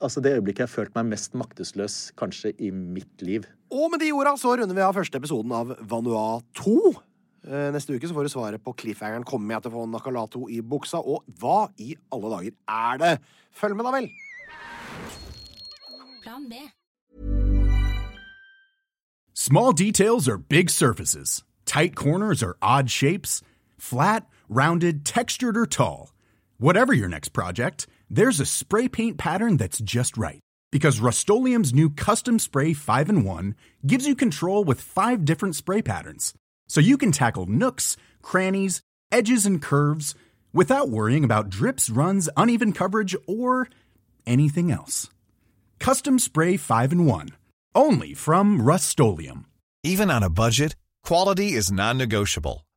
Altså 0.00 0.20
det 0.24 0.32
øyeblikket 0.38 0.62
jeg 0.64 0.68
har 0.68 0.72
følt 0.72 0.94
meg 0.96 1.10
mest 1.12 1.34
maktesløs 1.36 1.96
kanskje 2.16 2.54
i 2.58 2.70
mitt 2.70 3.22
liv. 3.22 3.44
Og 3.70 3.90
med 3.92 4.00
de 4.00 4.12
orda 4.16 4.32
så 4.40 4.54
runder 4.56 4.74
vi 4.74 4.80
av 4.80 4.96
første 4.96 5.20
episoden 5.20 5.52
av 5.52 5.74
Vanua 5.90 6.40
2. 6.56 6.76
Eh, 7.44 7.68
Neste 7.74 7.94
uke 7.94 8.08
så 8.08 8.16
får 8.16 8.26
du 8.26 8.32
svaret 8.32 8.64
på 8.64 8.72
cliffhangeren 8.72 9.24
'Kommer 9.24 9.54
jeg 9.54 9.62
til 9.62 9.70
å 9.70 9.74
få 9.74 9.86
Nakalato 9.90 10.48
i 10.48 10.60
buksa?' 10.60 11.04
Og 11.04 11.24
hva 11.38 11.68
i 11.78 11.96
alle 12.12 12.30
dager 12.30 12.52
er 12.68 12.96
det? 12.98 13.20
Følg 13.52 13.76
med, 13.76 13.84
da 13.84 13.90
vel! 13.90 14.10
Plan 16.22 16.48
B. 16.48 16.54
Small 19.34 19.72
details 19.72 20.28
are 20.28 20.38
big 20.38 20.70
surfaces. 20.70 21.44
Tight 21.64 21.94
corners 21.94 22.42
are 22.42 22.56
odd 22.60 22.90
shapes. 22.90 23.42
Flat, 23.78 24.24
rounded, 24.48 25.04
textured, 25.04 25.56
or 25.56 25.66
tall. 25.66 26.10
Whatever 26.60 26.92
your 26.92 27.08
next 27.08 27.30
project, 27.30 27.86
there's 28.10 28.38
a 28.38 28.44
spray 28.44 28.86
paint 28.86 29.16
pattern 29.16 29.56
that's 29.56 29.78
just 29.78 30.18
right. 30.18 30.40
Because 30.70 31.00
Rust 31.00 31.26
new 31.26 31.88
Custom 31.88 32.38
Spray 32.38 32.74
5 32.74 33.08
in 33.08 33.24
1 33.24 33.54
gives 33.86 34.06
you 34.06 34.14
control 34.14 34.62
with 34.62 34.78
five 34.78 35.24
different 35.24 35.56
spray 35.56 35.80
patterns. 35.80 36.34
So 36.68 36.82
you 36.82 36.98
can 36.98 37.12
tackle 37.12 37.46
nooks, 37.46 37.96
crannies, 38.20 38.82
edges, 39.10 39.46
and 39.46 39.62
curves 39.62 40.14
without 40.52 40.90
worrying 40.90 41.24
about 41.24 41.48
drips, 41.48 41.88
runs, 41.88 42.28
uneven 42.36 42.74
coverage, 42.74 43.16
or 43.26 43.66
anything 44.26 44.70
else. 44.70 45.08
Custom 45.78 46.18
Spray 46.18 46.58
5 46.58 46.92
in 46.92 47.06
1. 47.06 47.30
Only 47.74 48.12
from 48.12 48.60
Rust 48.60 49.00
Even 49.82 50.10
on 50.10 50.22
a 50.22 50.28
budget, 50.28 50.76
quality 51.02 51.54
is 51.54 51.72
non 51.72 51.96
negotiable. 51.96 52.66